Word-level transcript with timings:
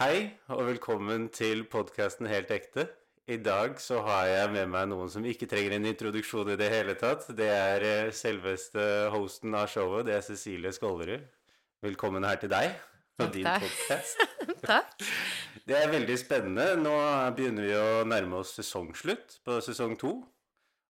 Hei, 0.00 0.30
og 0.48 0.62
velkommen 0.64 1.26
til 1.28 1.66
podkasten 1.68 2.24
Helt 2.30 2.48
ekte. 2.54 2.86
I 3.28 3.36
dag 3.36 3.74
så 3.84 3.98
har 4.06 4.30
jeg 4.30 4.48
med 4.54 4.70
meg 4.72 4.86
noen 4.88 5.10
som 5.12 5.26
ikke 5.28 5.44
trenger 5.50 5.74
en 5.76 5.88
introduksjon 5.90 6.48
i 6.54 6.56
det 6.56 6.70
hele 6.72 6.94
tatt. 6.96 7.26
Det 7.36 7.50
er 7.52 7.84
eh, 7.84 8.08
selveste 8.16 8.80
hosten 9.12 9.52
av 9.52 9.68
showet, 9.68 10.06
det 10.08 10.16
er 10.16 10.24
Cecilie 10.24 10.72
Skålerud. 10.72 11.28
Velkommen 11.84 12.24
her 12.24 12.40
til 12.40 12.48
deg 12.48 12.72
og 13.20 13.28
din 13.36 13.44
podkast. 13.44 14.24
Takk. 14.72 15.04
Det 15.68 15.76
er 15.76 15.92
veldig 15.92 16.16
spennende. 16.16 16.70
Nå 16.80 16.96
begynner 17.36 17.68
vi 17.68 17.76
å 17.76 18.02
nærme 18.08 18.40
oss 18.40 18.56
sesongslutt 18.56 19.42
på 19.44 19.60
sesong 19.68 20.00
to. 20.00 20.16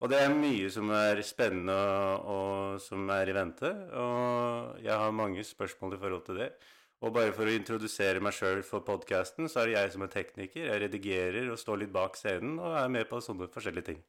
Og 0.03 0.11
det 0.11 0.19
er 0.19 0.35
mye 0.35 0.67
som 0.67 0.91
er 0.91 1.23
spennende 1.23 1.79
og 2.27 2.83
som 2.83 3.07
er 3.15 3.31
i 3.31 3.39
vente. 3.39 3.71
Og 3.71 4.83
jeg 4.83 4.99
har 4.99 5.15
mange 5.15 5.47
spørsmål 5.47 5.95
i 5.95 6.03
forhold 6.03 6.27
til 6.27 6.43
det. 6.43 6.57
Og 7.05 7.13
bare 7.13 7.33
for 7.35 7.45
å 7.45 7.53
introdusere 7.53 8.21
meg 8.23 8.33
sjøl 8.33 8.63
for 8.65 8.81
podkasten, 8.85 9.45
så 9.51 9.61
er 9.61 9.69
det 9.69 9.75
jeg 9.75 9.91
som 9.93 10.05
er 10.05 10.13
tekniker. 10.13 10.63
Jeg 10.65 10.81
redigerer 10.81 11.51
og 11.53 11.59
står 11.61 11.83
litt 11.83 11.93
bak 11.93 12.17
scenen 12.17 12.57
og 12.57 12.73
er 12.79 12.89
med 12.89 13.05
på 13.09 13.19
sånne 13.21 13.49
forskjellige 13.53 13.89
ting. 13.91 13.99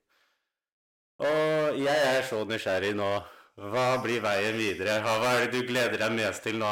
Og 1.20 1.76
jeg 1.82 2.06
er 2.14 2.22
så 2.24 2.44
nysgjerrig 2.48 2.94
nå. 2.96 3.10
Hva 3.58 3.86
blir 4.00 4.22
veien 4.22 4.56
videre? 4.56 5.00
Hva 5.02 5.34
er 5.34 5.46
det 5.48 5.58
du 5.58 5.66
gleder 5.68 5.98
deg 6.00 6.14
mest 6.14 6.46
til 6.46 6.60
nå? 6.62 6.70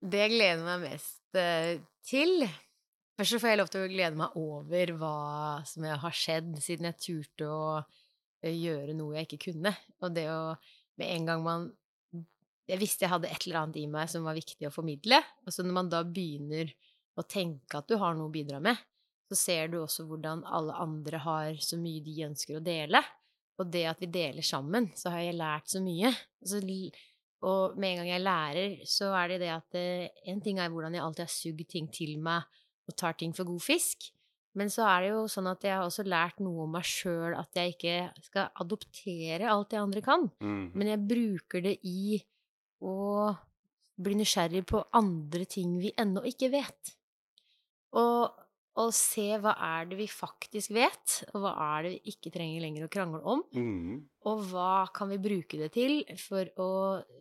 Det 0.00 0.22
jeg 0.24 0.32
gleder 0.32 0.64
meg 0.64 0.86
mest 0.90 1.38
eh, 1.38 1.76
til 2.06 2.46
Først 3.16 3.32
så 3.32 3.38
får 3.40 3.48
jeg 3.48 3.58
lov 3.62 3.68
til 3.72 3.80
å 3.80 3.88
glede 3.88 4.18
meg 4.20 4.34
over 4.36 4.90
hva 5.00 5.18
som 5.64 5.86
har 5.88 6.12
skjedd, 6.12 6.50
siden 6.60 6.90
jeg 6.90 6.98
turte 7.00 7.46
å 7.48 7.62
eh, 7.78 8.52
gjøre 8.52 8.92
noe 8.96 9.16
jeg 9.16 9.30
ikke 9.30 9.52
kunne. 9.52 9.72
Og 10.02 10.12
det 10.16 10.26
å 10.32 10.56
Med 10.96 11.12
en 11.12 11.26
gang 11.28 11.42
man 11.44 11.64
Jeg 12.66 12.80
visste 12.80 13.06
jeg 13.06 13.12
hadde 13.12 13.30
et 13.30 13.46
eller 13.46 13.62
annet 13.62 13.78
i 13.80 13.86
meg 13.90 14.10
som 14.10 14.26
var 14.26 14.36
viktig 14.36 14.66
å 14.68 14.74
formidle. 14.74 15.20
Og 15.46 15.54
så 15.54 15.64
når 15.64 15.76
man 15.76 15.90
da 15.92 16.02
begynner 16.02 16.72
å 17.16 17.24
tenke 17.24 17.78
at 17.78 17.88
du 17.88 17.96
har 18.00 18.16
noe 18.16 18.28
å 18.28 18.34
bidra 18.34 18.60
med, 18.62 18.78
så 19.30 19.38
ser 19.38 19.70
du 19.72 19.80
også 19.80 20.06
hvordan 20.06 20.44
alle 20.46 20.74
andre 20.82 21.20
har 21.22 21.60
så 21.62 21.78
mye 21.80 22.02
de 22.04 22.16
ønsker 22.26 22.58
å 22.58 22.64
dele. 22.64 23.02
Og 23.56 23.70
det 23.72 23.86
at 23.88 24.02
vi 24.02 24.10
deler 24.12 24.44
sammen, 24.44 24.90
så 24.98 25.10
har 25.14 25.24
jeg 25.24 25.38
lært 25.38 25.70
så 25.72 25.80
mye. 25.82 26.12
Altså, 26.42 26.60
og 27.46 27.78
med 27.78 27.92
en 27.92 28.02
gang 28.02 28.10
jeg 28.10 28.24
lærer, 28.24 28.76
så 28.88 29.10
er 29.16 29.32
det 29.32 29.40
det 29.44 29.50
at 29.54 29.78
eh, 29.78 30.12
en 30.30 30.42
ting 30.42 30.60
er 30.60 30.70
hvordan 30.72 30.94
jeg 30.96 31.04
alltid 31.04 31.24
har 31.24 31.32
sugd 31.32 31.64
ting 31.70 31.88
til 31.92 32.16
meg 32.22 32.46
og 32.86 32.96
tar 32.98 33.16
ting 33.18 33.34
for 33.36 33.48
god 33.48 33.64
fisk. 33.64 34.10
Men 34.56 34.70
så 34.72 34.86
er 34.88 35.04
det 35.04 35.10
jo 35.10 35.24
sånn 35.28 35.50
at 35.50 35.64
jeg 35.66 35.74
har 35.76 35.84
også 35.84 36.06
lært 36.06 36.38
noe 36.40 36.64
om 36.64 36.72
meg 36.78 36.86
sjøl, 36.88 37.34
at 37.36 37.58
jeg 37.58 37.74
ikke 37.74 37.96
skal 38.24 38.48
adoptere 38.62 39.50
alt 39.52 39.72
det 39.74 39.82
andre 39.82 40.02
kan. 40.04 40.30
Mm. 40.40 40.64
Men 40.72 40.92
jeg 40.94 41.04
bruker 41.10 41.64
det 41.66 41.74
i 41.84 42.16
å 42.86 42.96
bli 43.96 44.16
nysgjerrig 44.18 44.64
på 44.68 44.82
andre 44.96 45.46
ting 45.48 45.78
vi 45.80 45.92
ennå 45.98 46.22
ikke 46.28 46.50
vet. 46.52 46.92
Og, 47.96 48.34
og 48.76 48.90
se 48.94 49.28
hva 49.40 49.54
er 49.64 49.88
det 49.90 49.98
vi 50.00 50.08
faktisk 50.10 50.74
vet, 50.76 51.20
og 51.32 51.44
hva 51.44 51.54
er 51.70 51.86
det 51.86 51.92
vi 51.94 52.12
ikke 52.12 52.32
trenger 52.34 52.64
lenger 52.66 52.86
å 52.86 52.90
krangle 52.92 53.22
om. 53.24 53.44
Mm. 53.56 54.02
Og 54.28 54.42
hva 54.50 54.84
kan 54.94 55.10
vi 55.12 55.20
bruke 55.22 55.60
det 55.62 55.70
til 55.76 56.02
for 56.20 56.50
å 56.60 56.72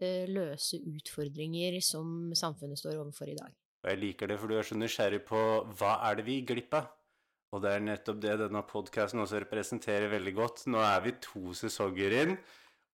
eh, 0.01 0.25
løse 0.27 0.81
utfordringer 0.81 1.79
som 1.85 2.33
samfunnet 2.35 2.81
står 2.81 2.99
overfor 2.99 3.31
i 3.31 3.39
dag? 3.39 3.55
Og 3.85 3.91
jeg 3.91 4.01
liker 4.01 4.31
det, 4.31 4.39
for 4.41 4.49
du 4.49 4.57
er 4.57 4.67
så 4.67 4.75
nysgjerrig 4.77 5.23
på 5.27 5.41
hva 5.77 5.99
er 6.09 6.19
det 6.19 6.27
vi 6.27 6.39
gikk 6.39 6.51
glipp 6.51 6.79
av? 6.81 6.91
Og 7.53 7.61
det 7.63 7.71
er 7.71 7.83
nettopp 7.85 8.17
det 8.19 8.33
denne 8.41 8.61
podkasten 8.67 9.21
også 9.23 9.39
representerer 9.45 10.09
veldig 10.11 10.33
godt. 10.35 10.65
Nå 10.67 10.81
er 10.83 11.03
vi 11.05 11.13
to 11.23 11.53
sesonger 11.55 12.15
inn, 12.17 12.33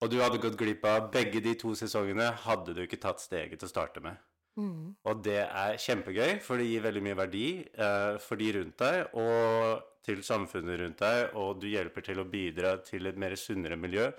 og 0.02 0.10
du 0.10 0.18
hadde 0.22 0.42
gått 0.42 0.58
glipp 0.58 0.86
av 0.90 1.12
begge 1.14 1.44
de 1.46 1.54
to 1.62 1.76
sesongene 1.78 2.32
hadde 2.46 2.76
du 2.76 2.84
ikke 2.84 3.00
tatt 3.02 3.22
steget 3.22 3.62
til 3.62 3.70
å 3.70 3.72
starte 3.72 4.04
med. 4.04 4.18
Mm. 4.60 4.98
Og 5.08 5.22
det 5.24 5.46
er 5.46 5.78
kjempegøy, 5.80 6.42
for 6.44 6.60
det 6.60 6.68
gir 6.68 6.84
veldig 6.84 7.04
mye 7.06 7.20
verdi 7.22 7.46
eh, 7.62 8.18
for 8.20 8.42
de 8.42 8.50
rundt 8.58 8.82
deg 8.82 9.16
og 9.22 9.88
til 10.06 10.24
samfunnet 10.26 10.82
rundt 10.82 11.04
deg, 11.04 11.36
og 11.38 11.62
du 11.62 11.70
hjelper 11.70 12.06
til 12.06 12.20
å 12.20 12.28
bidra 12.28 12.76
til 12.84 13.08
et 13.08 13.20
mer 13.22 13.38
sunnere 13.40 13.78
miljø 13.80 14.10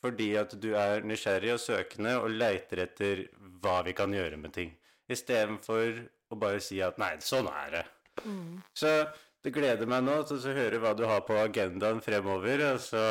fordi 0.00 0.30
at 0.40 0.54
du 0.56 0.70
er 0.80 1.02
nysgjerrig 1.04 1.50
og 1.54 1.60
søkende 1.60 2.14
og 2.22 2.32
leiter 2.32 2.86
etter 2.86 3.26
hva 3.60 3.80
vi 3.84 3.92
kan 3.96 4.12
gjøre 4.16 4.38
med 4.40 4.54
ting, 4.56 4.70
istedenfor 5.12 5.98
å 6.32 6.38
bare 6.40 6.62
si 6.64 6.78
at 6.84 6.96
nei, 7.00 7.16
sånn 7.24 7.50
er 7.50 7.74
det. 7.74 7.82
Mm. 8.24 8.62
Så 8.76 8.94
det 9.44 9.52
gleder 9.52 9.88
meg 9.88 10.06
nå 10.06 10.14
til 10.28 10.40
å 10.40 10.54
høre 10.56 10.80
hva 10.80 10.94
du 10.96 11.04
har 11.08 11.20
på 11.26 11.36
agendaen 11.40 12.00
fremover, 12.04 12.64
og 12.70 12.80
så 12.84 13.04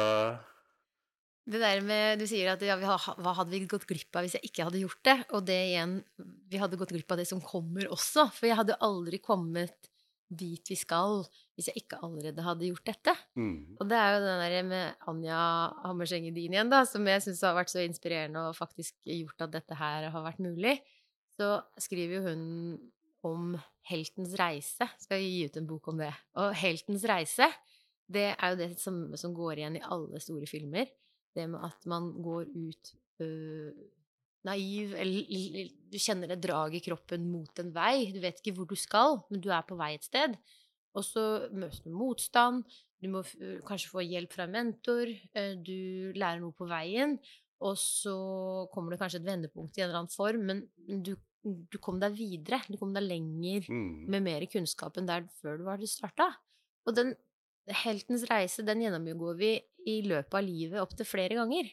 Det 1.49 1.61
der 1.61 1.81
med 1.81 2.19
Du 2.21 2.27
sier 2.29 2.51
at 2.53 2.63
ja, 2.65 2.77
vi 2.77 2.85
hva 2.85 3.35
hadde 3.39 3.53
vi 3.53 3.63
gått 3.69 3.87
glipp 3.89 4.15
av 4.15 4.25
hvis 4.25 4.37
jeg 4.37 4.51
ikke 4.51 4.67
hadde 4.67 4.83
gjort 4.83 5.01
det? 5.07 5.17
Og 5.33 5.45
det 5.47 5.59
igjen 5.71 5.95
Vi 6.51 6.61
hadde 6.61 6.77
gått 6.79 6.93
glipp 6.93 7.15
av 7.15 7.21
det 7.21 7.29
som 7.29 7.41
kommer 7.41 7.89
også. 7.89 8.29
For 8.35 8.49
jeg 8.49 8.59
hadde 8.59 8.77
aldri 8.85 9.21
kommet 9.23 9.89
dit 10.29 10.69
vi 10.69 10.77
skal 10.77 11.23
hvis 11.57 11.71
jeg 11.71 11.81
ikke 11.81 11.97
allerede 12.05 12.43
hadde 12.45 12.67
gjort 12.69 12.85
dette. 12.85 13.15
mm. 13.33 13.79
Og 13.81 13.89
det 13.89 13.97
er 13.97 14.13
jo 14.13 14.19
den 14.23 14.43
der 14.43 14.67
med 14.67 15.07
Anja 15.09 15.39
Hammerseng 15.87 16.27
Edin 16.29 16.53
igjen, 16.53 16.69
da, 16.71 16.83
som 16.87 17.07
jeg 17.09 17.23
syns 17.25 17.41
har 17.47 17.57
vært 17.57 17.73
så 17.73 17.81
inspirerende 17.81 18.45
og 18.47 18.55
faktisk 18.57 18.95
gjort 19.09 19.47
at 19.47 19.55
dette 19.57 19.79
her 19.79 20.07
har 20.13 20.25
vært 20.27 20.39
mulig. 20.43 20.77
Så 21.33 21.57
skriver 21.81 22.19
jo 22.19 22.23
hun 22.29 22.45
om 23.25 23.57
heltens 23.89 24.37
reise. 24.39 24.87
Skal 25.01 25.25
gi 25.25 25.49
ut 25.49 25.57
en 25.59 25.67
bok 25.67 25.89
om 25.91 25.99
det. 25.99 26.13
Og 26.39 26.53
heltens 26.61 27.03
reise, 27.09 27.49
det 28.07 28.29
er 28.35 28.53
jo 28.53 28.61
det 28.61 28.71
som, 28.79 29.01
som 29.19 29.33
går 29.35 29.59
igjen 29.63 29.79
i 29.81 29.85
alle 29.97 30.21
store 30.23 30.47
filmer. 30.49 30.87
Det 31.39 31.47
med 31.49 31.63
at 31.69 31.87
man 31.89 32.11
går 32.25 32.51
ut 32.53 32.93
øh, 33.23 33.71
naiv, 34.47 34.93
eller 34.99 35.71
du 35.91 35.97
kjenner 35.99 36.31
et 36.35 36.41
drag 36.43 36.75
i 36.77 36.83
kroppen 36.83 37.25
mot 37.31 37.59
en 37.63 37.71
vei. 37.75 38.09
Du 38.15 38.19
vet 38.23 38.39
ikke 38.39 38.55
hvor 38.59 38.69
du 38.69 38.75
skal, 38.79 39.19
men 39.31 39.41
du 39.43 39.49
er 39.51 39.65
på 39.67 39.77
vei 39.79 39.93
et 39.97 40.07
sted. 40.07 40.35
Og 40.97 41.03
så 41.05 41.23
møter 41.53 41.85
du 41.85 41.91
motstand. 41.95 42.63
Du 42.99 43.07
må 43.13 43.21
kanskje 43.67 43.91
få 43.91 44.01
hjelp 44.03 44.33
fra 44.35 44.47
en 44.47 44.55
mentor. 44.55 45.11
Du 45.63 46.11
lærer 46.17 46.41
noe 46.41 46.55
på 46.57 46.67
veien. 46.67 47.17
Og 47.63 47.75
så 47.79 48.13
kommer 48.73 48.93
det 48.95 48.99
kanskje 49.01 49.19
et 49.21 49.27
vendepunkt 49.27 49.77
i 49.77 49.81
en 49.83 49.89
eller 49.89 50.01
annen 50.01 50.13
form, 50.13 50.45
men 50.47 50.61
men 50.87 51.01
du, 51.03 51.13
du 51.43 51.77
kom 51.83 51.99
deg 52.01 52.15
videre. 52.15 52.61
Du 52.71 52.77
kom 52.79 52.93
deg 52.95 53.03
lenger 53.05 53.67
Mm. 53.69 54.07
med 54.11 54.23
mer 54.23 54.45
kunnskap 54.51 54.97
enn 54.97 55.07
der 55.09 55.27
før 55.41 55.59
du 55.59 55.65
var 55.67 55.83
starta. 55.87 56.29
Og 56.87 56.95
den 56.95 57.13
heltens 57.83 58.23
reise, 58.29 58.63
den 58.65 58.81
gjennomgår 58.83 59.35
vi 59.39 59.51
i 59.87 60.01
løpet 60.07 60.33
av 60.39 60.43
livet 60.45 60.81
opptil 60.81 61.05
flere 61.07 61.35
ganger. 61.37 61.69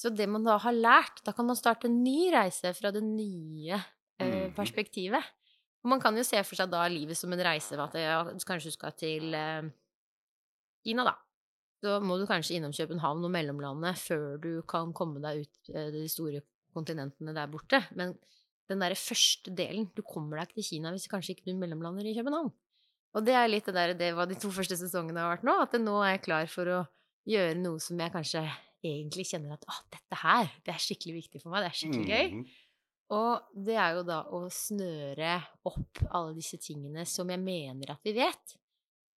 Så 0.00 0.08
det 0.16 0.28
man 0.28 0.44
da 0.46 0.54
har 0.62 0.72
lært, 0.72 1.20
da 1.26 1.32
kan 1.36 1.46
man 1.48 1.56
starte 1.58 1.88
en 1.90 1.98
ny 2.04 2.30
reise 2.32 2.72
fra 2.76 2.90
det 2.94 3.02
nye 3.04 3.74
eh, 3.76 4.26
Mhm. 4.48 4.54
perspektivet. 4.56 5.24
Og 5.82 5.88
man 5.90 6.00
kan 6.00 6.16
jo 6.16 6.22
se 6.22 6.36
for 6.44 6.56
seg 6.56 6.70
da 6.70 6.86
livet 6.88 7.16
som 7.16 7.32
en 7.32 7.40
reise 7.44 7.72
at 7.80 7.94
ja, 7.96 8.24
kanskje 8.44 8.68
du 8.68 8.76
skal 8.76 8.92
til 8.92 9.34
eh, 9.34 9.68
Kina, 10.84 11.04
da. 11.04 11.14
Så 11.80 11.98
må 12.04 12.18
du 12.20 12.26
kanskje 12.28 12.58
innom 12.58 12.72
København 12.76 13.24
og 13.24 13.30
mellomlandet 13.32 13.96
før 13.96 14.36
du 14.40 14.50
kan 14.68 14.92
komme 14.92 15.20
deg 15.24 15.46
ut 15.46 15.70
eh, 15.74 15.90
de 15.94 16.06
store 16.12 16.42
kontinentene 16.74 17.32
der 17.34 17.48
borte. 17.48 17.80
Men 17.96 18.12
den 18.68 18.78
derre 18.84 18.94
første 18.94 19.50
delen 19.56 19.88
Du 19.96 20.02
kommer 20.06 20.36
deg 20.38 20.48
ikke 20.48 20.60
til 20.60 20.68
Kina 20.76 20.92
hvis 20.94 21.08
kanskje 21.10 21.34
ikke 21.34 21.48
du 21.48 21.56
mellomlander 21.58 22.04
i 22.06 22.14
København. 22.14 22.52
Og 23.16 23.26
det 23.26 23.34
er 23.34 23.50
litt 23.50 23.66
det 23.66 23.74
der, 23.74 23.92
det 23.98 24.10
var 24.14 24.28
de 24.30 24.38
to 24.38 24.52
første 24.54 24.78
sesongene 24.78 25.22
har 25.22 25.32
vært 25.34 25.46
nå, 25.46 25.56
at 25.64 25.76
nå 25.82 25.96
er 26.04 26.14
jeg 26.14 26.24
klar 26.28 26.50
for 26.50 26.70
å 26.70 26.80
gjøre 27.28 27.58
noe 27.58 27.82
som 27.82 27.98
jeg 28.00 28.14
kanskje 28.14 28.44
egentlig 28.86 29.26
kjenner 29.28 29.56
at 29.56 29.66
å, 29.68 29.76
dette 29.92 30.18
her, 30.22 30.50
det 30.64 30.74
er 30.74 30.82
skikkelig 30.82 31.16
viktig 31.18 31.42
for 31.42 31.52
meg, 31.52 31.64
det 31.64 31.70
er 31.70 31.78
skikkelig 31.80 32.06
gøy. 32.08 32.34
Mm. 32.38 32.44
Og 33.10 33.62
det 33.66 33.76
er 33.82 33.96
jo 33.98 34.04
da 34.06 34.20
å 34.30 34.44
snøre 34.54 35.32
opp 35.66 36.02
alle 36.08 36.36
disse 36.36 36.60
tingene 36.62 37.02
som 37.08 37.30
jeg 37.32 37.42
mener 37.42 37.96
at 37.96 38.04
vi 38.06 38.14
vet, 38.16 38.54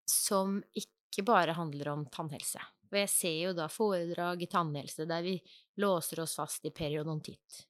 som 0.09 0.57
ikke 0.73 1.25
bare 1.27 1.53
handler 1.55 1.91
om 1.93 2.07
tannhelse. 2.11 2.61
Og 2.89 2.97
jeg 2.97 3.09
ser 3.09 3.37
jo 3.37 3.51
da 3.57 3.67
foredrag 3.71 4.41
i 4.45 4.49
tannhelse 4.49 5.05
der 5.09 5.21
vi 5.25 5.37
låser 5.81 6.23
oss 6.25 6.35
fast 6.37 6.65
i 6.65 6.73
periodontitt. 6.73 7.61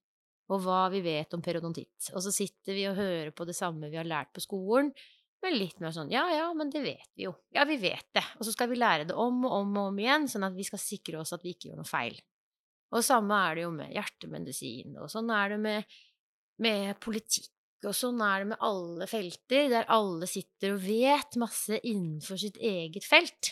Og 0.52 0.64
hva 0.64 0.86
vi 0.92 1.00
vet 1.04 1.36
om 1.36 1.44
periodontitt. 1.44 2.10
Og 2.16 2.24
så 2.24 2.32
sitter 2.36 2.76
vi 2.76 2.88
og 2.90 2.98
hører 3.00 3.32
på 3.36 3.48
det 3.48 3.56
samme 3.56 3.92
vi 3.92 4.00
har 4.00 4.08
lært 4.08 4.34
på 4.36 4.44
skolen, 4.44 4.92
men 5.44 5.58
litt 5.58 5.82
mer 5.84 5.92
sånn 5.96 6.12
ja, 6.14 6.24
ja, 6.32 6.46
men 6.56 6.70
det 6.72 6.82
vet 6.86 7.10
vi 7.18 7.26
jo. 7.28 7.34
Ja, 7.56 7.66
vi 7.68 7.76
vet 7.82 8.08
det. 8.16 8.24
Og 8.40 8.48
så 8.48 8.54
skal 8.56 8.70
vi 8.72 8.80
lære 8.80 9.10
det 9.10 9.18
om 9.20 9.42
og 9.44 9.58
om 9.58 9.74
og 9.82 9.90
om 9.92 10.00
igjen, 10.00 10.30
sånn 10.32 10.48
at 10.48 10.56
vi 10.56 10.66
skal 10.68 10.82
sikre 10.82 11.20
oss 11.20 11.36
at 11.36 11.44
vi 11.44 11.56
ikke 11.56 11.72
gjør 11.72 11.82
noe 11.82 11.90
feil. 11.90 12.16
Og 12.94 13.04
samme 13.04 13.40
er 13.50 13.58
det 13.58 13.66
jo 13.66 13.74
med 13.74 13.92
hjertemedisin, 13.92 14.96
og 15.02 15.10
sånn 15.12 15.32
er 15.34 15.56
det 15.56 15.60
med, 15.64 15.98
med 16.62 17.00
politikk, 17.04 17.52
og 17.84 17.96
sånn 17.98 18.22
er 18.24 18.44
det 18.44 18.50
med 18.54 18.64
alle 18.64 19.08
felter, 19.10 19.68
der 19.74 19.90
alle 19.92 20.30
sitter 20.30 20.76
og 20.76 20.84
vet 20.86 21.38
masse 21.42 21.80
innenfor 21.82 22.40
sitt 22.40 22.60
eget 22.62 23.08
felt. 23.08 23.52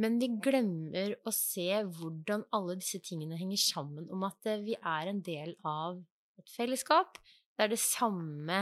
Men 0.00 0.18
vi 0.20 0.28
glemmer 0.42 1.14
å 1.24 1.32
se 1.32 1.68
hvordan 1.84 2.44
alle 2.56 2.76
disse 2.80 3.00
tingene 3.04 3.38
henger 3.38 3.60
sammen, 3.60 4.08
om 4.12 4.26
at 4.28 4.48
eh, 4.48 4.60
vi 4.64 4.76
er 4.76 5.12
en 5.12 5.22
del 5.24 5.54
av 5.64 6.00
et 6.40 6.50
fellesskap. 6.52 7.16
Det 7.56 7.64
er 7.64 7.72
det 7.72 7.80
samme 7.80 8.58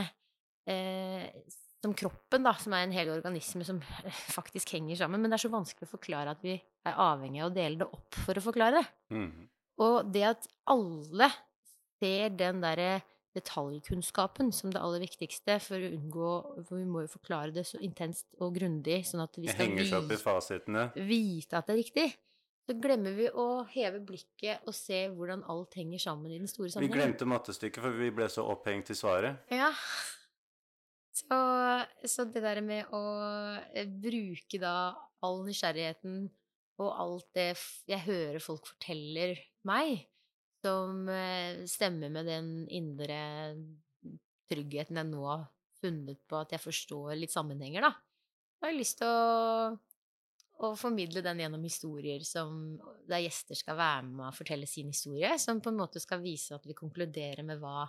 eh, 0.71 1.27
som 1.85 1.95
kroppen, 1.97 2.45
da, 2.45 2.55
som 2.59 2.73
er 2.73 2.85
en 2.85 2.95
hel 2.95 3.11
organisme 3.13 3.65
som 3.67 3.81
faktisk 4.37 4.73
henger 4.75 5.03
sammen. 5.03 5.21
Men 5.21 5.31
det 5.31 5.39
er 5.39 5.45
så 5.45 5.53
vanskelig 5.53 5.87
å 5.87 5.95
forklare 5.95 6.33
at 6.33 6.45
vi 6.45 6.57
er 6.57 7.01
avhengig 7.07 7.43
av 7.43 7.51
å 7.51 7.55
dele 7.55 7.83
det 7.83 7.89
opp 7.97 8.21
for 8.25 8.37
å 8.37 8.45
forklare 8.45 8.81
det. 8.81 8.85
Mm. 9.13 9.49
Og 9.85 10.13
det 10.13 10.23
at 10.29 10.47
alle 10.71 11.29
ser 11.99 12.33
den 12.37 12.63
derre 12.63 13.03
detaljkunnskapen 13.35 14.53
som 14.55 14.71
det 14.71 14.79
aller 14.79 15.01
viktigste 15.03 15.57
for 15.59 15.75
å 15.75 15.89
unngå 15.91 16.29
For 16.69 16.79
vi 16.79 16.85
må 16.87 17.01
jo 17.03 17.09
forklare 17.17 17.51
det 17.51 17.65
så 17.67 17.81
intenst 17.83 18.29
og 18.39 18.55
grundig, 18.55 19.01
sånn 19.09 19.25
at 19.25 19.35
vi 19.35 19.49
skal 19.51 19.73
vite, 19.75 20.85
vite 20.95 21.59
at 21.59 21.67
det 21.67 21.75
er 21.75 21.81
riktig. 21.81 22.07
Så 22.65 22.73
glemmer 22.81 23.13
vi 23.13 23.27
å 23.29 23.65
heve 23.69 23.99
blikket 24.01 24.63
og 24.65 24.73
se 24.73 25.03
hvordan 25.13 25.43
alt 25.51 25.75
henger 25.77 26.01
sammen 26.01 26.31
i 26.31 26.39
den 26.39 26.49
store 26.49 26.81
Vi 26.81 26.89
glemte 26.89 27.27
mattestykket, 27.29 27.83
for 27.83 27.93
vi 27.99 28.09
ble 28.15 28.25
så 28.31 28.47
opphengt 28.55 28.89
i 28.89 28.97
svaret. 28.97 29.43
Ja. 29.53 29.69
Så, 31.15 31.37
så 32.11 32.25
det 32.27 32.41
der 32.43 32.59
med 32.65 32.91
å 32.93 33.03
eh, 33.71 33.87
bruke 33.87 34.59
da 34.59 34.75
all 35.23 35.45
nysgjerrigheten 35.45 36.25
og 36.83 36.89
alt 36.91 37.29
det 37.37 37.47
jeg 37.87 38.03
hører 38.03 38.43
folk 38.43 38.67
forteller 38.67 39.39
meg, 39.67 40.03
som 40.65 41.07
eh, 41.07 41.63
stemmer 41.71 42.11
med 42.11 42.27
den 42.27 42.49
indre 42.67 43.19
tryggheten 44.51 44.99
jeg 44.99 45.09
nå 45.09 45.23
har 45.23 45.47
funnet 45.79 46.19
på 46.27 46.39
at 46.41 46.55
jeg 46.55 46.63
forstår 46.63 47.15
litt 47.19 47.33
sammenhenger, 47.33 47.87
da. 47.87 47.93
Da 48.59 48.67
har 48.67 48.73
jeg 48.73 48.81
lyst 48.81 48.99
til 48.99 49.07
å, 49.07 49.71
å 50.67 50.71
formidle 50.79 51.23
den 51.23 51.41
gjennom 51.45 51.63
historier 51.63 52.23
som 52.27 52.75
der 53.07 53.23
gjester 53.23 53.57
skal 53.59 53.79
være 53.79 54.07
med 54.09 54.27
og 54.29 54.37
fortelle 54.37 54.67
sin 54.67 54.91
historie, 54.91 55.31
som 55.39 55.63
på 55.63 55.71
en 55.71 55.79
måte 55.79 56.03
skal 56.03 56.23
vise 56.23 56.55
at 56.57 56.67
vi 56.67 56.75
konkluderer 56.75 57.45
med 57.47 57.63
hva 57.63 57.85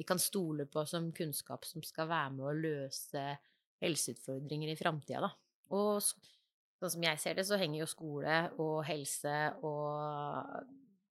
vi 0.00 0.06
kan 0.08 0.18
stole 0.18 0.64
på 0.64 0.86
som 0.88 1.10
kunnskap 1.12 1.66
som 1.68 1.84
skal 1.84 2.08
være 2.08 2.32
med 2.38 2.46
å 2.48 2.56
løse 2.56 3.24
helseutfordringer 3.84 4.72
i 4.72 4.78
framtida, 4.78 5.26
da. 5.26 5.30
Og 5.76 6.00
sånn 6.00 6.94
som 6.94 7.04
jeg 7.04 7.20
ser 7.20 7.36
det, 7.36 7.44
så 7.44 7.58
henger 7.60 7.82
jo 7.82 7.88
skole 7.90 8.38
og 8.64 8.78
helse 8.88 9.34
og 9.60 10.70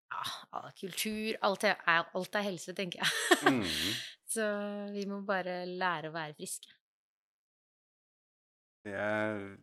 ja, 0.09 0.63
kultur 0.79 1.37
alt 1.45 1.67
er, 1.69 1.77
alt 1.85 2.37
er 2.39 2.47
helse, 2.49 2.73
tenker 2.77 3.03
jeg. 3.03 3.51
Mhm. 3.51 3.99
Så 4.29 4.45
vi 4.93 5.07
må 5.09 5.23
bare 5.25 5.63
lære 5.65 6.11
å 6.11 6.13
være 6.13 6.35
friske. 6.37 6.69
Jeg 8.85 9.55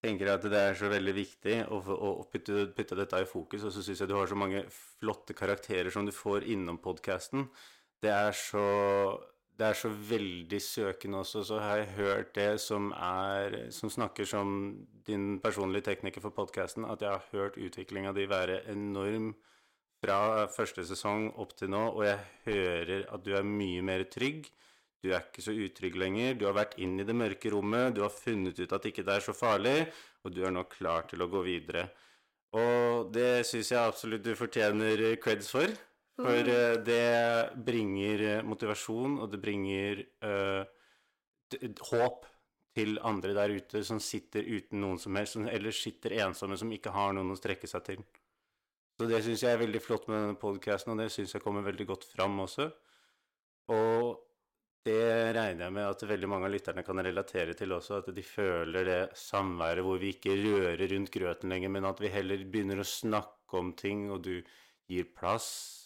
tenker 0.00 0.30
at 0.32 0.46
det 0.48 0.62
er 0.70 0.78
så 0.80 0.88
veldig 0.88 1.12
viktig 1.12 1.58
å, 1.68 1.82
å 1.84 2.10
putte, 2.32 2.70
putte 2.72 2.96
dette 2.96 3.20
i 3.20 3.28
fokus, 3.28 3.66
og 3.68 3.74
så 3.74 3.84
syns 3.84 4.00
jeg 4.00 4.08
du 4.08 4.14
har 4.16 4.30
så 4.30 4.38
mange 4.38 4.62
flotte 4.72 5.36
karakterer 5.36 5.92
som 5.92 6.08
du 6.08 6.14
får 6.16 6.48
innom 6.56 6.80
podkasten. 6.80 7.44
Det 8.02 8.12
er 8.12 8.32
så 8.36 8.66
det 9.56 9.64
er 9.64 9.76
så 9.78 9.88
veldig 9.88 10.58
søkende 10.60 11.22
også, 11.22 11.42
så 11.48 11.58
har 11.58 11.78
jeg 11.80 11.94
hørt 11.96 12.34
det 12.36 12.60
som 12.60 12.90
er 12.92 13.70
Som 13.72 13.90
snakker 13.90 14.24
som 14.24 14.86
din 15.06 15.40
personlige 15.40 15.82
tekniker 15.82 16.20
for 16.20 16.30
podkasten, 16.30 16.84
at 16.84 17.00
jeg 17.00 17.08
har 17.08 17.24
hørt 17.32 17.56
utviklinga 17.56 18.12
di 18.12 18.26
være 18.28 18.68
enorm 18.68 19.34
fra 20.04 20.46
første 20.46 20.84
sesong 20.84 21.30
opp 21.40 21.56
til 21.56 21.70
nå, 21.70 21.82
og 21.96 22.04
jeg 22.04 22.18
hører 22.44 23.06
at 23.14 23.24
du 23.24 23.32
er 23.34 23.42
mye 23.42 23.82
mer 23.82 24.04
trygg. 24.12 24.50
Du 25.02 25.12
er 25.12 25.22
ikke 25.22 25.42
så 25.42 25.54
utrygg 25.54 25.96
lenger. 25.96 26.34
Du 26.34 26.44
har 26.46 26.56
vært 26.56 26.76
inn 26.82 27.00
i 27.00 27.06
det 27.06 27.14
mørke 27.16 27.50
rommet, 27.52 27.94
du 27.94 28.02
har 28.02 28.12
funnet 28.12 28.58
ut 28.58 28.72
at 28.72 28.86
ikke 28.90 29.04
det 29.06 29.14
er 29.14 29.24
så 29.24 29.32
farlig, 29.32 29.86
og 30.24 30.34
du 30.34 30.42
er 30.44 30.52
nå 30.52 30.66
klar 30.68 31.06
til 31.08 31.22
å 31.22 31.30
gå 31.32 31.42
videre. 31.46 31.88
Og 32.56 33.12
det 33.14 33.46
syns 33.46 33.72
jeg 33.72 33.80
absolutt 33.80 34.24
du 34.24 34.34
fortjener 34.36 35.16
creds 35.22 35.48
for. 35.52 35.70
For 36.16 36.48
eh, 36.48 36.78
det 36.80 37.56
bringer 37.66 38.22
eh, 38.24 38.44
motivasjon, 38.46 39.18
og 39.20 39.32
det 39.32 39.40
bringer 39.42 40.00
eh, 40.24 40.62
håp 41.90 42.24
til 42.76 42.96
andre 43.04 43.34
der 43.36 43.52
ute 43.56 43.82
som 43.84 44.00
sitter 44.00 44.44
uten 44.44 44.80
noen 44.80 45.00
som 45.00 45.16
helst, 45.16 45.36
som 45.36 45.48
ellers 45.48 45.80
sitter 45.84 46.16
ensomme, 46.24 46.56
som 46.60 46.72
ikke 46.72 46.92
har 46.94 47.12
noen 47.16 47.34
å 47.34 47.38
strekke 47.38 47.68
seg 47.68 47.84
til. 47.88 48.04
Så 48.96 49.08
det 49.10 49.20
syns 49.24 49.44
jeg 49.44 49.52
er 49.52 49.60
veldig 49.60 49.80
flott 49.84 50.08
med 50.08 50.22
denne 50.22 50.40
podcasten, 50.40 50.94
og 50.94 51.02
det 51.02 51.10
syns 51.12 51.36
jeg 51.36 51.44
kommer 51.44 51.64
veldig 51.64 51.86
godt 51.88 52.06
fram 52.08 52.40
også. 52.46 52.70
Og 53.76 54.22
det 54.86 55.34
regner 55.36 55.66
jeg 55.66 55.74
med 55.76 55.88
at 55.90 56.04
veldig 56.08 56.28
mange 56.30 56.48
av 56.48 56.54
lytterne 56.54 56.84
kan 56.86 57.02
relatere 57.04 57.56
til 57.58 57.74
også, 57.76 58.00
at 58.00 58.12
de 58.16 58.24
føler 58.24 58.88
det 58.88 59.00
samværet 59.20 59.84
hvor 59.84 60.00
vi 60.00 60.14
ikke 60.16 60.36
rører 60.40 60.86
rundt 60.94 61.12
grøten 61.12 61.52
lenger, 61.52 61.72
men 61.76 61.88
at 61.88 62.00
vi 62.00 62.12
heller 62.12 62.44
begynner 62.48 62.80
å 62.80 62.88
snakke 62.88 63.60
om 63.60 63.74
ting, 63.76 64.06
og 64.14 64.22
du 64.24 64.38
gir 64.88 65.10
plass 65.16 65.85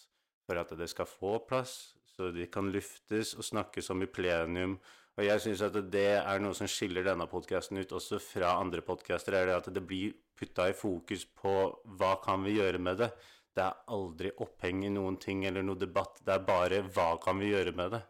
for 0.51 0.59
at 0.59 0.73
det 0.75 0.89
skal 0.91 1.07
få 1.07 1.37
plass, 1.47 1.93
så 2.11 2.27
de 2.35 2.43
kan 2.51 2.67
luftes 2.73 3.37
og 3.37 3.47
snakkes 3.47 3.87
om 3.93 4.03
i 4.03 4.09
plenum. 4.11 4.75
Og 5.15 5.23
jeg 5.23 5.43
syns 5.43 5.63
at 5.63 5.77
det 5.91 6.09
er 6.19 6.43
noe 6.43 6.55
som 6.55 6.67
skiller 6.71 7.05
denne 7.07 7.27
podkasten 7.31 7.79
ut 7.79 7.95
også 7.95 8.19
fra 8.23 8.57
andre 8.59 8.83
podkaster, 8.83 9.35
er 9.35 9.47
det 9.47 9.59
at 9.61 9.69
det 9.71 9.83
blir 9.87 10.15
putta 10.35 10.67
i 10.67 10.75
fokus 10.75 11.23
på 11.39 11.53
hva 11.99 12.15
kan 12.23 12.43
vi 12.43 12.57
gjøre 12.57 12.81
med 12.83 12.99
det. 13.03 13.11
Det 13.55 13.63
er 13.63 13.79
aldri 13.95 14.31
oppheng 14.43 14.83
i 14.87 14.91
noen 14.91 15.17
ting 15.21 15.45
eller 15.47 15.63
noe 15.63 15.79
debatt, 15.79 16.19
det 16.25 16.35
er 16.35 16.47
bare 16.47 16.83
hva 16.91 17.13
kan 17.23 17.39
vi 17.39 17.51
gjøre 17.51 17.75
med 17.77 17.95
det. 17.95 18.01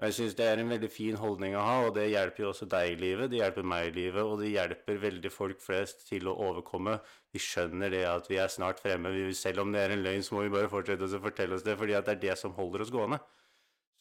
Og 0.00 0.08
jeg 0.08 0.16
syns 0.16 0.36
det 0.38 0.46
er 0.50 0.58
en 0.58 0.72
veldig 0.72 0.88
fin 0.90 1.18
holdning 1.18 1.52
å 1.54 1.62
ha, 1.62 1.74
og 1.86 1.92
det 1.94 2.08
hjelper 2.10 2.42
jo 2.42 2.48
også 2.50 2.66
deg 2.70 2.94
i 2.94 2.96
livet, 2.98 3.30
det 3.30 3.38
hjelper 3.38 3.68
meg 3.72 3.90
i 3.90 3.92
livet, 4.00 4.22
og 4.22 4.40
det 4.40 4.48
hjelper 4.50 4.98
veldig 5.04 5.30
folk 5.30 5.60
flest 5.62 6.08
til 6.08 6.26
å 6.26 6.34
overkomme. 6.48 6.96
Vi 7.30 7.42
skjønner 7.42 7.92
det 7.94 8.02
at 8.10 8.26
vi 8.30 8.40
er 8.42 8.50
snart 8.50 8.82
fremme. 8.82 9.12
Vi, 9.14 9.28
selv 9.38 9.62
om 9.62 9.70
det 9.74 9.84
er 9.84 9.94
en 9.94 10.02
løgn, 10.02 10.24
så 10.26 10.34
må 10.34 10.42
vi 10.46 10.56
bare 10.56 10.72
fortsette 10.72 11.06
å 11.06 11.22
fortelle 11.22 11.54
oss 11.54 11.62
det, 11.66 11.78
fordi 11.78 11.94
det 11.94 12.16
er 12.16 12.24
det 12.26 12.34
som 12.40 12.56
holder 12.56 12.82
oss 12.82 12.90
gående. 12.94 13.20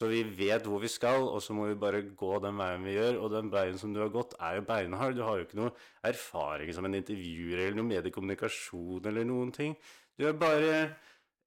Så 0.01 0.07
vi 0.09 0.23
vet 0.25 0.65
hvor 0.65 0.81
vi 0.81 0.89
skal, 0.89 1.27
og 1.29 1.43
så 1.45 1.53
må 1.53 1.67
vi 1.69 1.77
bare 1.77 1.99
gå 2.17 2.31
den 2.41 2.57
veien 2.57 2.85
vi 2.87 2.95
gjør. 2.95 3.19
Og 3.21 3.33
den 3.35 3.51
veien 3.53 3.77
som 3.77 3.91
du 3.93 3.99
har 4.01 4.09
gått, 4.09 4.33
er 4.41 4.55
jo 4.57 4.63
beinhard. 4.65 5.13
Du 5.13 5.21
har 5.21 5.37
jo 5.37 5.45
ikke 5.45 5.59
noe 5.59 5.75
erfaring 6.09 6.71
som 6.73 6.87
en 6.89 6.97
intervjuer 6.97 7.61
eller 7.67 7.77
noe 7.77 7.89
mediekommunikasjon 7.91 9.05
eller 9.11 9.27
noen 9.29 9.53
ting. 9.53 9.75
Du 10.17 10.25
er 10.25 10.33
bare 10.41 10.71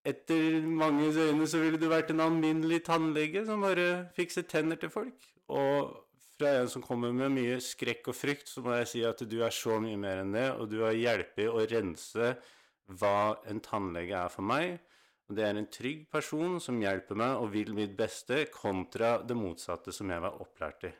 Etter 0.04 0.60
manges 0.60 1.16
øyne 1.16 1.46
så 1.48 1.62
ville 1.62 1.80
du 1.80 1.86
vært 1.88 2.10
en 2.12 2.20
alminnelig 2.20 2.82
tannlege 2.84 3.46
som 3.48 3.64
bare 3.64 4.10
fikser 4.16 4.44
tenner 4.48 4.76
til 4.80 4.92
folk. 4.92 5.30
Og 5.48 5.94
fra 6.36 6.50
en 6.60 6.68
som 6.68 6.84
kommer 6.84 7.14
med 7.14 7.32
mye 7.32 7.60
skrekk 7.62 8.10
og 8.12 8.18
frykt, 8.18 8.50
så 8.50 8.60
må 8.64 8.74
jeg 8.80 8.90
si 8.90 9.04
at 9.08 9.22
du 9.30 9.38
er 9.46 9.54
så 9.54 9.78
mye 9.80 10.00
mer 10.00 10.20
enn 10.20 10.34
det, 10.36 10.48
og 10.58 10.68
du 10.68 10.82
har 10.84 10.96
hjulpet 10.98 11.48
å 11.48 11.64
rense 11.70 12.34
hva 13.00 13.16
en 13.48 13.62
tannlege 13.64 14.18
er 14.18 14.32
for 14.32 14.44
meg. 14.44 14.76
Og 15.30 15.38
det 15.38 15.46
er 15.46 15.56
en 15.56 15.70
trygg 15.72 16.04
person 16.12 16.58
som 16.60 16.82
hjelper 16.82 17.16
meg 17.16 17.40
og 17.40 17.54
vil 17.54 17.72
mitt 17.76 17.96
beste, 17.96 18.44
kontra 18.52 19.16
det 19.24 19.38
motsatte 19.38 19.94
som 19.94 20.12
jeg 20.12 20.20
var 20.20 20.36
opplært 20.44 20.90
i. 20.90 20.92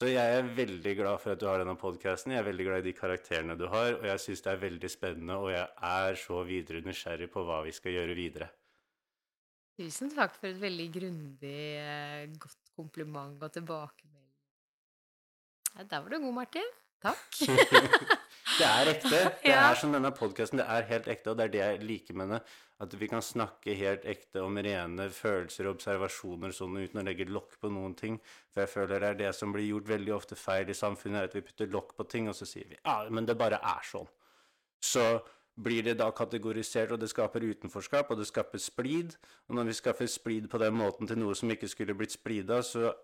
Så 0.00 0.08
jeg 0.08 0.36
er 0.38 0.46
veldig 0.56 0.92
glad 0.96 1.20
for 1.20 1.34
at 1.34 1.40
du 1.42 1.44
har 1.44 1.60
denne 1.60 1.74
podkasten. 1.76 2.32
Jeg 2.32 2.40
er 2.40 2.46
veldig 2.46 2.64
glad 2.64 2.80
i 2.80 2.86
de 2.86 2.94
karakterene 2.96 3.56
du 3.60 3.66
har, 3.68 3.98
og 3.98 4.06
jeg 4.08 4.22
syns 4.22 4.40
det 4.46 4.54
er 4.54 4.62
veldig 4.62 4.88
spennende, 4.88 5.36
og 5.36 5.50
jeg 5.52 5.66
er 5.90 6.16
så 6.16 6.38
videre 6.48 6.80
nysgjerrig 6.86 7.28
på 7.34 7.42
hva 7.44 7.58
vi 7.66 7.74
skal 7.76 7.98
gjøre 7.98 8.16
videre. 8.16 8.48
Tusen 9.76 10.08
takk 10.14 10.38
for 10.38 10.48
et 10.48 10.62
veldig 10.62 10.86
grundig, 10.94 11.60
eh, 11.82 12.24
godt 12.32 12.72
kompliment 12.76 13.44
og 13.44 13.52
tilbakemelding. 13.52 14.40
Ja, 15.76 15.84
der 15.84 16.00
var 16.00 16.08
du 16.08 16.18
god, 16.24 16.34
Martin. 16.40 16.74
Takk. 17.04 18.16
Det 18.60 18.66
er 18.68 18.90
ekte. 18.94 19.20
Det 19.44 19.48
Ja. 19.54 19.70
er 19.70 19.78
som 19.80 19.92
denne 19.94 20.10
podkasten. 20.12 20.60
Det 20.60 20.66
er 20.68 20.88
helt 20.90 21.08
ekte, 21.08 21.30
og 21.32 21.38
det 21.38 21.46
er 21.48 21.52
det 21.54 21.62
jeg 21.62 21.80
liker 21.88 22.18
med 22.20 22.34
det. 22.34 22.40
At 22.80 22.94
vi 22.96 23.08
kan 23.08 23.20
snakke 23.24 23.74
helt 23.76 24.04
ekte 24.08 24.40
om 24.44 24.56
rene 24.56 25.06
følelser 25.12 25.66
og 25.68 25.74
observasjoner 25.78 26.52
sånn 26.56 26.78
uten 26.80 27.00
å 27.00 27.04
legge 27.04 27.26
lokk 27.28 27.58
på 27.60 27.68
noen 27.72 27.94
ting. 27.96 28.16
For 28.52 28.64
jeg 28.64 28.72
føler 28.72 29.00
det 29.04 29.10
er 29.10 29.18
det 29.24 29.32
som 29.36 29.52
blir 29.52 29.66
gjort 29.68 29.88
veldig 29.90 30.14
ofte 30.16 30.36
feil 30.40 30.68
i 30.72 30.76
samfunnet, 30.76 31.28
at 31.28 31.36
vi 31.36 31.42
putter 31.44 31.68
lokk 31.72 31.92
på 31.98 32.08
ting, 32.08 32.28
og 32.32 32.36
så 32.36 32.48
sier 32.48 32.68
vi 32.70 32.78
ja, 32.80 33.02
men 33.12 33.28
det 33.28 33.36
bare 33.40 33.60
er 33.60 33.84
sånn. 33.84 34.08
Så 34.80 35.04
blir 35.60 35.82
det 35.84 35.98
da 36.00 36.08
kategorisert, 36.16 36.92
og 36.94 37.00
det 37.02 37.10
skaper 37.12 37.44
utenforskap, 37.44 38.10
og 38.14 38.16
det 38.22 38.28
skaper 38.30 38.60
splid. 38.64 39.16
Og 39.50 39.56
når 39.58 39.68
vi 39.68 39.76
skaffer 39.76 40.08
splid 40.08 40.48
på 40.48 40.60
den 40.62 40.72
måten 40.78 41.08
til 41.10 41.20
noe 41.20 41.36
som 41.36 41.52
ikke 41.52 41.68
skulle 41.68 41.96
blitt 41.98 42.12
splida, 42.16 42.62
så 42.64 42.94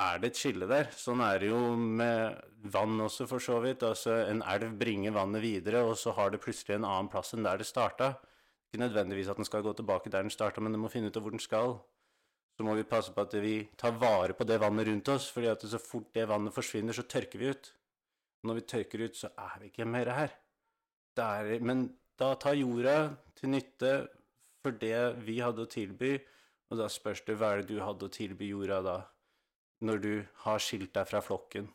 er 0.00 0.20
det 0.20 0.32
et 0.32 0.38
skille 0.40 0.66
der. 0.70 0.90
Sånn 0.96 1.22
er 1.22 1.40
det 1.42 1.50
jo 1.52 1.60
med 1.78 2.38
vann 2.74 2.98
også, 3.04 3.28
for 3.30 3.42
så 3.42 3.60
vidt. 3.62 3.84
Altså, 3.86 4.16
en 4.26 4.42
elv 4.42 4.74
bringer 4.80 5.14
vannet 5.14 5.44
videre, 5.44 5.84
og 5.86 5.96
så 6.00 6.14
har 6.16 6.32
det 6.32 6.42
plutselig 6.42 6.78
en 6.78 6.88
annen 6.88 7.10
plass 7.12 7.34
enn 7.36 7.46
der 7.46 7.60
det 7.60 7.68
starta. 7.68 8.14
Ikke 8.68 8.82
nødvendigvis 8.82 9.30
at 9.30 9.38
den 9.38 9.46
skal 9.46 9.62
gå 9.62 9.74
tilbake 9.78 10.10
der 10.10 10.26
den 10.26 10.34
starta, 10.34 10.62
men 10.64 10.74
den 10.74 10.82
må 10.82 10.90
finne 10.90 11.12
ut 11.12 11.18
av 11.18 11.22
hvor 11.22 11.34
den 11.34 11.42
skal. 11.42 11.78
Så 12.54 12.66
må 12.66 12.74
vi 12.78 12.86
passe 12.86 13.14
på 13.14 13.22
at 13.22 13.34
vi 13.42 13.56
tar 13.78 13.94
vare 13.98 14.34
på 14.34 14.46
det 14.46 14.60
vannet 14.62 14.88
rundt 14.88 15.10
oss, 15.14 15.28
fordi 15.30 15.50
at 15.50 15.62
så 15.66 15.78
fort 15.82 16.10
det 16.14 16.28
vannet 16.30 16.54
forsvinner, 16.54 16.94
så 16.94 17.06
tørker 17.06 17.38
vi 17.38 17.50
ut. 17.54 17.70
Når 18.44 18.60
vi 18.60 18.66
tørker 18.74 19.06
ut, 19.06 19.16
så 19.16 19.30
er 19.38 19.56
vi 19.60 19.70
ikke 19.70 19.88
mer 19.88 20.10
her. 20.14 20.34
Er, 21.14 21.58
men 21.62 21.86
da 22.18 22.34
tar 22.38 22.58
jorda 22.58 23.14
til 23.38 23.54
nytte 23.54 23.94
for 24.64 24.74
det 24.80 25.22
vi 25.26 25.38
hadde 25.42 25.62
å 25.62 25.70
tilby, 25.70 26.16
og 26.70 26.80
da 26.80 26.88
spørs 26.90 27.22
det 27.26 27.36
hva 27.38 27.52
er 27.54 27.62
det 27.62 27.76
du 27.76 27.82
hadde 27.84 28.08
å 28.08 28.12
tilby 28.12 28.48
jorda 28.50 28.80
da, 28.82 28.96
når 29.84 30.02
du 30.02 30.12
har 30.44 30.62
skilt 30.62 30.94
deg 30.96 31.08
fra 31.08 31.22
flokken. 31.24 31.68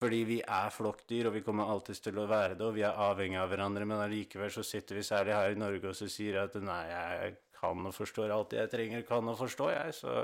Fordi 0.00 0.20
vi 0.24 0.38
er 0.40 0.72
flokkdyr, 0.72 1.28
og 1.28 1.34
vi 1.36 1.42
kommer 1.44 1.68
alltid 1.68 1.98
til 2.06 2.18
å 2.22 2.28
være 2.30 2.54
det, 2.56 2.64
og 2.64 2.76
vi 2.78 2.84
er 2.88 3.00
avhengig 3.04 3.36
av 3.36 3.50
hverandre, 3.52 3.84
men 3.84 4.00
allikevel 4.00 4.52
så 4.54 4.64
sitter 4.64 4.96
vi 4.96 5.04
særlig 5.04 5.34
her 5.36 5.52
i 5.52 5.60
Norge 5.60 5.90
og 5.90 5.98
så 5.98 6.08
sier 6.08 6.40
at 6.40 6.56
nei, 6.64 6.84
jeg 6.88 7.34
kan 7.60 7.84
og 7.84 7.92
forstår 7.92 8.32
alt 8.32 8.56
jeg 8.56 8.72
trenger, 8.72 9.04
kan 9.04 9.28
og 9.28 9.36
forstår, 9.42 9.74
jeg, 9.74 9.98
så 10.00 10.14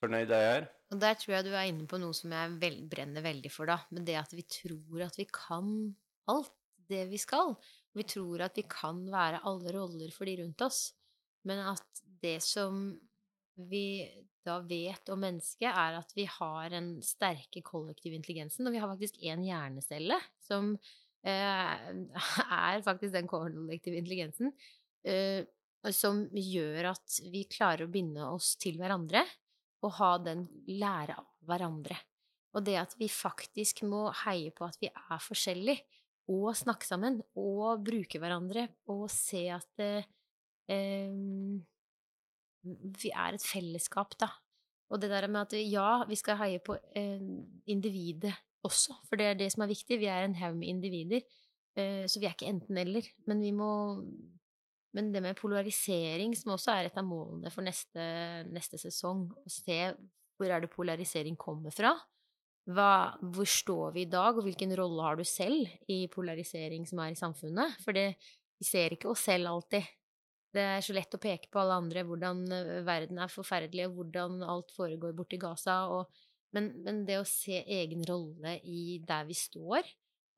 fornøyd 0.00 0.32
er 0.32 0.42
jeg 0.44 0.54
her. 0.54 0.68
Og 0.94 1.00
der 1.02 1.16
tror 1.20 1.34
jeg 1.36 1.46
du 1.46 1.52
er 1.52 1.68
inne 1.68 1.86
på 1.90 2.00
noe 2.00 2.16
som 2.16 2.32
jeg 2.32 2.56
vel, 2.62 2.80
brenner 2.88 3.24
veldig 3.24 3.52
for, 3.52 3.68
da. 3.68 3.80
Men 3.92 4.08
det 4.08 4.16
at 4.20 4.32
vi 4.32 4.44
tror 4.48 5.04
at 5.04 5.18
vi 5.20 5.26
kan 5.28 5.68
alt 6.32 6.54
det 6.88 7.04
vi 7.10 7.20
skal. 7.20 7.54
Vi 7.96 8.06
tror 8.08 8.44
at 8.46 8.56
vi 8.58 8.64
kan 8.68 9.04
være 9.12 9.42
alle 9.48 9.72
roller 9.76 10.12
for 10.14 10.28
de 10.28 10.38
rundt 10.42 10.64
oss. 10.64 10.86
Men 11.48 11.60
at 11.74 12.04
det 12.22 12.38
som 12.44 12.86
vi 13.68 13.86
da 14.44 14.58
vet 14.64 15.08
om 15.12 15.22
mennesket, 15.24 15.70
er 15.70 15.98
at 15.98 16.12
vi 16.16 16.26
har 16.30 16.70
den 16.72 16.96
sterke 17.04 17.62
kollektive 17.64 18.18
intelligensen, 18.18 18.66
og 18.66 18.74
vi 18.74 18.82
har 18.82 18.90
faktisk 18.90 19.18
én 19.24 19.44
hjernecelle 19.46 20.18
som 20.44 20.74
eh, 21.26 21.74
er 22.68 22.84
faktisk 22.86 23.14
den 23.16 23.30
kollektive 23.30 24.00
intelligensen, 24.00 24.52
eh, 25.06 25.44
som 25.92 26.24
gjør 26.32 26.94
at 26.94 27.18
vi 27.28 27.44
klarer 27.50 27.84
å 27.84 27.92
binde 27.92 28.24
oss 28.24 28.54
til 28.60 28.78
hverandre 28.80 29.24
og 29.84 29.96
ha 29.98 30.14
den 30.24 30.46
lære 30.70 31.18
av 31.20 31.28
hverandre. 31.44 31.98
Og 32.54 32.64
det 32.64 32.78
at 32.80 32.94
vi 32.96 33.10
faktisk 33.10 33.82
må 33.88 34.06
heie 34.24 34.52
på 34.54 34.66
at 34.68 34.78
vi 34.80 34.88
er 34.88 35.20
forskjellige, 35.20 35.84
og 36.32 36.54
snakke 36.56 36.86
sammen, 36.88 37.18
og 37.36 37.82
bruke 37.84 38.16
hverandre, 38.16 38.68
og 38.88 39.10
se 39.12 39.42
at 39.52 39.82
eh, 39.84 40.06
eh, 40.72 41.10
vi 42.64 43.12
er 43.12 43.36
et 43.36 43.44
fellesskap, 43.44 44.16
da. 44.20 44.30
Og 44.92 45.00
det 45.00 45.10
der 45.10 45.26
med 45.28 45.46
at 45.46 45.56
ja, 45.58 46.04
vi 46.08 46.16
skal 46.18 46.38
heie 46.40 46.60
på 46.62 46.76
eh, 46.96 47.22
individet 47.70 48.34
også, 48.64 48.96
for 49.08 49.20
det 49.20 49.26
er 49.26 49.38
det 49.38 49.50
som 49.52 49.64
er 49.64 49.72
viktig. 49.72 49.98
Vi 50.00 50.10
er 50.10 50.24
en 50.24 50.36
haug 50.38 50.56
med 50.60 50.70
individer, 50.70 51.24
eh, 51.76 52.04
så 52.08 52.20
vi 52.20 52.28
er 52.28 52.36
ikke 52.36 52.50
enten-eller. 52.52 53.08
Men 53.26 53.42
vi 53.42 53.52
må 53.52 53.70
Men 54.94 55.08
det 55.10 55.22
med 55.22 55.34
polarisering, 55.34 56.36
som 56.38 56.52
også 56.54 56.70
er 56.70 56.86
et 56.86 56.98
av 57.00 57.02
målene 57.02 57.50
for 57.50 57.66
neste, 57.66 58.44
neste 58.46 58.78
sesong, 58.78 59.24
å 59.34 59.50
se 59.50 59.90
hvor 60.38 60.46
er 60.46 60.60
det 60.62 60.70
polarisering 60.70 61.34
kommer 61.34 61.74
fra. 61.74 61.90
Hva, 62.70 63.18
hvor 63.18 63.44
står 63.44 63.90
vi 63.96 64.04
i 64.04 64.10
dag, 64.12 64.38
og 64.38 64.46
hvilken 64.46 64.70
rolle 64.78 65.02
har 65.02 65.18
du 65.18 65.24
selv 65.26 65.66
i 65.90 66.06
polarisering 66.06 66.86
som 66.86 67.02
er 67.02 67.10
i 67.10 67.18
samfunnet? 67.18 67.74
For 67.82 67.90
det, 67.90 68.14
vi 68.62 68.68
ser 68.68 68.94
ikke 68.94 69.10
oss 69.10 69.26
selv 69.26 69.50
alltid. 69.50 69.82
Det 70.54 70.62
er 70.62 70.84
så 70.86 70.94
lett 70.94 71.16
å 71.16 71.22
peke 71.22 71.50
på 71.50 71.62
alle 71.62 71.80
andre, 71.82 72.04
hvordan 72.06 72.44
eh, 72.54 72.76
verden 72.86 73.18
er 73.22 73.32
forferdelig, 73.32 73.88
og 73.88 73.98
hvordan 73.98 74.44
alt 74.46 74.70
foregår 74.76 75.14
borti 75.16 75.40
Gaza, 75.42 75.80
og, 75.90 76.24
men, 76.54 76.70
men, 76.84 77.02
det 77.08 77.18
å 77.18 77.28
se 77.28 77.64
egen 77.80 78.04
rolle 78.06 78.58
i 78.62 79.00
der 79.06 79.26
vi 79.26 79.36
står, 79.38 79.88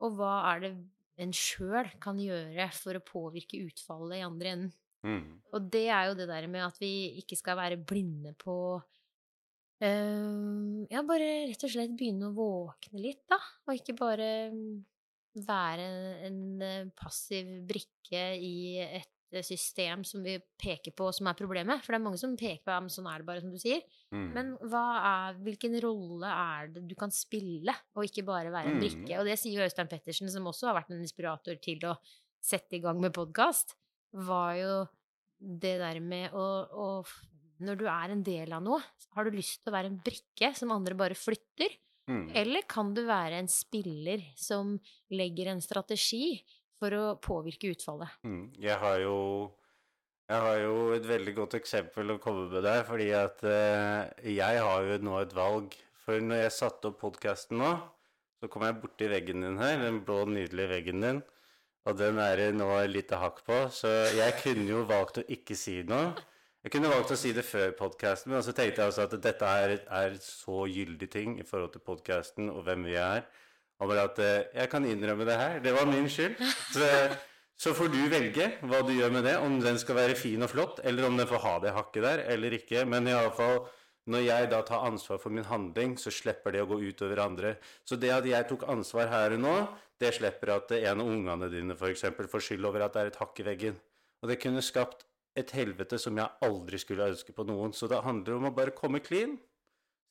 og 0.04 0.16
hva 0.16 0.38
er 0.54 0.64
det 0.64 0.72
en 1.20 1.32
sjøl 1.36 1.88
kan 2.00 2.18
gjøre 2.20 2.68
for 2.76 2.98
å 2.98 3.04
påvirke 3.04 3.60
utfallet 3.64 4.20
i 4.20 4.26
andre 4.26 4.52
enden. 4.56 4.74
Mm. 5.06 5.38
Og 5.54 5.68
det 5.72 5.86
er 5.92 6.08
jo 6.08 6.16
det 6.18 6.26
der 6.28 6.48
med 6.50 6.64
at 6.66 6.78
vi 6.80 6.90
ikke 7.20 7.36
skal 7.38 7.58
være 7.60 7.78
blinde 7.78 8.32
på 8.40 8.56
uh, 8.80 9.84
Ja, 10.90 11.02
bare 11.06 11.28
rett 11.46 11.62
og 11.62 11.72
slett 11.72 11.94
begynne 11.96 12.30
å 12.30 12.36
våkne 12.36 13.04
litt, 13.04 13.22
da, 13.30 13.38
og 13.68 13.76
ikke 13.76 13.96
bare 14.00 14.30
være 15.46 15.86
en 16.24 16.62
eh, 16.64 16.88
passiv 16.96 17.44
brikke 17.68 18.22
i 18.40 18.80
et 18.80 19.15
system 19.46 20.04
som 20.06 20.22
vi 20.24 20.36
peker 20.60 20.94
på 20.96 21.08
som 21.14 21.28
er 21.28 21.38
problemet. 21.38 21.82
For 21.84 21.92
det 21.92 21.98
er 21.98 22.04
mange 22.04 22.20
som 22.20 22.36
peker 22.38 22.62
på 22.64 22.74
ja, 22.74 22.80
sånn 22.92 23.08
er 23.10 23.22
det 23.22 23.28
bare, 23.28 23.42
som 23.42 23.52
du 23.52 23.58
sier. 23.60 23.82
Mm. 24.14 24.26
Men 24.34 24.52
er, 24.66 25.40
hvilken 25.46 25.76
rolle 25.82 26.30
er 26.30 26.70
det 26.74 26.84
du 26.88 26.94
kan 26.98 27.14
spille, 27.14 27.74
og 27.96 28.06
ikke 28.06 28.26
bare 28.26 28.54
være 28.54 28.72
en 28.72 28.82
brikke? 28.82 29.08
Mm. 29.08 29.18
Og 29.20 29.30
det 29.30 29.38
sier 29.40 29.58
jo 29.58 29.66
Øystein 29.66 29.90
Pettersen, 29.90 30.30
som 30.32 30.46
også 30.48 30.70
har 30.70 30.78
vært 30.78 30.92
en 30.94 31.02
inspirator 31.02 31.58
til 31.62 31.82
å 31.88 31.96
sette 32.42 32.78
i 32.78 32.82
gang 32.84 33.00
med 33.02 33.14
podkast, 33.16 33.74
var 34.26 34.54
jo 34.60 34.74
det 35.36 35.76
der 35.82 35.98
med 36.00 36.32
å, 36.32 36.44
å 36.70 36.86
Når 37.60 37.76
du 37.80 37.86
er 37.88 38.12
en 38.12 38.22
del 38.24 38.52
av 38.52 38.62
noe, 38.64 38.82
har 39.16 39.24
du 39.24 39.36
lyst 39.36 39.62
til 39.62 39.72
å 39.72 39.76
være 39.76 39.88
en 39.88 40.00
brikke 40.04 40.52
som 40.56 40.72
andre 40.74 40.96
bare 40.96 41.16
flytter? 41.16 41.72
Mm. 42.06 42.28
Eller 42.38 42.66
kan 42.70 42.92
du 42.94 43.02
være 43.08 43.40
en 43.40 43.48
spiller 43.50 44.22
som 44.38 44.76
legger 45.10 45.50
en 45.50 45.62
strategi 45.64 46.38
for 46.80 46.96
å 46.96 47.04
påvirke 47.22 47.70
utfallet. 47.74 48.18
Mm. 48.26 48.50
Jeg 48.60 48.78
har 48.82 49.00
jo 49.02 49.16
jeg 50.26 50.42
har 50.42 50.56
jo 50.58 50.78
et 50.96 51.04
veldig 51.06 51.32
godt 51.36 51.54
eksempel 51.54 52.16
å 52.16 52.18
komme 52.18 52.48
med 52.50 52.64
der, 52.66 52.80
fordi 52.88 53.12
at 53.14 53.44
eh, 53.46 54.32
jeg 54.34 54.58
har 54.58 54.88
jo 54.88 54.96
nå 55.06 55.20
et 55.20 55.34
valg. 55.36 55.76
For 56.02 56.22
når 56.22 56.40
jeg 56.40 56.54
satte 56.56 56.90
opp 56.90 56.98
podkasten 56.98 57.60
nå, 57.62 57.68
så 58.42 58.50
kom 58.50 58.66
jeg 58.66 58.78
borti 58.82 59.06
veggen 59.10 59.46
din 59.46 59.60
her, 59.60 59.78
den 59.84 60.00
blå, 60.06 60.24
nydelige 60.26 60.72
veggen 60.72 61.04
din. 61.04 61.20
Og 61.86 61.94
den 61.98 62.18
er 62.18 62.34
det 62.40 62.48
nå 62.56 62.66
et 62.80 62.90
lite 62.90 63.18
hakk 63.22 63.44
på, 63.46 63.60
så 63.70 63.90
jeg 64.16 64.34
kunne 64.40 64.66
jo 64.66 64.82
valgt 64.90 65.22
å 65.22 65.26
ikke 65.30 65.54
si 65.58 65.78
noe. 65.86 66.10
Jeg 66.66 66.74
kunne 66.74 66.90
valgt 66.90 67.12
å 67.14 67.18
si 67.18 67.30
det 67.30 67.46
før 67.46 67.76
podkasten, 67.78 68.32
men 68.34 68.42
så 68.42 68.50
tenkte 68.50 68.82
jeg 68.82 68.90
altså 68.90 69.06
at 69.06 69.12
dette 69.22 69.50
er, 69.62 69.76
er 69.86 70.16
så 70.18 70.64
gyldig 70.66 71.08
ting 71.12 71.36
i 71.38 71.46
forhold 71.46 71.76
til 71.76 71.86
podkasten 71.86 72.50
og 72.50 72.64
hvem 72.66 72.88
vi 72.88 72.96
er. 72.98 73.22
Bare 73.80 74.04
at 74.08 74.20
eh, 74.24 74.44
jeg 74.56 74.70
kan 74.72 74.84
innrømme 74.88 75.26
det 75.28 75.38
her. 75.40 75.58
Det 75.64 75.72
var 75.76 75.88
min 75.88 76.08
skyld. 76.08 76.38
Så, 76.72 76.86
så, 77.56 77.74
får 77.76 77.90
du 77.92 77.98
velge 78.12 78.50
hva 78.64 78.82
du 78.86 78.94
gjør 78.96 79.12
med 79.12 79.26
det. 79.28 79.36
Om 79.42 79.58
den 79.64 79.80
skal 79.80 79.98
være 80.00 80.16
fin 80.18 80.44
og 80.44 80.52
flott, 80.52 80.80
eller 80.84 81.08
om 81.08 81.18
den 81.18 81.28
får 81.28 81.42
ha 81.44 81.56
det 81.64 81.74
hakket 81.76 82.06
der 82.06 82.24
eller 82.34 82.56
ikke. 82.56 82.86
Men 82.88 83.08
iallfall 83.10 83.66
når 84.06 84.22
jeg 84.22 84.50
da 84.52 84.60
tar 84.62 84.84
ansvar 84.86 85.18
for 85.18 85.34
min 85.34 85.46
handling, 85.48 85.96
så 85.98 86.12
slipper 86.14 86.54
det 86.54 86.62
å 86.62 86.68
gå 86.70 86.78
utover 86.78 87.24
andre. 87.24 87.56
Så 87.82 87.98
det 87.98 88.12
at 88.14 88.28
jeg 88.28 88.46
tok 88.46 88.62
ansvar 88.70 89.10
her 89.10 89.34
og 89.34 89.42
nå, 89.42 89.54
det 89.98 90.12
slipper 90.14 90.52
at 90.54 90.70
en 90.76 91.02
av 91.02 91.10
ungene 91.10 91.48
dine 91.50 91.74
f.eks. 91.74 92.06
får 92.14 92.44
skyld 92.48 92.68
over 92.68 92.86
at 92.86 92.94
det 92.94 93.02
er 93.02 93.10
et 93.10 93.18
hakk 93.18 93.42
i 93.42 93.46
veggen. 93.48 93.80
Og 94.22 94.30
det 94.30 94.38
kunne 94.42 94.62
skapt 94.62 95.02
et 95.36 95.50
helvete 95.58 95.98
som 96.00 96.16
jeg 96.16 96.46
aldri 96.46 96.78
skulle 96.80 97.10
ønske 97.10 97.34
på 97.34 97.44
noen. 97.48 97.74
Så 97.74 97.90
det 97.90 98.04
handler 98.06 98.38
om 98.38 98.46
å 98.48 98.54
bare 98.54 98.76
komme 98.76 99.02
clean, 99.04 99.34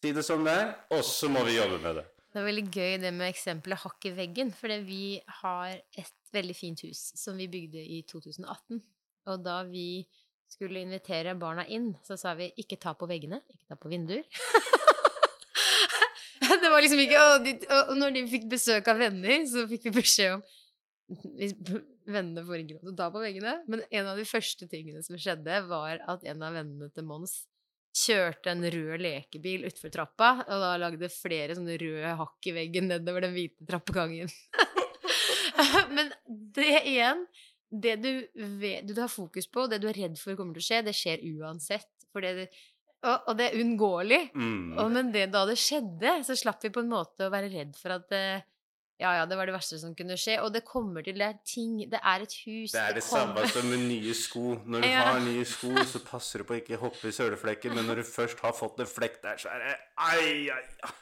si 0.04 0.12
det 0.14 0.26
som 0.28 0.44
det 0.46 0.58
er, 0.60 0.76
og 0.92 1.02
så 1.08 1.32
må 1.32 1.46
vi 1.48 1.56
jobbe 1.56 1.80
med 1.82 2.02
det. 2.02 2.06
Det 2.36 2.42
er 2.42 2.50
veldig 2.50 2.64
gøy 2.68 2.94
det 3.00 3.10
med 3.16 3.30
eksempelet 3.32 3.80
hakk 3.80 4.06
i 4.10 4.12
veggen, 4.12 4.50
for 4.52 4.68
vi 4.84 5.22
har 5.38 5.78
et 5.96 6.34
veldig 6.36 6.56
fint 6.58 6.82
hus 6.84 7.14
som 7.16 7.38
vi 7.40 7.48
bygde 7.48 7.80
i 7.80 8.02
2018. 8.12 8.82
Og 9.32 9.46
da 9.46 9.62
vi 9.70 10.04
skulle 10.52 10.82
invitere 10.84 11.38
barna 11.40 11.64
inn, 11.72 11.94
så 12.04 12.18
sa 12.20 12.34
vi 12.36 12.50
ikke 12.60 12.76
ta 12.84 12.92
på 13.00 13.08
veggene, 13.08 13.40
ikke 13.56 13.72
ta 13.72 13.80
på 13.80 13.94
vinduer. 13.94 14.28
det 16.60 16.74
var 16.74 16.84
liksom 16.84 17.06
ikke 17.06 17.24
og, 17.24 17.48
de, 17.48 17.56
og 17.80 17.96
når 18.04 18.20
de 18.20 18.28
fikk 18.36 18.52
besøk 18.52 18.92
av 18.92 19.00
venner, 19.06 19.48
så 19.48 19.64
fikk 19.72 19.88
vi 19.88 19.98
beskjed 20.02 20.36
om 20.36 20.46
Vennene 22.06 22.44
får 22.46 22.62
ikke 22.62 22.76
lov 22.76 22.84
til 22.84 22.92
å 22.92 23.00
ta 23.00 23.08
på 23.14 23.24
veggene. 23.24 23.56
Men 23.72 23.88
en 23.88 24.12
av 24.12 24.20
de 24.20 24.28
første 24.28 24.68
tingene 24.70 25.00
som 25.06 25.16
skjedde, 25.18 25.62
var 25.70 26.04
at 26.04 26.28
en 26.28 26.44
av 26.44 26.60
vennene 26.60 26.92
til 26.92 27.08
Mons 27.08 27.46
kjørte 27.96 28.52
en 28.52 28.66
rød 28.74 29.00
lekebil 29.04 29.66
utfor 29.70 29.94
trappa, 29.94 30.32
og 30.44 30.64
da 30.64 30.76
lagde 30.82 31.10
flere 31.12 31.56
sånne 31.56 31.78
røde 31.80 32.14
hakk 32.20 32.50
i 32.50 32.56
veggen 32.58 32.90
nedover 32.92 33.26
den 33.26 33.36
hvite 33.36 33.68
trappegangen. 33.68 34.32
Men 35.96 36.12
det 36.28 36.82
igjen 36.90 37.22
Det 37.70 37.96
du, 38.02 38.10
vet, 38.60 38.88
du 38.88 38.98
har 39.00 39.12
fokus 39.12 39.48
på, 39.52 39.66
det 39.68 39.82
du 39.84 39.88
er 39.90 39.98
redd 39.98 40.20
for 40.20 40.38
kommer 40.38 40.56
til 40.56 40.64
å 40.64 40.68
skje, 40.68 40.82
det 40.86 40.96
skjer 40.96 41.24
uansett. 41.36 41.90
Det, 42.16 42.48
og, 43.04 43.32
det 43.36 43.48
er 43.50 43.58
uunngåelig. 43.60 44.20
Mm. 44.36 44.76
Men 44.94 45.10
det, 45.12 45.26
da 45.34 45.44
det 45.50 45.58
skjedde, 45.60 46.14
så 46.28 46.38
slapp 46.40 46.64
vi 46.64 46.72
på 46.76 46.84
en 46.86 46.94
måte 46.94 47.28
å 47.28 47.34
være 47.34 47.52
redd 47.52 47.74
for 47.80 47.98
at 47.98 48.16
uh, 48.16 48.46
ja, 48.96 49.10
ja, 49.18 49.26
det 49.28 49.36
var 49.36 49.50
det 49.50 49.56
verste 49.58 49.78
som 49.82 49.92
kunne 49.98 50.16
skje. 50.20 50.38
Og 50.44 50.54
det 50.56 50.62
kommer 50.68 51.04
til 51.04 51.18
det 51.20 51.28
er 51.28 51.40
ting 51.44 51.78
Det 51.92 52.00
er 52.00 52.24
et 52.24 52.36
hus 52.46 52.72
Det 52.72 52.80
er 52.80 52.94
det, 52.96 53.02
det 53.02 53.04
samme 53.04 53.44
som 53.52 53.68
med 53.68 53.84
nye 53.90 54.16
sko. 54.16 54.56
Når 54.64 54.86
du 54.86 54.90
ja. 54.94 55.04
har 55.10 55.20
nye 55.26 55.44
sko, 55.50 55.74
så 55.84 56.00
passer 56.06 56.42
du 56.42 56.48
på 56.48 56.56
å 56.56 56.62
ikke 56.62 56.80
hoppe 56.80 57.12
i 57.12 57.16
søleflekken, 57.16 57.76
men 57.76 57.90
når 57.90 58.02
du 58.02 58.08
først 58.08 58.40
har 58.46 58.56
fått 58.56 58.80
en 58.80 58.90
flekk 58.90 59.20
der, 59.26 59.42
så 59.42 59.52
er 59.52 59.66
det 59.66 59.76
ai, 60.00 60.48
ai. 60.56 60.94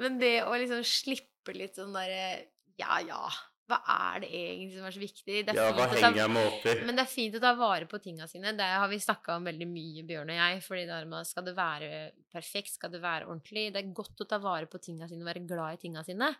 Men 0.00 0.20
det 0.22 0.36
å 0.46 0.54
liksom 0.56 0.84
slippe 0.86 1.56
litt 1.56 1.80
sånn 1.80 1.94
derre 1.96 2.46
Ja, 2.80 3.00
ja. 3.04 3.24
Hva 3.70 3.78
er 3.86 4.22
det 4.24 4.30
egentlig 4.34 4.78
som 4.78 4.86
er 4.88 4.94
så 4.94 5.00
viktig? 5.02 5.34
Er 5.40 5.58
ja, 5.58 5.66
hva 5.76 5.84
henger 5.92 6.16
jeg 6.18 6.32
meg 6.34 6.46
opp 6.48 6.64
i? 6.66 6.72
Men 6.86 6.96
det 6.98 7.04
er 7.04 7.10
fint 7.10 7.36
å 7.38 7.42
ta 7.42 7.52
vare 7.58 7.86
på 7.90 8.00
tinga 8.02 8.26
sine. 8.30 8.54
Det 8.58 8.66
har 8.66 8.88
vi 8.90 8.98
snakka 9.02 9.36
om 9.38 9.46
veldig 9.46 9.68
mye, 9.70 10.02
Bjørn 10.08 10.32
og 10.32 10.40
jeg. 10.40 10.62
fordi 10.64 10.86
der 10.88 11.06
med, 11.10 11.28
Skal 11.28 11.46
det 11.46 11.54
være 11.58 12.00
perfekt? 12.32 12.72
Skal 12.74 12.90
det 12.94 13.02
være 13.04 13.28
ordentlig? 13.28 13.68
Det 13.74 13.82
er 13.82 13.92
godt 13.94 14.24
å 14.24 14.26
ta 14.32 14.40
vare 14.42 14.66
på 14.70 14.80
tinga 14.82 15.06
sine 15.10 15.22
og 15.22 15.30
være 15.30 15.44
glad 15.46 15.78
i 15.78 15.82
tinga 15.84 16.02
sine. 16.06 16.32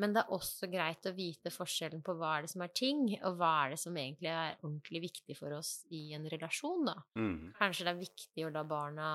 Men 0.00 0.14
det 0.14 0.22
er 0.22 0.32
også 0.32 0.68
greit 0.72 1.04
å 1.04 1.12
vite 1.12 1.52
forskjellen 1.52 2.00
på 2.04 2.14
hva 2.16 2.36
er 2.36 2.46
det 2.46 2.52
som 2.54 2.64
er 2.64 2.72
ting, 2.72 3.04
og 3.28 3.36
hva 3.36 3.50
er 3.64 3.74
det 3.74 3.80
som 3.82 3.96
egentlig 4.00 4.30
er 4.32 4.54
ordentlig 4.62 5.02
viktig 5.04 5.36
for 5.36 5.52
oss 5.58 5.82
i 5.92 6.14
en 6.16 6.24
relasjon, 6.32 6.86
da. 6.88 6.94
Mm. 7.18 7.52
Kanskje 7.58 7.84
det 7.84 7.92
er 7.92 8.00
viktig 8.00 8.46
å 8.46 8.52
la 8.54 8.62
barna 8.68 9.08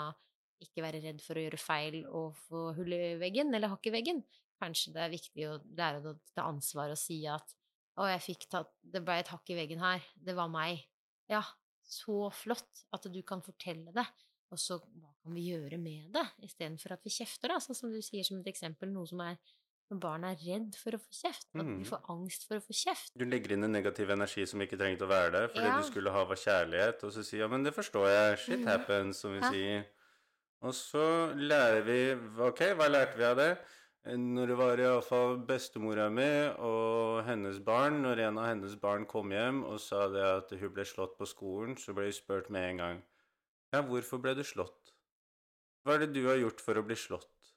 ikke 0.62 0.84
være 0.86 1.02
redd 1.04 1.22
for 1.22 1.38
å 1.38 1.46
gjøre 1.46 1.62
feil 1.62 2.00
og 2.06 2.38
få 2.48 2.72
hull 2.78 2.94
i 2.94 3.16
veggen 3.22 3.54
eller 3.54 3.74
hakk 3.74 3.90
i 3.90 3.94
veggen. 3.94 4.22
Kanskje 4.62 4.94
det 4.94 5.04
er 5.04 5.14
viktig 5.14 5.48
å 5.50 5.58
lære 5.78 6.14
å 6.14 6.16
ta 6.38 6.48
ansvar 6.50 6.94
og 6.94 7.02
si 7.02 7.24
at 7.30 7.56
'Å, 7.98 8.06
jeg 8.14 8.22
fikk 8.22 8.44
tatt 8.54 8.70
Det 8.86 9.02
ble 9.02 9.16
et 9.18 9.30
hakk 9.34 9.50
i 9.50 9.58
veggen 9.58 9.82
her. 9.82 10.04
Det 10.14 10.36
var 10.38 10.50
meg.' 10.54 10.86
Ja, 11.30 11.42
så 11.82 12.30
flott 12.32 12.86
at 12.94 13.08
du 13.12 13.22
kan 13.24 13.42
fortelle 13.42 13.92
det. 13.92 14.06
Og 14.54 14.60
så 14.62 14.78
hva 14.80 15.10
kan 15.24 15.34
vi 15.34 15.50
gjøre 15.50 15.78
med 15.82 16.14
det, 16.16 16.24
istedenfor 16.46 16.94
at 16.96 17.04
vi 17.04 17.12
kjefter, 17.12 17.52
da, 17.52 17.58
sånn 17.60 17.76
som 17.76 17.92
du 17.92 18.00
sier 18.06 18.24
som 18.24 18.40
et 18.40 18.48
eksempel, 18.48 18.88
noe 18.94 19.10
som 19.10 19.20
er 19.26 19.36
når 19.88 20.00
barn 20.04 20.26
er 20.28 20.40
redd 20.42 20.76
for 20.76 20.98
å 20.98 21.00
få 21.00 21.14
kjeft, 21.16 21.48
at 21.54 21.62
de 21.62 21.78
mm. 21.78 21.86
får 21.88 22.10
angst 22.12 22.48
for 22.48 22.60
å 22.60 22.64
få 22.64 22.76
kjeft. 22.76 23.14
Du 23.16 23.24
legger 23.28 23.56
inn 23.56 23.64
en 23.68 23.72
negativ 23.72 24.10
energi 24.12 24.44
som 24.50 24.64
ikke 24.64 24.80
trengte 24.80 25.08
å 25.08 25.12
være 25.12 25.32
der, 25.36 25.52
fordi 25.54 25.70
ja. 25.70 25.78
du 25.80 25.88
skulle 25.88 26.12
ha 26.12 26.24
var 26.28 26.42
kjærlighet, 26.42 27.06
og 27.08 27.14
så 27.16 27.24
sier 27.24 27.46
ja, 27.46 27.52
men 27.52 27.64
det 27.64 27.72
forstår 27.76 28.08
jeg, 28.12 28.42
shit 28.44 28.64
mm. 28.66 28.68
happens, 28.68 29.22
som 29.24 29.36
vi 29.38 29.40
ja. 29.40 29.52
sier. 29.54 29.86
Og 30.66 30.74
så 30.74 31.08
lærer 31.38 31.84
vi 31.86 32.00
Ok, 32.42 32.64
hva 32.78 32.88
lærte 32.90 33.20
vi 33.20 33.26
av 33.28 33.36
det? 33.38 33.52
Når 34.18 34.50
det 34.50 34.56
var 34.58 34.82
iallfall 34.82 35.36
bestemora 35.46 36.08
mi 36.10 36.30
og 36.64 37.26
hennes 37.28 37.60
barn 37.62 38.00
Når 38.02 38.24
en 38.24 38.40
av 38.40 38.48
hennes 38.50 38.74
barn 38.80 39.06
kom 39.10 39.34
hjem 39.36 39.60
og 39.68 39.82
sa 39.84 40.06
det 40.10 40.24
at 40.24 40.54
hun 40.58 40.74
ble 40.74 40.86
slått 40.88 41.18
på 41.20 41.28
skolen, 41.30 41.76
så 41.78 41.94
ble 41.94 42.08
hun 42.08 42.16
spurt 42.16 42.50
med 42.54 42.72
en 42.72 42.82
gang 42.82 43.02
Ja, 43.76 43.84
hvorfor 43.86 44.24
ble 44.24 44.34
du 44.38 44.42
slått? 44.48 44.96
Hva 45.84 45.98
er 45.98 46.06
det 46.06 46.16
du 46.16 46.24
har 46.26 46.40
gjort 46.40 46.64
for 46.64 46.80
å 46.80 46.86
bli 46.88 46.98
slått? 46.98 47.54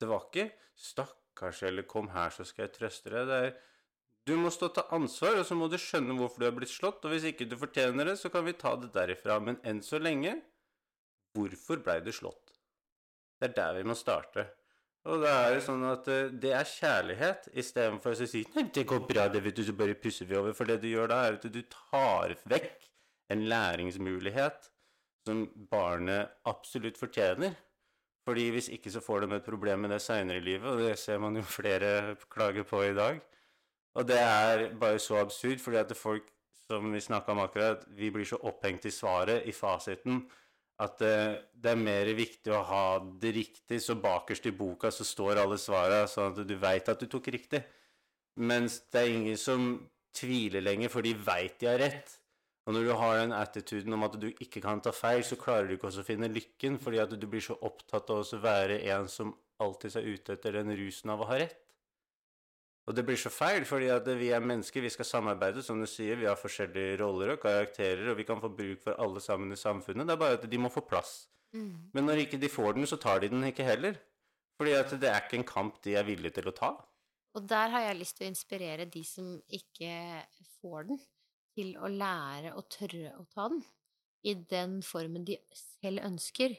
Det 0.00 0.08
var 0.08 0.26
ikke 0.26 0.50
'stakkars' 1.30 1.62
eller 1.66 1.82
'kom 1.82 2.08
her, 2.08 2.30
så 2.30 2.44
skal 2.44 2.68
jeg 2.68 2.72
trøste 2.72 3.10
deg'. 3.10 3.26
Det 3.26 3.44
er 3.46 3.52
du 4.28 4.36
må 4.36 4.50
stå 4.52 4.68
til 4.74 4.94
ansvar, 4.94 5.40
og 5.40 5.46
så 5.48 5.56
må 5.58 5.66
du 5.70 5.78
skjønne 5.80 6.14
hvorfor 6.18 6.42
du 6.42 6.46
er 6.46 6.54
blitt 6.54 6.72
slått. 6.72 7.04
Og 7.04 7.14
hvis 7.14 7.26
ikke 7.30 7.48
du 7.48 7.56
fortjener 7.58 8.12
det, 8.12 8.18
så 8.20 8.30
kan 8.32 8.44
vi 8.46 8.52
ta 8.52 8.76
det 8.76 8.92
derifra. 8.94 9.40
Men 9.42 9.60
enn 9.64 9.82
så 9.82 9.98
lenge 9.98 10.40
Hvorfor 11.30 11.78
blei 11.78 12.00
du 12.02 12.10
slått? 12.10 12.50
Det 13.38 13.50
er 13.50 13.52
der 13.54 13.76
vi 13.78 13.84
må 13.86 13.94
starte. 13.94 14.48
Og 15.06 15.22
da 15.22 15.30
er 15.44 15.54
det 15.54 15.60
sånn 15.62 15.84
at 15.86 16.08
eh, 16.10 16.32
det 16.42 16.50
er 16.58 16.66
kjærlighet, 16.66 17.46
istedenfor 17.62 18.12
å 18.12 18.26
si 18.28 18.42
Nei, 18.56 18.64
det 18.74 18.82
går 18.90 19.04
bra, 19.06 19.28
det 19.30 19.44
vet 19.44 19.56
du, 19.56 19.62
så 19.64 19.74
bare 19.78 19.94
pusser 19.94 20.26
vi 20.26 20.36
over. 20.36 20.56
For 20.58 20.66
det 20.66 20.80
du 20.82 20.88
gjør 20.90 21.12
da, 21.12 21.20
er 21.28 21.38
at 21.38 21.46
du 21.46 21.60
tar 21.70 22.34
vekk 22.50 22.90
en 23.30 23.46
læringsmulighet 23.52 24.66
som 25.28 25.46
barnet 25.70 26.34
absolutt 26.50 26.98
fortjener. 26.98 27.54
Fordi 28.30 28.44
hvis 28.54 28.68
ikke 28.70 28.92
så 28.94 29.00
får 29.02 29.24
de 29.24 29.34
et 29.34 29.42
problem 29.42 29.80
med 29.82 29.90
det 29.90 30.02
seinere 30.04 30.38
i 30.38 30.44
livet, 30.46 30.68
og 30.70 30.78
det 30.78 30.98
ser 30.98 31.18
man 31.18 31.34
jo 31.34 31.42
flere 31.58 32.14
klager 32.30 32.62
på 32.62 32.84
i 32.86 32.94
dag. 32.94 33.16
Og 33.98 34.06
det 34.06 34.18
er 34.22 34.68
bare 34.78 35.00
så 35.02 35.18
absurd, 35.18 35.58
fordi 35.58 35.80
at 35.80 35.96
folk, 35.98 36.28
som 36.70 36.92
vi 36.94 37.00
snakka 37.02 37.34
om 37.34 37.40
akkurat, 37.42 37.82
vi 37.98 38.12
blir 38.14 38.24
så 38.24 38.38
opphengt 38.46 38.86
i 38.86 38.92
svaret, 38.94 39.42
i 39.50 39.52
fasiten, 39.52 40.22
at 40.78 40.94
det, 41.02 41.16
det, 41.58 41.72
er 41.72 41.82
mer 41.82 42.12
viktig 42.14 42.54
å 42.54 42.62
ha 42.68 42.84
det 43.20 43.34
riktig, 43.34 43.80
så 43.82 43.98
bakerst 43.98 44.46
i 44.46 44.54
boka 44.54 44.94
så 44.94 45.04
står 45.04 45.42
alle 45.42 45.58
svara, 45.58 46.04
sånn 46.08 46.30
at 46.30 46.46
du 46.46 46.54
veit 46.54 46.88
at 46.88 47.02
du 47.02 47.10
tok 47.10 47.32
riktig. 47.34 47.64
Mens 48.38 48.78
det 48.94 49.02
er 49.02 49.10
ingen 49.16 49.42
som 49.42 49.72
tviler 50.14 50.62
lenger, 50.62 50.94
for 50.94 51.02
de 51.02 51.18
veit 51.18 51.58
de 51.58 51.68
har 51.72 51.82
rett. 51.82 52.14
Og 52.68 52.76
når 52.76 52.86
du 52.86 52.92
har 53.00 53.16
den 53.18 53.32
attituden 53.34 53.96
om 53.96 54.04
at 54.06 54.18
du 54.20 54.28
ikke 54.30 54.60
kan 54.62 54.82
ta 54.84 54.92
feil, 54.94 55.22
så 55.24 55.38
klarer 55.40 55.66
du 55.66 55.74
ikke 55.74 55.88
også 55.88 56.04
å 56.04 56.06
finne 56.06 56.28
lykken, 56.30 56.76
fordi 56.82 57.00
at 57.02 57.14
du 57.16 57.26
blir 57.30 57.42
så 57.44 57.56
opptatt 57.66 58.12
av 58.12 58.20
å 58.20 58.40
være 58.42 58.82
en 58.92 59.08
som 59.10 59.32
alltid 59.60 59.96
er 59.96 60.08
ute 60.12 60.36
etter 60.36 60.58
den 60.60 60.72
rusen 60.76 61.12
av 61.12 61.24
å 61.24 61.28
ha 61.30 61.40
rett. 61.40 61.58
Og 62.88 62.96
det 62.96 63.04
blir 63.06 63.18
så 63.20 63.30
feil, 63.30 63.64
fordi 63.68 63.90
at 63.92 64.06
vi 64.18 64.30
er 64.34 64.42
mennesker, 64.42 64.82
vi 64.82 64.90
skal 64.90 65.06
samarbeide, 65.06 65.62
som 65.62 65.78
du 65.78 65.86
sier. 65.86 66.18
Vi 66.18 66.26
har 66.26 66.38
forskjellige 66.38 66.96
roller 67.02 67.36
og 67.36 67.42
karakterer, 67.42 68.08
og 68.10 68.16
vi 68.18 68.26
kan 68.26 68.40
få 68.42 68.50
bruk 68.50 68.80
for 68.82 68.98
alle 68.98 69.22
sammen 69.22 69.52
i 69.54 69.58
samfunnet. 69.60 70.08
Det 70.08 70.16
er 70.16 70.22
bare 70.22 70.38
at 70.40 70.46
de 70.50 70.60
må 70.60 70.72
få 70.72 70.82
plass. 70.88 71.28
Mm. 71.54 71.90
Men 71.94 72.08
når 72.08 72.24
ikke 72.24 72.40
de 72.40 72.50
får 72.50 72.74
den, 72.78 72.88
så 72.90 72.98
tar 73.00 73.22
de 73.22 73.30
den 73.30 73.46
ikke 73.46 73.66
heller. 73.66 74.00
Fordi 74.58 74.74
at 74.76 74.90
det 75.00 75.08
er 75.08 75.22
ikke 75.22 75.38
en 75.38 75.46
kamp 75.48 75.78
de 75.84 75.94
er 75.96 76.08
villige 76.08 76.40
til 76.40 76.50
å 76.50 76.56
ta. 76.56 76.72
Og 77.38 77.46
der 77.48 77.70
har 77.72 77.86
jeg 77.86 78.00
lyst 78.00 78.18
til 78.18 78.26
å 78.26 78.32
inspirere 78.32 78.88
de 78.90 79.04
som 79.06 79.28
ikke 79.54 79.92
får 80.58 80.90
den, 80.90 80.98
til 81.56 81.74
å 81.78 81.90
lære 81.90 82.54
å 82.56 82.64
tørre 82.70 83.14
å 83.18 83.26
ta 83.32 83.48
den. 83.52 83.62
I 84.26 84.34
den 84.50 84.80
formen 84.84 85.24
de 85.24 85.38
selv 85.54 86.04
ønsker, 86.04 86.54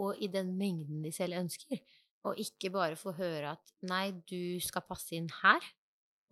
og 0.00 0.20
i 0.24 0.30
den 0.32 0.54
mengden 0.56 1.02
de 1.04 1.12
selv 1.12 1.36
ønsker. 1.42 1.82
Og 2.28 2.38
ikke 2.40 2.70
bare 2.72 2.96
få 2.96 3.14
høre 3.16 3.56
at 3.56 3.72
nei, 3.88 4.12
du 4.30 4.60
skal 4.62 4.84
passe 4.86 5.16
inn 5.16 5.28
her, 5.42 5.64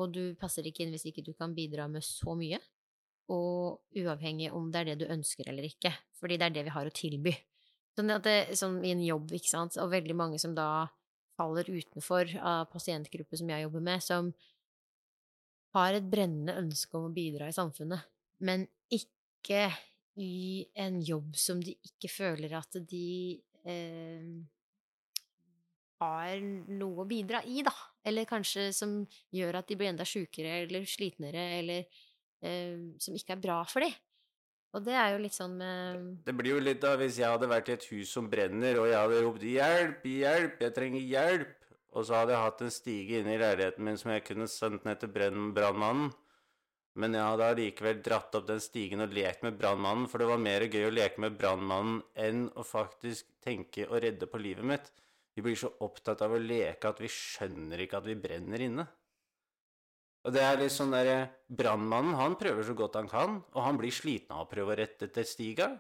og 0.01 0.15
du 0.15 0.23
passer 0.41 0.65
ikke 0.67 0.85
inn 0.85 0.95
hvis 0.95 1.09
ikke 1.11 1.25
du 1.27 1.35
kan 1.37 1.55
bidra 1.57 1.89
med 1.91 2.05
så 2.07 2.37
mye. 2.39 2.61
Og 3.31 3.83
uavhengig 3.99 4.51
om 4.57 4.71
det 4.73 4.81
er 4.81 4.93
det 4.93 5.03
du 5.03 5.13
ønsker 5.13 5.51
eller 5.51 5.67
ikke, 5.69 5.93
fordi 6.19 6.39
det 6.41 6.49
er 6.49 6.57
det 6.57 6.67
vi 6.67 6.75
har 6.75 6.89
å 6.89 6.95
tilby. 6.95 7.35
Sånn, 7.99 8.11
at 8.15 8.25
det, 8.25 8.39
sånn 8.59 8.79
i 8.87 8.95
en 8.95 9.03
jobb, 9.05 9.35
ikke 9.37 9.51
sant, 9.51 9.77
og 9.83 9.93
veldig 9.93 10.17
mange 10.17 10.39
som 10.41 10.55
da 10.57 10.89
faller 11.39 11.69
utenfor 11.69 12.33
av 12.39 12.69
pasientgruppe 12.73 13.39
som 13.39 13.51
jeg 13.51 13.67
jobber 13.67 13.85
med, 13.85 14.03
som 14.05 14.31
har 15.77 15.97
et 15.97 16.07
brennende 16.11 16.57
ønske 16.59 16.99
om 16.99 17.09
å 17.09 17.15
bidra 17.15 17.49
i 17.51 17.57
samfunnet, 17.57 18.09
men 18.47 18.67
ikke 18.91 19.69
i 20.21 20.67
en 20.83 20.99
jobb 21.05 21.37
som 21.39 21.61
de 21.63 21.77
ikke 21.87 22.11
føler 22.13 22.53
at 22.59 22.81
de 22.91 23.39
eh, 23.65 24.27
har 26.01 26.45
noe 26.73 27.05
å 27.05 27.09
bidra 27.09 27.43
i, 27.47 27.63
da. 27.65 27.75
Eller 28.05 28.29
kanskje 28.29 28.71
som 28.77 29.01
gjør 29.35 29.61
at 29.61 29.69
de 29.71 29.79
blir 29.79 29.93
enda 29.93 30.07
sjukere 30.09 30.63
eller 30.65 30.87
slitnere, 30.89 31.45
eller 31.61 31.85
eh, 32.43 32.79
som 33.01 33.17
ikke 33.17 33.37
er 33.37 33.45
bra 33.45 33.61
for 33.69 33.85
dem. 33.85 33.95
Og 34.71 34.85
det 34.87 34.95
er 34.95 35.09
jo 35.13 35.23
litt 35.25 35.35
sånn 35.35 35.57
med 35.59 36.03
Det 36.27 36.35
blir 36.39 36.55
jo 36.55 36.61
litt 36.63 36.79
da 36.83 36.93
hvis 36.99 37.17
jeg 37.19 37.27
hadde 37.27 37.49
vært 37.51 37.73
i 37.73 37.75
et 37.75 37.87
hus 37.91 38.13
som 38.15 38.29
brenner, 38.31 38.79
og 38.79 38.87
jeg 38.87 38.99
hadde 39.01 39.23
ropt 39.25 39.47
'hjelp, 39.47 40.05
hjelp, 40.07 40.63
jeg 40.63 40.77
trenger 40.77 41.09
hjelp', 41.15 41.57
og 41.91 42.07
så 42.07 42.21
hadde 42.21 42.35
jeg 42.35 42.45
hatt 42.45 42.65
en 42.65 42.73
stige 42.75 43.21
inne 43.21 43.35
i 43.35 43.41
leiligheten 43.41 43.87
min 43.87 43.99
som 43.99 44.13
jeg 44.15 44.25
kunne 44.29 44.47
sendt 44.51 44.87
ned 44.87 45.01
til 45.01 45.11
brannmannen. 45.11 46.13
Men 47.01 47.15
jeg 47.15 47.23
hadde 47.23 47.49
allikevel 47.53 48.01
dratt 48.03 48.35
opp 48.35 48.47
den 48.49 48.63
stigen 48.63 49.03
og 49.05 49.13
lekt 49.15 49.45
med 49.47 49.59
brannmannen, 49.59 50.09
for 50.11 50.23
det 50.23 50.29
var 50.31 50.43
mer 50.43 50.67
gøy 50.67 50.89
å 50.89 50.95
leke 50.95 51.23
med 51.23 51.37
brannmannen 51.39 52.01
enn 52.19 52.49
å 52.59 52.67
faktisk 52.67 53.29
tenke 53.43 53.87
å 53.87 54.01
redde 54.03 54.27
på 54.31 54.41
livet 54.43 54.67
mitt. 54.67 54.91
Vi 55.35 55.45
blir 55.45 55.59
så 55.59 55.71
opptatt 55.87 56.23
av 56.27 56.35
å 56.35 56.43
leke 56.43 56.91
at 56.91 57.03
vi 57.03 57.11
skjønner 57.11 57.85
ikke 57.85 58.01
at 58.01 58.09
vi 58.11 58.19
brenner 58.19 58.67
inne. 58.67 58.87
Og 60.27 60.35
det 60.35 60.43
er 60.45 60.59
litt 60.61 60.75
sånn 60.75 60.93
derre 60.93 61.31
Brannmannen, 61.49 62.19
han 62.19 62.35
prøver 62.39 62.67
så 62.67 62.75
godt 62.77 62.99
han 62.99 63.09
kan, 63.09 63.39
og 63.55 63.63
han 63.65 63.79
blir 63.81 63.95
sliten 63.95 64.35
av 64.37 64.45
å 64.45 64.51
prøve 64.51 64.75
å 64.75 64.81
rette 64.83 65.09
etter 65.09 65.25
stiga. 65.25 65.71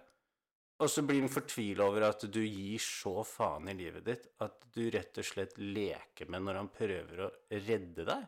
Og 0.81 0.88
så 0.88 1.05
blir 1.05 1.21
han 1.21 1.33
fortvila 1.33 1.85
over 1.90 2.07
at 2.09 2.25
du 2.33 2.40
gir 2.40 2.81
så 2.81 3.21
faen 3.27 3.69
i 3.69 3.77
livet 3.77 4.07
ditt 4.07 4.29
at 4.40 4.64
du 4.73 4.87
rett 4.93 5.19
og 5.21 5.27
slett 5.27 5.59
leker 5.61 6.31
med 6.33 6.47
når 6.47 6.61
han 6.62 6.71
prøver 6.73 7.27
å 7.27 7.31
redde 7.53 8.07
deg. 8.09 8.23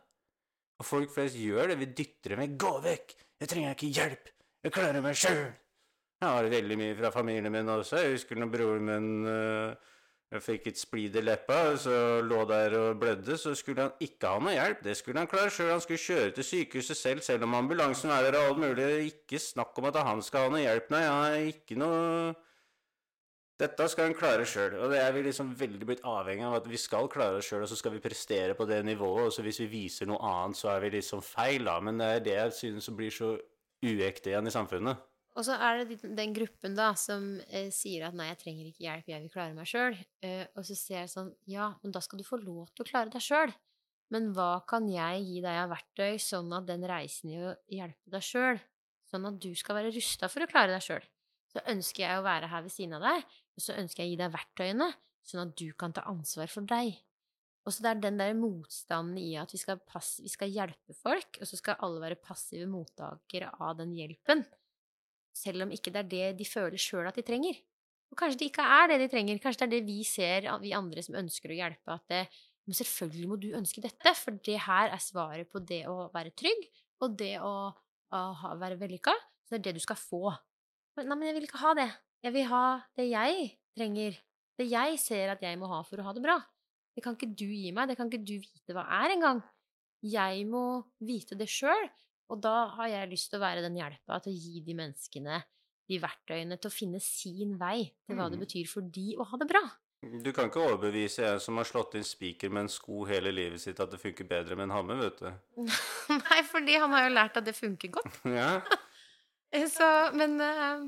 Og 0.77 0.85
folk 0.85 1.13
flest 1.13 1.39
gjør 1.39 1.71
det. 1.71 1.79
Vi 1.81 1.89
dytter 1.97 2.35
dem 2.35 2.43
vekk. 2.43 2.55
'Gå 2.59 2.73
vekk! 2.83 3.15
Jeg 3.41 3.49
trenger 3.49 3.77
ikke 3.77 3.91
hjelp! 3.97 4.29
Jeg 4.63 4.75
klarer 4.75 5.05
meg 5.05 5.17
sjøl!' 5.17 5.49
Jeg 6.23 6.29
har 6.29 6.45
veldig 6.53 6.77
mye 6.79 6.95
fra 6.95 7.09
familien 7.11 7.51
min 7.51 7.69
også. 7.73 7.99
Jeg 7.99 8.13
husker 8.13 8.39
når 8.39 8.51
broren 8.53 8.85
min 8.87 9.09
uh, 9.27 10.39
fikk 10.43 10.69
et 10.71 10.79
splid 10.79 11.17
i 11.19 11.23
leppa, 11.23 11.57
så 11.77 12.21
lå 12.23 12.45
der 12.47 12.77
og 12.79 13.01
blødde, 13.01 13.35
så 13.37 13.51
skulle 13.57 13.89
han 13.89 13.97
ikke 13.99 14.31
ha 14.31 14.39
noe 14.39 14.53
hjelp. 14.55 14.85
Det 14.85 14.95
skulle 14.97 15.19
han 15.19 15.27
klare 15.27 15.51
sjøl. 15.51 15.73
Han 15.73 15.83
skulle 15.83 16.05
kjøre 16.05 16.31
til 16.37 16.47
sykehuset 16.47 16.99
selv, 16.99 17.25
selv 17.25 17.43
om 17.47 17.57
ambulansen 17.59 18.13
er 18.13 18.29
der 18.29 18.39
og 18.39 18.53
alt 18.53 18.63
mulig. 18.63 18.87
Ikke 19.11 19.41
snakk 19.41 19.77
om 19.81 19.89
at 19.89 19.99
han 19.99 20.23
skal 20.23 20.47
ha 20.47 20.53
noe 20.53 20.63
hjelp, 20.63 20.89
nei. 20.95 21.03
Han 21.09 21.25
har 21.25 21.51
ikke 21.51 21.79
noe 21.81 22.33
Dette 23.61 23.85
skal 23.91 24.09
en 24.09 24.17
klare 24.17 24.45
sjøl. 24.49 24.79
Og 24.81 24.91
det 24.91 24.99
er 24.99 25.13
vi 25.13 25.23
liksom 25.27 25.53
veldig 25.57 25.87
blitt 25.87 26.03
avhengig 26.09 26.45
av 26.47 26.57
at 26.57 26.67
vi 26.69 26.79
skal 26.81 27.09
klare 27.11 27.37
oss 27.37 27.47
sjøl, 27.51 27.63
og 27.63 27.69
så 27.69 27.77
skal 27.77 27.93
vi 27.93 28.01
prestere 28.03 28.57
på 28.57 28.65
det 28.69 28.81
nivået. 28.85 29.27
Og 29.27 29.33
så 29.35 29.45
hvis 29.45 29.61
vi 29.61 29.69
viser 29.71 30.09
noe 30.09 30.21
annet, 30.25 30.57
så 30.57 30.73
er 30.73 30.83
vi 30.83 30.95
liksom 30.97 31.21
feil, 31.25 31.69
da. 31.69 31.77
Men 31.83 32.01
det 32.01 32.09
er 32.09 32.23
det 32.25 32.37
jeg 32.37 32.55
synes 32.59 32.89
blir 32.97 33.13
så 33.13 33.35
uekte 33.83 34.31
igjen 34.31 34.49
i 34.49 34.53
samfunnet. 34.53 35.09
Og 35.33 35.45
så 35.47 35.55
er 35.65 35.81
det 35.81 35.97
den 36.13 36.33
gruppen 36.35 36.75
da 36.77 36.91
som 36.99 37.23
eh, 37.49 37.71
sier 37.73 38.05
at 38.07 38.17
'nei, 38.17 38.27
jeg 38.29 38.39
trenger 38.43 38.65
ikke 38.69 38.85
hjelp, 38.85 39.07
jeg 39.09 39.21
vil 39.23 39.31
klare 39.33 39.55
meg 39.57 39.69
sjøl'. 39.69 39.97
Eh, 40.21 40.45
og 40.53 40.65
så 40.67 40.77
ser 40.77 40.99
jeg 40.99 41.13
sånn 41.13 41.31
'ja, 41.49 41.71
men 41.81 41.93
da 41.95 42.01
skal 42.05 42.21
du 42.21 42.25
få 42.27 42.37
lov 42.41 42.69
til 42.69 42.85
å 42.85 42.89
klare 42.89 43.13
deg 43.13 43.21
sjøl'. 43.21 43.55
Men 44.13 44.29
hva 44.37 44.61
kan 44.69 44.85
jeg 44.89 45.23
gi 45.25 45.41
deg 45.41 45.57
av 45.63 45.73
verktøy, 45.73 46.19
sånn 46.21 46.53
at 46.53 46.67
den 46.69 46.85
reisen 46.85 47.33
i 47.33 47.39
å 47.41 47.55
hjelpe 47.65 48.13
deg 48.13 48.21
sjøl, 48.21 48.61
sånn 49.09 49.25
at 49.25 49.39
du 49.41 49.49
skal 49.57 49.79
være 49.79 49.93
rusta 49.95 50.29
for 50.29 50.45
å 50.45 50.49
klare 50.51 50.75
deg 50.75 50.85
sjøl? 50.85 51.07
Så 51.49 51.65
ønsker 51.65 52.05
jeg 52.05 52.19
å 52.19 52.25
være 52.25 52.49
her 52.51 52.61
ved 52.61 52.73
siden 52.75 52.99
av 52.99 53.07
deg, 53.07 53.25
så 53.61 53.75
ønsker 53.77 54.03
jeg 54.03 54.09
å 54.09 54.13
gi 54.13 54.21
deg 54.23 54.33
verktøyene, 54.33 54.89
sånn 55.23 55.45
at 55.45 55.53
du 55.59 55.67
kan 55.77 55.93
ta 55.93 56.05
ansvar 56.09 56.49
for 56.51 56.65
deg. 56.69 56.95
Og 57.63 57.71
så 57.71 57.85
det 57.85 57.91
er 57.93 58.01
den 58.03 58.17
der 58.19 58.33
motstanden 58.35 59.19
i 59.21 59.35
at 59.39 59.53
vi 59.53 59.61
skal, 59.61 59.79
vi 59.79 60.31
skal 60.31 60.51
hjelpe 60.51 60.95
folk, 60.97 61.39
og 61.39 61.47
så 61.47 61.59
skal 61.59 61.79
alle 61.85 62.01
være 62.03 62.19
passive 62.19 62.67
mottakere 62.67 63.53
av 63.63 63.77
den 63.79 63.93
hjelpen 63.95 64.43
selv 65.33 65.65
om 65.65 65.73
ikke 65.73 65.91
det 65.93 66.03
er 66.03 66.09
det 66.09 66.25
de 66.39 66.47
føler 66.47 66.81
sjøl 66.81 67.09
at 67.09 67.17
de 67.17 67.25
trenger. 67.25 67.57
Og 68.13 68.17
kanskje 68.19 68.43
det 68.43 68.49
ikke 68.51 68.65
er 68.75 68.91
det 68.91 68.99
de 69.01 69.09
trenger, 69.11 69.41
kanskje 69.41 69.65
det 69.65 69.67
er 69.67 69.73
det 69.75 69.89
vi 69.89 70.05
ser, 70.05 70.47
vi 70.61 70.73
andre 70.77 71.03
som 71.05 71.17
ønsker 71.17 71.51
å 71.51 71.57
hjelpe, 71.57 71.97
at 71.97 72.05
det, 72.11 72.21
men 72.67 72.77
selvfølgelig 72.77 73.29
må 73.29 73.39
du 73.41 73.49
ønske 73.57 73.81
dette, 73.83 74.13
for 74.19 74.37
det 74.45 74.59
her 74.67 74.93
er 74.93 75.01
svaret 75.01 75.49
på 75.51 75.63
det 75.65 75.83
å 75.89 76.07
være 76.13 76.35
trygg, 76.37 76.67
og 77.03 77.17
det 77.19 77.35
å, 77.43 77.53
å 77.73 78.53
være 78.61 78.77
vellykka. 78.79 79.15
Så 79.43 79.55
det 79.55 79.59
er 79.59 79.65
det 79.67 79.81
du 79.81 79.83
skal 79.83 79.99
få. 79.99 80.29
Men, 80.95 81.09
nei, 81.09 81.17
men 81.17 81.27
jeg 81.27 81.39
vil 81.39 81.47
ikke 81.49 81.63
ha 81.65 81.73
det. 81.75 81.89
Jeg 82.23 82.31
vil 82.37 82.47
ha 82.47 82.65
det 82.95 83.09
jeg 83.09 83.47
trenger. 83.75 84.15
Det 84.55 84.67
jeg 84.69 84.99
ser 85.01 85.33
at 85.33 85.41
jeg 85.43 85.59
må 85.59 85.67
ha 85.71 85.81
for 85.83 85.99
å 85.99 86.05
ha 86.07 86.13
det 86.15 86.23
bra. 86.23 86.37
Det 86.93 87.03
kan 87.03 87.17
ikke 87.17 87.33
du 87.33 87.47
gi 87.49 87.73
meg, 87.75 87.89
det 87.89 87.97
kan 87.99 88.07
ikke 88.07 88.23
du 88.23 88.37
vite 88.37 88.75
hva 88.75 88.85
er 89.01 89.15
engang. 89.15 89.41
Jeg 90.03 90.45
må 90.47 90.83
vite 91.03 91.35
det 91.39 91.49
sjøl, 91.51 91.87
og 92.31 92.39
da 92.43 92.69
har 92.77 92.91
jeg 92.91 93.11
lyst 93.11 93.31
til 93.31 93.39
å 93.39 93.43
være 93.43 93.63
den 93.65 93.79
hjelpa 93.79 94.19
til 94.23 94.35
å 94.35 94.39
gi 94.39 94.61
de 94.63 94.75
menneskene 94.77 95.41
de 95.91 95.99
verktøyene 95.99 96.55
til 96.61 96.69
å 96.69 96.73
finne 96.73 97.01
sin 97.03 97.57
vei 97.59 97.89
til 98.07 98.15
hva 98.15 98.29
det 98.31 98.39
mm. 98.39 98.43
betyr 98.45 98.69
for 98.71 98.87
de 98.95 99.17
å 99.19 99.27
ha 99.27 99.39
det 99.41 99.49
bra. 99.49 99.63
Du 100.23 100.31
kan 100.35 100.49
ikke 100.49 100.63
overbevise 100.63 101.27
en 101.27 101.43
som 101.43 101.59
har 101.59 101.67
slått 101.67 101.95
inn 101.99 102.07
spiker 102.07 102.51
med 102.51 102.65
en 102.65 102.71
sko 102.71 103.03
hele 103.07 103.31
livet 103.35 103.63
sitt, 103.63 103.79
at 103.83 103.91
det 103.91 103.99
funker 103.99 104.27
bedre 104.27 104.55
med 104.59 104.69
en 104.69 104.75
hammer, 104.77 104.99
vet 104.99 105.21
du. 105.23 105.29
Nei, 106.23 106.41
fordi 106.47 106.79
han 106.79 106.95
har 106.95 107.07
jo 107.07 107.13
lært 107.15 107.39
at 107.39 107.47
det 107.47 107.55
funker 107.55 107.95
godt. 107.99 108.19
ja. 108.31 108.57
Så, 109.69 109.87
men 110.17 110.39
uh... 110.41 110.87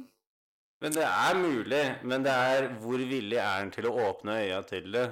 Men 0.83 0.95
det 0.95 1.05
er 1.07 1.39
mulig. 1.39 1.83
Men 2.03 2.25
det 2.25 2.35
er 2.35 2.69
hvor 2.81 2.99
villig 2.99 3.39
er 3.39 3.63
en 3.63 3.73
til 3.73 3.87
å 3.89 3.95
åpne 4.09 4.39
øya 4.43 4.61
til 4.67 4.91
det? 4.95 5.07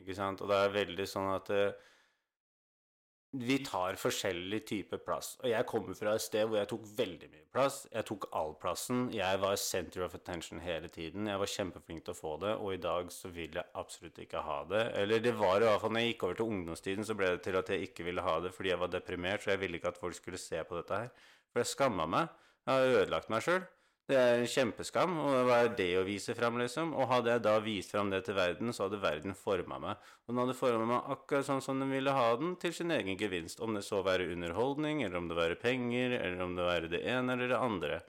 Ikke 0.00 0.16
sant? 0.16 0.40
Og 0.40 0.50
det 0.50 0.58
er 0.58 0.76
veldig 0.76 1.06
sånn 1.08 1.30
at 1.34 1.50
uh, 1.52 1.88
vi 3.38 3.60
tar 3.62 3.98
forskjellig 4.00 4.58
type 4.66 4.98
plass. 5.04 5.36
Og 5.42 5.50
jeg 5.52 5.66
kommer 5.70 5.94
fra 5.94 6.16
et 6.16 6.24
sted 6.24 6.48
hvor 6.48 6.58
jeg 6.58 6.70
tok 6.72 6.86
veldig 6.98 7.28
mye 7.30 7.46
plass. 7.54 7.84
Jeg 7.92 8.06
tok 8.08 8.26
all 8.34 8.56
plassen. 8.58 9.04
Jeg 9.14 9.38
var 9.42 9.54
center 9.60 10.02
of 10.06 10.16
attention 10.18 10.62
hele 10.64 10.90
tiden. 10.90 11.28
Jeg 11.30 11.38
var 11.38 11.52
kjempeflink 11.52 12.04
til 12.06 12.14
å 12.14 12.18
få 12.18 12.36
det, 12.42 12.56
og 12.58 12.74
i 12.74 12.82
dag 12.82 13.12
så 13.14 13.30
vil 13.34 13.54
jeg 13.60 13.76
absolutt 13.78 14.18
ikke 14.24 14.42
ha 14.46 14.60
det. 14.72 14.82
Eller 14.98 15.22
det 15.22 15.36
var 15.38 15.62
i 15.62 15.68
hvert 15.68 15.84
fall 15.84 15.94
når 15.94 16.06
jeg 16.06 16.14
gikk 16.14 16.26
over 16.26 16.40
til 16.40 16.54
ungdomstiden, 16.56 17.06
så 17.06 17.18
ble 17.18 17.34
det 17.36 17.44
til 17.46 17.60
at 17.60 17.70
jeg 17.70 17.90
ikke 17.90 18.08
ville 18.08 18.24
ha 18.26 18.38
det 18.42 18.54
fordi 18.56 18.74
jeg 18.74 18.82
var 18.82 18.94
deprimert, 18.94 19.44
så 19.44 19.54
jeg 19.54 19.62
ville 19.62 19.78
ikke 19.78 19.94
at 19.94 20.02
folk 20.02 20.18
skulle 20.18 20.40
se 20.40 20.64
på 20.66 20.80
dette 20.80 21.04
her. 21.04 21.28
For 21.52 21.62
jeg 21.62 21.70
skamma 21.70 22.08
meg. 22.10 22.34
Jeg 22.66 22.74
har 22.74 22.96
ødelagt 22.98 23.30
meg 23.30 23.46
sjøl. 23.46 23.62
Det 24.10 24.18
er 24.18 24.40
en 24.40 24.48
kjempeskam. 24.50 25.12
Og 25.22 25.44
hva 25.46 25.60
er 25.64 25.74
det 25.78 25.90
å 26.00 26.06
vise 26.06 26.34
fram, 26.34 26.56
liksom? 26.58 26.94
Og 26.98 27.06
hadde 27.12 27.30
jeg 27.30 27.42
da 27.44 27.56
vist 27.62 27.92
fram 27.94 28.10
det 28.10 28.24
til 28.26 28.34
verden, 28.34 28.72
så 28.74 28.88
hadde 28.88 28.98
verden 29.02 29.36
forma 29.38 29.78
meg. 29.82 30.08
Og 30.26 30.32
den 30.32 30.40
hadde 30.42 30.56
forma 30.58 30.88
meg 30.88 31.12
akkurat 31.14 31.46
sånn 31.46 31.62
som 31.62 31.78
den 31.82 31.92
ville 31.94 32.14
ha 32.16 32.32
den, 32.40 32.56
til 32.58 32.74
sin 32.74 32.90
egen 32.94 33.18
gevinst. 33.20 33.62
Om 33.62 33.78
det 33.78 33.84
så 33.86 34.02
være 34.06 34.26
underholdning, 34.32 35.04
eller 35.06 35.20
om 35.20 35.30
det 35.30 35.38
være 35.38 35.60
penger, 35.62 36.16
eller 36.18 36.42
om 36.42 36.58
det 36.58 36.66
være 36.66 36.90
det 36.90 37.04
ene 37.06 37.38
eller 37.38 37.54
det 37.54 37.60
andre. 37.60 38.00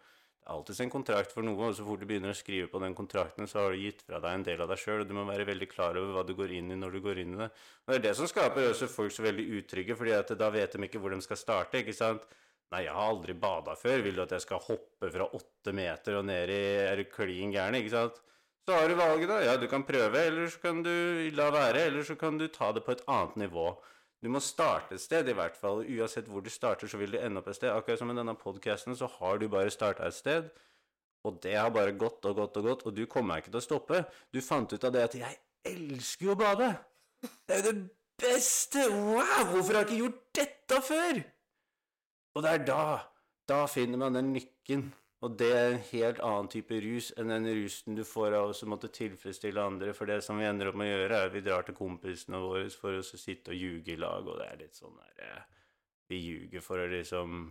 Det 0.42 0.50
er 0.50 0.56
alltid 0.56 0.80
en 0.82 0.94
kontrakt 0.96 1.36
for 1.36 1.46
noe, 1.46 1.70
og 1.70 1.78
så 1.78 1.86
fort 1.86 2.02
du 2.02 2.08
begynner 2.10 2.34
å 2.34 2.38
skrive 2.40 2.66
på 2.72 2.82
den 2.82 2.98
kontrakten, 2.98 3.46
så 3.46 3.62
har 3.62 3.76
du 3.76 3.84
gitt 3.84 4.02
fra 4.02 4.18
deg 4.24 4.40
en 4.40 4.46
del 4.48 4.64
av 4.66 4.72
deg 4.74 4.82
sjøl, 4.82 5.04
og 5.04 5.12
du 5.12 5.14
må 5.14 5.28
være 5.28 5.46
veldig 5.46 5.68
klar 5.70 6.00
over 6.02 6.16
hva 6.18 6.24
du 6.26 6.34
går 6.34 6.56
inn 6.58 6.74
i 6.74 6.80
når 6.82 6.98
du 6.98 7.04
går 7.06 7.22
inn 7.22 7.36
i 7.36 7.44
det. 7.44 7.52
Og 7.86 7.94
det 7.94 8.00
er 8.00 8.06
det 8.08 8.16
som 8.18 8.30
skaper 8.32 8.72
også 8.72 8.90
folk 8.90 9.14
så 9.14 9.28
veldig 9.28 9.46
utrygge, 9.60 10.00
fordi 10.00 10.16
at 10.18 10.34
da 10.40 10.50
vet 10.50 10.74
de 10.74 10.90
ikke 10.90 11.04
hvor 11.04 11.14
de 11.14 11.22
skal 11.22 11.38
starte, 11.38 11.84
ikke 11.86 11.94
sant? 11.94 12.26
Nei, 12.72 12.86
jeg 12.86 12.96
har 12.96 13.10
aldri 13.12 13.36
bada 13.36 13.76
før. 13.76 14.02
Vil 14.06 14.16
du 14.16 14.24
at 14.24 14.32
jeg 14.32 14.46
skal 14.46 14.62
hoppe 14.64 15.10
fra 15.12 15.28
åtte 15.38 15.74
meter 15.76 16.20
og 16.22 16.28
ned 16.30 16.54
i 16.56 16.62
Er 16.86 17.02
du 17.02 17.10
klin 17.12 17.52
gæren, 17.52 17.76
ikke 17.80 17.92
sant? 17.94 18.22
Så 18.68 18.78
har 18.78 18.88
du 18.88 18.96
valget, 18.96 19.28
da. 19.28 19.40
Ja, 19.44 19.56
du 19.58 19.68
kan 19.68 19.84
prøve, 19.84 20.22
eller 20.22 20.48
så 20.48 20.62
kan 20.62 20.84
du 20.86 20.94
la 21.36 21.50
være, 21.52 21.88
eller 21.90 22.06
så 22.08 22.16
kan 22.16 22.38
du 22.38 22.46
ta 22.48 22.72
det 22.72 22.86
på 22.86 22.94
et 22.94 23.02
annet 23.10 23.36
nivå. 23.48 23.72
Du 24.22 24.30
må 24.30 24.40
starte 24.40 24.96
et 24.96 25.02
sted, 25.02 25.28
i 25.28 25.36
hvert 25.36 25.58
fall. 25.58 25.82
Uansett 25.82 26.30
hvor 26.30 26.46
du 26.46 26.50
starter, 26.54 26.88
så 26.88 27.00
vil 27.02 27.16
du 27.16 27.18
ende 27.18 27.42
opp 27.42 27.50
et 27.50 27.58
sted. 27.58 27.74
Akkurat 27.74 28.00
som 28.00 28.08
med 28.12 28.22
denne 28.22 28.38
podkasten, 28.38 28.96
så 28.96 29.10
har 29.18 29.42
du 29.42 29.48
bare 29.50 29.74
starta 29.74 30.06
et 30.08 30.16
sted. 30.16 30.52
Og 31.26 31.42
det 31.42 31.58
har 31.58 31.74
bare 31.74 31.98
gått 31.98 32.24
og 32.30 32.38
gått 32.38 32.62
og 32.62 32.70
gått, 32.70 32.86
og 32.86 32.96
du 32.96 33.04
kommer 33.10 33.42
ikke 33.42 33.52
til 33.52 33.62
å 33.62 33.66
stoppe. 33.66 34.04
Du 34.32 34.40
fant 34.46 34.72
ut 34.72 34.88
av 34.88 34.94
det 34.94 35.04
at 35.10 35.16
'jeg 35.18 35.38
elsker 35.66 36.26
jo 36.26 36.32
å 36.32 36.40
bade'. 36.40 36.78
Det 37.48 37.56
er 37.58 37.62
jo 37.62 37.72
det 37.72 37.90
beste! 38.18 38.90
Wow! 38.90 39.44
Hvorfor 39.52 39.74
har 39.74 39.84
jeg 39.84 39.90
ikke 39.90 40.04
gjort 40.04 40.22
dette 40.34 40.82
før? 40.82 41.24
Og 42.36 42.44
det 42.46 42.52
er 42.52 42.68
da 42.68 42.84
Da 43.50 43.66
finner 43.68 43.98
man 44.00 44.16
den 44.16 44.34
lykken. 44.36 44.92
Og 45.22 45.36
det 45.38 45.50
er 45.54 45.68
en 45.70 45.84
helt 45.92 46.20
annen 46.26 46.48
type 46.50 46.78
rus 46.82 47.12
enn 47.20 47.30
den 47.30 47.46
rusen 47.54 47.98
du 47.98 48.02
får 48.08 48.34
av 48.40 48.52
å 48.54 48.70
måtte 48.70 48.90
tilfredsstille 48.96 49.62
andre. 49.62 49.94
For 49.94 50.10
det 50.10 50.22
som 50.26 50.40
vi 50.42 50.48
ender 50.50 50.72
opp 50.72 50.78
med 50.82 50.90
å 50.90 50.96
gjøre, 50.96 51.18
er 51.18 51.30
at 51.30 51.36
vi 51.36 51.44
drar 51.46 51.66
til 51.68 51.78
kompisene 51.78 52.40
våre 52.42 52.70
for 52.74 52.98
å 52.98 53.04
sitte 53.06 53.54
og 53.54 53.60
ljuge 53.60 53.94
i 53.94 54.00
lag, 54.02 54.26
og 54.26 54.40
det 54.40 54.48
er 54.48 54.62
litt 54.64 54.80
sånn 54.80 54.96
der 54.98 55.26
eh, 55.28 55.44
Vi 56.10 56.22
ljuger 56.24 56.64
for 56.66 56.82
å 56.82 56.88
liksom 56.90 57.44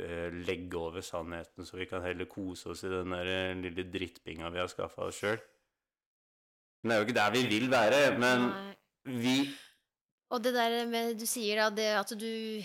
eh, 0.00 0.38
legge 0.48 0.80
over 0.80 1.04
sannheten, 1.04 1.68
så 1.68 1.76
vi 1.76 1.88
kan 1.90 2.04
heller 2.06 2.30
kose 2.30 2.72
oss 2.72 2.86
i 2.88 2.92
den 2.92 3.12
der 3.12 3.32
eh, 3.34 3.58
lille 3.60 3.84
drittbinga 3.92 4.52
vi 4.54 4.62
har 4.62 4.72
skaffa 4.72 5.10
oss 5.10 5.20
sjøl. 5.20 5.36
Men 6.80 6.88
det 6.88 6.96
er 6.96 7.02
jo 7.02 7.08
ikke 7.10 7.18
der 7.20 7.36
vi 7.36 7.44
vil 7.52 7.68
være. 7.72 8.00
Men 8.20 8.48
vi 9.20 9.36
Og 10.32 10.40
det 10.40 10.54
der 10.56 10.86
med 10.88 11.20
Du 11.20 11.26
sier 11.28 11.60
da 11.60 11.68
det 11.72 11.90
at 11.98 12.16
du 12.16 12.64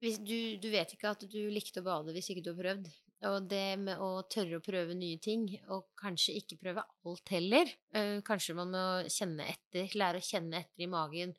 du, 0.00 0.36
du, 0.56 0.68
vet 0.72 0.94
ikke 0.94 1.12
at 1.12 1.24
du 1.28 1.40
likte 1.52 1.82
å 1.82 1.86
bade 1.86 2.14
hvis 2.16 2.30
ikke 2.32 2.44
du 2.44 2.52
har 2.54 2.60
prøvd. 2.60 2.90
Og 3.28 3.50
det 3.50 3.76
med 3.82 4.00
å 4.00 4.22
tørre 4.32 4.56
å 4.56 4.64
prøve 4.64 4.94
nye 4.96 5.18
ting, 5.20 5.44
og 5.68 5.90
kanskje 6.00 6.38
ikke 6.40 6.56
prøve 6.62 6.86
alt 7.04 7.32
heller 7.34 7.68
uh, 7.92 8.16
Kanskje 8.24 8.56
man 8.56 8.72
må 8.72 8.84
kjenne 9.12 9.44
etter, 9.44 9.92
lære 9.92 10.22
å 10.22 10.24
kjenne 10.24 10.62
etter 10.62 10.86
i 10.86 10.88
magen. 10.88 11.34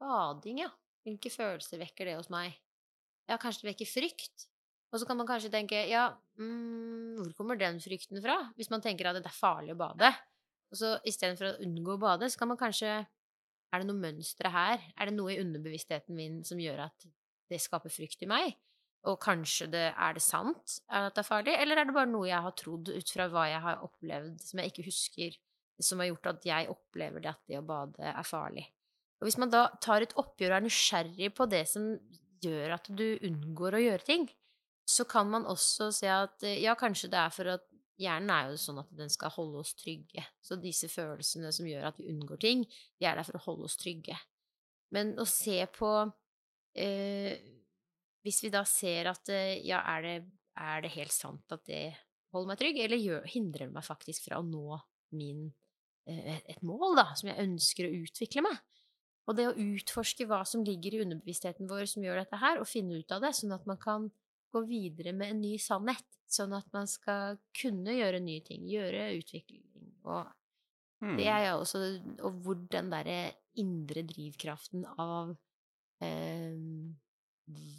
Bading, 0.00 0.60
ja. 0.66 0.68
Hvilke 1.06 1.32
følelser 1.32 1.80
vekker 1.80 2.10
det 2.10 2.18
hos 2.18 2.28
meg? 2.32 2.58
Ja, 3.30 3.38
kanskje 3.40 3.64
det 3.64 3.70
vekker 3.72 3.88
frykt. 3.88 4.50
Og 4.90 5.00
så 5.00 5.06
kan 5.08 5.16
man 5.16 5.28
kanskje 5.28 5.52
tenke 5.54 5.78
ja, 5.88 6.10
mm, 6.40 7.20
hvor 7.20 7.32
kommer 7.38 7.56
den 7.56 7.78
frykten 7.80 8.20
fra? 8.20 8.36
Hvis 8.58 8.68
man 8.72 8.82
tenker 8.84 9.08
at 9.08 9.20
det 9.20 9.30
er 9.30 9.36
farlig 9.36 9.72
å 9.76 9.80
bade. 9.80 10.10
Og 10.70 10.78
så 10.82 10.92
istedenfor 11.08 11.52
å 11.52 11.64
unngå 11.64 11.94
å 11.96 12.02
bade, 12.02 12.28
så 12.28 12.42
kan 12.42 12.52
man 12.52 12.60
kanskje 12.60 13.00
Er 13.70 13.78
det 13.78 13.86
noe 13.86 14.02
mønstre 14.02 14.50
her? 14.50 14.82
Er 14.98 15.06
det 15.06 15.14
noe 15.14 15.30
i 15.30 15.38
underbevisstheten 15.38 16.16
min 16.18 16.40
som 16.44 16.58
gjør 16.58 16.88
at 16.88 17.04
det 17.50 17.60
skaper 17.62 17.92
frykt 17.92 18.24
i 18.24 18.30
meg. 18.30 18.56
Og 19.08 19.16
kanskje 19.22 19.70
det 19.72 19.86
er 19.90 20.16
det 20.16 20.22
sant 20.22 20.74
at 20.92 21.14
det 21.16 21.22
er 21.22 21.28
farlig, 21.28 21.54
eller 21.56 21.80
er 21.80 21.88
det 21.88 21.96
bare 21.96 22.10
noe 22.10 22.28
jeg 22.28 22.44
har 22.44 22.56
trodd 22.58 22.90
ut 22.92 23.12
fra 23.14 23.30
hva 23.32 23.46
jeg 23.48 23.62
har 23.64 23.86
opplevd 23.86 24.42
som 24.44 24.60
jeg 24.60 24.72
ikke 24.72 24.88
husker, 24.90 25.38
som 25.80 26.02
har 26.02 26.10
gjort 26.10 26.28
at 26.34 26.50
jeg 26.50 26.68
opplever 26.68 27.24
det 27.24 27.32
at 27.32 27.40
det 27.48 27.60
å 27.60 27.64
bade 27.64 28.12
er 28.12 28.28
farlig. 28.28 28.66
Og 29.20 29.28
hvis 29.28 29.38
man 29.40 29.52
da 29.52 29.66
tar 29.84 30.04
et 30.04 30.16
oppgjør 30.20 30.52
og 30.52 30.58
er 30.58 30.66
nysgjerrig 30.66 31.32
på 31.36 31.46
det 31.48 31.64
som 31.68 31.88
gjør 32.44 32.76
at 32.76 32.88
du 32.92 33.06
unngår 33.28 33.76
å 33.76 33.82
gjøre 33.84 34.06
ting, 34.06 34.28
så 34.88 35.06
kan 35.08 35.28
man 35.32 35.46
også 35.48 35.90
se 35.94 36.08
at 36.10 36.44
ja, 36.58 36.74
kanskje 36.76 37.10
det 37.12 37.20
er 37.20 37.32
for 37.32 37.52
at 37.52 37.66
hjernen 38.00 38.32
er 38.32 38.50
jo 38.50 38.60
sånn 38.60 38.80
at 38.82 38.92
den 38.96 39.12
skal 39.12 39.32
holde 39.34 39.60
oss 39.60 39.74
trygge. 39.78 40.24
Så 40.44 40.58
disse 40.60 40.88
følelsene 40.90 41.52
som 41.54 41.68
gjør 41.68 41.90
at 41.90 42.00
vi 42.00 42.08
unngår 42.12 42.40
ting, 42.42 42.64
de 43.00 43.08
er 43.08 43.18
der 43.18 43.28
for 43.28 43.38
å 43.38 43.44
holde 43.44 43.68
oss 43.68 43.78
trygge. 43.80 44.16
Men 44.94 45.12
å 45.20 45.26
se 45.28 45.60
på 45.76 45.90
eh, 46.00 46.12
hvis 48.24 48.42
vi 48.44 48.52
da 48.52 48.62
ser 48.68 49.10
at 49.10 49.32
eh, 49.32 49.60
ja, 49.66 49.80
er 49.96 50.04
det, 50.04 50.16
er 50.60 50.84
det, 50.84 50.92
helt 50.96 51.14
sant 51.14 51.54
at 51.54 51.64
det 51.68 51.86
holder 52.34 52.52
meg 52.52 52.60
trygg, 52.60 52.82
eller 52.84 53.00
gjør, 53.00 53.26
hindrer 53.32 53.66
det 53.66 53.74
meg 53.74 53.86
faktisk 53.86 54.28
fra 54.28 54.40
å 54.40 54.46
nå 54.46 54.78
min, 55.16 55.48
eh, 56.06 56.38
et 56.44 56.60
mål 56.66 56.98
da, 57.00 57.08
som 57.18 57.30
jeg 57.32 57.46
ønsker 57.46 57.88
å 57.88 57.94
utvikle 58.04 58.44
meg? 58.46 58.60
Og 59.28 59.36
det 59.38 59.46
å 59.46 59.56
utforske 59.56 60.26
hva 60.26 60.42
som 60.48 60.64
ligger 60.66 60.96
i 60.96 61.02
underbevisstheten 61.04 61.68
vår 61.70 61.86
som 61.90 62.04
gjør 62.04 62.22
dette 62.22 62.40
her, 62.40 62.60
og 62.60 62.68
finne 62.68 62.98
ut 62.98 63.14
av 63.14 63.22
det, 63.24 63.32
sånn 63.38 63.54
at 63.54 63.66
man 63.68 63.78
kan 63.80 64.08
gå 64.50 64.64
videre 64.66 65.14
med 65.14 65.34
en 65.34 65.42
ny 65.44 65.54
sannhet, 65.62 66.06
sånn 66.30 66.54
at 66.56 66.66
man 66.74 66.88
skal 66.90 67.38
kunne 67.56 67.94
gjøre 67.94 68.22
nye 68.22 68.42
ting, 68.46 68.64
gjøre 68.70 69.12
utvikling. 69.18 69.62
Og 70.08 70.24
hmm. 71.02 71.16
det 71.18 71.28
er 71.28 71.44
jo 71.44 71.60
også 71.60 71.80
Og 72.24 72.38
hvor 72.42 72.56
den 72.72 72.88
derre 72.90 73.18
indre 73.60 74.02
drivkraften 74.06 74.86
av 74.98 75.34
eh, 75.34 75.49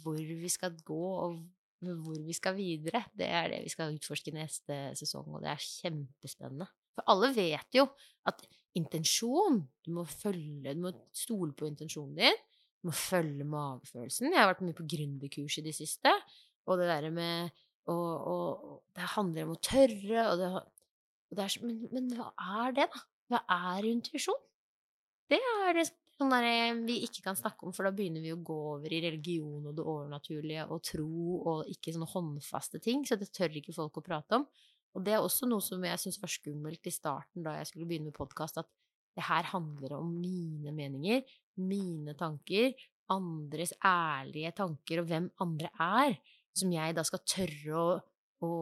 hvor 0.02 0.18
vi 0.18 0.50
skal 0.52 0.76
gå, 0.86 1.02
og 1.24 1.38
hvor 1.82 2.20
vi 2.22 2.34
skal 2.36 2.56
videre. 2.56 3.04
Det 3.18 3.26
er 3.26 3.50
det 3.50 3.62
vi 3.64 3.72
skal 3.72 3.96
utforske 3.96 4.34
neste 4.34 4.78
sesong, 4.98 5.28
og 5.34 5.42
det 5.42 5.52
er 5.52 5.64
kjempespennende. 5.66 6.68
For 6.92 7.08
alle 7.08 7.32
vet 7.34 7.78
jo 7.78 7.86
at 8.28 8.42
intensjon 8.76 9.62
Du 9.84 9.90
må 9.96 10.04
følge, 10.08 10.74
du 10.74 10.80
må 10.84 10.92
stole 11.16 11.52
på 11.56 11.66
intensjonen 11.68 12.16
din. 12.16 12.38
Du 12.80 12.88
må 12.88 12.94
følge 12.96 13.44
magefølelsen. 13.44 14.30
Jeg 14.32 14.40
har 14.40 14.50
vært 14.52 14.62
mye 14.64 14.76
på 14.76 14.86
gründerkurs 14.88 15.58
i 15.58 15.64
det 15.66 15.74
siste, 15.76 16.12
og 16.66 16.80
det 16.80 16.88
derre 16.90 17.10
med 17.14 17.50
og, 17.90 18.26
og, 18.30 18.82
Det 18.94 19.08
handler 19.16 19.46
om 19.46 19.56
å 19.56 19.62
tørre, 19.62 20.26
og 20.30 20.38
det, 20.38 20.48
og 20.52 21.38
det 21.38 21.44
er, 21.44 21.54
men, 21.64 21.78
men 21.90 22.10
hva 22.14 22.28
er 22.62 22.76
det, 22.76 22.86
da? 22.92 23.02
Hva 23.32 23.40
er 23.74 23.88
intuisjon? 23.88 24.42
Det 25.32 25.40
er 25.40 25.78
det 25.78 25.86
sånn 26.22 26.32
der, 26.32 26.46
eh, 26.46 26.80
vi 26.86 27.02
ikke 27.06 27.24
kan 27.26 27.38
snakke 27.38 27.66
om, 27.66 27.72
for 27.74 27.86
da 27.86 27.92
begynner 27.94 28.22
vi 28.22 28.32
å 28.32 28.40
gå 28.40 28.58
over 28.76 28.92
i 28.92 29.00
religion 29.04 29.66
og 29.66 29.74
det 29.76 29.84
overnaturlige 29.84 30.66
og 30.70 30.82
tro 30.86 31.38
og 31.52 31.72
ikke 31.72 31.94
sånne 31.94 32.10
håndfaste 32.12 32.80
ting, 32.82 33.04
så 33.04 33.18
det 33.18 33.32
tør 33.34 33.58
ikke 33.58 33.74
folk 33.74 33.98
å 33.98 34.04
prate 34.06 34.38
om. 34.38 34.46
Og 34.92 35.04
det 35.04 35.16
er 35.16 35.24
også 35.24 35.48
noe 35.48 35.64
som 35.64 35.82
jeg 35.84 36.00
syns 36.00 36.20
var 36.20 36.32
skummelt 36.32 36.86
i 36.88 36.92
starten 36.92 37.44
da 37.44 37.56
jeg 37.58 37.70
skulle 37.70 37.88
begynne 37.88 38.10
med 38.10 38.16
podkast, 38.16 38.60
at 38.60 38.68
det 39.16 39.24
her 39.26 39.48
handler 39.50 39.96
om 39.98 40.12
mine 40.20 40.72
meninger, 40.72 41.24
mine 41.60 42.14
tanker, 42.16 42.72
andres 43.12 43.74
ærlige 43.84 44.52
tanker 44.56 45.02
og 45.02 45.08
hvem 45.10 45.28
andre 45.44 45.72
er, 45.80 46.16
som 46.56 46.72
jeg 46.72 46.96
da 46.96 47.04
skal 47.04 47.24
tørre 47.28 47.80
å, 47.80 47.88
å, 48.44 48.52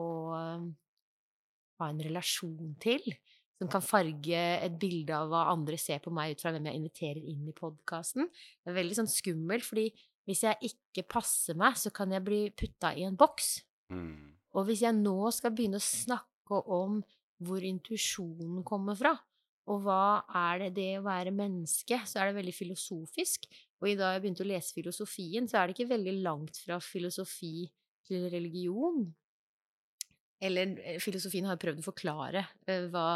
å 0.00 0.06
eh, 0.38 0.66
ha 1.80 1.88
en 1.90 2.04
relasjon 2.04 2.74
til 2.82 3.04
som 3.60 3.70
kan 3.70 3.84
farge 3.84 4.38
et 4.38 4.78
bilde 4.80 5.14
av 5.14 5.30
hva 5.30 5.44
andre 5.52 5.78
ser 5.80 6.02
på 6.04 6.12
meg 6.14 6.34
ut 6.34 6.42
fra 6.42 6.52
hvem 6.54 6.68
jeg 6.68 6.80
inviterer 6.80 7.20
inn 7.32 7.48
i 7.48 7.56
podkasten. 7.56 8.26
Det 8.28 8.72
er 8.72 8.78
veldig 8.80 8.98
sånn 8.98 9.10
skummelt, 9.10 9.66
fordi 9.66 9.88
hvis 10.28 10.44
jeg 10.46 10.72
ikke 10.72 11.06
passer 11.16 11.58
meg, 11.58 11.76
så 11.78 11.92
kan 11.94 12.12
jeg 12.14 12.24
bli 12.24 12.40
putta 12.56 12.94
i 12.96 13.04
en 13.06 13.18
boks. 13.18 13.58
Mm. 13.92 14.34
Og 14.54 14.66
hvis 14.68 14.84
jeg 14.86 14.96
nå 14.96 15.18
skal 15.34 15.54
begynne 15.54 15.80
å 15.80 15.84
snakke 15.84 16.60
om 16.72 17.00
hvor 17.44 17.64
intuisjonen 17.66 18.62
kommer 18.66 18.98
fra, 18.98 19.14
og 19.70 19.80
hva 19.86 20.24
er 20.36 20.66
det 20.66 20.72
det 20.76 20.90
å 20.98 21.06
være 21.06 21.32
menneske, 21.32 21.98
så 22.04 22.20
er 22.20 22.30
det 22.30 22.38
veldig 22.38 22.52
filosofisk. 22.56 23.46
Og 23.80 23.94
da 23.96 24.12
jeg 24.12 24.24
begynte 24.24 24.44
å 24.44 24.48
lese 24.48 24.76
filosofien, 24.76 25.48
så 25.48 25.60
er 25.60 25.68
det 25.68 25.76
ikke 25.76 25.92
veldig 25.94 26.14
langt 26.24 26.60
fra 26.60 26.76
filosofi 26.84 27.70
til 28.04 28.26
religion. 28.32 29.06
Eller 30.42 30.74
eh, 30.82 31.00
filosofien 31.02 31.46
har 31.48 31.60
prøvd 31.60 31.82
å 31.82 31.86
forklare 31.86 32.44
uh, 32.68 32.86
hva, 32.92 33.08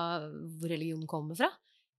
hvor 0.59 0.71
religionen 0.71 1.09
kommer 1.11 1.39
fra. 1.39 1.51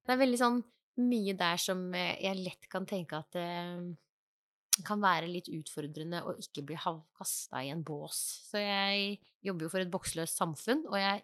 Det 0.06 0.16
er 0.16 0.22
veldig 0.22 0.40
sånn 0.40 0.62
mye 1.04 1.36
der 1.38 1.60
som 1.62 1.90
eh, 1.96 2.16
jeg 2.24 2.44
lett 2.44 2.70
kan 2.72 2.88
tenke 2.90 3.20
at 3.20 3.36
det 3.36 4.86
kan 4.88 5.02
være 5.04 5.28
litt 5.28 5.50
utfordrende 5.52 6.22
å 6.24 6.38
ikke 6.40 6.64
bli 6.70 6.78
kasta 6.80 7.64
i 7.66 7.72
en 7.74 7.84
bås. 7.84 8.20
Så 8.48 8.62
jeg 8.62 9.18
jobber 9.44 9.68
jo 9.68 9.72
for 9.74 9.84
et 9.84 9.92
boksløst 9.92 10.40
samfunn, 10.40 10.86
og 10.88 10.96
jeg 11.00 11.24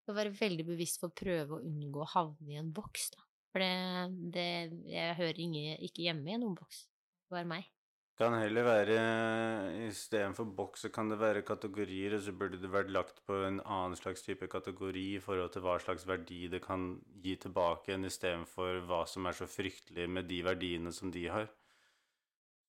skal 0.00 0.16
være 0.16 0.36
veldig 0.38 0.66
bevisst 0.70 1.00
for 1.02 1.12
å 1.12 1.18
prøve 1.20 1.58
å 1.58 1.66
unngå 1.66 2.00
å 2.00 2.08
havne 2.14 2.54
i 2.54 2.60
en 2.60 2.72
boks, 2.72 3.10
da. 3.16 3.26
For 3.50 3.62
det, 3.62 4.30
det 4.30 4.48
Jeg 4.92 5.18
hører 5.18 5.40
ikke 5.42 6.04
hjemme 6.06 6.30
i 6.30 6.38
noen 6.38 6.54
boks. 6.54 6.84
Det 7.26 7.34
var 7.34 7.48
meg. 7.50 7.66
Kan 8.20 8.34
heller 8.36 8.66
være 8.66 8.96
Istedenfor 9.86 10.44
boks 10.52 10.82
så 10.84 10.88
kan 10.92 11.08
det 11.08 11.16
være 11.22 11.40
kategorier, 11.40 12.18
og 12.18 12.20
så 12.20 12.34
burde 12.36 12.58
det 12.60 12.68
vært 12.68 12.90
lagt 12.92 13.22
på 13.24 13.38
en 13.46 13.62
annen 13.64 13.96
slags 13.96 14.20
type 14.26 14.44
kategori 14.52 15.04
i 15.14 15.20
forhold 15.24 15.54
til 15.54 15.62
hva 15.64 15.78
slags 15.80 16.04
verdi 16.04 16.42
det 16.52 16.60
kan 16.60 16.98
gi 17.24 17.38
tilbake, 17.40 17.94
enn 17.94 18.04
istedenfor 18.04 18.82
hva 18.90 19.06
som 19.08 19.24
er 19.24 19.38
så 19.38 19.48
fryktelig 19.48 20.04
med 20.12 20.28
de 20.28 20.42
verdiene 20.44 20.92
som 20.92 21.08
de 21.14 21.22
har. 21.32 21.48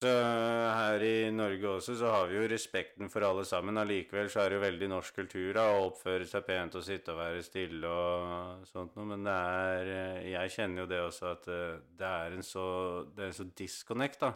Så 0.01 0.13
her 0.15 1.03
i 1.03 1.17
Norge 1.35 1.67
også 1.67 1.97
så 1.99 2.13
har 2.13 2.31
vi 2.31 2.37
jo 2.39 2.45
respekten 2.49 3.11
for 3.11 3.27
alle 3.27 3.43
sammen. 3.45 3.77
Allikevel 3.77 4.31
så 4.31 4.45
er 4.45 4.49
det 4.49 4.55
jo 4.55 4.63
veldig 4.63 4.89
norsk 4.93 5.19
kultur 5.19 5.49
da, 5.59 5.65
å 5.75 5.89
oppføre 5.89 6.29
seg 6.31 6.45
pent 6.47 6.77
og 6.79 6.85
sitte 6.87 7.11
og 7.11 7.19
være 7.19 7.43
stille 7.43 7.91
og 7.91 8.63
sånt 8.71 8.95
noe. 8.95 9.09
Men 9.11 9.27
det 9.27 9.35
er 9.35 9.91
Jeg 10.31 10.55
kjenner 10.55 10.85
jo 10.85 10.87
det 10.95 11.03
også 11.09 11.35
at 11.35 11.51
det 11.99 12.07
er 12.07 12.39
en 12.39 12.47
så 12.53 12.65
Det 13.11 13.27
er 13.27 13.33
en 13.33 13.37
så 13.41 13.47
disconnect, 13.65 14.23
da. 14.23 14.31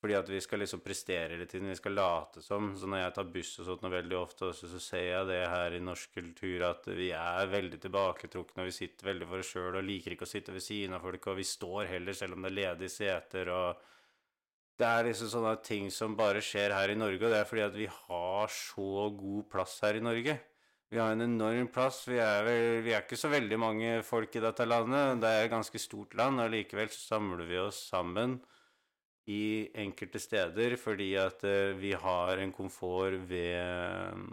Fordi 0.00 0.14
at 0.16 0.30
vi 0.32 0.38
skal 0.40 0.62
liksom 0.62 0.80
prestere 0.80 1.34
hele 1.34 1.44
tiden. 1.44 1.68
Vi 1.68 1.76
skal 1.76 1.92
late 1.92 2.40
som. 2.40 2.70
Så 2.78 2.88
når 2.88 3.02
jeg 3.02 3.14
tar 3.18 3.32
buss 3.34 3.52
og 3.60 3.66
sånt 3.68 3.84
veldig 3.92 4.16
ofte, 4.16 4.48
også, 4.48 4.70
så 4.72 4.80
ser 4.80 5.04
jeg 5.04 5.28
det 5.28 5.40
her 5.52 5.76
i 5.76 5.82
norsk 5.84 6.16
kultur 6.16 6.64
at 6.70 6.88
vi 6.96 7.10
er 7.12 7.52
veldig 7.52 7.82
tilbaketrukne, 7.82 8.64
og 8.64 8.70
vi 8.70 8.78
sitter 8.78 9.10
veldig 9.10 9.28
for 9.28 9.44
oss 9.44 9.52
sjøl 9.52 9.76
og 9.76 9.84
liker 9.84 10.16
ikke 10.16 10.28
å 10.28 10.32
sitte 10.32 10.56
ved 10.56 10.64
siden 10.64 10.96
av 10.96 11.04
folk, 11.04 11.28
og 11.28 11.40
vi 11.42 11.48
står 11.50 11.90
heller 11.92 12.16
selv 12.16 12.38
om 12.38 12.46
det 12.46 12.52
er 12.54 12.58
ledige 12.62 12.94
seter 12.96 13.52
og 13.52 13.88
det 14.80 14.88
er 14.88 15.10
liksom 15.10 15.28
sånne 15.28 15.56
ting 15.60 15.90
som 15.92 16.14
bare 16.16 16.40
skjer 16.40 16.72
her 16.72 16.92
i 16.92 16.96
Norge, 16.96 17.20
og 17.20 17.34
det 17.34 17.40
er 17.42 17.48
fordi 17.48 17.64
at 17.66 17.74
vi 17.76 17.88
har 17.92 18.52
så 18.54 19.10
god 19.12 19.42
plass 19.52 19.74
her 19.84 19.98
i 19.98 20.04
Norge. 20.04 20.38
Vi 20.90 20.98
har 20.98 21.12
en 21.12 21.22
enorm 21.22 21.68
plass. 21.70 22.00
Vi 22.08 22.16
er, 22.18 22.40
vel, 22.46 22.80
vi 22.82 22.94
er 22.96 23.04
ikke 23.04 23.18
så 23.20 23.28
veldig 23.30 23.58
mange 23.60 23.90
folk 24.06 24.32
i 24.34 24.42
dette 24.42 24.64
landet. 24.66 25.20
Det 25.22 25.28
er 25.28 25.44
et 25.44 25.52
ganske 25.52 25.82
stort 25.82 26.16
land, 26.18 26.40
og 26.42 26.50
likevel 26.50 26.88
så 26.90 27.02
samler 27.12 27.44
vi 27.46 27.60
oss 27.60 27.84
sammen 27.92 28.38
i 29.30 29.70
enkelte 29.84 30.20
steder 30.22 30.76
fordi 30.80 31.12
at 31.20 31.44
uh, 31.46 31.78
vi 31.78 31.94
har 31.94 32.42
en 32.42 32.52
komfort 32.56 33.18
ved, 33.30 34.28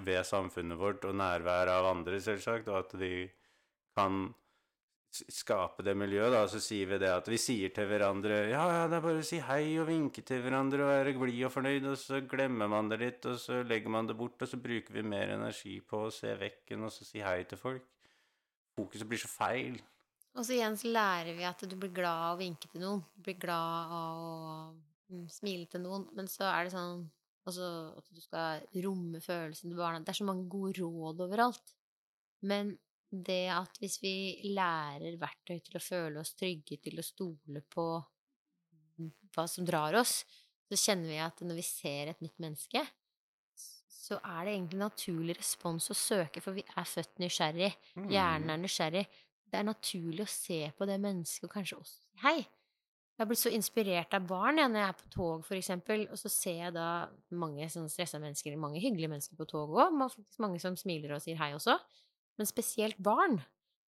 ved 0.00 0.22
samfunnet 0.28 0.80
vårt 0.80 1.04
og 1.08 1.16
nærvær 1.20 1.72
av 1.72 1.90
andre, 1.94 2.20
selvsagt, 2.20 2.70
og 2.72 2.82
at 2.84 2.96
vi 3.00 3.14
kan 3.94 4.26
skape 5.14 5.84
det 5.86 5.94
miljøet, 5.96 6.32
da, 6.34 6.42
så 6.50 6.58
sier 6.62 6.88
vi 6.90 6.98
det 6.98 7.10
at 7.12 7.28
vi 7.30 7.38
sier 7.38 7.70
til 7.74 7.86
hverandre 7.86 8.40
Ja, 8.50 8.64
ja, 8.72 8.82
det 8.90 8.98
er 8.98 9.04
bare 9.04 9.22
å 9.22 9.26
si 9.26 9.38
hei 9.46 9.76
og 9.78 9.86
vinke 9.86 10.24
til 10.26 10.42
hverandre 10.42 10.82
og 10.82 10.90
være 10.90 11.14
blid 11.20 11.44
og 11.46 11.52
fornøyd, 11.54 11.86
og 11.92 11.98
så 12.00 12.20
glemmer 12.30 12.70
man 12.72 12.90
det 12.90 12.98
litt, 13.02 13.28
og 13.30 13.38
så 13.38 13.62
legger 13.62 13.94
man 13.94 14.10
det 14.10 14.18
bort, 14.18 14.40
og 14.42 14.50
så 14.50 14.58
bruker 14.60 14.96
vi 14.96 15.06
mer 15.06 15.36
energi 15.36 15.78
på 15.86 16.06
å 16.08 16.12
se 16.14 16.34
vekk 16.40 16.74
enn 16.74 16.88
å 16.88 16.92
si 16.94 17.22
hei 17.22 17.42
til 17.50 17.60
folk. 17.60 17.86
Fokuset 18.74 19.06
blir 19.06 19.22
så 19.22 19.30
feil. 19.30 19.78
Og 20.34 20.42
så 20.42 20.56
igjen 20.56 20.76
så 20.78 20.90
lærer 20.90 21.36
vi 21.36 21.46
at 21.46 21.60
du 21.68 21.76
blir 21.78 21.92
glad 21.94 22.28
av 22.28 22.34
å 22.34 22.40
vinke 22.40 22.70
til 22.70 22.82
noen. 22.82 23.04
Du 23.14 23.22
blir 23.26 23.36
glad 23.38 23.92
av 23.94 24.22
å 24.24 24.38
mm, 25.12 25.28
smile 25.30 25.68
til 25.70 25.84
noen, 25.84 26.08
men 26.16 26.30
så 26.30 26.48
er 26.50 26.66
det 26.66 26.74
sånn 26.76 27.04
Altså 27.44 27.66
at 27.92 28.06
du 28.08 28.22
skal 28.24 28.62
romme 28.86 29.18
følelsene 29.20 29.74
til 29.74 29.76
barna. 29.76 29.98
Det 30.00 30.14
er 30.14 30.16
så 30.16 30.24
mange 30.24 30.46
gode 30.48 30.78
råd 30.78 31.18
overalt. 31.26 31.74
Men 32.48 32.70
det 33.12 33.50
at 33.52 33.76
hvis 33.82 33.98
vi 34.00 34.14
lærer 34.56 35.18
verktøy 35.20 35.58
til 35.66 35.76
å 35.76 35.82
føle 35.84 36.22
oss 36.22 36.32
trygge, 36.38 36.78
til 36.80 36.96
å 36.96 37.04
stole 37.04 37.60
på 37.68 37.84
hva 39.34 39.44
som 39.50 39.66
drar 39.68 39.96
oss, 40.00 40.22
så 40.70 40.78
kjenner 40.86 41.12
vi 41.12 41.20
at 41.20 41.42
når 41.44 41.60
vi 41.60 41.66
ser 41.68 42.14
et 42.14 42.24
nytt 42.24 42.40
menneske, 42.42 42.80
så 44.04 44.18
er 44.20 44.44
det 44.44 44.54
egentlig 44.54 44.78
en 44.78 44.84
naturlig 44.84 45.36
respons 45.38 45.92
å 45.92 45.96
søke, 45.96 46.42
for 46.44 46.56
vi 46.56 46.64
er 46.64 46.88
født 46.88 47.22
nysgjerrig. 47.22 47.70
Hjernen 47.96 48.50
er 48.52 48.58
mm. 48.58 48.64
nysgjerrig. 48.66 49.04
Det 49.54 49.60
er 49.60 49.70
naturlig 49.70 50.26
å 50.26 50.30
se 50.30 50.60
på 50.74 50.90
det 50.90 50.98
mennesket 50.98 51.46
og 51.46 51.54
kanskje 51.54 51.78
også 51.78 51.94
si 51.94 52.22
hei. 52.26 52.38
Jeg 53.14 53.22
har 53.22 53.28
blitt 53.30 53.38
så 53.44 53.52
inspirert 53.54 54.14
av 54.18 54.24
barn 54.26 54.58
ja, 54.58 54.66
når 54.66 54.80
jeg 54.80 54.90
er 54.90 54.96
på 54.98 55.10
tog, 55.14 55.44
for 55.46 55.54
eksempel, 55.54 56.08
og 56.10 56.18
så 56.18 56.30
ser 56.32 56.56
jeg 56.64 56.74
da 56.74 56.86
mange 57.38 57.68
sånn 57.70 57.86
stressa 57.92 58.18
mennesker, 58.18 58.56
mange 58.58 58.82
hyggelige 58.82 59.12
mennesker 59.12 59.38
på 59.38 59.46
tog 59.46 59.76
òg, 59.78 59.94
mange 60.42 60.58
som 60.58 60.74
smiler 60.74 61.14
og 61.14 61.22
sier 61.22 61.38
hei 61.38 61.52
også 61.54 61.78
men 62.38 62.48
spesielt 62.48 62.98
barn. 63.02 63.38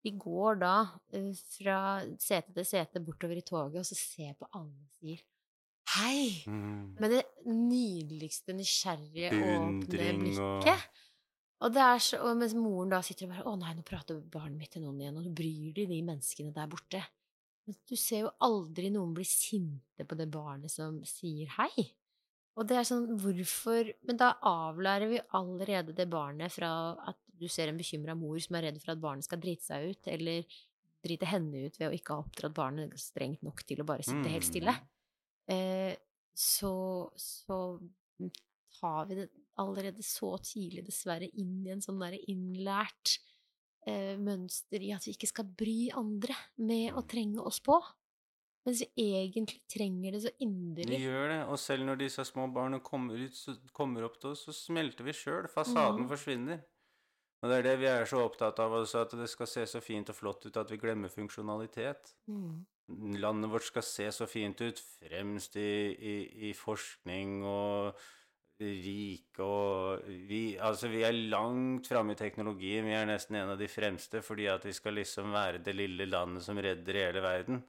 De 0.06 0.12
går 0.14 0.60
da 0.60 0.74
uh, 0.86 1.32
fra 1.56 1.78
sete 2.22 2.54
til 2.54 2.68
sete 2.68 3.02
bortover 3.02 3.40
i 3.40 3.46
toget, 3.46 3.80
og 3.82 3.88
så 3.88 3.98
ser 3.98 4.36
på 4.38 4.48
alle 4.54 4.70
og 4.70 5.00
sier 5.00 5.24
hei! 5.96 6.44
Mm. 6.50 6.94
Med 7.00 7.14
det 7.14 7.22
nydeligste, 7.46 8.54
nysgjerrige, 8.58 9.30
åpne 9.34 9.82
blikket. 9.90 10.38
Og, 10.42 10.86
det 11.72 11.80
er 11.80 12.00
så, 12.04 12.18
og 12.20 12.36
mens 12.36 12.52
moren 12.56 12.92
da 12.92 13.00
sitter 13.04 13.26
og 13.26 13.32
bare 13.32 13.44
'Å 13.48 13.58
nei, 13.60 13.74
nå 13.74 13.84
prater 13.86 14.18
barnet 14.20 14.58
mitt 14.60 14.72
til 14.74 14.82
noen 14.84 15.00
igjen', 15.00 15.16
og 15.16 15.24
nå 15.24 15.32
bryr 15.32 15.72
de 15.76 15.86
de 15.88 16.00
menneskene 16.04 16.52
der 16.52 16.68
borte. 16.68 17.00
Men 17.66 17.76
du 17.88 17.96
ser 17.96 18.26
jo 18.26 18.34
aldri 18.44 18.90
noen 18.92 19.14
bli 19.16 19.24
sinte 19.24 20.04
på 20.06 20.18
det 20.18 20.28
barnet 20.30 20.70
som 20.70 21.00
sier 21.08 21.48
hei. 21.56 21.88
Og 22.56 22.68
det 22.68 22.76
er 22.76 22.86
sånn, 22.88 23.08
hvorfor 23.20 23.92
Men 24.06 24.16
da 24.20 24.34
avlærer 24.40 25.08
vi 25.10 25.20
allerede 25.36 25.96
det 25.96 26.08
barnet 26.08 26.52
fra 26.52 26.96
at 27.08 27.18
du 27.36 27.48
ser 27.48 27.68
en 27.68 27.76
bekymra 27.76 28.14
mor 28.16 28.38
som 28.40 28.56
er 28.56 28.68
redd 28.68 28.80
for 28.80 28.94
at 28.94 29.00
barnet 29.00 29.24
skal 29.24 29.40
drite 29.40 29.64
seg 29.64 29.90
ut, 29.92 30.08
eller 30.08 30.44
drite 31.04 31.28
henne 31.28 31.66
ut 31.66 31.76
ved 31.78 31.88
å 31.88 31.96
ikke 31.96 32.14
ha 32.14 32.24
oppdratt 32.24 32.54
barnet 32.56 32.94
strengt 33.00 33.42
nok 33.44 33.62
til 33.68 33.82
å 33.82 33.88
bare 33.88 34.06
sitte 34.06 34.32
helt 34.32 34.46
stille, 34.46 34.72
mm. 34.72 35.52
eh, 35.52 35.92
så, 36.36 36.72
så 37.16 37.58
tar 38.80 39.06
vi 39.10 39.20
det 39.20 39.28
allerede 39.62 40.04
så 40.04 40.34
tidlig, 40.42 40.84
dessverre, 40.86 41.28
inn 41.38 41.64
i 41.66 41.72
en 41.74 41.84
sånn 41.84 42.00
derre 42.02 42.20
innlært 42.30 43.16
eh, 43.88 44.16
mønster 44.20 44.82
i 44.82 44.92
at 44.96 45.06
vi 45.06 45.16
ikke 45.16 45.30
skal 45.30 45.48
bry 45.58 45.78
andre 45.96 46.36
med 46.60 46.96
å 46.96 47.04
trenge 47.08 47.44
oss 47.44 47.62
på. 47.64 47.78
Mens 48.66 48.82
vi 48.82 49.10
egentlig 49.14 49.60
trenger 49.70 50.16
det 50.16 50.24
så 50.24 50.32
inderlig. 50.42 50.96
Vi 50.98 51.06
gjør 51.06 51.28
det, 51.30 51.42
og 51.46 51.58
selv 51.62 51.86
når 51.86 52.00
disse 52.00 52.24
små 52.26 52.48
barna 52.50 52.80
kommer, 52.82 53.20
ut, 53.20 53.60
kommer 53.76 54.08
opp 54.08 54.16
til 54.18 54.32
oss, 54.32 54.42
så 54.48 54.54
smelter 54.56 55.06
vi 55.06 55.14
sjøl. 55.14 55.46
Fasaden 55.52 56.02
mm. 56.02 56.08
forsvinner. 56.10 56.64
Og 57.42 57.52
det 57.52 57.60
er 57.60 57.66
det 57.68 57.74
vi 57.78 57.86
er 57.86 58.08
så 58.10 58.24
opptatt 58.24 58.58
av 58.64 58.74
også, 58.74 59.04
at 59.04 59.14
det 59.20 59.28
skal 59.30 59.46
se 59.50 59.62
så 59.70 59.82
fint 59.84 60.10
og 60.10 60.18
flott 60.18 60.48
ut 60.48 60.58
at 60.58 60.72
vi 60.72 60.80
glemmer 60.82 61.12
funksjonalitet. 61.12 62.10
Mm. 62.26 62.64
Landet 63.22 63.52
vårt 63.52 63.68
skal 63.68 63.86
se 63.86 64.08
så 64.14 64.26
fint 64.30 64.60
ut, 64.62 64.82
fremst 64.98 65.54
i, 65.60 65.70
i, 65.94 66.16
i 66.50 66.52
forskning 66.56 67.44
og 67.46 68.02
rike 68.60 69.44
og 69.44 70.06
vi, 70.28 70.56
Altså, 70.56 70.88
vi 70.88 71.02
er 71.04 71.16
langt 71.32 71.88
framme 71.90 72.14
i 72.14 72.20
teknologien. 72.20 72.86
Vi 72.88 72.94
er 72.96 73.08
nesten 73.08 73.36
en 73.36 73.52
av 73.52 73.58
de 73.60 73.68
fremste 73.68 74.22
fordi 74.24 74.48
at 74.52 74.64
vi 74.64 74.72
skal 74.76 74.96
liksom 74.96 75.34
være 75.34 75.62
det 75.64 75.76
lille 75.76 76.06
landet 76.08 76.44
som 76.46 76.58
redder 76.58 77.00
hele 77.02 77.22
verden. 77.24 77.62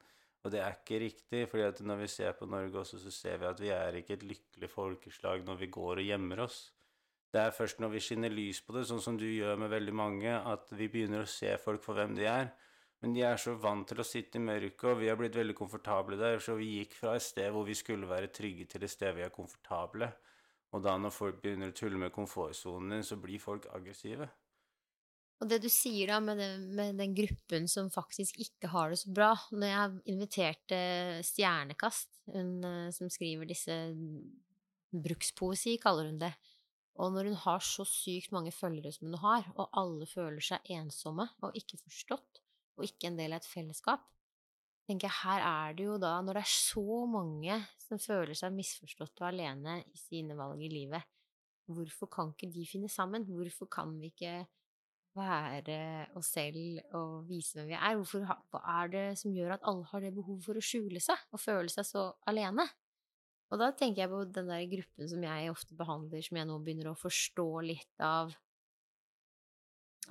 Og 0.45 0.53
det 0.53 0.61
er 0.63 0.77
ikke 0.77 1.01
riktig, 1.01 1.47
fordi 1.51 1.63
at 1.65 1.79
når 1.83 2.03
vi 2.05 2.07
ser 2.07 2.31
på 2.37 2.47
Norge 2.47 2.79
også, 2.79 3.01
så 3.01 3.11
ser 3.11 3.41
vi 3.41 3.49
at 3.49 3.59
vi 3.59 3.71
er 3.75 3.97
ikke 3.99 4.15
et 4.15 4.23
lykkelig 4.23 4.69
folkeslag 4.71 5.43
når 5.43 5.59
vi 5.59 5.67
går 5.67 5.99
og 5.99 6.07
gjemmer 6.07 6.45
oss. 6.45 6.59
Det 7.33 7.41
er 7.41 7.51
først 7.51 7.81
når 7.83 7.91
vi 7.91 7.99
skinner 7.99 8.31
lys 8.31 8.61
på 8.63 8.77
det, 8.77 8.85
sånn 8.87 9.03
som 9.03 9.17
du 9.19 9.25
gjør 9.27 9.57
med 9.59 9.73
veldig 9.73 9.95
mange, 9.97 10.31
at 10.31 10.71
vi 10.71 10.87
begynner 10.87 11.25
å 11.25 11.29
se 11.29 11.51
folk 11.59 11.83
for 11.83 11.99
hvem 11.99 12.15
de 12.15 12.29
er. 12.31 12.53
Men 13.03 13.13
de 13.13 13.25
er 13.27 13.37
så 13.37 13.57
vant 13.61 13.85
til 13.89 13.99
å 13.99 14.05
sitte 14.07 14.39
i 14.39 14.45
mørket, 14.45 14.85
og 14.89 15.01
vi 15.01 15.09
har 15.11 15.19
blitt 15.19 15.35
veldig 15.37 15.57
komfortable 15.57 16.17
der. 16.17 16.39
Så 16.41 16.55
vi 16.57 16.77
gikk 16.79 16.95
fra 16.97 17.17
et 17.17 17.25
sted 17.25 17.51
hvor 17.53 17.67
vi 17.67 17.75
skulle 17.77 18.09
være 18.09 18.31
trygge, 18.33 18.65
til 18.71 18.87
et 18.87 18.93
sted 18.93 19.13
vi 19.19 19.25
er 19.27 19.35
komfortable. 19.35 20.09
Og 20.75 20.83
da 20.83 20.97
når 20.99 21.13
folk 21.15 21.39
begynner 21.43 21.71
å 21.71 21.75
tulle 21.77 21.99
med 22.01 22.13
komfortsonen 22.15 22.97
din, 22.97 23.05
så 23.07 23.17
blir 23.21 23.39
folk 23.41 23.69
aggressive. 23.75 24.27
Og 25.37 25.49
det 25.51 25.59
du 25.61 25.69
sier 25.69 26.09
da 26.09 26.17
med, 26.23 26.39
det, 26.41 26.49
med, 26.59 26.97
den 26.97 27.13
gruppen 27.17 27.67
som 27.69 27.91
faktisk 27.93 28.39
ikke 28.41 28.71
har 28.73 28.89
det 28.89 28.97
så 29.03 29.11
bra 29.13 29.27
Når 29.53 29.69
jeg 29.69 29.99
inviterte 30.15 30.79
Stjernekast, 31.27 32.09
hun 32.33 32.65
eh, 32.65 32.89
som 32.95 33.11
skriver 33.13 33.45
disse 33.45 33.75
Brukspoesi, 34.97 35.75
kaller 35.83 36.09
hun 36.09 36.17
det, 36.21 36.31
og 36.97 37.11
når 37.13 37.29
hun 37.29 37.39
har 37.43 37.61
så 37.61 37.85
sykt 37.85 38.31
mange 38.33 38.53
følgere 38.55 38.89
som 38.95 39.11
hun 39.11 39.19
har, 39.21 39.45
og 39.59 39.69
alle 39.77 40.07
føler 40.09 40.41
seg 40.41 40.71
ensomme 40.73 41.27
og 41.45 41.57
ikke 41.59 41.77
forstått, 41.83 42.41
og 42.77 42.87
ikke 42.87 43.11
en 43.11 43.19
del 43.19 43.35
av 43.35 43.43
et 43.43 43.49
fellesskap, 43.49 44.07
tenker 44.87 45.09
jeg 45.09 45.19
her 45.21 45.43
er 45.43 45.77
det 45.77 45.85
jo 45.85 45.97
da, 46.01 46.15
når 46.23 46.39
det 46.39 46.43
er 46.45 46.53
så 46.53 46.99
mange 47.11 47.57
som 47.81 47.99
føler 48.01 48.37
seg 48.37 48.55
misforstått 48.55 49.21
og 49.21 49.29
alene 49.29 49.81
i 49.83 49.99
sine 49.99 50.37
valg 50.39 50.63
i 50.63 50.71
livet, 50.71 51.03
hvorfor 51.67 52.09
kan 52.11 52.31
ikke 52.31 52.49
de 52.53 52.63
finne 52.67 52.89
sammen? 52.91 53.27
Hvorfor 53.27 53.69
kan 53.71 53.97
vi 53.99 54.11
ikke 54.13 54.37
være 55.17 55.77
oss 56.17 56.31
selv 56.37 56.79
og 56.95 57.27
vise 57.27 57.57
hvem 57.57 57.71
vi 57.71 57.77
er? 57.77 57.97
Hvorfor, 57.99 58.25
hva 58.53 58.63
er 58.79 58.91
det 58.93 59.05
som 59.19 59.35
gjør 59.35 59.57
at 59.57 59.67
alle 59.67 59.87
har 59.91 60.03
det 60.05 60.13
behovet 60.15 60.45
for 60.45 60.59
å 60.59 60.63
skjule 60.63 61.01
seg 61.03 61.23
og 61.33 61.41
føle 61.41 61.73
seg 61.73 61.87
så 61.87 62.09
alene? 62.29 62.67
Og 63.51 63.61
da 63.61 63.71
tenker 63.75 64.03
jeg 64.03 64.11
på 64.11 64.23
den 64.35 64.49
der 64.51 64.65
gruppen 64.71 65.09
som 65.11 65.23
jeg 65.23 65.51
ofte 65.51 65.75
behandler, 65.79 66.23
som 66.23 66.39
jeg 66.39 66.47
nå 66.49 66.57
begynner 66.63 66.91
å 66.91 66.99
forstå 66.99 67.47
litt 67.67 68.03
av 68.03 68.35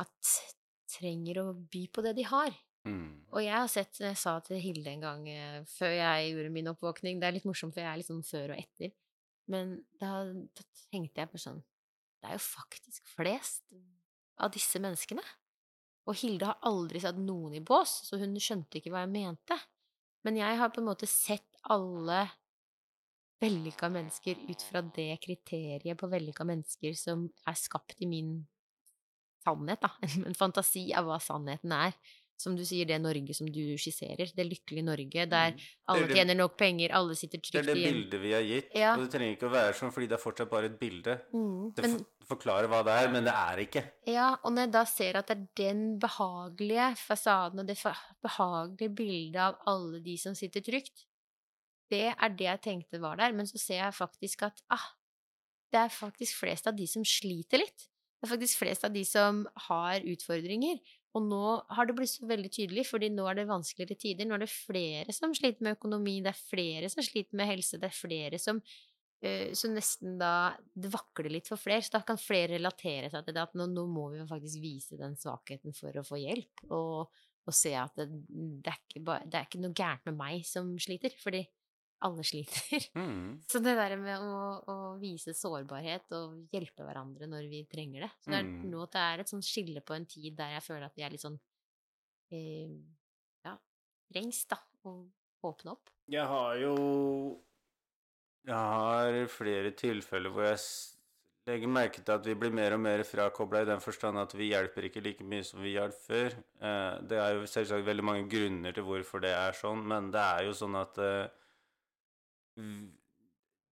At 0.03 0.31
trenger 0.93 1.39
å 1.41 1.53
by 1.57 1.87
på 1.89 2.03
det 2.05 2.13
de 2.19 2.25
har. 2.29 2.53
Mm. 2.87 3.09
Og 3.35 3.43
jeg 3.43 3.57
har 3.57 3.71
sett, 3.71 3.99
jeg 3.99 4.19
sa 4.19 4.37
til 4.47 4.61
Hilde 4.63 4.93
en 4.93 5.03
gang 5.03 5.25
eh, 5.31 5.63
før 5.67 5.91
jeg 5.91 6.31
gjorde 6.31 6.53
min 6.55 6.71
oppvåkning 6.71 7.19
Det 7.19 7.27
er 7.27 7.35
litt 7.35 7.49
morsomt, 7.49 7.75
for 7.75 7.83
jeg 7.83 7.91
er 7.91 7.99
litt 7.99 8.09
sånn 8.09 8.23
før 8.27 8.55
og 8.55 8.61
etter. 8.61 8.93
Men 9.51 9.75
da, 10.01 10.23
da 10.27 10.67
tenkte 10.93 11.23
jeg 11.23 11.33
på 11.33 11.41
sånn 11.43 11.59
Det 12.21 12.31
er 12.31 12.39
jo 12.39 12.45
faktisk 12.47 13.11
flest 13.17 13.67
av 14.43 14.53
disse 14.55 14.81
menneskene. 14.83 15.25
Og 16.07 16.19
Hilde 16.21 16.51
har 16.51 16.63
aldri 16.69 17.01
satt 17.03 17.19
noen 17.19 17.57
i 17.59 17.63
bås, 17.65 18.03
så 18.07 18.19
hun 18.21 18.37
skjønte 18.39 18.79
ikke 18.79 18.93
hva 18.95 19.03
jeg 19.03 19.15
mente. 19.15 19.57
Men 20.27 20.39
jeg 20.39 20.59
har 20.61 20.71
på 20.75 20.83
en 20.83 20.91
måte 20.91 21.09
sett 21.11 21.59
alle 21.73 22.27
vellykka 23.43 23.89
mennesker 23.93 24.39
ut 24.49 24.63
fra 24.65 24.83
det 24.97 25.11
kriteriet 25.25 25.99
på 25.99 26.09
vellykka 26.11 26.47
mennesker 26.49 26.95
som 26.99 27.27
er 27.47 27.59
skapt 27.59 28.01
i 28.03 28.09
min 28.11 28.39
sannhet, 29.45 29.83
da. 29.83 29.93
En 30.29 30.39
fantasi 30.39 30.89
av 30.97 31.09
hva 31.09 31.19
sannheten 31.23 31.75
er. 31.75 31.97
Som 32.39 32.55
du 32.55 32.65
sier, 32.69 32.85
det 32.85 32.99
Norge 33.01 33.33
som 33.35 33.47
du 33.49 33.63
skisserer. 33.81 34.29
Det 34.37 34.45
lykkelige 34.45 34.85
Norge 34.85 35.27
der 35.27 35.53
Mm. 35.53 35.61
alle 35.89 36.03
Det 36.07 36.11
er 36.11 36.15
tjener 36.19 36.37
nok 36.37 36.57
penger, 36.59 36.93
alle 36.93 37.15
sitter 37.17 37.39
trygt 37.39 37.55
igjen. 37.55 37.65
Det 37.65 37.71
er 37.73 37.75
det 37.75 37.95
bildet 37.95 38.21
vi 38.21 38.33
har 38.33 38.43
gitt, 38.43 38.75
Ja. 38.77 38.93
og 38.95 39.01
det 39.01 39.11
trenger 39.19 39.37
ikke 39.37 39.49
å 39.49 39.55
være 39.55 39.73
sånn, 39.75 39.93
fordi 39.93 40.09
det 40.09 40.13
er 40.19 40.23
fortsatt 40.25 40.51
bare 40.51 40.67
et 40.67 40.79
bilde. 40.79 41.15
Mm, 41.33 41.75
Det 41.75 41.83
men, 41.83 42.07
forklarer 42.29 42.69
hva 42.69 42.83
det 42.85 42.93
er, 42.93 43.09
men 43.11 43.25
det 43.25 43.33
er 43.33 43.57
ikke. 43.65 43.85
ja, 44.07 44.37
og 44.45 44.53
når 44.53 44.61
jeg 44.67 44.73
da 44.73 44.85
ser 44.85 45.17
at 45.17 45.27
det 45.29 45.39
er 45.39 45.49
den 45.57 45.99
behagelige 45.99 46.97
fasaden 46.99 47.59
og 47.61 47.67
det 47.67 47.79
behagelige 48.23 48.95
bildet 48.95 49.37
av 49.41 49.59
alle 49.67 50.01
de 50.01 50.17
som 50.19 50.35
sitter 50.35 50.61
trygt, 50.61 51.07
det 51.91 52.15
er 52.21 52.29
det 52.29 52.47
jeg 52.47 52.63
tenkte 52.63 53.01
var 53.01 53.17
der. 53.17 53.33
Men 53.33 53.47
så 53.47 53.59
ser 53.59 53.77
jeg 53.85 53.95
faktisk 53.95 54.43
at 54.43 54.61
ah, 54.71 54.89
det 55.73 55.79
er 55.81 55.89
faktisk 55.89 56.35
flest 56.41 56.67
av 56.67 56.77
de 56.77 56.87
som 56.87 57.03
sliter 57.03 57.59
litt. 57.59 57.89
Det 58.21 58.29
er 58.31 58.37
faktisk 58.37 58.59
flest 58.59 58.85
av 58.85 58.93
de 58.93 59.05
som 59.05 59.47
har 59.69 60.01
utfordringer. 60.01 60.81
Og 61.17 61.25
nå 61.25 61.45
har 61.73 61.89
det 61.89 61.95
blitt 61.97 62.13
så 62.13 62.27
veldig 62.29 62.51
tydelig, 62.53 62.85
fordi 62.91 63.09
nå 63.15 63.25
er 63.31 63.39
det 63.39 63.47
vanskeligere 63.49 63.97
tider. 63.99 64.29
Nå 64.29 64.37
er 64.37 64.45
det 64.45 64.53
flere 64.53 65.15
som 65.17 65.33
sliter 65.37 65.65
med 65.65 65.79
økonomi, 65.79 66.19
det 66.25 66.35
er 66.35 66.43
flere 66.51 66.91
som 66.93 67.05
sliter 67.05 67.39
med 67.41 67.49
helse, 67.49 67.81
det 67.81 67.89
er 67.89 67.97
flere 67.97 68.41
som 68.43 68.61
eh, 69.25 69.55
så 69.57 69.71
nesten 69.73 70.19
da 70.21 70.53
Det 70.75 70.93
vakler 70.93 71.33
litt 71.33 71.49
for 71.49 71.61
flere, 71.61 71.85
så 71.85 71.97
da 71.97 72.03
kan 72.07 72.21
flere 72.21 72.59
relatere 72.59 73.09
seg 73.13 73.25
til 73.25 73.37
det 73.39 73.47
at 73.47 73.57
nå, 73.57 73.69
nå 73.73 73.87
må 73.89 74.11
vi 74.13 74.27
faktisk 74.29 74.61
vise 74.61 75.01
den 75.01 75.17
svakheten 75.21 75.77
for 75.77 75.97
å 75.97 76.05
få 76.05 76.21
hjelp, 76.21 76.67
og, 76.69 77.23
og 77.47 77.57
se 77.57 77.73
at 77.81 77.97
det, 77.97 78.11
det, 78.61 78.75
er 78.75 78.83
ikke 78.83 79.21
det 79.25 79.41
er 79.41 79.49
ikke 79.49 79.65
noe 79.65 79.77
gærent 79.77 80.11
med 80.11 80.21
meg 80.21 80.45
som 80.49 80.75
sliter, 80.83 81.17
fordi 81.23 81.47
alle 82.05 82.25
sliter. 82.25 82.85
Mm. 82.97 83.41
Så 83.49 83.59
det 83.65 83.73
der 83.79 83.95
med 83.97 84.21
å, 84.21 84.41
å 84.69 84.77
vise 85.01 85.33
sårbarhet 85.37 86.13
og 86.17 86.35
hjelpe 86.53 86.85
hverandre 86.85 87.29
når 87.29 87.47
vi 87.51 87.63
trenger 87.71 88.05
det 88.07 88.11
Så 88.21 88.31
det 88.33 88.39
er 88.41 88.47
Mm. 88.47 88.71
nå 88.73 88.83
at 88.85 88.93
det 88.93 89.03
er 89.05 89.21
et 89.23 89.29
sånt 89.33 89.45
skille 89.47 89.81
på 89.85 89.95
en 89.97 90.07
tid 90.07 90.37
der 90.37 90.55
jeg 90.57 90.65
føler 90.67 90.87
at 90.87 90.97
vi 90.97 91.03
er 91.07 91.11
litt 91.15 91.25
sånn 91.25 91.39
eh, 92.33 92.75
Ja, 93.45 93.57
trengs, 94.13 94.43
da, 94.51 94.59
å 94.85 94.97
åpne 95.47 95.73
opp. 95.77 95.91
Jeg 96.11 96.27
har 96.27 96.57
jo 96.61 96.75
Jeg 98.47 98.55
har 98.55 99.17
flere 99.33 99.73
tilfeller 99.75 100.31
hvor 100.31 100.47
jeg 100.47 100.61
legger 101.47 101.71
merke 101.71 102.03
til 102.03 102.15
at 102.15 102.27
vi 102.27 102.35
blir 102.39 102.51
mer 102.55 102.75
og 102.75 102.81
mer 102.83 103.03
frakobla 103.07 103.63
i 103.63 103.69
den 103.69 103.81
forstand 103.83 104.19
at 104.19 104.33
vi 104.35 104.49
hjelper 104.53 104.87
ikke 104.89 105.03
like 105.03 105.25
mye 105.27 105.45
som 105.47 105.61
vi 105.63 105.77
hjalp 105.77 105.95
før. 106.07 106.35
Eh, 106.61 106.95
det 107.07 107.19
er 107.23 107.35
jo 107.41 107.47
selvsagt 107.51 107.87
veldig 107.87 108.05
mange 108.07 108.25
grunner 108.31 108.75
til 108.75 108.87
hvorfor 108.87 109.23
det 109.23 109.31
er 109.35 109.55
sånn, 109.59 109.83
men 109.87 110.11
det 110.15 110.23
er 110.23 110.47
jo 110.49 110.55
sånn 110.59 110.79
at 110.79 110.99
eh, 111.03 111.27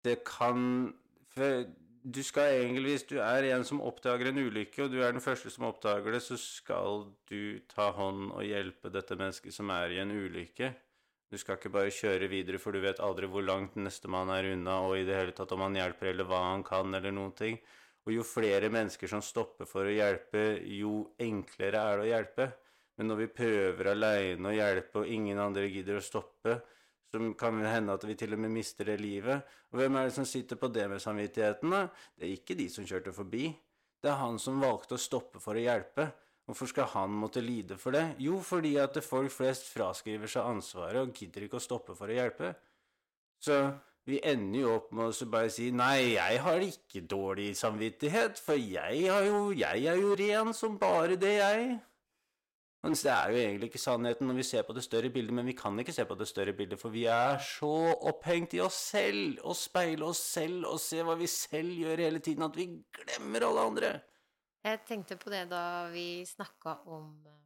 det 0.05 0.19
kan 0.29 0.93
for 1.35 1.65
Du 2.05 2.21
skal 2.21 2.53
egentlig, 2.61 2.99
hvis 2.99 3.07
du 3.09 3.15
er 3.17 3.47
en 3.49 3.63
som 3.65 3.79
oppdager 3.81 4.29
en 4.29 4.39
ulykke, 4.45 4.85
og 4.85 4.91
du 4.93 4.99
er 5.01 5.15
den 5.15 5.25
første 5.25 5.49
som 5.49 5.65
oppdager 5.71 6.13
det, 6.13 6.21
så 6.21 6.37
skal 6.37 7.07
du 7.31 7.63
ta 7.65 7.87
hånd 7.97 8.27
og 8.35 8.45
hjelpe 8.45 8.91
dette 8.93 9.17
mennesket 9.17 9.57
som 9.57 9.73
er 9.73 9.95
i 9.95 10.03
en 10.03 10.13
ulykke. 10.13 10.69
Du 11.33 11.39
skal 11.41 11.57
ikke 11.57 11.73
bare 11.73 11.95
kjøre 11.95 12.29
videre, 12.29 12.61
for 12.61 12.77
du 12.77 12.83
vet 12.85 13.01
aldri 13.01 13.25
hvor 13.33 13.43
langt 13.43 13.79
nestemann 13.81 14.29
er 14.35 14.51
unna, 14.53 14.77
og 14.85 14.99
i 14.99 15.07
det 15.09 15.17
hele 15.17 15.33
tatt 15.33 15.57
om 15.57 15.65
han 15.65 15.81
hjelper, 15.81 16.11
eller 16.13 16.29
hva 16.29 16.43
han 16.51 16.67
kan, 16.67 16.93
eller 16.93 17.17
noen 17.17 17.33
ting. 17.41 17.57
Og 18.05 18.13
jo 18.19 18.27
flere 18.29 18.69
mennesker 18.69 19.09
som 19.09 19.25
stopper 19.25 19.65
for 19.65 19.89
å 19.89 19.97
hjelpe, 19.97 20.45
jo 20.77 21.07
enklere 21.17 21.81
er 21.81 21.97
det 21.97 22.05
å 22.05 22.11
hjelpe. 22.13 22.51
Men 22.99 23.11
når 23.11 23.23
vi 23.23 23.33
prøver 23.41 23.91
aleine 23.95 24.53
å 24.53 24.55
hjelpe, 24.55 25.01
og 25.01 25.11
ingen 25.11 25.41
andre 25.41 25.73
gidder 25.73 25.99
å 25.99 26.05
stoppe, 26.05 26.61
så 27.15 27.21
kan 27.39 27.63
hende 27.63 27.95
at 27.95 28.05
vi 28.07 28.17
til 28.19 28.35
og 28.37 28.43
med 28.43 28.53
mister 28.55 28.91
det 28.91 28.99
livet. 29.01 29.55
Og 29.73 29.81
hvem 29.81 29.97
er 30.01 30.09
det 30.09 30.17
som 30.17 30.27
sitter 30.29 30.59
på 30.61 30.69
det 30.75 30.89
med 30.91 31.03
samvittigheten, 31.03 31.73
da? 31.73 31.87
Det 32.19 32.27
er 32.29 32.35
ikke 32.37 32.59
de 32.59 32.69
som 32.73 32.87
kjørte 32.89 33.15
forbi. 33.15 33.49
Det 34.03 34.11
er 34.13 34.21
han 34.21 34.37
som 34.43 34.61
valgte 34.61 34.99
å 34.99 35.01
stoppe 35.01 35.41
for 35.41 35.57
å 35.57 35.65
hjelpe. 35.65 36.11
Hvorfor 36.45 36.69
skal 36.69 36.91
han 36.93 37.15
måtte 37.17 37.41
lide 37.41 37.79
for 37.81 37.97
det? 37.97 38.05
Jo, 38.21 38.37
fordi 38.45 38.75
at 38.83 38.99
folk 39.05 39.33
flest 39.33 39.71
fraskriver 39.73 40.29
seg 40.29 40.45
ansvaret 40.45 41.01
og 41.01 41.17
gidder 41.17 41.47
ikke 41.47 41.57
å 41.57 41.65
stoppe 41.65 41.97
for 41.97 42.13
å 42.13 42.19
hjelpe. 42.19 42.53
Så 43.41 43.57
vi 44.05 44.19
ender 44.21 44.61
jo 44.61 44.75
opp 44.75 44.91
med 44.93 45.09
å 45.09 45.31
bare 45.33 45.49
si 45.53 45.71
nei, 45.73 46.19
jeg 46.19 46.43
har 46.45 46.67
ikke 46.67 47.07
dårlig 47.09 47.55
samvittighet, 47.57 48.37
for 48.45 48.61
jeg, 48.61 49.07
jo, 49.09 49.47
jeg 49.57 49.87
er 49.89 50.01
jo 50.03 50.13
ren 50.21 50.53
som 50.57 50.77
bare 50.81 51.17
det, 51.21 51.39
jeg. 51.41 51.71
Mens 52.85 53.01
det 53.01 53.09
er 53.15 53.31
jo 53.33 53.39
egentlig 53.41 53.71
ikke 53.71 53.81
sannheten 53.81 54.29
når 54.29 54.37
vi 54.37 54.45
ser 54.45 54.65
på 54.69 54.75
det 54.77 54.83
større 54.85 55.09
bildet, 55.13 55.33
men 55.33 55.47
vi 55.49 55.55
kan 55.57 55.79
ikke 55.81 55.93
se 55.97 56.05
på 56.05 56.17
det 56.21 56.27
større 56.29 56.53
bildet, 56.53 56.77
for 56.77 56.93
vi 56.93 57.07
er 57.09 57.39
så 57.41 57.71
opphengt 58.11 58.53
i 58.59 58.61
oss 58.61 58.77
selv, 58.91 59.39
og 59.41 59.57
speile 59.57 60.05
oss 60.05 60.21
selv 60.35 60.69
og 60.69 60.77
se 60.83 61.01
hva 61.01 61.17
vi 61.17 61.29
selv 61.31 61.73
gjør 61.81 62.03
hele 62.05 62.21
tiden, 62.21 62.45
at 62.45 62.59
vi 62.61 62.69
glemmer 62.99 63.49
alle 63.49 63.65
andre. 63.71 63.95
Jeg 64.69 64.83
tenkte 64.89 65.17
på 65.21 65.33
det 65.33 65.47
da 65.49 65.65
vi 65.93 66.25
snakka 66.29 66.79
om 66.93 67.09
eh, 67.29 67.41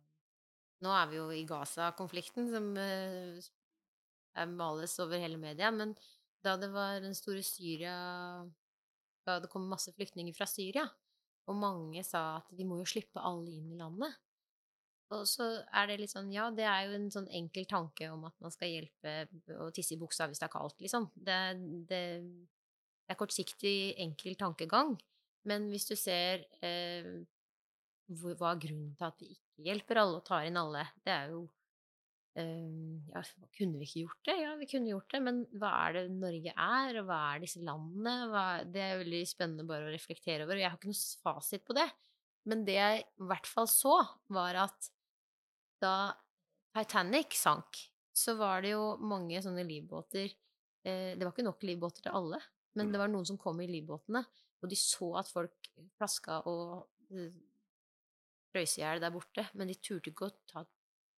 Nå 0.83 0.91
er 0.95 1.09
vi 1.11 1.17
jo 1.19 1.31
i 1.35 1.47
Gaza-konflikten, 1.47 2.51
som 2.53 2.69
eh, 2.79 4.45
males 4.59 4.95
over 5.03 5.19
hele 5.23 5.39
media, 5.39 5.71
men 5.75 5.95
da 6.47 6.55
det 6.59 6.69
var 6.75 7.01
den 7.03 7.15
store 7.19 7.43
Syria 7.43 7.97
Da 9.27 9.41
det 9.43 9.51
kom 9.51 9.67
masse 9.71 9.95
flyktninger 9.95 10.35
fra 10.35 10.47
Syria, 10.51 10.87
og 11.47 11.59
mange 11.63 12.03
sa 12.07 12.41
at 12.41 12.55
de 12.55 12.67
må 12.67 12.79
jo 12.83 12.91
slippe 12.91 13.23
alle 13.23 13.55
inn 13.55 13.75
i 13.75 13.79
landet. 13.79 14.15
Og 15.17 15.25
så 15.25 15.47
er 15.73 15.89
det 15.89 16.01
litt 16.03 16.13
sånn, 16.13 16.29
ja, 16.35 16.51
det 16.53 16.67
er 16.69 16.85
jo 16.85 16.97
en 16.99 17.09
sånn 17.13 17.29
enkel 17.33 17.65
tanke 17.69 18.11
om 18.13 18.27
at 18.29 18.35
man 18.45 18.53
skal 18.53 18.69
hjelpe 18.69 19.15
å 19.57 19.71
tisse 19.73 19.97
i 19.97 20.01
buksa 20.01 20.27
hvis 20.29 20.41
det 20.43 20.49
er 20.49 20.53
kaldt, 20.53 20.83
liksom. 20.85 21.09
Det, 21.17 21.39
det, 21.89 22.03
det 23.09 23.15
er 23.15 23.21
kortsiktig, 23.21 23.77
enkel 24.05 24.37
tankegang. 24.37 24.99
Men 25.49 25.71
hvis 25.73 25.89
du 25.89 25.95
ser 25.97 26.45
eh, 26.65 27.15
hva 28.09 28.51
er 28.53 28.61
grunnen 28.67 28.97
til 28.99 29.07
at 29.09 29.23
vi 29.23 29.31
ikke 29.33 29.69
hjelper 29.71 30.03
alle 30.03 30.19
og 30.21 30.27
tar 30.27 30.49
inn 30.49 30.61
alle, 30.61 30.83
det 31.07 31.15
er 31.15 31.33
jo 31.33 31.41
eh, 32.37 32.99
ja, 33.15 33.23
kunne 33.57 33.81
vi 33.81 33.89
ikke 33.89 34.05
gjort 34.05 34.29
det? 34.29 34.37
Ja, 34.43 34.53
vi 34.61 34.69
kunne 34.75 34.93
gjort 34.93 35.17
det, 35.17 35.23
men 35.25 35.41
hva 35.57 35.73
er 35.87 35.97
det 35.97 36.05
Norge 36.19 36.53
er, 36.53 37.01
og 37.01 37.09
hva 37.09 37.23
er 37.31 37.43
disse 37.47 37.65
landene? 37.65 38.15
Hva, 38.35 38.45
det 38.69 38.85
er 38.85 39.01
veldig 39.07 39.23
spennende 39.33 39.67
bare 39.73 39.89
å 39.89 39.95
reflektere 39.95 40.45
over, 40.45 40.59
og 40.59 40.67
jeg 40.67 40.69
har 40.69 40.79
ikke 40.79 40.93
noe 40.93 41.25
fasit 41.25 41.65
på 41.65 41.79
det. 41.81 41.89
Men 42.49 42.69
det 42.69 42.77
jeg 42.77 43.03
i 43.09 43.29
hvert 43.33 43.49
fall 43.49 43.73
så, 43.73 43.99
var 44.33 44.63
at 44.69 44.93
da 45.81 46.13
Titanic 46.77 47.35
sank, 47.39 47.81
så 48.13 48.35
var 48.39 48.63
det 48.63 48.75
jo 48.75 48.97
mange 49.01 49.41
sånne 49.43 49.63
livbåter 49.67 50.27
eh, 50.29 51.15
Det 51.17 51.23
var 51.23 51.33
ikke 51.33 51.47
nok 51.47 51.63
livbåter 51.67 52.05
til 52.07 52.15
alle, 52.19 52.41
men 52.79 52.93
det 52.93 53.01
var 53.01 53.11
noen 53.11 53.27
som 53.27 53.39
kom 53.41 53.61
i 53.63 53.69
livbåtene, 53.71 54.23
og 54.63 54.71
de 54.71 54.77
så 54.79 55.13
at 55.21 55.31
folk 55.31 55.71
plaska 55.99 56.41
og 56.51 56.89
frøys 58.53 58.79
i 58.79 58.83
hjel 58.83 59.03
der 59.03 59.13
borte, 59.15 59.45
men 59.59 59.71
de 59.71 59.77
turte 59.79 60.13
ikke 60.13 60.29
å 60.29 60.35
ta 60.51 60.65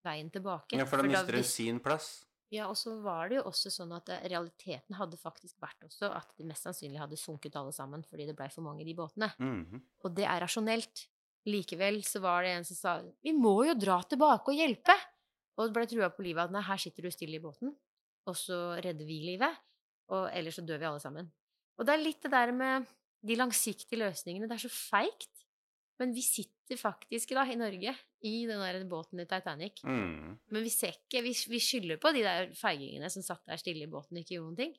veien 0.07 0.31
tilbake. 0.33 0.79
Ja, 0.81 0.87
for 0.89 1.01
da 1.01 1.09
mister 1.09 1.37
de 1.37 1.45
sin 1.47 1.81
plass. 1.85 2.25
ja, 2.51 2.67
og 2.67 2.77
så 2.79 2.97
var 3.05 3.29
det 3.31 3.37
jo 3.39 3.45
også 3.51 3.71
sånn 3.71 3.93
at 3.95 4.09
eh, 4.11 4.25
realiteten 4.33 4.97
hadde 4.99 5.19
faktisk 5.21 5.61
vært 5.63 5.85
også 5.87 6.09
at 6.17 6.33
de 6.39 6.47
mest 6.49 6.67
sannsynlig 6.67 6.99
hadde 6.99 7.19
sunket 7.21 7.55
alle 7.57 7.73
sammen 7.73 8.03
fordi 8.09 8.27
det 8.27 8.35
blei 8.39 8.49
for 8.51 8.67
mange 8.67 8.83
i 8.83 8.89
de 8.89 8.97
båtene. 8.99 9.29
Mhm. 9.39 9.83
Og 10.03 10.15
det 10.17 10.27
er 10.27 10.41
rasjonelt. 10.43 11.07
Likevel 11.49 12.03
så 12.05 12.21
var 12.21 12.45
det 12.45 12.53
en 12.53 12.67
som 12.69 12.77
sa 12.77 12.93
vi 13.25 13.33
må 13.33 13.55
jo 13.69 13.77
dra 13.79 14.01
tilbake 14.05 14.53
og 14.53 14.59
hjelpe! 14.59 14.97
Og 15.61 15.73
ble 15.75 15.85
trua 15.89 16.09
på 16.13 16.25
livet 16.25 16.47
at 16.47 16.55
nei, 16.55 16.63
her 16.65 16.81
sitter 16.81 17.05
du 17.05 17.13
stille 17.13 17.37
i 17.37 17.43
båten, 17.43 17.73
og 18.29 18.37
så 18.39 18.79
redder 18.81 19.05
vi 19.05 19.19
livet, 19.27 19.59
og 20.13 20.31
ellers 20.33 20.57
så 20.57 20.65
dør 20.65 20.81
vi 20.81 20.89
alle 20.89 21.03
sammen. 21.03 21.29
Og 21.77 21.85
det 21.89 21.95
er 21.95 22.03
litt 22.03 22.23
det 22.25 22.33
der 22.33 22.53
med 22.57 22.89
de 23.27 23.37
langsiktige 23.37 24.01
løsningene. 24.01 24.49
Det 24.49 24.57
er 24.57 24.65
så 24.65 24.73
feigt. 24.73 25.45
Men 26.01 26.15
vi 26.17 26.23
sitter 26.25 26.81
faktisk 26.81 27.35
da 27.37 27.45
i 27.45 27.59
Norge 27.61 27.93
i 28.25 28.35
den 28.49 28.63
der 28.63 28.79
båten 28.89 29.21
i 29.21 29.27
Titanic. 29.29 29.83
Mm. 29.85 30.39
Men 30.49 30.65
vi 30.65 30.73
ser 30.73 30.97
ikke 30.97 31.21
Vi, 31.27 31.35
vi 31.53 31.61
skylder 31.61 32.01
på 32.01 32.13
de 32.17 32.23
der 32.25 32.55
feigingene 32.57 33.11
som 33.13 33.25
satt 33.25 33.45
der 33.49 33.61
stille 33.61 33.85
i 33.85 33.91
båten 33.91 34.17
og 34.17 34.23
ikke 34.23 34.39
gjorde 34.39 34.49
noen 34.49 34.61
ting. 34.63 34.79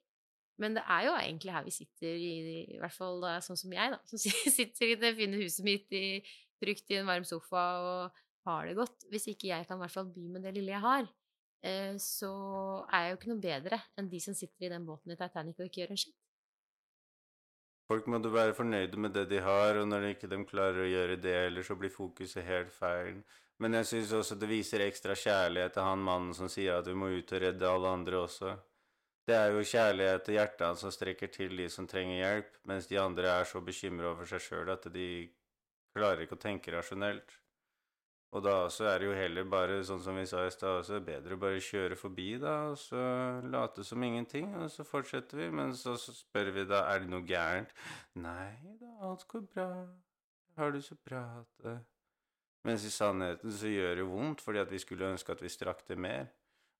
Men 0.62 0.78
det 0.78 0.84
er 0.93 1.06
jo 1.08 1.13
egentlig 1.17 1.54
her 1.54 1.65
vi 1.65 1.74
sitter, 1.74 2.15
i, 2.17 2.34
i 2.76 2.80
hvert 2.82 2.93
fall 2.93 3.21
da, 3.24 3.36
sånn 3.41 3.58
som 3.58 3.74
jeg, 3.74 3.93
da. 3.93 4.02
Som 4.10 4.21
sitter 4.58 4.93
i 4.93 4.97
det 5.02 5.13
fine 5.17 5.41
huset 5.41 5.65
mitt 5.65 5.93
i, 5.97 6.21
trygt 6.62 6.93
i 6.93 7.00
en 7.00 7.10
varm 7.10 7.26
sofa 7.28 7.65
og 7.81 8.21
har 8.48 8.69
det 8.69 8.77
godt. 8.79 9.08
Hvis 9.12 9.27
ikke 9.33 9.52
jeg 9.52 9.67
kan 9.67 9.79
i 9.79 9.83
hvert 9.83 9.98
fall 9.98 10.10
by 10.13 10.27
med 10.36 10.46
det 10.46 10.56
lille 10.58 10.73
jeg 10.73 10.86
har, 10.86 11.10
eh, 11.65 11.94
så 12.02 12.31
er 12.90 13.06
jeg 13.06 13.13
jo 13.13 13.19
ikke 13.19 13.31
noe 13.33 13.46
bedre 13.46 13.81
enn 13.98 14.10
de 14.12 14.21
som 14.23 14.38
sitter 14.38 14.69
i 14.69 14.73
den 14.73 14.88
båten 14.88 15.13
i 15.13 15.19
Titanic 15.19 15.60
og 15.60 15.69
ikke 15.69 15.83
gjør 15.83 15.96
en 15.96 16.04
skitt. 16.06 16.17
Folk 17.92 18.06
må 18.08 18.21
jo 18.23 18.31
være 18.31 18.56
fornøyde 18.56 18.98
med 19.04 19.12
det 19.12 19.25
de 19.27 19.42
har, 19.44 19.75
og 19.75 19.88
når 19.90 20.06
de 20.06 20.12
ikke 20.15 20.44
klarer 20.48 20.86
å 20.86 20.88
gjøre 20.88 21.17
det, 21.19 21.38
eller 21.50 21.65
så 21.67 21.75
blir 21.75 21.92
fokuset 21.92 22.46
helt 22.48 22.71
feil. 22.71 23.17
Men 23.60 23.75
jeg 23.77 23.90
syns 23.90 24.13
også 24.15 24.38
det 24.40 24.48
viser 24.50 24.81
ekstra 24.86 25.13
kjærlighet 25.17 25.75
til 25.75 25.86
han 25.86 26.00
mannen 26.02 26.31
som 26.33 26.48
sier 26.50 26.79
at 26.79 26.88
vi 26.88 26.96
må 26.98 27.12
ut 27.12 27.33
og 27.36 27.42
redde 27.44 27.67
alle 27.67 27.92
andre 27.92 28.21
også. 28.23 28.54
Det 29.27 29.36
er 29.38 29.52
jo 29.54 29.65
kjærlighet 29.73 30.23
til 30.25 30.38
hjertet 30.38 30.63
hans 30.65 30.81
som 30.81 30.94
strekker 30.96 31.29
til 31.36 31.60
de 31.60 31.67
som 31.69 31.86
trenger 31.88 32.17
hjelp, 32.23 32.56
mens 32.71 32.88
de 32.90 32.98
andre 32.98 33.36
er 33.42 33.46
så 33.46 33.62
bekymra 33.62 34.15
over 34.15 34.29
seg 34.31 34.42
sjøl 34.48 34.71
at 34.73 34.88
de 34.96 35.10
klarer 35.96 36.25
ikke 36.25 36.37
å 36.39 36.42
tenke 36.42 36.73
rasjonelt. 36.75 37.37
Og 38.31 38.44
da 38.46 38.54
også 38.63 38.85
er 38.87 39.02
det 39.02 39.08
jo 39.10 39.15
heller 39.15 39.48
bare, 39.52 39.81
sånn 39.83 40.00
som 40.04 40.15
vi 40.15 40.23
sa 40.29 40.46
i 40.48 40.52
stad 40.54 40.77
også, 40.79 41.02
bedre 41.04 41.35
å 41.35 41.42
bare 41.42 41.60
kjøre 41.63 41.98
forbi, 42.00 42.29
da, 42.39 42.54
og 42.71 42.77
så 42.79 43.02
late 43.44 43.83
som 43.83 44.04
ingenting, 44.08 44.54
og 44.56 44.69
så 44.71 44.85
fortsetter 44.87 45.42
vi. 45.42 45.50
Men 45.52 45.75
så, 45.75 45.98
spør 46.00 46.54
vi 46.56 46.63
da, 46.69 46.85
er 46.94 47.04
det 47.04 47.12
noe 47.12 47.27
gærent? 47.27 47.73
Nei 48.23 48.54
da, 48.79 48.94
alt 49.10 49.27
går 49.31 49.44
bra. 49.52 49.67
Har 50.56 50.71
du 50.71 50.79
så 50.83 50.96
bra 51.04 51.25
hatt 51.33 51.65
det? 51.65 51.75
Mens 52.67 52.85
i 52.87 52.94
sannheten 52.94 53.52
så 53.52 53.67
gjør 53.67 54.00
det 54.00 54.08
vondt, 54.08 54.46
fordi 54.46 54.62
at 54.63 54.71
vi 54.71 54.79
skulle 54.79 55.12
ønske 55.12 55.35
at 55.35 55.44
vi 55.44 55.52
strakk 55.52 55.83
det 55.89 55.98
mer. 56.00 56.31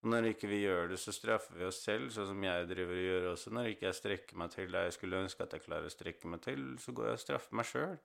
Og 0.02 0.10
når 0.14 0.32
ikke 0.32 0.50
vi 0.50 0.64
gjør 0.64 0.94
det, 0.94 1.02
så 1.02 1.12
straffer 1.14 1.58
vi 1.60 1.68
oss 1.68 1.82
selv, 1.84 2.14
sånn 2.14 2.32
som 2.32 2.48
jeg 2.48 2.70
driver 2.70 2.96
og 2.96 3.06
gjør 3.10 3.28
også. 3.34 3.52
Når 3.54 3.74
ikke 3.74 3.90
jeg 3.90 4.00
strekker 4.00 4.40
meg 4.40 4.56
til 4.56 4.72
det 4.72 4.88
jeg 4.88 4.96
skulle 4.98 5.20
ønske 5.26 5.46
at 5.46 5.54
jeg 5.58 5.66
klarer 5.68 5.92
å 5.92 5.94
strekke 5.94 6.32
meg 6.32 6.42
til, 6.48 6.64
så 6.82 6.96
går 6.96 7.12
jeg 7.12 7.20
og 7.20 7.24
straffer 7.26 7.60
meg 7.60 7.70
sjøl. 7.70 8.00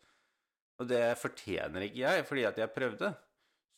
Og 0.80 0.88
det 0.90 1.02
fortjener 1.20 1.86
ikke 1.86 2.02
jeg, 2.02 2.26
fordi 2.28 2.44
at 2.48 2.58
jeg 2.60 2.74
prøvde. 2.74 3.12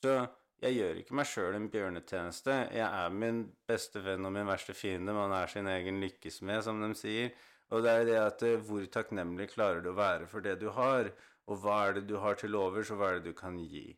Så 0.02 0.14
jeg 0.62 0.74
gjør 0.74 0.98
ikke 1.00 1.14
meg 1.18 1.28
sjøl 1.30 1.54
en 1.54 1.68
bjørnetjeneste. 1.70 2.56
Jeg 2.74 2.86
er 2.86 3.14
min 3.14 3.44
beste 3.70 4.02
venn 4.02 4.26
og 4.26 4.34
min 4.34 4.48
verste 4.48 4.74
fiende. 4.74 5.14
Man 5.14 5.34
er 5.36 5.50
sin 5.50 5.70
egen 5.70 6.00
lykkesmed, 6.02 6.64
som 6.66 6.82
de 6.82 6.90
sier. 6.98 7.30
Og 7.70 7.84
det 7.84 7.92
er 7.92 8.04
det 8.08 8.18
at 8.18 8.42
eh, 8.48 8.60
hvor 8.64 8.84
takknemlig 8.90 9.50
klarer 9.52 9.82
du 9.84 9.92
å 9.92 9.98
være 9.98 10.26
for 10.30 10.42
det 10.42 10.56
du 10.62 10.70
har? 10.74 11.12
Og 11.48 11.60
hva 11.62 11.78
er 11.86 11.98
det 11.98 12.06
du 12.08 12.16
har 12.20 12.38
til 12.40 12.56
overs, 12.58 12.90
og 12.90 13.00
hva 13.00 13.12
er 13.12 13.20
det 13.20 13.30
du 13.30 13.36
kan 13.36 13.56
gi? 13.60 13.92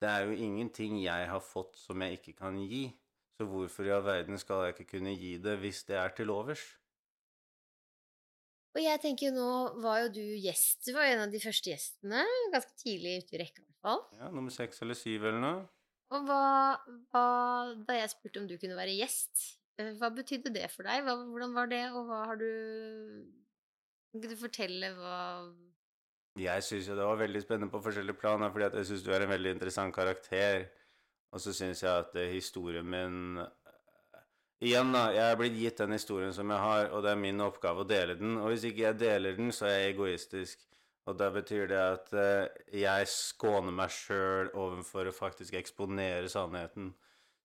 Det 0.00 0.10
er 0.10 0.28
jo 0.28 0.36
ingenting 0.46 0.98
jeg 1.00 1.28
har 1.30 1.42
fått 1.42 1.78
som 1.80 2.02
jeg 2.04 2.20
ikke 2.20 2.36
kan 2.44 2.58
gi. 2.60 2.86
Så 3.34 3.48
hvorfor 3.50 3.88
i 3.88 3.92
all 3.94 4.04
verden 4.06 4.38
skal 4.38 4.68
jeg 4.68 4.76
ikke 4.76 4.90
kunne 4.94 5.16
gi 5.18 5.34
det 5.42 5.56
hvis 5.62 5.82
det 5.88 5.98
er 5.98 6.14
til 6.14 6.30
overs? 6.30 6.62
Og 8.74 8.82
jeg 8.82 9.00
tenker 9.04 9.30
nå 9.34 9.48
var 9.82 10.00
jo 10.02 10.12
du 10.16 10.24
gjest. 10.42 10.80
Du 10.88 10.96
var 10.96 11.06
en 11.06 11.28
av 11.28 11.32
de 11.32 11.40
første 11.42 11.70
gjestene. 11.70 12.24
Ganske 12.54 12.74
tidlig 12.80 13.20
ute 13.22 13.36
i 13.36 13.42
rekka, 13.44 13.62
i 13.62 13.66
hvert 13.68 13.86
fall. 13.86 14.00
Ja, 14.18 14.30
nummer 14.34 14.54
seks 14.54 14.82
eller 14.82 14.98
syv 14.98 15.28
eller 15.30 15.42
noe. 15.42 15.60
Og 16.14 16.26
hva, 16.28 16.40
hva 17.14 17.26
Da 17.86 17.96
jeg 17.96 18.10
spurte 18.12 18.42
om 18.42 18.48
du 18.50 18.56
kunne 18.60 18.76
være 18.78 18.96
gjest, 18.98 19.44
eh, 19.78 19.94
hva 19.98 20.10
betydde 20.14 20.52
det 20.54 20.66
for 20.74 20.86
deg? 20.86 21.06
Hva, 21.06 21.16
hvordan 21.22 21.54
var 21.56 21.70
det, 21.70 21.84
og 21.94 22.10
hva 22.10 22.24
har 22.30 22.40
du 22.40 22.50
Kan 24.14 24.30
du 24.30 24.36
fortelle 24.38 24.92
hva 24.98 25.16
Jeg 26.38 26.66
syns 26.66 26.90
jo 26.90 26.98
det 26.98 27.06
var 27.06 27.18
veldig 27.22 27.42
spennende 27.42 27.70
på 27.70 27.82
forskjellige 27.82 28.18
planer, 28.18 28.50
fordi 28.50 28.70
jeg 28.80 28.90
syns 28.90 29.06
du 29.06 29.12
er 29.14 29.22
en 29.22 29.34
veldig 29.34 29.54
interessant 29.54 29.94
karakter. 29.94 30.66
Og 31.34 31.42
så 31.42 31.54
syns 31.54 31.82
jeg 31.82 31.90
at 31.90 32.14
eh, 32.18 32.34
historien 32.34 32.86
min 32.86 33.38
Igjen, 34.64 34.94
da. 34.96 35.08
Jeg 35.12 35.24
er 35.28 35.36
blitt 35.36 35.56
gitt 35.60 35.80
den 35.82 35.92
historien 35.92 36.32
som 36.32 36.48
jeg 36.48 36.62
har, 36.62 36.86
og 36.96 37.02
det 37.04 37.10
er 37.12 37.20
min 37.20 37.42
oppgave 37.44 37.84
å 37.84 37.88
dele 37.88 38.14
den. 38.16 38.38
Og 38.40 38.48
hvis 38.48 38.64
ikke 38.70 38.86
jeg 38.86 39.00
deler 39.02 39.36
den, 39.36 39.50
så 39.52 39.66
er 39.68 39.74
jeg 39.76 39.90
egoistisk. 39.92 40.62
Og 41.04 41.18
da 41.20 41.28
betyr 41.34 41.66
det 41.68 41.80
at 41.82 42.12
uh, 42.16 42.62
jeg 42.72 43.08
skåner 43.12 43.74
meg 43.76 43.92
sjøl 43.92 44.48
overfor 44.56 45.10
å 45.10 45.12
faktisk 45.12 45.58
eksponere 45.58 46.30
sannheten. 46.32 46.94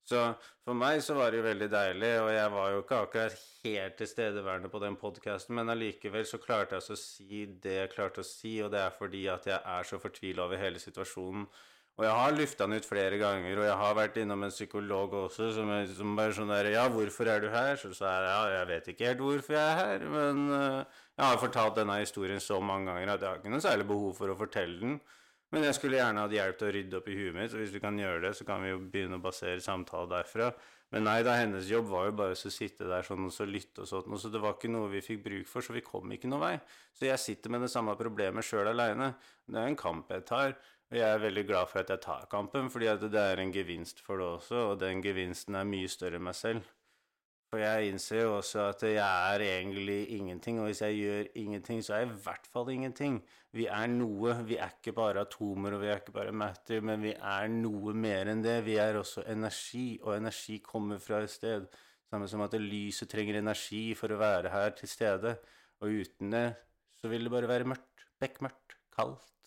Så 0.08 0.22
for 0.64 0.78
meg 0.80 1.02
så 1.04 1.18
var 1.18 1.30
det 1.30 1.42
jo 1.42 1.48
veldig 1.50 1.68
deilig, 1.74 2.14
og 2.24 2.30
jeg 2.34 2.54
var 2.54 2.72
jo 2.72 2.80
ikke 2.86 3.02
akkurat 3.04 3.42
helt 3.66 4.00
tilstedeværende 4.00 4.72
på 4.72 4.80
den 4.82 4.96
podkasten, 4.98 5.60
men 5.60 5.70
allikevel 5.70 6.24
så 6.26 6.40
klarte 6.42 6.80
jeg 6.80 6.96
å 6.96 6.98
si 7.04 7.44
det 7.62 7.76
jeg 7.76 7.92
klarte 7.94 8.24
å 8.24 8.30
si, 8.30 8.56
og 8.64 8.72
det 8.74 8.80
er 8.82 8.96
fordi 8.96 9.28
at 9.30 9.46
jeg 9.52 9.60
er 9.60 9.92
så 9.92 10.00
fortvila 10.02 10.48
over 10.48 10.64
hele 10.64 10.82
situasjonen. 10.82 11.46
Og 12.00 12.06
jeg 12.08 12.16
har 12.16 12.32
lufta 12.32 12.64
den 12.64 12.80
ut 12.80 12.86
flere 12.88 13.18
ganger, 13.20 13.60
og 13.60 13.66
jeg 13.68 13.76
har 13.82 13.96
vært 13.98 14.18
innom 14.22 14.46
en 14.46 14.54
psykolog 14.54 15.18
også 15.26 15.50
som, 15.52 15.72
som 15.98 16.14
bare 16.16 16.32
sånn 16.38 16.54
der 16.54 16.70
Ja, 16.72 16.86
hvorfor 16.88 17.28
er 17.28 17.44
du 17.44 17.50
her? 17.52 17.76
Så 17.76 17.92
sa 17.98 18.14
jeg 18.14 18.30
ja, 18.30 18.38
jeg 18.54 18.70
vet 18.70 18.88
ikke 18.94 19.10
helt 19.10 19.24
hvorfor 19.26 19.58
jeg 19.58 19.66
er 19.66 19.80
her, 19.82 20.06
men 20.14 20.46
uh, 20.48 21.02
jeg 21.20 21.26
har 21.26 21.42
fortalt 21.42 21.76
denne 21.82 22.00
historien 22.00 22.40
så 22.40 22.62
mange 22.64 22.88
ganger 22.88 23.12
at 23.18 23.26
jeg 23.26 23.30
har 23.34 23.42
ikke 23.42 23.52
noe 23.52 23.68
særlig 23.68 23.90
behov 23.92 24.16
for 24.16 24.32
å 24.32 24.40
fortelle 24.40 24.80
den. 24.80 24.96
Men 25.52 25.68
jeg 25.68 25.76
skulle 25.76 26.00
gjerne 26.00 26.24
hatt 26.24 26.38
hjelp 26.38 26.62
til 26.62 26.70
å 26.70 26.74
rydde 26.78 27.00
opp 27.02 27.12
i 27.12 27.20
huet 27.20 27.36
mitt, 27.36 27.52
så 27.52 27.60
hvis 27.60 27.76
vi 27.76 27.84
kan 27.84 28.00
gjøre 28.00 28.24
det, 28.30 28.36
så 28.38 28.48
kan 28.48 28.64
vi 28.64 28.72
jo 28.72 28.80
begynne 28.80 29.20
å 29.20 29.26
basere 29.28 29.60
samtalen 29.66 30.14
derfra. 30.14 30.54
Men 30.94 31.06
nei 31.06 31.20
da, 31.26 31.36
hennes 31.38 31.68
jobb 31.70 31.90
var 31.92 32.08
jo 32.08 32.16
bare 32.18 32.34
å 32.38 32.52
sitte 32.54 32.88
der 32.90 33.06
sånn 33.06 33.28
og 33.28 33.34
så 33.34 33.46
lytte 33.46 33.84
og 33.84 33.90
sånn, 33.92 34.16
så 34.18 34.32
det 34.34 34.40
var 34.42 34.56
ikke 34.56 34.72
noe 34.72 34.88
vi 34.90 35.04
fikk 35.06 35.26
bruk 35.28 35.50
for, 35.50 35.66
så 35.66 35.76
vi 35.76 35.84
kom 35.86 36.16
ikke 36.16 36.32
noen 36.32 36.46
vei. 36.48 36.56
Så 36.98 37.10
jeg 37.10 37.22
sitter 37.22 37.54
med 37.54 37.66
det 37.66 37.74
samme 37.74 37.94
problemet 38.00 38.46
sjøl 38.46 38.72
aleine. 38.72 39.12
Det 39.46 39.60
er 39.60 39.70
en 39.70 39.78
kamp 39.78 40.10
jeg 40.14 40.26
tar. 40.30 40.56
Jeg 40.90 41.06
er 41.06 41.22
veldig 41.22 41.46
glad 41.46 41.70
for 41.70 41.84
at 41.84 41.92
jeg 41.94 42.02
tar 42.02 42.26
kampen, 42.32 42.70
fordi 42.74 42.88
det 43.04 43.22
er 43.22 43.38
en 43.38 43.54
gevinst 43.54 44.00
for 44.02 44.18
det 44.18 44.26
også, 44.26 44.62
og 44.72 44.80
den 44.82 45.04
gevinsten 45.06 45.56
er 45.56 45.68
mye 45.70 45.90
større 45.92 46.18
enn 46.18 46.26
meg 46.26 46.38
selv. 46.38 46.64
For 47.50 47.62
jeg 47.62 47.92
innser 47.92 48.24
jo 48.24 48.36
også 48.38 48.64
at 48.72 48.84
jeg 48.86 48.98
er 49.02 49.44
egentlig 49.46 50.00
ingenting, 50.18 50.60
og 50.62 50.68
hvis 50.68 50.82
jeg 50.86 50.98
gjør 50.98 51.30
ingenting, 51.42 51.84
så 51.86 51.94
er 51.94 52.04
jeg 52.04 52.10
i 52.10 52.18
hvert 52.26 52.50
fall 52.54 52.70
ingenting. 52.74 53.20
Vi 53.58 53.66
er 53.66 53.88
noe. 53.90 54.36
Vi 54.46 54.58
er 54.62 54.76
ikke 54.76 54.94
bare 54.98 55.24
atomer, 55.26 55.74
og 55.74 55.82
vi 55.82 55.90
er 55.90 56.02
ikke 56.02 56.14
bare 56.14 56.34
matter, 56.34 56.82
men 56.86 57.02
vi 57.06 57.14
er 57.14 57.50
noe 57.54 57.94
mer 57.98 58.30
enn 58.30 58.44
det. 58.46 58.60
Vi 58.66 58.78
er 58.82 58.98
også 58.98 59.26
energi, 59.34 59.88
og 60.04 60.18
energi 60.18 60.60
kommer 60.66 61.02
fra 61.02 61.24
et 61.26 61.34
sted. 61.34 61.66
Samme 62.10 62.30
som 62.30 62.46
at 62.46 62.58
lyset 62.62 63.10
trenger 63.10 63.42
energi 63.42 63.84
for 63.98 64.14
å 64.14 64.22
være 64.22 64.54
her 64.54 64.78
til 64.78 64.90
stede. 64.90 65.38
Og 65.82 66.02
uten 66.04 66.34
det 66.34 66.48
så 67.02 67.10
vil 67.10 67.26
det 67.26 67.34
bare 67.34 67.50
være 67.50 67.70
mørkt. 67.74 68.10
Bekmørkt. 68.22 68.78
Kaldt. 68.94 69.39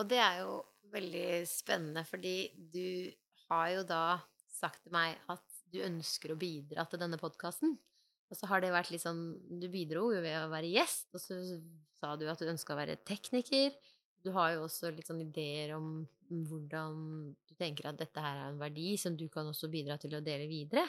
Og 0.00 0.08
det 0.08 0.20
er 0.22 0.40
jo 0.40 0.60
veldig 0.90 1.44
spennende, 1.48 2.06
fordi 2.08 2.50
du 2.72 3.12
har 3.50 3.68
jo 3.74 3.84
da 3.86 4.04
sagt 4.48 4.82
til 4.84 4.94
meg 4.94 5.18
at 5.30 5.44
du 5.70 5.82
ønsker 5.84 6.32
å 6.32 6.40
bidra 6.40 6.86
til 6.88 7.02
denne 7.02 7.20
podkasten. 7.20 7.76
Og 8.30 8.38
så 8.38 8.48
har 8.50 8.62
det 8.62 8.70
vært 8.72 8.92
litt 8.94 9.02
sånn 9.02 9.22
Du 9.60 9.66
bidro 9.70 10.08
jo 10.14 10.22
ved 10.22 10.36
å 10.38 10.50
være 10.52 10.70
gjest, 10.70 11.08
og 11.12 11.22
så 11.22 11.36
sa 12.00 12.14
du 12.16 12.26
at 12.30 12.40
du 12.40 12.48
ønska 12.48 12.74
å 12.74 12.80
være 12.80 13.00
tekniker. 13.06 13.74
Du 14.24 14.32
har 14.36 14.54
jo 14.54 14.64
også 14.66 14.92
litt 14.94 15.08
sånn 15.08 15.22
ideer 15.24 15.74
om 15.76 16.06
hvordan 16.30 16.96
du 17.48 17.54
tenker 17.58 17.90
at 17.90 18.00
dette 18.00 18.22
her 18.22 18.38
er 18.38 18.50
en 18.52 18.60
verdi 18.60 18.94
som 19.00 19.16
du 19.18 19.26
kan 19.32 19.48
også 19.50 19.70
bidra 19.72 19.98
til 20.00 20.14
å 20.16 20.24
dele 20.24 20.46
videre. 20.50 20.86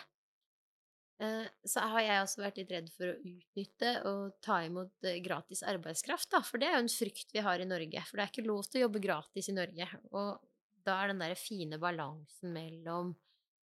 Eh, 1.22 1.48
så 1.70 1.84
har 1.94 2.02
jeg 2.02 2.22
også 2.24 2.42
vært 2.42 2.60
litt 2.62 2.72
redd 2.74 2.88
for 2.96 3.12
å 3.12 3.18
utnytte 3.30 3.92
og 4.10 4.38
ta 4.42 4.62
imot 4.66 5.06
eh, 5.06 5.20
gratis 5.22 5.62
arbeidskraft, 5.70 6.32
da. 6.34 6.42
For 6.46 6.62
det 6.62 6.70
er 6.70 6.80
jo 6.80 6.86
en 6.88 6.94
frykt 6.94 7.36
vi 7.36 7.44
har 7.46 7.62
i 7.62 7.68
Norge. 7.68 8.02
For 8.08 8.18
det 8.18 8.24
er 8.24 8.32
ikke 8.34 8.48
lov 8.48 8.66
til 8.66 8.82
å 8.82 8.86
jobbe 8.88 9.04
gratis 9.04 9.52
i 9.52 9.56
Norge. 9.58 9.88
Og 10.18 10.40
da 10.88 10.98
er 10.98 11.12
den 11.12 11.22
der 11.22 11.38
fine 11.38 11.78
balansen 11.82 12.56
mellom 12.56 13.14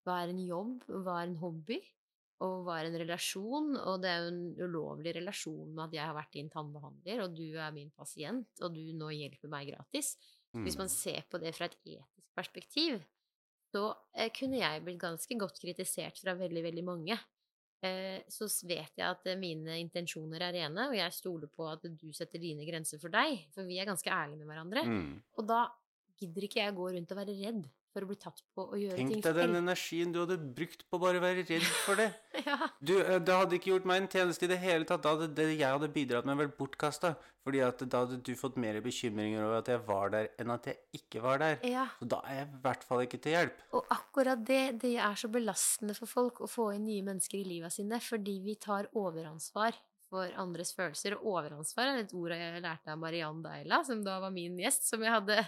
hva 0.06 0.22
er 0.22 0.32
en 0.32 0.42
jobb, 0.44 0.84
hva 1.02 1.18
er 1.20 1.32
en 1.32 1.40
hobby, 1.40 1.80
og 2.46 2.61
hva 2.64 2.76
er 2.78 2.88
en 2.88 2.98
relasjon? 3.02 3.72
Og 3.82 3.98
det 4.04 4.12
er 4.12 4.22
jo 4.22 4.30
en 4.30 4.44
ulovlig 4.62 5.16
relasjon 5.18 5.72
med 5.72 5.88
at 5.88 5.96
jeg 5.98 6.06
har 6.06 6.16
vært 6.16 6.36
din 6.36 6.50
tannbehandler, 6.52 7.24
og 7.24 7.34
du 7.34 7.48
er 7.59 7.74
min 7.74 7.90
pasient, 7.96 8.52
og 8.62 8.76
du 8.76 8.84
nå 8.96 9.11
hjelper 9.16 9.50
meg 9.50 9.72
gratis. 9.72 10.14
Mm. 10.54 10.62
Hvis 10.62 10.78
man 10.78 10.86
mm. 10.86 10.94
ser 10.94 11.26
på 11.26 11.42
det 11.42 11.56
fra 11.59 11.66
et 11.66 11.74
etisk 11.82 12.22
perspektiv, 12.38 13.02
så 13.74 13.90
eh, 14.14 14.30
kunne 14.32 14.62
jeg 14.62 14.84
blitt 14.86 15.02
ganske 15.02 15.40
godt 15.42 15.59
kritisert 15.61 16.22
fra 16.22 16.38
veldig, 16.38 16.62
veldig 16.70 16.86
mange. 16.86 17.18
Eh, 17.79 18.24
så 18.26 18.49
vet 18.66 18.97
jeg 18.99 19.07
at 19.07 19.29
eh, 19.31 19.39
mine 19.39 19.76
intensjoner 19.79 20.43
er 20.49 20.57
rene, 20.57 20.89
og 20.91 20.97
jeg 20.99 21.14
stoler 21.14 21.51
på 21.53 21.68
at 21.70 21.85
du 21.87 22.09
setter 22.16 22.43
dine 22.43 22.66
grenser 22.66 22.99
for 22.99 23.14
deg, 23.14 23.45
for 23.55 23.68
vi 23.68 23.79
er 23.79 23.87
ganske 23.87 24.11
ærlige 24.11 24.41
med 24.41 24.51
hverandre. 24.51 24.83
Mm. 24.83 25.12
Og 25.39 25.47
da 25.47 25.61
gidder 26.18 26.49
ikke 26.49 26.64
jeg 26.64 26.74
gå 26.74 26.89
rundt 26.97 27.14
og 27.14 27.20
være 27.20 27.37
redd 27.39 27.68
for 27.93 28.05
å 28.05 28.09
bli 28.11 28.18
tatt 28.20 28.43
på 28.55 28.64
å 28.68 28.78
gjøre 28.78 28.99
Tenk 28.99 29.12
ting. 29.12 29.22
Tenk 29.22 29.26
deg 29.26 29.39
den 29.41 29.59
energien 29.61 30.12
du 30.14 30.20
hadde 30.22 30.36
brukt 30.39 30.84
på 30.89 31.01
bare 31.03 31.20
å 31.20 31.24
være 31.24 31.45
redd 31.49 31.66
for 31.84 32.01
det. 32.01 32.09
ja. 32.49 32.68
du, 32.78 32.95
eh, 33.01 33.18
det 33.24 33.39
hadde 33.41 33.59
ikke 33.59 33.72
gjort 33.72 33.89
meg 33.89 34.03
en 34.03 34.11
tjeneste 34.12 34.47
i 34.47 34.53
det 34.53 34.61
hele 34.62 34.89
tatt. 34.89 35.03
Da 35.05 35.14
hadde 35.16 35.30
det 35.39 35.49
jeg 35.55 35.64
hadde 35.66 35.91
bidratt 35.95 36.28
med, 36.28 36.39
vært 36.43 36.57
bortkasta. 36.61 37.14
Fordi 37.49 37.62
at 37.64 37.82
da 37.89 38.03
hadde 38.05 38.18
du 38.20 38.32
fått 38.36 38.59
mer 38.61 38.76
bekymringer 38.84 39.47
over 39.47 39.62
at 39.62 39.70
jeg 39.72 39.80
var 39.86 40.12
der, 40.12 40.26
enn 40.43 40.53
at 40.53 40.66
jeg 40.68 41.01
ikke 41.01 41.22
var 41.24 41.41
der. 41.41 41.61
Ja. 41.64 41.86
Så 41.97 42.09
da 42.12 42.20
er 42.28 42.43
jeg 42.43 42.49
i 42.49 42.62
hvert 42.66 42.89
fall 42.91 43.05
ikke 43.07 43.22
til 43.24 43.36
hjelp. 43.39 43.62
Og 43.78 43.93
akkurat 43.95 44.43
det, 44.51 44.62
det 44.82 44.97
er 45.01 45.16
så 45.16 45.30
belastende 45.32 45.97
for 45.97 46.11
folk 46.11 46.43
å 46.45 46.51
få 46.51 46.74
inn 46.76 46.84
nye 46.89 47.07
mennesker 47.07 47.41
i 47.41 47.47
livet 47.49 47.72
sine, 47.72 48.03
fordi 48.05 48.36
vi 48.45 48.59
tar 48.61 48.91
overansvar 48.99 49.78
for 50.09 50.36
andres 50.41 50.74
følelser. 50.76 51.16
Og 51.18 51.32
overansvar 51.34 51.93
er 51.93 52.03
et 52.03 52.14
ord 52.16 52.36
jeg 52.36 52.62
lærte 52.64 52.93
av 52.93 53.01
Mariann 53.01 53.43
Deila, 53.45 53.82
som 53.86 54.05
da 54.05 54.18
var 54.22 54.34
min 54.34 54.59
gjest, 54.61 54.89
som 54.89 55.05
jeg 55.05 55.14
hadde 55.14 55.43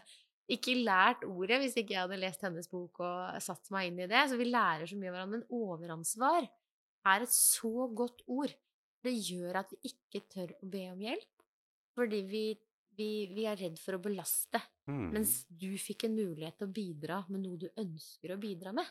ikke 0.54 0.78
lært 0.80 1.26
ordet 1.28 1.60
hvis 1.62 1.76
ikke 1.78 1.94
jeg 1.94 2.04
hadde 2.04 2.20
lest 2.20 2.42
hennes 2.46 2.70
bok 2.70 3.02
og 3.06 3.42
satt 3.42 3.70
meg 3.74 3.90
inn 3.90 4.00
i 4.04 4.08
det. 4.10 4.24
Så 4.30 4.38
vi 4.40 4.48
lærer 4.48 4.88
så 4.88 4.98
mye 4.98 5.12
av 5.12 5.16
hverandre. 5.18 5.40
Men 5.40 5.60
overansvar 5.60 6.48
er 7.10 7.26
et 7.26 7.34
så 7.34 7.86
godt 7.96 8.24
ord. 8.30 8.54
Det 9.00 9.12
gjør 9.14 9.62
at 9.62 9.70
vi 9.72 9.92
ikke 9.92 10.24
tør 10.32 10.56
å 10.58 10.70
be 10.72 10.86
om 10.92 11.04
hjelp. 11.04 11.46
Fordi 11.96 12.20
vi, 12.28 12.44
vi, 12.96 13.10
vi 13.32 13.46
er 13.48 13.58
redd 13.60 13.78
for 13.80 13.96
å 13.96 14.02
belaste. 14.02 14.60
Mm. 14.90 15.06
Mens 15.14 15.40
du 15.48 15.70
fikk 15.80 16.08
en 16.08 16.18
mulighet 16.18 16.60
til 16.60 16.68
å 16.68 16.74
bidra 16.74 17.22
med 17.30 17.44
noe 17.44 17.60
du 17.60 17.68
ønsker 17.70 18.34
å 18.34 18.40
bidra 18.40 18.74
med. 18.76 18.88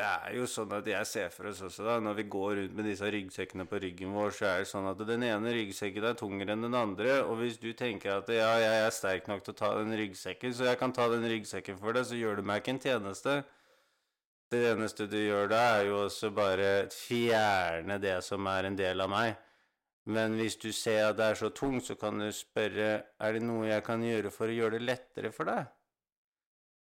Det 0.00 0.06
er 0.08 0.32
jo 0.32 0.46
sånn 0.48 0.70
at 0.72 0.86
jeg 0.88 1.04
ser 1.04 1.32
for 1.34 1.50
oss 1.50 1.58
også, 1.60 1.82
da, 1.84 1.98
når 2.00 2.14
vi 2.22 2.24
går 2.32 2.54
rundt 2.56 2.76
med 2.78 2.86
disse 2.88 3.08
ryggsekkene 3.12 3.66
på 3.68 3.80
ryggen 3.82 4.14
vår, 4.16 4.30
så 4.32 4.46
er 4.48 4.62
det 4.62 4.68
sånn 4.70 4.86
at 4.88 5.00
den 5.04 5.26
ene 5.26 5.50
ryggsekken 5.52 6.06
er 6.08 6.14
tungere 6.16 6.54
enn 6.54 6.64
den 6.64 6.76
andre. 6.78 7.18
Og 7.26 7.42
hvis 7.42 7.58
du 7.60 7.68
tenker 7.76 8.14
at 8.14 8.30
ja, 8.32 8.48
jeg 8.62 8.78
er 8.86 8.94
sterk 8.96 9.28
nok 9.28 9.42
til 9.44 9.52
å 9.52 9.58
ta 9.58 9.68
den 9.76 9.92
ryggsekken, 10.00 10.54
så 10.56 10.70
jeg 10.70 10.78
kan 10.80 10.94
ta 10.96 11.04
den 11.12 11.26
ryggsekken 11.28 11.76
for 11.82 11.92
deg, 11.92 12.06
så 12.08 12.16
gjør 12.16 12.40
du 12.40 12.48
meg 12.48 12.62
ikke 12.62 12.72
en 12.78 12.80
tjeneste. 12.86 13.34
Det 14.50 14.62
eneste 14.70 15.04
du 15.10 15.18
gjør 15.20 15.52
da, 15.52 15.60
er 15.74 15.90
jo 15.90 15.98
også 16.06 16.30
bare 16.32 16.70
fjerne 16.94 18.00
det 18.00 18.16
som 18.24 18.48
er 18.48 18.70
en 18.70 18.78
del 18.80 19.04
av 19.04 19.12
meg. 19.12 19.34
Men 20.08 20.38
hvis 20.40 20.56
du 20.64 20.70
ser 20.72 21.10
at 21.10 21.20
det 21.20 21.28
er 21.28 21.42
så 21.42 21.52
tungt, 21.52 21.84
så 21.90 21.98
kan 22.00 22.24
du 22.24 22.30
spørre 22.32 22.88
er 23.04 23.36
det 23.36 23.44
noe 23.44 23.68
jeg 23.68 23.84
kan 23.84 24.00
gjøre 24.00 24.32
for 24.32 24.48
å 24.48 24.56
gjøre 24.56 24.78
det 24.80 24.88
lettere 24.88 25.34
for 25.36 25.52
deg. 25.52 25.68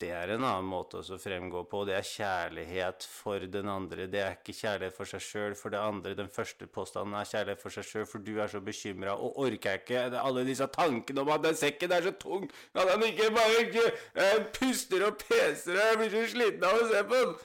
Det 0.00 0.10
er 0.12 0.34
en 0.34 0.44
annen 0.44 0.66
måte 0.68 1.00
å 1.00 1.16
fremgå 1.20 1.62
på. 1.70 1.82
Det 1.88 1.94
er 1.96 2.04
kjærlighet 2.04 3.06
for 3.08 3.40
den 3.48 3.70
andre. 3.72 4.04
Det 4.12 4.20
er 4.20 4.34
ikke 4.36 4.52
kjærlighet 4.56 4.96
for 4.96 5.08
seg 5.08 5.24
sjøl 5.24 5.56
for 5.56 5.72
det 5.72 5.80
andre. 5.80 6.12
Den 6.18 6.28
første 6.32 6.68
påstanden 6.68 7.16
er 7.16 7.28
kjærlighet 7.30 7.62
for 7.62 7.72
seg 7.72 7.88
sjøl, 7.88 8.06
for 8.10 8.24
du 8.26 8.34
er 8.36 8.52
så 8.52 8.60
bekymra 8.60 9.16
og 9.16 9.40
orker 9.46 9.80
ikke 9.80 10.04
alle 10.20 10.44
disse 10.44 10.68
tankene 10.74 11.24
om 11.24 11.32
at 11.32 11.46
den 11.46 11.56
sekken 11.56 11.96
er 11.96 12.04
så 12.04 12.12
tung 12.20 12.44
at 12.76 12.90
han 12.90 13.02
ikke 13.06 13.30
bare 13.32 13.62
ikke, 13.64 13.84
jeg 14.16 14.46
puster 14.58 15.06
og 15.06 15.16
peser 15.22 15.76
og 15.76 15.82
jeg 15.82 16.00
blir 16.02 16.12
så 16.12 16.24
sliten 16.34 16.66
av 16.68 16.80
å 16.80 16.88
se 16.90 17.02
på 17.08 17.22
den. 17.22 17.36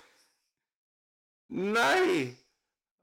Nei! 1.71 2.11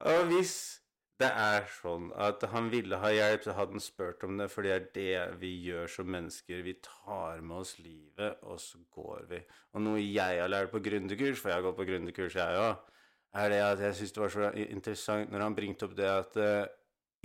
Og 0.08 0.28
hvis 0.30 0.77
det 1.18 1.28
er 1.34 1.64
sånn 1.80 2.12
at 2.14 2.44
han 2.52 2.68
ville 2.70 2.98
ha 3.02 3.08
hjelp, 3.10 3.42
så 3.42 3.54
hadde 3.56 3.74
han 3.74 3.82
spurt 3.82 4.22
om 4.26 4.36
det, 4.38 4.46
for 4.52 4.66
det 4.66 4.74
er 4.74 4.84
det 4.94 5.38
vi 5.40 5.50
gjør 5.66 5.90
som 5.90 6.10
mennesker. 6.14 6.60
Vi 6.62 6.76
tar 6.84 7.40
med 7.42 7.64
oss 7.64 7.72
livet, 7.82 8.38
og 8.46 8.60
så 8.62 8.78
går 8.94 9.26
vi. 9.32 9.40
Og 9.74 9.82
noe 9.82 10.02
jeg 10.02 10.38
har 10.38 10.50
lært 10.50 10.70
på 10.70 10.82
gründerkurs, 10.84 11.40
for 11.40 11.50
jeg 11.50 11.58
har 11.58 11.66
gått 11.66 11.80
på 11.80 11.88
gründerkurs, 11.88 12.38
jeg 12.38 12.60
òg, 12.62 12.94
er 13.38 13.50
det 13.52 13.58
at 13.64 13.82
jeg 13.82 13.96
syns 13.98 14.14
det 14.14 14.22
var 14.22 14.34
så 14.34 14.52
interessant 14.62 15.32
når 15.32 15.44
han 15.44 15.56
bringte 15.58 15.88
opp 15.88 15.96
det 15.98 16.06
at 16.08 16.38
uh, 16.40 16.70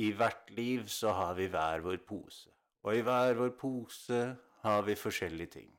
i 0.03 0.09
hvert 0.17 0.49
liv 0.57 0.89
så 0.91 1.13
har 1.13 1.37
vi 1.37 1.47
hver 1.53 1.85
vår 1.85 2.01
pose. 2.07 2.49
Og 2.83 2.97
i 2.97 3.05
hver 3.05 3.37
vår 3.37 3.53
pose 3.59 4.23
har 4.65 4.83
vi 4.87 4.97
forskjellige 4.99 5.53
ting. 5.59 5.69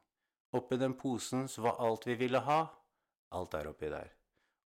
Oppi 0.55 0.79
den 0.79 0.95
posen 0.95 1.49
så 1.51 1.67
var 1.67 1.83
alt 1.83 2.07
vi 2.07 2.15
ville 2.23 2.41
ha. 2.47 2.63
Alt 3.35 3.59
er 3.59 3.69
oppi 3.73 3.91
der. 3.91 4.15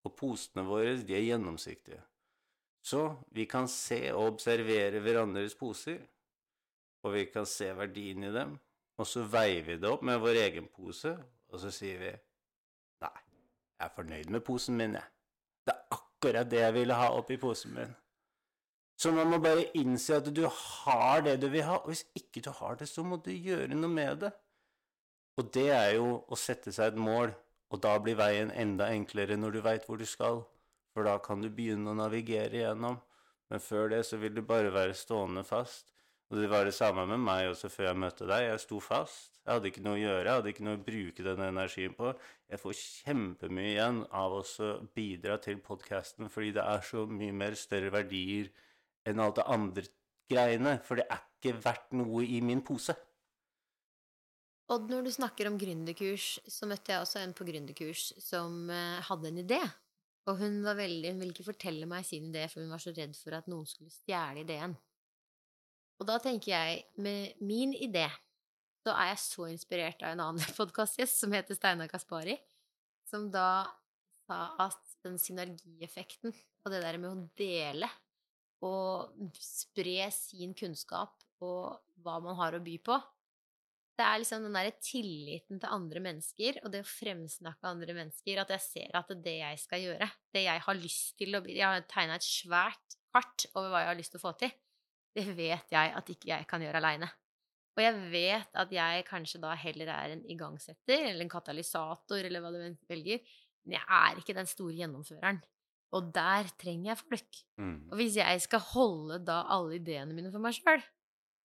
Og 0.04 0.14
posene 0.20 0.68
våre, 0.68 0.98
de 1.00 1.16
er 1.16 1.26
gjennomsiktige. 1.30 2.04
Så 2.88 3.02
vi 3.36 3.44
kan 3.50 3.68
se 3.68 4.00
og 4.14 4.34
observere 4.34 5.02
hverandres 5.04 5.58
poser, 5.60 6.00
og 7.04 7.14
vi 7.18 7.26
kan 7.28 7.46
se 7.50 7.68
verdien 7.76 8.24
i 8.24 8.32
dem, 8.32 8.54
og 8.98 9.08
så 9.08 9.26
veier 9.28 9.66
vi 9.66 9.76
det 9.82 9.90
opp 9.90 10.06
med 10.08 10.22
vår 10.24 10.40
egen 10.46 10.70
pose, 10.72 11.12
og 11.52 11.62
så 11.62 11.72
sier 11.74 12.00
vi 12.00 12.14
Nei, 13.04 13.12
jeg 13.78 13.86
er 13.90 13.94
fornøyd 13.96 14.32
med 14.34 14.44
posen 14.48 14.80
min, 14.80 14.96
jeg. 14.98 15.14
Det 15.68 15.76
er 15.76 15.98
akkurat 15.98 16.50
det 16.50 16.64
jeg 16.64 16.76
ville 16.80 16.96
ha 16.98 17.12
oppi 17.18 17.38
posen 17.42 17.76
min. 17.76 17.92
Så 18.98 19.12
man 19.14 19.30
må 19.30 19.38
bare 19.44 19.68
innse 19.78 20.18
at 20.18 20.32
du 20.34 20.46
har 20.48 21.22
det 21.28 21.36
du 21.44 21.52
vil 21.54 21.68
ha, 21.68 21.82
og 21.84 21.92
hvis 21.92 22.06
ikke 22.18 22.42
du 22.48 22.50
har 22.62 22.80
det, 22.80 22.88
så 22.90 23.04
må 23.04 23.20
du 23.22 23.30
gjøre 23.36 23.76
noe 23.76 23.92
med 23.94 24.24
det. 24.24 24.32
Og 25.38 25.52
det 25.54 25.70
er 25.76 25.92
jo 26.00 26.22
å 26.26 26.40
sette 26.40 26.74
seg 26.74 26.96
et 26.96 27.04
mål, 27.04 27.36
og 27.70 27.84
da 27.84 27.98
blir 28.02 28.18
veien 28.18 28.50
enda 28.56 28.88
enklere 28.96 29.38
når 29.38 29.60
du 29.60 29.66
veit 29.68 29.86
hvor 29.86 30.00
du 30.00 30.08
skal. 30.08 30.42
For 30.98 31.06
da 31.06 31.20
kan 31.22 31.44
du 31.44 31.52
begynne 31.54 31.92
å 31.92 31.94
navigere 31.94 32.58
igjennom. 32.58 32.96
Men 33.52 33.62
før 33.62 33.92
det 33.92 34.00
så 34.08 34.18
vil 34.18 34.34
du 34.34 34.42
bare 34.42 34.72
være 34.74 34.96
stående 34.98 35.44
fast. 35.46 35.92
Og 36.32 36.40
det 36.42 36.50
var 36.50 36.66
det 36.66 36.74
samme 36.74 37.04
med 37.06 37.22
meg 37.22 37.52
også 37.52 37.70
før 37.70 37.92
jeg 37.92 38.00
møtte 38.02 38.26
deg. 38.26 38.48
Jeg 38.48 38.64
sto 38.64 38.80
fast. 38.82 39.38
Jeg 39.46 39.52
hadde 39.60 39.70
ikke 39.70 39.84
noe 39.86 39.94
å 39.94 40.02
gjøre, 40.02 40.24
jeg 40.26 40.40
hadde 40.40 40.52
ikke 40.56 40.66
noe 40.66 40.80
å 40.80 40.82
bruke 40.90 41.28
den 41.30 41.44
energien 41.46 41.94
på. 41.96 42.16
Jeg 42.50 42.64
får 42.64 42.80
kjempemye 42.82 43.70
igjen 43.76 44.02
av 44.10 44.40
å 44.40 44.42
bidra 44.98 45.38
til 45.46 45.62
podkasten, 45.70 46.34
fordi 46.34 46.52
det 46.58 46.66
er 46.66 46.84
så 46.90 47.06
mye 47.08 47.38
mer 47.46 47.62
større 47.62 47.94
verdier 47.94 48.50
enn 49.08 49.22
alt 49.22 49.38
det 49.38 49.48
andre 49.54 49.88
greiene. 50.34 50.80
For 50.84 50.98
det 50.98 51.06
er 51.14 51.24
ikke 51.38 51.60
verdt 51.62 51.94
noe 52.02 52.26
i 52.26 52.42
min 52.42 52.66
pose. 52.66 52.98
Odd, 54.74 54.90
når 54.90 55.06
du 55.06 55.14
snakker 55.14 55.48
om 55.48 55.62
gründerkurs, 55.62 56.40
så 56.50 56.68
møtte 56.68 56.98
jeg 56.98 57.06
også 57.06 57.22
en 57.22 57.38
på 57.38 57.46
gründerkurs 57.48 58.10
som 58.18 58.66
eh, 58.74 58.98
hadde 59.14 59.30
en 59.30 59.46
idé. 59.46 59.62
Og 60.28 60.42
hun 60.42 60.60
var 60.66 60.76
veldig, 60.80 61.14
hun 61.14 61.22
ville 61.24 61.36
ikke 61.36 61.48
fortelle 61.48 61.88
meg 61.90 62.06
sin 62.08 62.28
idé, 62.30 62.44
for 62.52 62.64
hun 62.64 62.74
var 62.74 62.84
så 62.84 62.92
redd 62.96 63.16
for 63.16 63.38
at 63.38 63.48
noen 63.52 63.68
skulle 63.70 63.94
stjele 63.94 64.44
ideen. 64.44 64.76
Og 65.98 66.08
da 66.10 66.18
tenker 66.22 66.52
jeg, 66.52 66.82
med 67.02 67.40
min 67.42 67.74
idé, 67.74 68.06
så 68.84 68.94
er 68.94 69.12
jeg 69.14 69.22
så 69.24 69.48
inspirert 69.52 70.04
av 70.04 70.14
en 70.14 70.26
annen 70.28 70.54
podkastgjest 70.60 71.24
som 71.24 71.34
heter 71.36 71.58
Steinar 71.58 71.90
Kaspari, 71.92 72.38
som 73.08 73.30
da 73.32 73.66
sa 74.26 74.52
at 74.68 74.98
den 75.06 75.16
synergieffekten 75.22 76.36
og 76.36 76.74
det 76.74 76.84
der 76.84 77.00
med 77.00 77.14
å 77.14 77.28
dele 77.40 77.90
og 78.68 79.32
spre 79.40 80.10
sin 80.12 80.56
kunnskap 80.58 81.24
og 81.46 81.78
hva 82.04 82.18
man 82.24 82.36
har 82.40 82.58
å 82.58 82.64
by 82.64 82.76
på, 82.84 82.98
det 83.98 84.06
er 84.06 84.22
liksom 84.22 84.44
den 84.46 84.54
derre 84.54 84.76
tilliten 84.84 85.60
til 85.62 85.74
andre 85.74 86.02
mennesker 86.06 86.60
og 86.62 86.70
det 86.74 86.84
å 86.84 86.90
fremsnakke 86.90 87.66
andre 87.70 87.96
mennesker, 87.98 88.42
at 88.44 88.54
jeg 88.54 88.66
ser 88.66 88.98
at 89.00 89.10
det 89.10 89.24
det 89.26 89.38
jeg 89.40 89.62
skal 89.64 89.84
gjøre, 89.84 90.10
det 90.36 90.44
jeg 90.46 90.64
har 90.68 90.78
lyst 90.78 91.16
til 91.18 91.38
å 91.38 91.42
bli 91.42 91.58
Jeg 91.58 91.66
har 91.66 91.88
tegna 91.90 92.18
et 92.20 92.28
svært 92.28 92.98
kart 93.14 93.48
over 93.56 93.72
hva 93.74 93.84
jeg 93.84 93.92
har 93.92 94.00
lyst 94.00 94.14
til 94.14 94.22
å 94.22 94.26
få 94.28 94.34
til. 94.38 94.54
Det 95.18 95.26
vet 95.34 95.74
jeg 95.74 95.96
at 95.98 96.12
ikke 96.14 96.30
jeg 96.30 96.48
kan 96.50 96.62
gjøre 96.62 96.82
aleine. 96.82 97.10
Og 97.78 97.84
jeg 97.84 97.98
vet 98.14 98.58
at 98.58 98.72
jeg 98.74 99.06
kanskje 99.06 99.42
da 99.42 99.54
heller 99.58 99.90
er 99.94 100.16
en 100.16 100.24
igangsetter 100.30 101.12
eller 101.12 101.26
en 101.26 101.34
katalysator 101.34 102.26
eller 102.26 102.42
hva 102.42 102.54
du 102.54 102.60
velger, 102.90 103.22
men 103.66 103.78
jeg 103.78 103.86
er 104.00 104.22
ikke 104.22 104.38
den 104.38 104.50
store 104.50 104.78
gjennomføreren. 104.78 105.42
Og 105.96 106.10
der 106.14 106.50
trenger 106.60 106.92
jeg 106.92 107.02
folk. 107.04 107.42
Mm. 107.62 107.78
Og 107.92 108.00
hvis 108.02 108.18
jeg 108.20 108.42
skal 108.44 108.64
holde 108.74 109.22
da 109.26 109.44
alle 109.54 109.78
ideene 109.78 110.16
mine 110.16 110.34
for 110.34 110.44
meg 110.44 110.58
sjøl, 110.58 110.82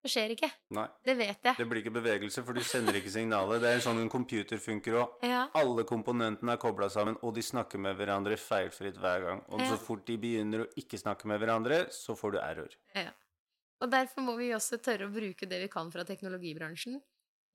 det 0.03 0.11
skjer 0.11 0.33
ikke. 0.35 0.49
Nei. 0.75 0.89
Det 1.07 1.15
vet 1.15 1.47
jeg. 1.47 1.55
Det 1.61 1.67
blir 1.71 1.79
ikke 1.83 1.95
bevegelse, 1.95 2.43
for 2.43 2.59
du 2.59 2.65
sender 2.67 2.97
ikke 2.99 3.13
signalet. 3.15 3.63
Det 3.63 3.71
er 3.71 3.85
sånn 3.85 4.01
en 4.03 4.11
computer 4.11 4.59
funker 4.59 4.99
òg. 4.99 5.13
Ja. 5.29 5.45
Alle 5.59 5.85
komponentene 5.87 6.57
er 6.57 6.63
kobla 6.63 6.89
sammen, 6.91 7.19
og 7.23 7.37
de 7.37 7.45
snakker 7.47 7.79
med 7.83 7.95
hverandre 8.01 8.39
feilfritt 8.41 8.99
hver 8.99 9.29
gang. 9.29 9.45
Og 9.55 9.63
ja. 9.63 9.71
så 9.71 9.79
fort 9.79 10.03
de 10.09 10.19
begynner 10.19 10.65
å 10.65 10.69
ikke 10.81 10.99
snakke 10.99 11.31
med 11.31 11.39
hverandre, 11.43 11.85
så 11.95 12.19
får 12.19 12.35
du 12.35 12.41
error. 12.43 12.75
Ja. 12.99 13.15
Og 13.83 13.91
derfor 13.95 14.27
må 14.27 14.37
vi 14.39 14.51
også 14.55 14.79
tørre 14.83 15.07
å 15.07 15.15
bruke 15.15 15.47
det 15.51 15.63
vi 15.65 15.71
kan 15.71 15.91
fra 15.95 16.07
teknologibransjen 16.07 16.99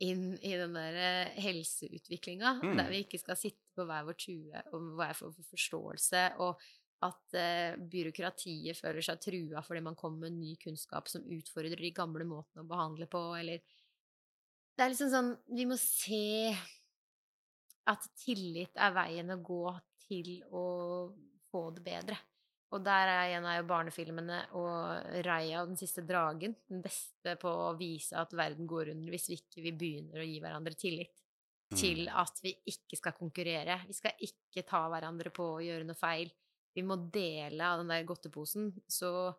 inn 0.04 0.26
i 0.46 0.54
den 0.60 0.76
der 0.78 0.98
eh, 1.02 1.38
helseutviklinga, 1.42 2.60
mm. 2.62 2.74
der 2.78 2.92
vi 2.94 3.04
ikke 3.04 3.20
skal 3.22 3.40
sitte 3.40 3.64
på 3.76 3.86
hver 3.88 4.06
vår 4.08 4.18
tue 4.22 4.66
og 4.72 4.92
hver 5.00 5.16
for 5.18 5.48
forståelse 5.52 6.24
og 6.46 6.62
at 7.06 7.36
eh, 7.38 7.76
byråkratiet 7.78 8.78
føler 8.80 9.06
seg 9.06 9.20
trua 9.22 9.62
fordi 9.66 9.84
man 9.86 9.98
kommer 9.98 10.26
med 10.26 10.40
ny 10.40 10.56
kunnskap 10.62 11.10
som 11.12 11.26
utfordrer 11.30 11.78
de 11.78 11.92
gamle 11.94 12.26
måtene 12.26 12.64
å 12.64 12.70
behandle 12.70 13.10
på, 13.12 13.22
eller 13.38 13.62
Det 14.78 14.86
er 14.86 14.94
liksom 14.94 15.12
sånn 15.14 15.30
Vi 15.58 15.68
må 15.70 15.78
se 15.82 16.54
at 17.88 18.10
tillit 18.20 18.74
er 18.76 18.96
veien 18.96 19.30
å 19.32 19.38
gå 19.40 19.62
til 20.08 20.42
å 20.52 20.66
få 21.48 21.70
det 21.76 21.84
bedre. 21.86 22.18
Og 22.76 22.82
der 22.84 23.08
er 23.08 23.36
en 23.38 23.46
av 23.48 23.68
barnefilmene 23.68 24.42
og 24.60 25.22
Raya 25.24 25.62
og 25.62 25.70
den 25.70 25.80
siste 25.80 26.04
dragen 26.04 26.58
den 26.68 26.82
beste 26.84 27.38
på 27.40 27.48
å 27.48 27.78
vise 27.80 28.18
at 28.20 28.34
verden 28.36 28.68
går 28.68 28.92
under 28.92 29.14
hvis 29.14 29.30
vi 29.32 29.38
ikke 29.40 29.64
vi 29.70 29.74
begynner 29.84 30.20
å 30.20 30.28
gi 30.28 30.42
hverandre 30.44 30.76
tillit. 30.76 31.14
Mm. 31.72 31.78
Til 31.80 32.02
at 32.12 32.44
vi 32.44 32.54
ikke 32.72 33.00
skal 33.00 33.16
konkurrere. 33.16 33.80
Vi 33.88 33.96
skal 33.96 34.20
ikke 34.24 34.66
ta 34.68 34.84
hverandre 34.92 35.32
på 35.36 35.48
å 35.56 35.64
gjøre 35.64 35.88
noe 35.88 36.00
feil 36.00 36.32
vi 36.76 36.84
må 36.86 36.98
dele 37.14 37.66
av 37.66 37.82
den 37.82 37.92
der 37.94 38.08
godteposen, 38.08 38.72
så 38.88 39.32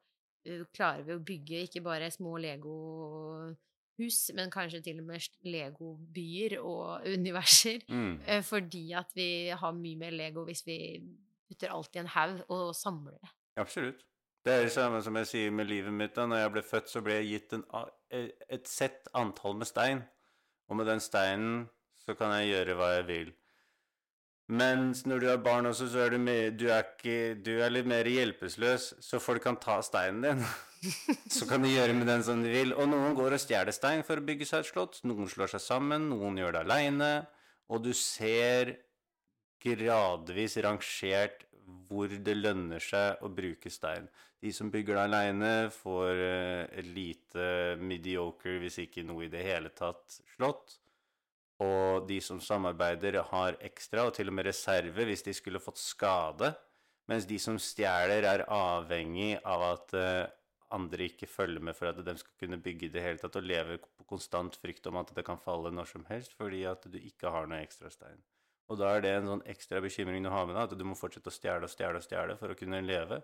klarer 0.75 1.05
vi 1.07 1.15
å 1.17 1.23
bygge 1.25 1.63
ikke 1.67 1.83
bare 1.85 2.11
små 2.13 2.37
Lego-hus, 2.43 4.19
men 4.37 4.53
kanskje 4.53 4.83
til 4.87 5.03
og 5.03 5.09
med 5.11 5.41
Lego-byer 5.47 6.59
og 6.63 7.07
universer. 7.19 7.85
Mm. 7.89 8.21
Fordi 8.47 8.85
at 8.99 9.13
vi 9.17 9.31
har 9.51 9.77
mye 9.77 10.01
mer 10.01 10.17
Lego 10.17 10.47
hvis 10.49 10.65
vi 10.67 10.79
putter 11.49 11.73
alt 11.73 11.97
i 11.97 12.03
en 12.03 12.13
haug 12.15 12.45
og 12.49 12.71
samler 12.77 13.17
det. 13.19 13.33
Absolutt. 13.59 14.05
Det 14.45 14.55
er 14.55 14.63
det 14.65 14.73
samme 14.73 15.01
som 15.05 15.17
jeg 15.19 15.29
sier 15.29 15.51
med 15.53 15.69
livet 15.69 15.93
mitt. 15.93 16.15
da. 16.17 16.25
Når 16.27 16.45
jeg 16.45 16.53
ble 16.55 16.63
født, 16.65 16.93
så 16.93 17.03
ble 17.05 17.19
jeg 17.19 17.33
gitt 17.33 17.57
en, 17.59 17.65
et 18.15 18.71
sett 18.71 19.11
antall 19.19 19.59
med 19.59 19.69
stein. 19.69 20.05
Og 20.69 20.79
med 20.79 20.89
den 20.89 21.03
steinen 21.03 21.67
så 21.99 22.15
kan 22.17 22.33
jeg 22.39 22.53
gjøre 22.53 22.77
hva 22.79 22.93
jeg 22.95 23.07
vil. 23.09 23.33
Mens 24.49 25.03
når 25.05 25.21
du 25.21 25.27
har 25.29 25.41
barn 25.45 25.69
også, 25.69 25.91
så 25.93 26.07
er 26.07 26.15
du, 26.15 26.19
mer, 26.25 26.55
du, 26.57 26.71
er 26.73 26.87
ikke, 26.87 27.37
du 27.45 27.59
er 27.61 27.73
litt 27.73 27.89
mer 27.89 28.09
hjelpeløs, 28.09 28.95
så 29.05 29.21
folk 29.21 29.45
kan 29.45 29.59
ta 29.61 29.77
steinen 29.85 30.25
din. 30.25 30.45
så 31.37 31.45
kan 31.49 31.61
de 31.65 31.75
gjøre 31.75 31.97
med 31.97 32.09
den 32.09 32.25
som 32.25 32.41
de 32.41 32.53
vil. 32.55 32.73
Og 32.73 32.89
noen 32.89 33.17
går 33.19 33.37
og 33.37 33.43
stjeler 33.43 33.77
stein 33.77 34.05
for 34.09 34.21
å 34.21 34.25
bygge 34.25 34.49
seg 34.49 34.65
et 34.65 34.71
slott. 34.71 35.03
Noen 35.05 35.29
slår 35.29 35.53
seg 35.53 35.65
sammen, 35.65 36.09
noen 36.15 36.41
gjør 36.41 36.57
det 36.57 36.65
aleine. 36.65 37.11
Og 37.69 37.85
du 37.85 37.93
ser 37.93 38.79
gradvis 39.61 40.57
rangert 40.65 41.45
hvor 41.91 42.09
det 42.09 42.37
lønner 42.39 42.81
seg 42.81 43.21
å 43.21 43.29
bruke 43.29 43.69
stein. 43.69 44.09
De 44.41 44.53
som 44.55 44.71
bygger 44.73 44.97
det 44.97 45.05
aleine, 45.11 45.55
får 45.75 46.25
et 46.25 46.89
lite 46.95 47.77
mediocre, 47.83 48.57
hvis 48.63 48.81
ikke 48.87 49.05
noe 49.05 49.27
i 49.27 49.33
det 49.33 49.45
hele 49.45 49.75
tatt, 49.77 50.23
slott. 50.37 50.79
Og 51.65 52.07
de 52.07 52.21
som 52.23 52.39
samarbeider, 52.43 53.19
har 53.33 53.59
ekstra, 53.67 54.07
og 54.07 54.15
til 54.15 54.31
og 54.31 54.37
med 54.39 54.47
reserve 54.47 55.07
hvis 55.09 55.25
de 55.27 55.35
skulle 55.35 55.63
fått 55.63 55.81
skade. 55.83 56.53
Mens 57.11 57.27
de 57.27 57.39
som 57.43 57.59
stjeler, 57.59 58.27
er 58.29 58.47
avhengig 58.53 59.39
av 59.43 59.65
at 59.73 59.95
uh, 59.97 60.29
andre 60.77 61.09
ikke 61.09 61.27
følger 61.31 61.65
med 61.65 61.77
for 61.77 61.91
at 61.91 62.01
de 62.05 62.15
skal 62.21 62.35
kunne 62.45 62.61
bygge 62.63 62.87
i 62.87 62.93
det 62.95 63.03
hele 63.03 63.21
tatt, 63.21 63.39
og 63.41 63.49
lever 63.49 63.81
på 63.81 64.07
konstant 64.09 64.59
frykt 64.61 64.87
om 64.91 65.01
at 65.01 65.15
det 65.17 65.25
kan 65.27 65.41
falle 65.41 65.73
når 65.75 65.89
som 65.95 66.05
helst 66.11 66.37
fordi 66.39 66.65
at 66.69 66.85
du 66.87 66.99
ikke 67.01 67.33
har 67.33 67.49
noe 67.49 67.63
ekstra 67.65 67.91
stein. 67.93 68.21
Og 68.69 68.77
da 68.77 68.93
er 68.93 69.05
det 69.05 69.15
en 69.17 69.31
sånn 69.31 69.47
ekstra 69.49 69.81
bekymring 69.81 70.25
du 70.25 70.31
har 70.33 70.45
med 70.47 70.59
deg, 70.59 70.69
at 70.69 70.79
du 70.79 70.85
må 70.85 70.97
fortsette 70.99 71.33
å 71.33 71.35
stjele 71.35 71.65
og 71.65 71.73
stjele 71.73 72.01
og 72.01 72.05
stjele 72.05 72.37
for 72.37 72.53
å 72.53 72.59
kunne 72.59 72.83
leve. 72.85 73.23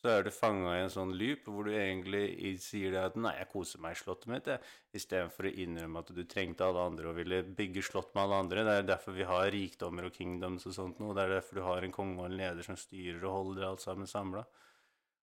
Så 0.00 0.14
er 0.14 0.22
du 0.24 0.30
fanga 0.32 0.78
i 0.78 0.84
en 0.84 0.92
sånn 0.92 1.10
loop 1.20 1.48
hvor 1.52 1.66
du 1.68 1.74
egentlig 1.76 2.54
sier 2.64 2.94
det 2.94 3.02
at 3.10 3.18
'nei, 3.20 3.34
jeg 3.36 3.50
koser 3.52 3.82
meg 3.84 3.92
i 3.96 4.00
slottet 4.00 4.30
mitt', 4.32 4.48
istedenfor 4.96 5.48
å 5.48 5.52
innrømme 5.64 6.00
at 6.00 6.12
du 6.16 6.22
trengte 6.24 6.64
alle 6.64 6.86
andre 6.88 7.10
og 7.10 7.18
ville 7.20 7.42
bygge 7.44 7.84
slott 7.84 8.14
med 8.14 8.24
alle 8.24 8.38
andre. 8.46 8.64
Det 8.64 8.76
er 8.78 8.88
derfor 8.94 9.12
vi 9.12 9.28
har 9.28 9.50
rikdommer 9.52 10.08
og 10.08 10.16
kingdoms 10.16 10.64
og 10.66 10.76
sånt 10.78 11.02
noe. 11.02 11.12
Det 11.14 11.26
er 11.26 11.36
derfor 11.36 11.60
du 11.60 11.62
har 11.66 11.84
en 11.84 11.92
konge 11.92 12.16
og 12.22 12.30
en 12.30 12.38
leder 12.40 12.64
som 12.64 12.80
styrer 12.80 13.20
og 13.26 13.36
holder 13.36 13.68
alt 13.68 13.84
sammen 13.84 14.08
samla. 14.08 14.46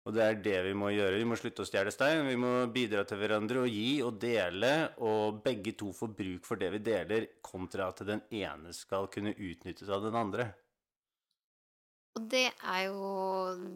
Og 0.07 0.15
det 0.15 0.23
er 0.23 0.37
det 0.39 0.59
vi 0.69 0.75
må 0.79 0.93
gjøre. 0.95 1.17
Vi 1.19 1.27
må 1.27 1.35
slutte 1.41 1.65
å 1.65 1.67
stjele 1.67 1.91
stein. 1.91 2.29
Vi 2.29 2.37
må 2.39 2.53
bidra 2.71 3.03
til 3.09 3.19
hverandre 3.19 3.65
og 3.65 3.73
gi 3.73 3.97
og 4.07 4.21
dele, 4.23 4.93
og 5.03 5.41
begge 5.43 5.73
to 5.75 5.91
får 5.97 6.13
bruk 6.21 6.47
for 6.47 6.61
det 6.61 6.69
vi 6.77 6.85
deler, 6.93 7.27
kontra 7.43 7.89
at 7.91 8.05
den 8.07 8.23
ene 8.31 8.77
skal 8.77 9.09
kunne 9.11 9.35
utnyttes 9.35 9.91
av 9.91 10.07
den 10.07 10.15
andre. 10.15 10.53
Og 12.17 12.25
det 12.33 12.47
er 12.49 12.87
jo 12.87 13.09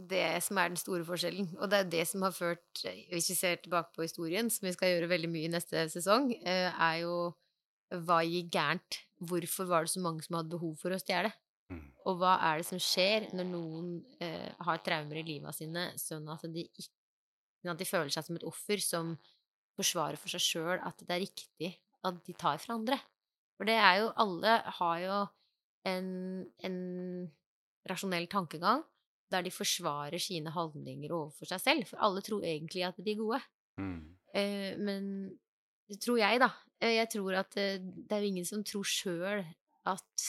det 0.09 0.25
som 0.47 0.59
er 0.61 0.73
den 0.73 0.81
store 0.81 1.05
forskjellen. 1.05 1.51
Og 1.61 1.69
det 1.69 1.83
er 1.83 1.91
det 1.93 2.07
som 2.09 2.25
har 2.25 2.33
ført, 2.33 2.83
hvis 3.13 3.29
vi 3.33 3.37
ser 3.37 3.61
tilbake 3.61 3.93
på 3.97 4.07
historien, 4.07 4.49
som 4.49 4.65
vi 4.65 4.73
skal 4.73 4.95
gjøre 4.95 5.11
veldig 5.11 5.29
mye 5.29 5.49
i 5.49 5.53
neste 5.53 5.85
sesong, 5.93 6.31
eh, 6.41 6.71
er 6.73 7.03
jo 7.03 7.35
hva 8.07 8.23
gikk 8.25 8.49
gærent? 8.55 9.01
Hvorfor 9.29 9.69
var 9.69 9.85
det 9.85 9.93
så 9.93 10.01
mange 10.01 10.25
som 10.25 10.39
hadde 10.39 10.55
behov 10.55 10.73
for 10.81 10.95
å 10.95 11.01
stjele? 11.03 11.33
Mm. 11.71 11.83
Og 12.09 12.17
hva 12.23 12.39
er 12.49 12.63
det 12.63 12.69
som 12.71 12.81
skjer 12.81 13.29
når 13.37 13.49
noen 13.51 13.91
eh, 14.25 14.49
har 14.65 14.81
traumer 14.87 15.21
i 15.21 15.27
livet 15.27 15.59
sine, 15.59 15.91
sånn 16.01 16.31
at 16.33 16.47
de, 16.49 16.65
ikke, 16.65 16.89
sånn 17.61 17.75
at 17.75 17.83
de 17.83 17.89
føler 17.91 18.15
seg 18.15 18.27
som 18.27 18.39
et 18.41 18.47
offer 18.49 18.83
som 18.83 19.13
forsvarer 19.77 20.21
for 20.21 20.33
seg 20.33 20.45
sjøl 20.47 20.81
at 20.81 21.05
det 21.05 21.13
er 21.13 21.23
riktig 21.27 21.75
at 22.09 22.25
de 22.25 22.37
tar 22.41 22.63
fra 22.63 22.79
andre? 22.79 22.97
For 23.61 23.69
det 23.69 23.77
er 23.77 24.01
jo 24.01 24.09
Alle 24.25 24.57
har 24.81 24.97
jo 25.05 25.21
en, 25.91 26.09
en 26.65 26.81
rasjonell 27.89 28.29
tankegang 28.31 28.83
der 29.31 29.45
de 29.47 29.53
forsvarer 29.55 30.19
sine 30.19 30.51
handlinger 30.51 31.13
overfor 31.15 31.47
seg 31.47 31.63
selv. 31.63 31.87
For 31.87 32.03
alle 32.03 32.23
tror 32.27 32.43
egentlig 32.43 32.83
at 32.87 32.99
de 32.99 33.13
er 33.13 33.21
gode. 33.21 33.41
Mm. 33.79 34.01
Eh, 34.35 34.73
men 34.79 35.05
det 35.91 36.01
tror 36.03 36.19
jeg, 36.19 36.41
da. 36.43 36.51
Eh, 36.83 36.97
Jeg 36.99 37.09
tror 37.15 37.39
at 37.39 37.57
eh, 37.57 37.79
det 37.79 38.11
er 38.17 38.25
jo 38.25 38.31
ingen 38.33 38.49
som 38.49 38.65
tror 38.67 38.87
sjøl 38.87 39.45
at 39.87 40.27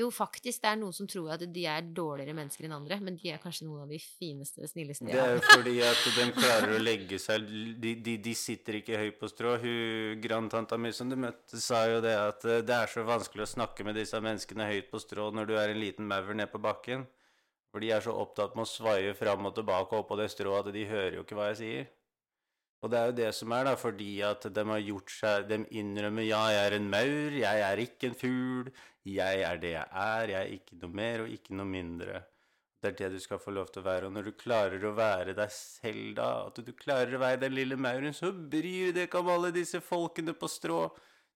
Jo, 0.00 0.08
faktisk, 0.14 0.62
det 0.62 0.70
er 0.70 0.78
noen 0.80 0.94
som 0.96 1.08
tror 1.10 1.34
at 1.34 1.42
de 1.44 1.64
er 1.68 1.84
dårligere 1.96 2.32
mennesker 2.36 2.64
enn 2.64 2.76
andre, 2.78 2.96
men 3.04 3.18
de 3.20 3.32
er 3.34 3.40
kanskje 3.42 3.66
noen 3.66 3.82
av 3.84 3.92
de 3.92 3.98
fineste, 4.00 4.64
snilleste 4.70 5.04
de 5.04 5.12
har. 5.12 5.18
Det 5.18 5.26
er 5.26 5.36
jo 5.36 5.42
fordi 5.50 5.74
at 5.84 6.06
de 6.16 6.26
klarer 6.38 6.74
å 6.76 6.80
legge 6.80 7.18
seg 7.20 7.44
De, 7.82 7.92
de, 8.06 8.16
de 8.24 8.34
sitter 8.38 8.80
ikke 8.80 9.00
høyt 9.00 9.20
på 9.20 9.28
strå. 9.28 9.54
Hun 9.60 10.22
grandtanta 10.24 10.78
mi 10.80 10.92
som 10.96 11.10
du 11.10 11.18
møtte, 11.20 11.60
sa 11.60 11.82
jo 11.90 12.00
det 12.04 12.16
at 12.16 12.48
eh, 12.48 12.64
det 12.64 12.76
er 12.76 12.92
så 12.92 13.04
vanskelig 13.04 13.44
å 13.44 13.52
snakke 13.56 13.84
med 13.86 13.98
disse 14.00 14.20
menneskene 14.24 14.70
høyt 14.70 14.90
på 14.92 15.02
strå 15.02 15.28
når 15.36 15.50
du 15.50 15.56
er 15.60 15.74
en 15.74 15.82
liten 15.82 16.08
maur 16.08 16.32
ned 16.32 16.48
på 16.52 16.62
bakken. 16.62 17.04
For 17.70 17.84
de 17.84 17.92
er 17.94 18.02
så 18.02 18.16
opptatt 18.16 18.56
med 18.56 18.64
å 18.66 18.70
svaie 18.70 19.12
fram 19.14 19.46
og 19.46 19.54
tilbake 19.58 20.00
oppå 20.00 20.16
det 20.18 20.30
strået 20.32 20.70
at 20.70 20.74
de 20.74 20.88
hører 20.90 21.18
jo 21.18 21.26
ikke 21.26 21.38
hva 21.38 21.52
jeg 21.52 21.60
sier. 21.60 21.90
Og 22.80 22.88
det 22.88 22.98
er 22.98 23.10
jo 23.10 23.16
det 23.18 23.30
som 23.36 23.52
er, 23.52 23.66
da, 23.68 23.76
fordi 23.76 24.12
at 24.24 24.46
de 24.56 24.62
har 24.70 24.80
gjort 24.80 25.12
seg 25.12 25.48
De 25.50 25.58
innrømmer 25.76 26.24
ja, 26.24 26.40
jeg 26.54 26.68
er 26.68 26.76
en 26.78 26.90
maur, 26.92 27.34
jeg 27.36 27.64
er 27.66 27.82
ikke 27.82 28.08
en 28.08 28.16
fugl, 28.16 28.70
jeg 29.04 29.42
er 29.44 29.60
det 29.60 29.74
jeg 29.74 29.88
er, 30.02 30.32
jeg 30.32 30.40
er 30.40 30.54
ikke 30.56 30.78
noe 30.80 31.00
mer 31.02 31.24
og 31.24 31.34
ikke 31.34 31.56
noe 31.58 31.68
mindre. 31.68 32.22
Det 32.80 32.88
er 32.88 32.96
det 32.96 33.10
du 33.12 33.20
skal 33.20 33.40
få 33.42 33.52
lov 33.52 33.68
til 33.68 33.82
å 33.82 33.88
være. 33.90 34.08
Og 34.08 34.14
når 34.16 34.30
du 34.30 34.38
klarer 34.40 34.84
å 34.88 34.94
være 34.96 35.34
deg 35.36 35.52
selv 35.52 36.14
da, 36.16 36.28
at 36.48 36.60
du 36.64 36.72
klarer 36.72 37.16
å 37.16 37.20
være 37.20 37.42
den 37.42 37.52
lille 37.58 37.76
mauren, 37.76 38.16
så 38.16 38.32
bryr 38.32 38.94
deg 38.96 39.08
ikke 39.08 39.20
om 39.20 39.28
alle 39.34 39.52
disse 39.52 39.82
folkene 39.84 40.32
på 40.32 40.48
strå. 40.48 40.86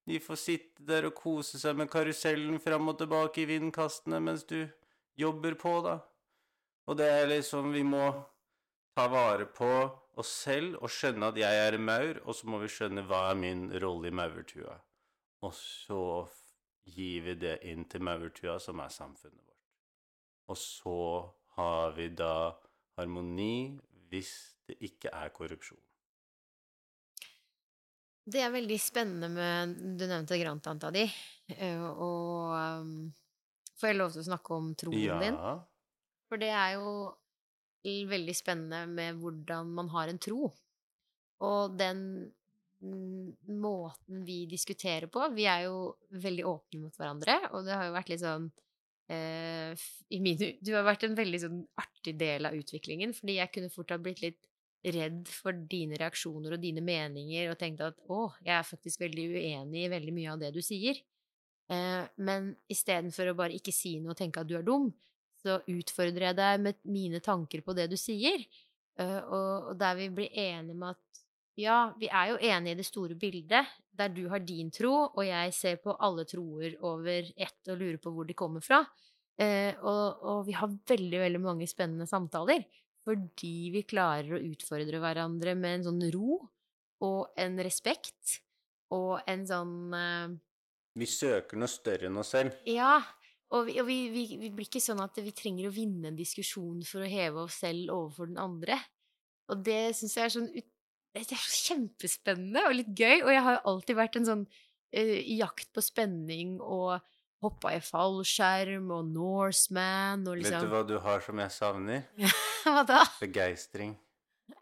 De 0.08 0.20
får 0.20 0.40
sitte 0.40 0.84
der 0.88 1.10
og 1.10 1.16
kose 1.18 1.60
seg 1.60 1.76
med 1.76 1.90
karusellen 1.92 2.56
fram 2.64 2.88
og 2.92 2.96
tilbake 3.00 3.44
i 3.44 3.48
vindkastene 3.52 4.20
mens 4.24 4.46
du 4.48 4.62
jobber 5.20 5.56
på, 5.60 5.76
da. 5.84 5.98
Og 6.88 6.96
det 6.96 7.08
er 7.08 7.28
liksom 7.30 7.72
Vi 7.72 7.84
må 7.84 8.08
ta 8.96 9.06
vare 9.12 9.46
på 9.48 9.70
oss 10.20 10.32
selv 10.44 10.78
og 10.80 10.90
skjønne 10.92 11.30
at 11.32 11.38
jeg 11.40 11.60
er 11.66 11.76
en 11.76 11.86
maur, 11.86 12.20
og 12.24 12.36
så 12.36 12.48
må 12.50 12.60
vi 12.62 12.70
skjønne 12.72 13.04
hva 13.08 13.28
er 13.30 13.38
min 13.40 13.66
rolle 13.82 14.10
i 14.10 14.14
maurtua. 14.14 14.76
Og 15.44 15.54
så 15.56 16.02
gir 16.84 17.24
vi 17.24 17.34
det 17.40 17.58
inn 17.70 17.86
til 17.90 18.04
maurtua, 18.04 18.58
som 18.60 18.80
er 18.84 18.92
samfunnet 18.92 19.40
vårt. 19.40 19.50
Og 20.52 20.60
så 20.60 20.98
har 21.56 21.96
vi 21.96 22.10
da 22.12 22.52
harmoni 22.98 23.78
hvis 24.10 24.32
det 24.68 24.78
ikke 24.86 25.10
er 25.12 25.32
korrupsjon. 25.34 25.80
Det 28.24 28.40
er 28.40 28.52
veldig 28.54 28.76
spennende 28.80 29.28
med 29.28 29.74
Du 30.00 30.06
nevnte 30.08 30.38
grandtanta 30.40 30.90
di. 30.94 31.02
eh, 31.52 31.82
Og 31.82 32.54
um, 32.80 33.12
får 33.76 33.90
jeg 33.90 33.98
lov 33.98 34.14
til 34.14 34.22
å 34.22 34.28
snakke 34.30 34.54
om 34.56 34.70
troen 34.74 35.20
din? 35.20 35.36
For 36.28 36.40
det 36.40 36.48
er 36.48 36.78
jo 36.78 37.12
veldig 37.84 38.34
spennende 38.36 38.84
med 38.90 39.20
hvordan 39.20 39.72
man 39.76 39.90
har 39.92 40.10
en 40.10 40.20
tro. 40.22 40.48
Og 41.44 41.76
den 41.78 42.00
mm, 42.80 43.34
måten 43.60 44.24
vi 44.26 44.44
diskuterer 44.50 45.10
på 45.12 45.26
Vi 45.34 45.48
er 45.50 45.66
jo 45.66 45.94
veldig 46.10 46.46
åpne 46.48 46.84
mot 46.84 46.98
hverandre, 46.98 47.38
og 47.52 47.66
det 47.66 47.76
har 47.76 47.88
jo 47.88 47.96
vært 47.96 48.12
litt 48.12 48.22
sånn 48.22 48.48
eh, 49.12 49.86
min, 50.22 50.42
Du 50.60 50.72
har 50.76 50.86
vært 50.86 51.06
en 51.08 51.18
veldig 51.18 51.42
sånn 51.42 51.62
artig 51.80 52.16
del 52.20 52.48
av 52.48 52.56
utviklingen, 52.56 53.14
fordi 53.16 53.38
jeg 53.40 53.52
kunne 53.54 53.72
fort 53.74 53.94
ha 53.94 54.00
blitt 54.00 54.24
litt 54.24 54.42
redd 54.84 55.24
for 55.32 55.56
dine 55.56 55.96
reaksjoner 55.96 56.54
og 56.54 56.60
dine 56.60 56.82
meninger 56.84 57.48
og 57.48 57.56
tenkte 57.60 57.88
at 57.88 58.00
å, 58.12 58.26
jeg 58.44 58.52
er 58.58 58.66
faktisk 58.68 59.00
veldig 59.00 59.30
uenig 59.32 59.86
i 59.86 59.92
veldig 59.92 60.12
mye 60.12 60.34
av 60.34 60.42
det 60.42 60.50
du 60.52 60.60
sier. 60.64 60.98
Eh, 61.72 62.02
men 62.20 62.50
istedenfor 62.68 63.30
å 63.30 63.38
bare 63.38 63.56
ikke 63.56 63.72
si 63.72 63.96
noe 64.00 64.12
og 64.12 64.20
tenke 64.20 64.42
at 64.42 64.50
du 64.50 64.58
er 64.58 64.66
dum, 64.66 64.90
så 65.44 65.60
utfordrer 65.70 66.30
jeg 66.30 66.38
deg 66.40 66.62
med 66.64 66.78
mine 66.88 67.20
tanker 67.24 67.62
på 67.64 67.74
det 67.76 67.90
du 67.92 67.98
sier. 68.00 68.44
Eh, 68.98 69.20
og, 69.22 69.72
og 69.72 69.80
der 69.80 69.98
vi 69.98 70.10
blir 70.14 70.32
enige 70.32 70.78
med 70.78 70.94
at 70.94 71.22
ja, 71.60 71.78
vi 72.00 72.08
er 72.10 72.32
jo 72.32 72.38
enige 72.42 72.74
i 72.74 72.78
det 72.80 72.86
store 72.88 73.14
bildet, 73.18 73.74
der 73.94 74.10
du 74.10 74.24
har 74.32 74.42
din 74.42 74.72
tro, 74.74 74.94
og 75.14 75.22
jeg 75.22 75.52
ser 75.54 75.76
på 75.82 75.94
alle 76.02 76.24
troer 76.26 76.74
over 76.82 77.28
ett 77.30 77.70
og 77.70 77.78
lurer 77.78 78.00
på 78.02 78.10
hvor 78.10 78.26
de 78.26 78.34
kommer 78.34 78.64
fra. 78.64 78.80
Eh, 79.38 79.74
og, 79.82 80.24
og 80.24 80.40
vi 80.48 80.56
har 80.58 80.72
veldig, 80.90 81.20
veldig 81.26 81.42
mange 81.42 81.68
spennende 81.70 82.08
samtaler. 82.10 82.64
Fordi 83.04 83.70
vi 83.74 83.84
klarer 83.86 84.34
å 84.34 84.42
utfordre 84.42 84.98
hverandre 85.02 85.54
med 85.58 85.78
en 85.78 85.86
sånn 85.90 86.04
ro 86.14 86.38
og 87.04 87.36
en 87.36 87.58
respekt 87.62 88.38
og 88.94 89.20
en 89.28 89.42
sånn 89.46 89.76
eh, 89.98 90.34
Vi 90.96 91.08
søker 91.10 91.60
noe 91.60 91.70
større 91.70 92.08
enn 92.08 92.18
oss 92.22 92.32
selv. 92.34 92.56
ja, 92.70 92.96
og, 93.54 93.68
vi, 93.68 93.78
og 93.80 93.86
vi, 93.86 93.96
vi, 94.10 94.24
vi 94.40 94.50
blir 94.54 94.66
ikke 94.66 94.82
sånn 94.82 95.02
at 95.04 95.18
vi 95.22 95.32
trenger 95.36 95.68
å 95.68 95.74
vinne 95.74 96.10
en 96.10 96.18
diskusjon 96.18 96.82
for 96.88 97.04
å 97.04 97.10
heve 97.10 97.44
oss 97.46 97.60
selv 97.62 97.92
overfor 97.94 98.30
den 98.30 98.40
andre. 98.42 98.78
Og 99.52 99.60
det 99.64 99.94
syns 99.98 100.16
jeg 100.18 100.26
er 100.26 100.34
sånn 100.34 100.48
ut, 100.54 100.70
Det 101.14 101.22
er 101.22 101.42
så 101.46 101.58
kjempespennende 101.70 102.64
og 102.66 102.74
litt 102.74 102.90
gøy. 102.98 103.20
Og 103.22 103.30
jeg 103.30 103.42
har 103.46 103.58
jo 103.58 103.66
alltid 103.70 103.98
vært 104.00 104.16
en 104.18 104.26
sånn 104.26 104.46
uh, 104.50 105.18
jakt 105.38 105.68
på 105.70 105.84
spenning 105.84 106.56
og 106.58 106.96
hoppa 107.44 107.74
i 107.76 107.82
fallskjerm 107.84 108.88
og 108.96 109.12
Norseman 109.12 110.24
og 110.26 110.40
Vet 110.40 110.48
du 110.48 110.48
liksom 110.48 110.72
hva 110.72 110.82
du 110.88 110.96
har 111.04 111.22
som 111.22 111.42
jeg 111.44 111.54
savner? 111.54 112.06
Hva 112.64 112.82
da? 112.88 113.02
Begeistring. 113.20 113.92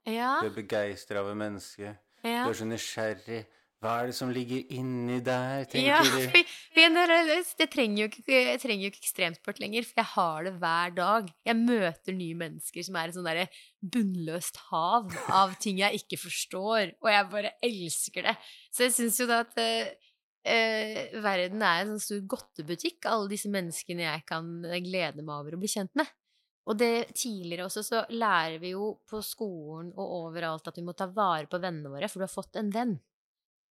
Ja, 0.05 0.41
Du 0.43 0.49
er 0.51 0.57
begeistra 0.57 1.23
over 1.23 1.37
mennesket. 1.39 2.01
ja. 2.27 2.43
Du 2.45 2.51
er 2.51 2.59
så 2.59 2.67
nysgjerrig. 2.67 3.45
Hva 3.83 3.97
er 3.99 4.13
det 4.13 4.15
som 4.15 4.31
ligger 4.31 4.61
inni 4.77 5.17
der, 5.27 5.65
Ja, 5.75 5.99
tenker 5.99 6.07
du? 6.07 6.29
for, 6.31 6.53
for 6.71 6.83
jeg, 6.85 7.69
trenger 7.73 8.05
jo 8.05 8.07
ikke, 8.07 8.23
jeg 8.31 8.61
trenger 8.63 8.85
jo 8.85 8.91
ikke 8.93 9.03
ekstremsport 9.03 9.59
lenger, 9.59 9.89
for 9.89 9.99
jeg 9.99 10.11
har 10.13 10.47
det 10.47 10.53
hver 10.63 10.95
dag. 10.95 11.33
Jeg 11.51 11.59
møter 11.59 12.15
nye 12.15 12.39
mennesker 12.45 12.87
som 12.87 13.01
er 13.01 13.11
et 13.11 13.19
sånn 13.19 13.27
derre 13.27 13.49
bunnløst 13.83 14.63
hav 14.69 15.11
av 15.35 15.59
ting 15.59 15.83
jeg 15.83 15.99
ikke 15.99 16.21
forstår, 16.29 16.95
og 17.03 17.11
jeg 17.11 17.29
bare 17.35 17.55
elsker 17.67 18.31
det. 18.31 18.39
Så 18.71 18.87
jeg 18.87 18.97
syns 19.01 19.19
jo 19.19 19.27
da 19.33 19.43
at 19.49 19.59
eh, 19.59 19.93
eh, 20.47 21.19
verden 21.27 21.67
er 21.67 21.83
en 21.83 21.95
sånn 21.97 22.07
stor 22.07 22.25
godtebutikk, 22.37 23.03
alle 23.11 23.33
disse 23.35 23.51
menneskene 23.51 24.07
jeg 24.07 24.27
kan 24.31 24.61
glede 24.87 25.27
meg 25.27 25.41
over 25.41 25.59
å 25.59 25.63
bli 25.63 25.75
kjent 25.75 25.91
med. 25.99 26.07
Og 26.71 26.79
det 26.79 27.17
tidligere 27.19 27.67
også 27.67 27.83
så 27.83 28.05
lærer 28.15 28.61
vi 28.63 28.77
jo 28.77 28.93
på 29.11 29.19
skolen 29.27 29.91
og 29.97 30.19
overalt 30.29 30.69
at 30.71 30.77
vi 30.79 30.87
må 30.87 30.95
ta 30.95 31.09
vare 31.11 31.51
på 31.51 31.59
vennene 31.59 31.91
våre, 31.91 32.07
for 32.07 32.23
du 32.23 32.31
har 32.31 32.37
fått 32.39 32.63
en 32.63 32.71
venn. 32.71 33.01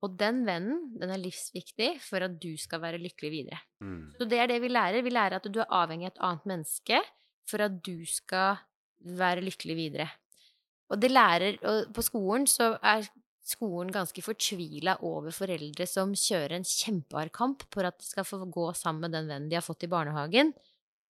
Og 0.02 0.18
den 0.18 0.42
vennen, 0.48 0.80
den 0.98 1.14
er 1.14 1.22
livsviktig 1.22 1.94
for 2.02 2.26
at 2.26 2.40
du 2.42 2.56
skal 2.58 2.82
være 2.82 3.02
lykkelig 3.02 3.32
videre. 3.32 3.60
Mm. 3.84 4.14
Så 4.18 4.26
det 4.26 4.40
er 4.42 4.50
det 4.50 4.58
vi 4.64 4.72
lærer. 4.72 5.06
Vi 5.06 5.14
lærer 5.14 5.38
at 5.38 5.46
du 5.46 5.62
er 5.62 5.70
avhengig 5.70 6.10
av 6.10 6.14
et 6.16 6.24
annet 6.30 6.48
menneske 6.50 7.02
for 7.50 7.62
at 7.66 7.78
du 7.86 8.02
skal 8.10 8.62
være 9.22 9.46
lykkelig 9.46 9.78
videre. 9.78 10.10
Og 10.92 11.00
det 11.00 11.12
lærer 11.12 11.58
Og 11.64 11.94
på 11.96 12.04
skolen 12.04 12.48
så 12.50 12.74
er 12.84 13.06
skolen 13.46 13.92
ganske 13.94 14.22
fortvila 14.22 14.98
over 15.08 15.34
foreldre 15.34 15.88
som 15.90 16.14
kjører 16.18 16.58
en 16.58 16.68
kjempehard 16.68 17.32
kamp 17.36 17.66
for 17.74 17.88
at 17.88 17.98
de 18.00 18.06
skal 18.06 18.28
få 18.28 18.44
gå 18.46 18.68
sammen 18.78 19.08
med 19.08 19.18
den 19.18 19.30
vennen 19.30 19.50
de 19.50 19.58
har 19.58 19.66
fått 19.66 19.86
i 19.88 19.92
barnehagen, 19.92 20.54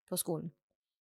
på 0.07 0.19
skolen. 0.19 0.51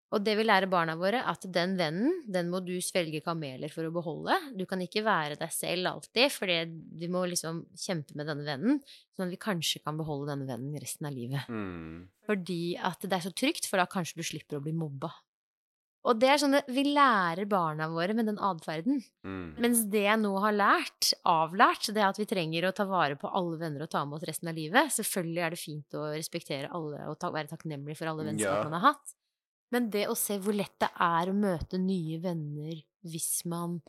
Og 0.10 0.24
det 0.26 0.34
vil 0.40 0.48
lære 0.50 0.70
barna 0.72 0.96
våre 0.98 1.20
at 1.30 1.44
den 1.54 1.76
vennen, 1.78 2.24
den 2.26 2.50
må 2.50 2.64
du 2.66 2.74
svelge 2.82 3.22
kameler 3.22 3.70
for 3.70 3.86
å 3.86 3.94
beholde. 3.94 4.34
Du 4.58 4.66
kan 4.70 4.82
ikke 4.82 5.04
være 5.06 5.38
deg 5.38 5.54
selv 5.54 5.92
alltid, 5.92 6.34
for 6.34 6.50
du 6.50 7.06
må 7.14 7.28
liksom 7.30 7.62
kjempe 7.78 8.18
med 8.18 8.26
denne 8.32 8.48
vennen, 8.48 8.80
sånn 9.14 9.28
at 9.28 9.36
vi 9.36 9.42
kanskje 9.42 9.84
kan 9.86 10.00
beholde 10.00 10.32
denne 10.32 10.50
vennen 10.50 10.82
resten 10.82 11.06
av 11.06 11.14
livet. 11.14 11.46
Mm. 11.46 12.08
Fordi 12.26 12.62
at 12.90 13.06
det 13.06 13.20
er 13.20 13.28
så 13.28 13.34
trygt, 13.38 13.70
for 13.70 13.78
da 13.78 13.86
kanskje 13.90 14.18
du 14.18 14.26
slipper 14.26 14.58
å 14.58 14.64
bli 14.66 14.74
mobba. 14.74 15.12
Og 16.08 16.16
det 16.16 16.30
er 16.32 16.40
sånn 16.42 16.56
at 16.56 16.70
vi 16.72 16.86
lærer 16.96 17.46
barna 17.52 17.90
våre 17.92 18.16
med 18.16 18.30
den 18.32 18.40
atferden. 18.40 19.02
Mm. 19.28 19.60
Mens 19.62 19.84
det 19.92 20.06
jeg 20.06 20.22
nå 20.22 20.32
har 20.42 20.56
lært, 20.56 21.12
avlært, 21.28 21.90
det 21.94 22.02
er 22.02 22.08
at 22.08 22.22
vi 22.22 22.26
trenger 22.30 22.70
å 22.70 22.74
ta 22.74 22.88
vare 22.90 23.20
på 23.20 23.30
alle 23.36 23.60
venner 23.60 23.84
og 23.84 23.92
ta 23.92 24.06
med 24.08 24.18
oss 24.18 24.26
resten 24.30 24.50
av 24.50 24.58
livet. 24.58 24.94
Selvfølgelig 24.96 25.44
er 25.44 25.54
det 25.54 25.60
fint 25.62 25.98
å 26.00 26.08
respektere 26.16 26.72
alle 26.72 27.04
og 27.12 27.20
ta, 27.20 27.30
være 27.36 27.52
takknemlig 27.52 27.98
for 28.00 28.10
alle 28.10 28.26
vennskap 28.32 28.62
Ja. 28.62 28.64
man 28.64 28.80
har 28.80 28.94
hatt. 28.94 29.16
Men 29.74 29.90
det 29.94 30.08
å 30.10 30.18
se 30.18 30.40
hvor 30.42 30.56
lett 30.58 30.76
det 30.82 30.90
er 31.06 31.30
å 31.30 31.38
møte 31.38 31.80
nye 31.82 32.18
venner 32.24 32.76
hvis 33.06 33.46
man 33.50 33.80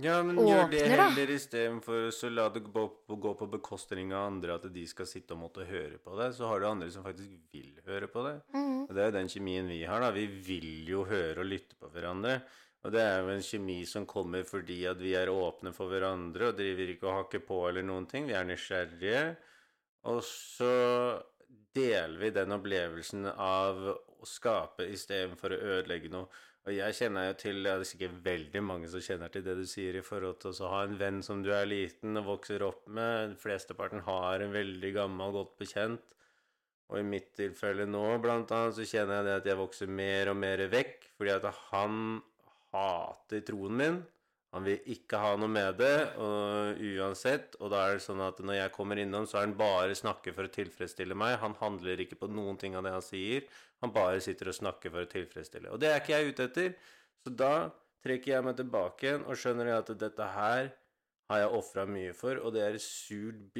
Ja, 0.00 0.20
men 0.24 0.38
gjør 0.38 0.70
det 0.70 0.84
Åpner, 0.86 1.02
heller 1.04 1.32
istedenfor 1.34 2.06
så 2.14 2.30
la 2.32 2.46
det 2.54 2.62
gå 2.64 2.84
på, 2.88 3.16
gå 3.20 3.34
på 3.36 3.48
bekostning 3.52 4.14
av 4.14 4.30
andre, 4.30 4.54
at 4.56 4.68
de 4.72 4.86
skal 4.88 5.08
sitte 5.10 5.34
og 5.36 5.42
måtte 5.42 5.66
høre 5.68 5.98
på 6.00 6.14
det. 6.16 6.30
Så 6.38 6.48
har 6.48 6.62
du 6.62 6.68
andre 6.70 6.88
som 6.94 7.04
faktisk 7.04 7.34
vil 7.52 7.74
høre 7.84 8.08
på 8.08 8.24
det. 8.24 8.38
Og 8.86 8.94
det 8.96 9.02
er 9.02 9.10
jo 9.10 9.18
den 9.18 9.28
kjemien 9.34 9.68
vi 9.68 9.82
har, 9.84 10.00
da. 10.00 10.08
Vi 10.14 10.24
vil 10.46 10.88
jo 10.88 11.04
høre 11.10 11.42
og 11.42 11.50
lytte 11.50 11.76
på 11.76 11.90
hverandre. 11.92 12.38
Og 12.80 12.94
det 12.94 13.02
er 13.04 13.18
jo 13.20 13.34
en 13.34 13.44
kjemi 13.44 13.82
som 13.84 14.06
kommer 14.08 14.46
fordi 14.48 14.78
at 14.88 15.00
vi 15.02 15.12
er 15.18 15.28
åpne 15.28 15.74
for 15.76 15.92
hverandre 15.92 16.48
og 16.48 16.56
driver 16.56 16.94
ikke 16.94 17.10
og 17.10 17.18
hakker 17.18 17.42
på 17.44 17.58
eller 17.68 17.84
noen 17.84 18.06
ting. 18.08 18.24
Vi 18.30 18.36
er 18.38 18.46
nysgjerrige. 18.48 19.24
Og 20.08 20.22
så 20.24 20.72
deler 21.76 22.16
vi 22.22 22.32
den 22.32 22.56
opplevelsen 22.56 23.28
av 23.34 23.82
å 24.20 24.28
skape 24.28 24.86
istedenfor 24.92 25.56
å 25.56 25.60
ødelegge 25.76 26.12
noe. 26.12 26.28
Og 26.68 26.74
jeg 26.76 26.96
kjenner 26.98 27.30
jo 27.30 27.36
til, 27.40 27.62
det 27.64 27.72
er 27.72 27.86
sikkert 27.88 28.18
veldig 28.24 28.60
mange 28.62 28.88
som 28.92 29.00
kjenner 29.02 29.32
til 29.32 29.44
det 29.46 29.56
du 29.56 29.64
sier 29.68 29.96
i 29.96 30.04
forhold 30.04 30.42
til 30.42 30.52
å 30.52 30.72
ha 30.74 30.82
en 30.84 30.98
venn 31.00 31.22
som 31.24 31.40
du 31.44 31.48
er 31.56 31.68
liten 31.68 32.20
og 32.20 32.28
vokser 32.34 32.64
opp 32.66 32.84
med. 32.92 33.38
Flesteparten 33.40 34.04
har 34.04 34.44
en 34.44 34.52
veldig 34.52 34.92
gammel, 34.98 35.32
godt 35.38 35.56
bekjent. 35.62 36.16
Og 36.90 37.00
i 37.00 37.06
mitt 37.06 37.32
tilfelle 37.38 37.86
nå, 37.88 38.04
blant 38.20 38.52
annet, 38.52 38.76
så 38.76 38.84
kjenner 38.84 39.20
jeg 39.20 39.28
det 39.28 39.36
at 39.40 39.50
jeg 39.52 39.60
vokser 39.60 39.92
mer 40.02 40.32
og 40.32 40.40
mer 40.42 40.64
vekk, 40.72 41.12
fordi 41.16 41.36
at 41.38 41.46
han 41.70 42.00
hater 42.74 43.44
troen 43.46 43.78
min. 43.80 44.00
Han 44.50 44.64
vil 44.66 44.88
ikke 44.90 45.18
ha 45.22 45.36
noe 45.38 45.50
med 45.50 45.76
det, 45.78 45.96
og 46.18 46.80
uansett. 46.82 47.54
Og 47.62 47.70
da 47.70 47.84
er 47.86 47.96
det 47.96 48.04
sånn 48.04 48.22
at 48.24 48.40
når 48.42 48.58
jeg 48.58 48.74
kommer 48.74 48.98
innom, 48.98 49.28
så 49.30 49.38
er 49.38 49.46
han 49.46 49.58
bare 49.58 49.94
snakker 49.94 50.34
for 50.34 50.48
å 50.48 50.52
tilfredsstille 50.52 51.14
meg. 51.14 51.36
Han 51.44 51.54
handler 51.60 52.02
ikke 52.02 52.18
på 52.18 52.30
noen 52.34 52.58
ting 52.58 52.74
av 52.74 52.82
det 52.86 52.96
han 52.96 53.06
sier. 53.06 53.46
Han 53.80 53.94
bare 53.94 54.20
sitter 54.20 54.50
og 54.50 54.56
snakker 54.56 54.92
for 54.92 55.06
å 55.06 55.10
tilfredsstille. 55.10 55.72
Og 55.72 55.80
det 55.80 55.90
er 55.90 56.02
ikke 56.02 56.16
jeg 56.16 56.34
ute 56.34 56.48
etter. 56.50 56.74
Så 57.24 57.32
da 57.32 57.54
trekker 58.04 58.34
jeg 58.34 58.44
meg 58.46 58.58
tilbake 58.58 59.06
igjen 59.06 59.26
og 59.26 59.38
skjønner 59.40 59.72
at 59.76 59.92
dette 60.00 60.28
her 60.34 60.70
har 61.30 61.42
jeg 61.44 61.58
ofra 61.60 61.84
mye 61.86 62.12
for, 62.16 62.40
og 62.42 62.56
det 62.56 62.62
er 62.64 62.76
et 62.76 62.82
surt 62.82 63.58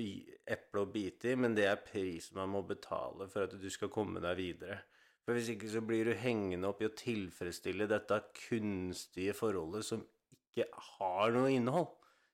eple 0.50 0.82
å 0.82 0.88
bite 0.90 1.30
i, 1.30 1.36
men 1.38 1.54
det 1.54 1.68
er 1.70 1.84
prisen 1.84 2.40
man 2.40 2.50
må 2.50 2.64
betale 2.66 3.28
for 3.30 3.46
at 3.46 3.54
du 3.54 3.68
skal 3.70 3.92
komme 3.94 4.22
deg 4.24 4.40
videre. 4.40 4.80
For 5.22 5.36
hvis 5.36 5.52
ikke 5.52 5.70
så 5.70 5.82
blir 5.86 6.08
du 6.08 6.16
hengende 6.18 6.66
opp 6.66 6.80
i 6.82 6.88
å 6.88 6.96
tilfredsstille 6.98 7.86
dette 7.86 8.18
kunstige 8.48 9.36
forholdet 9.38 9.86
som 9.86 10.02
ikke 10.02 10.66
har 10.96 11.30
noe 11.36 11.52
innhold. 11.54 11.92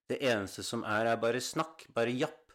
Det 0.08 0.22
eneste 0.24 0.64
som 0.64 0.86
er, 0.88 1.10
er 1.10 1.20
bare 1.20 1.42
snakk, 1.42 1.84
bare 1.92 2.14
japp. 2.16 2.54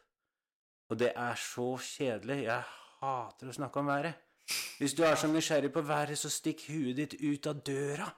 Og 0.90 0.98
det 0.98 1.12
er 1.14 1.38
så 1.38 1.76
kjedelig. 1.78 2.46
Jeg 2.48 2.64
hater 3.02 3.52
å 3.52 3.56
snakke 3.60 3.84
om 3.84 3.92
været. 3.92 4.31
Hvis 4.78 4.94
du 4.98 5.04
er 5.04 5.16
så 5.16 5.28
nysgjerrig 5.28 5.72
på 5.74 5.82
været, 5.82 6.18
så 6.18 6.30
stikk 6.30 6.68
huet 6.70 6.98
ditt 6.98 7.16
ut 7.22 7.48
av 7.48 7.62
døra. 7.66 8.10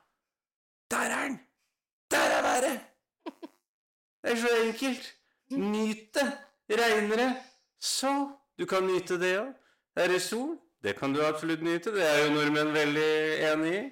Der 0.91 0.97
er 0.97 1.27
den! 1.27 1.39
Der 2.11 2.17
er 2.37 2.41
været! 2.41 2.79
Det 4.23 4.31
er 4.31 4.35
så 4.35 4.49
enkelt. 4.65 5.15
Nyt 5.51 6.13
det. 6.15 6.31
Regner 6.69 7.35
så 7.79 8.29
Du 8.59 8.65
kan 8.65 8.83
nyte 8.87 9.19
det 9.19 9.33
òg. 9.39 9.49
Er 9.95 10.07
det 10.07 10.21
sol? 10.21 10.57
Det 10.83 10.95
kan 10.95 11.13
du 11.13 11.21
absolutt 11.25 11.63
nyte. 11.63 11.91
Det 11.91 12.03
er 12.05 12.25
jo 12.25 12.33
nordmenn 12.33 12.73
veldig 12.73 13.09
enig 13.51 13.73
i. 13.79 13.83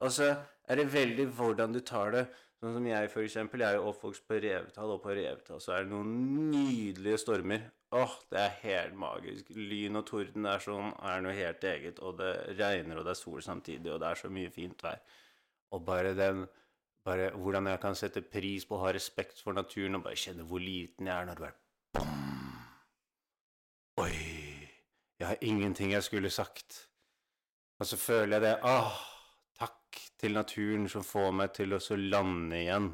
Og 0.00 0.12
så 0.12 0.34
er 0.68 0.74
det 0.80 0.92
veldig 0.92 1.26
hvordan 1.36 1.72
du 1.72 1.80
tar 1.80 2.10
det. 2.14 2.26
Sånn 2.60 2.74
som 2.78 2.86
jeg, 2.88 3.10
for 3.12 3.22
eksempel. 3.22 3.60
Jeg 3.60 3.76
er 3.76 3.80
jo 3.80 3.90
oppvokst 3.92 4.24
på 4.26 4.40
Revetal, 4.40 4.92
og 4.94 5.02
på 5.04 5.12
Revetal 5.14 5.60
så 5.60 5.76
er 5.76 5.84
det 5.84 5.92
noen 5.92 6.50
nydelige 6.50 7.20
stormer. 7.20 7.68
Åh, 7.94 8.14
det 8.32 8.40
er 8.42 8.54
helt 8.64 8.96
magisk. 8.98 9.50
Lyn 9.54 10.00
og 10.00 10.06
torden 10.08 10.46
er, 10.50 10.62
sånn, 10.62 10.90
er 11.06 11.20
noe 11.22 11.34
helt 11.36 11.62
eget. 11.64 12.00
Og 12.02 12.18
det 12.18 12.32
regner, 12.58 12.98
og 12.98 13.06
det 13.06 13.14
er 13.14 13.20
sol 13.20 13.42
samtidig, 13.44 13.92
og 13.92 14.00
det 14.02 14.08
er 14.10 14.20
så 14.22 14.30
mye 14.32 14.50
fint 14.50 14.82
vær. 14.82 14.98
Og 15.76 15.84
bare 15.86 16.14
den 16.18 16.46
bare 17.06 17.30
hvordan 17.38 17.68
jeg 17.70 17.80
kan 17.80 17.94
sette 17.94 18.22
pris 18.26 18.64
på 18.66 18.74
å 18.74 18.82
ha 18.82 18.92
respekt 18.94 19.38
for 19.44 19.54
naturen 19.54 19.98
og 19.98 20.08
bare 20.08 20.18
kjenne 20.18 20.46
hvor 20.48 20.62
liten 20.62 21.06
jeg 21.06 21.14
er 21.14 21.28
når 21.28 21.38
det 21.38 21.44
bare 21.44 21.58
bom. 21.94 22.16
Oi, 24.02 24.16
jeg 25.20 25.28
har 25.28 25.44
ingenting 25.46 25.94
jeg 25.94 26.02
skulle 26.02 26.32
sagt. 26.34 26.80
Og 27.78 27.86
så 27.86 27.98
føler 28.00 28.36
jeg 28.36 28.44
det 28.48 28.54
Åh, 28.66 28.98
takk 29.60 30.02
til 30.18 30.34
naturen 30.34 30.88
som 30.90 31.06
får 31.06 31.30
meg 31.38 31.54
til 31.54 31.76
å 31.76 31.82
så 31.82 31.98
lande 32.00 32.58
igjen. 32.58 32.90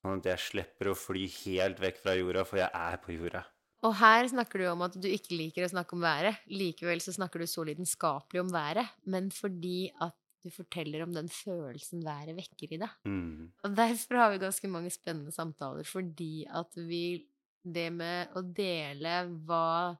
Sånn 0.00 0.22
at 0.22 0.32
jeg 0.32 0.46
slipper 0.46 0.92
å 0.92 0.96
fly 0.96 1.26
helt 1.42 1.82
vekk 1.82 2.00
fra 2.04 2.16
jorda, 2.16 2.46
for 2.48 2.62
jeg 2.62 2.70
er 2.72 3.00
på 3.02 3.12
jorda. 3.18 3.44
Og 3.86 3.94
her 4.00 4.26
snakker 4.26 4.58
du 4.58 4.66
om 4.72 4.80
at 4.86 4.96
du 4.98 5.06
ikke 5.06 5.36
liker 5.38 5.66
å 5.66 5.70
snakke 5.70 5.94
om 5.94 6.02
været. 6.02 6.40
Likevel 6.50 7.02
så 7.02 7.14
snakker 7.14 7.42
du 7.42 7.46
så 7.46 7.62
lidenskapelig 7.66 8.42
om 8.42 8.50
været, 8.50 8.90
men 9.06 9.30
fordi 9.34 9.90
at 10.02 10.16
du 10.42 10.50
forteller 10.54 11.02
om 11.02 11.14
den 11.14 11.28
følelsen 11.30 12.02
været 12.06 12.36
vekker 12.38 12.74
i 12.74 12.80
deg. 12.80 12.98
Mm. 13.06 13.50
Og 13.66 13.78
derfor 13.78 14.20
har 14.22 14.32
vi 14.32 14.42
ganske 14.42 14.70
mange 14.70 14.90
spennende 14.94 15.34
samtaler, 15.34 15.86
fordi 15.86 16.46
at 16.46 16.78
vi 16.78 17.26
Det 17.68 17.90
med 17.92 18.30
å 18.38 18.40
dele 18.40 19.10
hva 19.44 19.92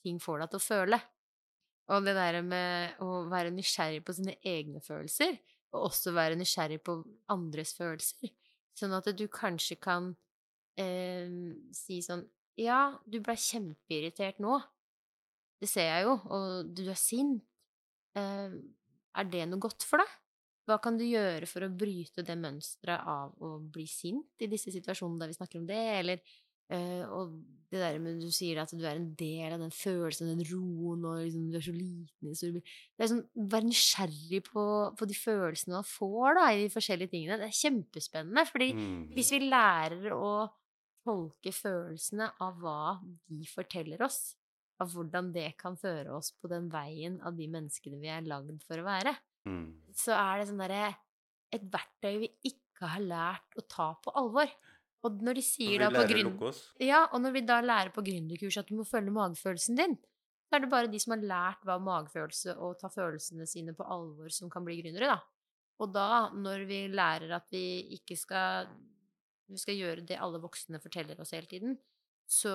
ting 0.00 0.20
får 0.22 0.38
deg 0.40 0.52
til 0.52 0.60
å 0.60 0.62
føle, 0.62 0.98
og 1.90 2.06
det 2.06 2.14
der 2.16 2.38
med 2.46 3.02
å 3.02 3.24
være 3.28 3.50
nysgjerrig 3.52 4.04
på 4.06 4.14
sine 4.14 4.36
egne 4.46 4.80
følelser, 4.80 5.34
og 5.74 5.88
også 5.90 6.14
være 6.14 6.38
nysgjerrig 6.38 6.78
på 6.86 6.94
andres 7.34 7.74
følelser, 7.76 8.30
sånn 8.78 8.94
at 8.96 9.10
du 9.18 9.26
kanskje 9.28 9.76
kan 9.82 10.12
eh, 10.80 11.28
si 11.76 11.98
sånn 12.06 12.24
Ja, 12.60 12.80
du 13.08 13.20
ble 13.24 13.36
kjempeirritert 13.40 14.40
nå. 14.42 14.58
Det 15.60 15.68
ser 15.68 15.88
jeg 15.90 16.06
jo, 16.08 16.16
og 16.32 16.70
du 16.76 16.82
er 16.88 16.98
sint. 16.98 17.42
Eh, 18.18 18.56
er 19.20 19.30
det 19.32 19.46
noe 19.48 19.60
godt 19.62 19.84
for 19.86 20.02
deg? 20.02 20.12
Hva 20.68 20.76
kan 20.82 20.98
du 21.00 21.04
gjøre 21.06 21.48
for 21.50 21.64
å 21.66 21.72
bryte 21.72 22.22
det 22.26 22.36
mønsteret 22.38 23.06
av 23.08 23.32
å 23.42 23.56
bli 23.72 23.86
sint 23.90 24.44
i 24.44 24.48
disse 24.50 24.70
situasjonene 24.74 25.22
der 25.24 25.32
vi 25.32 25.38
snakker 25.38 25.60
om 25.62 25.66
det, 25.68 25.80
eller 25.98 26.20
eh, 26.70 27.02
og 27.10 27.32
det 27.70 27.80
der 27.80 27.98
med 28.02 28.20
du 28.22 28.28
sier 28.34 28.60
at 28.62 28.70
du 28.74 28.84
er 28.86 28.98
en 28.98 29.08
del 29.18 29.54
av 29.54 29.60
den 29.62 29.72
følelsen, 29.74 30.30
den 30.30 30.44
roen, 30.50 31.04
og 31.06 31.20
liksom 31.24 31.48
du 31.50 31.58
er 31.58 31.64
så 31.64 31.74
liten 31.74 32.30
i 32.30 32.36
store 32.38 32.62
Det 32.62 33.04
er 33.06 33.10
sånn, 33.12 33.24
Vær 33.50 33.66
nysgjerrig 33.66 34.40
på, 34.46 34.64
på 34.98 35.10
de 35.10 35.18
følelsene 35.18 35.76
man 35.78 35.86
får 35.90 36.38
da, 36.38 36.46
i 36.54 36.64
de 36.64 36.72
forskjellige 36.74 37.14
tingene. 37.16 37.38
Det 37.40 37.48
er 37.50 37.60
kjempespennende, 37.62 38.46
fordi 38.50 38.70
Mm. 38.74 39.04
hvis 39.16 39.30
vi 39.34 39.42
lærer 39.48 40.10
å 40.14 40.32
tolke 41.04 41.52
følelsene 41.54 42.30
av 42.42 42.60
hva 42.60 43.00
de 43.28 43.44
forteller 43.48 44.02
oss, 44.04 44.36
av 44.80 44.92
hvordan 44.94 45.32
det 45.34 45.50
kan 45.60 45.76
føre 45.76 46.12
oss 46.16 46.32
på 46.32 46.48
den 46.48 46.70
veien 46.72 47.18
av 47.26 47.36
de 47.36 47.48
menneskene 47.52 48.00
vi 48.00 48.08
er 48.12 48.26
lagd 48.28 48.62
for 48.66 48.80
å 48.80 48.86
være, 48.86 49.16
Mm. 49.48 49.72
så 49.96 50.12
er 50.12 50.38
det 50.38 50.50
sånn 50.50 50.60
derre 50.60 50.96
Et 51.50 51.62
verktøy 51.64 52.18
vi 52.20 52.28
ikke 52.44 52.86
har 52.86 53.00
lært 53.00 53.56
å 53.58 53.62
ta 53.66 53.94
på 54.04 54.12
alvor. 54.14 54.46
Og 55.02 55.16
når 55.24 55.34
de 55.34 55.42
sier 55.42 55.80
da 55.80 55.88
på 55.90 56.04
grunn... 56.06 56.52
Ja, 56.78 57.08
og 57.10 57.22
når 57.24 57.32
vi 57.32 57.40
da 57.48 57.56
lærer 57.64 57.90
på 57.90 58.04
gründerkurs 58.04 58.58
at 58.60 58.68
du 58.68 58.76
må 58.76 58.84
følge 58.86 59.10
magefølelsen 59.10 59.74
din, 59.80 59.96
så 60.46 60.58
er 60.58 60.62
det 60.62 60.70
bare 60.70 60.90
de 60.92 61.00
som 61.02 61.16
har 61.16 61.24
lært 61.24 61.64
hva 61.66 61.80
magefølelse 61.82 62.54
og 62.54 62.78
ta 62.78 62.90
følelsene 62.92 63.48
sine 63.50 63.74
på 63.74 63.82
alvor, 63.82 64.28
som 64.30 64.52
kan 64.52 64.62
bli 64.62 64.76
gründere, 64.82 65.16
da. 65.16 65.18
Og 65.80 65.90
da, 65.94 66.28
når 66.36 66.66
vi 66.68 66.80
lærer 66.92 67.32
at 67.34 67.48
vi 67.50 67.64
ikke 67.96 68.18
skal 68.20 68.68
Vi 69.50 69.58
skal 69.58 69.78
gjøre 69.78 70.06
det 70.06 70.18
alle 70.22 70.40
voksne 70.42 70.80
forteller 70.82 71.18
oss 71.20 71.34
hele 71.34 71.50
tiden, 71.50 71.76
så 72.30 72.54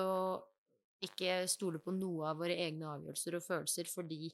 ikke 1.04 1.42
stole 1.50 1.80
på 1.82 1.92
noe 1.92 2.30
av 2.30 2.40
våre 2.40 2.56
egne 2.56 2.88
avgjørelser 2.94 3.36
og 3.36 3.44
følelser 3.44 3.88
fordi 3.90 4.30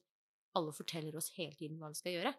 alle 0.59 0.75
forteller 0.77 1.17
oss 1.19 1.33
hele 1.37 1.57
tiden 1.59 1.81
hva 1.81 1.91
vi 1.91 1.99
skal 1.99 2.17
gjøre. 2.17 2.33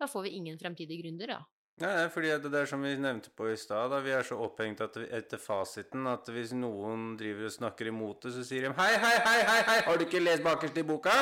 Da 0.00 0.08
får 0.10 0.26
vi 0.26 0.34
ingen 0.36 0.58
fremtidige 0.60 1.04
gründer, 1.04 1.30
da. 1.36 1.40
Ja, 1.80 1.88
det 1.90 2.02
er 2.04 2.10
fordi 2.14 2.30
det 2.44 2.58
er 2.60 2.68
som 2.70 2.84
vi 2.86 2.92
nevnte 3.02 3.32
på 3.34 3.48
i 3.50 3.56
stad, 3.58 3.94
vi 4.04 4.12
er 4.14 4.26
så 4.26 4.36
opphengt 4.44 4.82
etter 4.84 5.40
fasiten 5.42 6.06
at 6.06 6.28
hvis 6.30 6.52
noen 6.54 7.16
driver 7.18 7.48
og 7.48 7.54
snakker 7.56 7.90
imot 7.90 8.26
det, 8.26 8.34
så 8.36 8.44
sier 8.46 8.68
de 8.68 8.74
hei, 8.78 8.92
hei, 8.94 9.16
hei, 9.24 9.40
hei, 9.48 9.58
hei, 9.70 9.80
har 9.88 9.98
du 9.98 10.04
ikke 10.06 10.22
lest 10.22 10.44
bakerst 10.44 10.78
i 10.78 10.86
boka? 10.86 11.14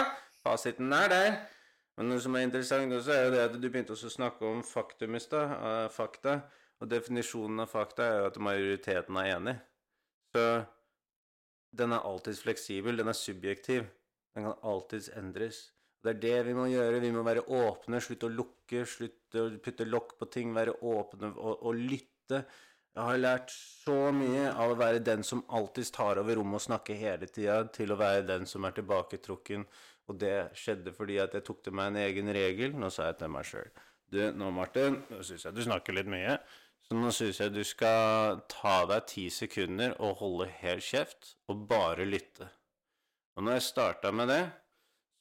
Fasiten 0.45 0.93
er 0.93 1.09
der. 1.09 1.31
Men 1.97 2.13
noe 2.13 2.21
som 2.25 2.37
er 2.37 2.45
interessant 2.45 2.93
også, 2.93 3.15
er 3.15 3.25
jo 3.25 3.33
det 3.33 3.41
at 3.47 3.57
du 3.57 3.65
begynte 3.69 3.97
å 3.97 4.13
snakke 4.13 4.45
om 4.49 4.61
faktum 4.67 5.17
i 5.17 5.23
stad, 5.25 5.55
eh, 5.57 5.89
fakta. 5.93 6.43
Og 6.83 6.89
definisjonen 6.91 7.63
av 7.63 7.71
fakta 7.71 8.09
er 8.09 8.17
jo 8.19 8.31
at 8.33 8.41
majoriteten 8.43 9.19
er 9.21 9.29
enig. 9.37 9.55
Så 10.35 10.47
den 11.79 11.95
er 11.95 12.09
alltids 12.09 12.43
fleksibel, 12.43 12.99
den 12.99 13.13
er 13.13 13.17
subjektiv. 13.17 13.87
Den 14.35 14.49
kan 14.49 14.67
alltids 14.67 15.13
endres. 15.15 15.69
Det 16.03 16.17
er 16.17 16.23
det 16.25 16.39
vi 16.49 16.57
må 16.57 16.67
gjøre. 16.67 16.99
Vi 17.05 17.13
må 17.15 17.23
være 17.23 17.45
åpne, 17.47 18.01
slutte 18.03 18.27
å 18.27 18.35
lukke, 18.35 18.83
slutte 18.89 19.45
å 19.45 19.53
putte 19.63 19.87
lokk 19.87 20.17
på 20.19 20.27
ting, 20.35 20.51
være 20.57 20.75
åpne 20.81 21.31
og, 21.37 21.63
og 21.63 21.79
lytte. 21.79 22.43
Jeg 22.93 23.07
har 23.07 23.21
lært 23.21 23.55
så 23.55 24.11
mye 24.13 24.51
av 24.51 24.75
å 24.75 24.81
være 24.81 25.05
den 25.07 25.23
som 25.25 25.45
alltid 25.55 25.93
tar 25.95 26.19
over 26.21 26.37
rommet 26.37 26.59
og 26.59 26.67
snakker 26.67 26.99
hele 26.99 27.29
tida, 27.31 27.63
til 27.73 27.95
å 27.95 28.01
være 28.01 28.27
den 28.29 28.49
som 28.51 28.67
er 28.67 28.75
tilbaketrukken. 28.77 29.65
Og 30.11 30.19
det 30.21 30.35
skjedde 30.59 30.93
fordi 30.97 31.21
at 31.23 31.39
jeg 31.39 31.47
tok 31.47 31.63
til 31.65 31.79
meg 31.79 31.93
en 31.93 32.03
egen 32.03 32.35
regel. 32.35 32.75
Nå 32.77 32.91
sa 32.93 33.07
jeg 33.09 33.21
til 33.23 33.33
meg 33.33 33.47
sjøl 33.49 33.71
Du, 34.13 34.19
nå, 34.37 34.51
Martin, 34.53 34.99
nå 35.09 35.23
syns 35.25 35.47
jeg 35.47 35.57
du 35.57 35.63
snakker 35.65 35.97
litt 35.97 36.11
mye. 36.11 36.37
Så 36.89 36.97
nå 36.99 37.11
syns 37.15 37.39
jeg 37.41 37.53
du 37.55 37.63
skal 37.65 38.41
ta 38.53 38.75
deg 38.91 39.07
ti 39.09 39.29
sekunder 39.33 39.95
og 40.03 40.19
holde 40.21 40.49
helt 40.61 40.85
kjeft 40.85 41.35
og 41.49 41.63
bare 41.71 42.05
lytte. 42.09 42.49
Og 43.37 43.47
når 43.47 43.57
jeg 43.59 43.67
starta 43.71 44.11
med 44.13 44.29
det, 44.29 44.43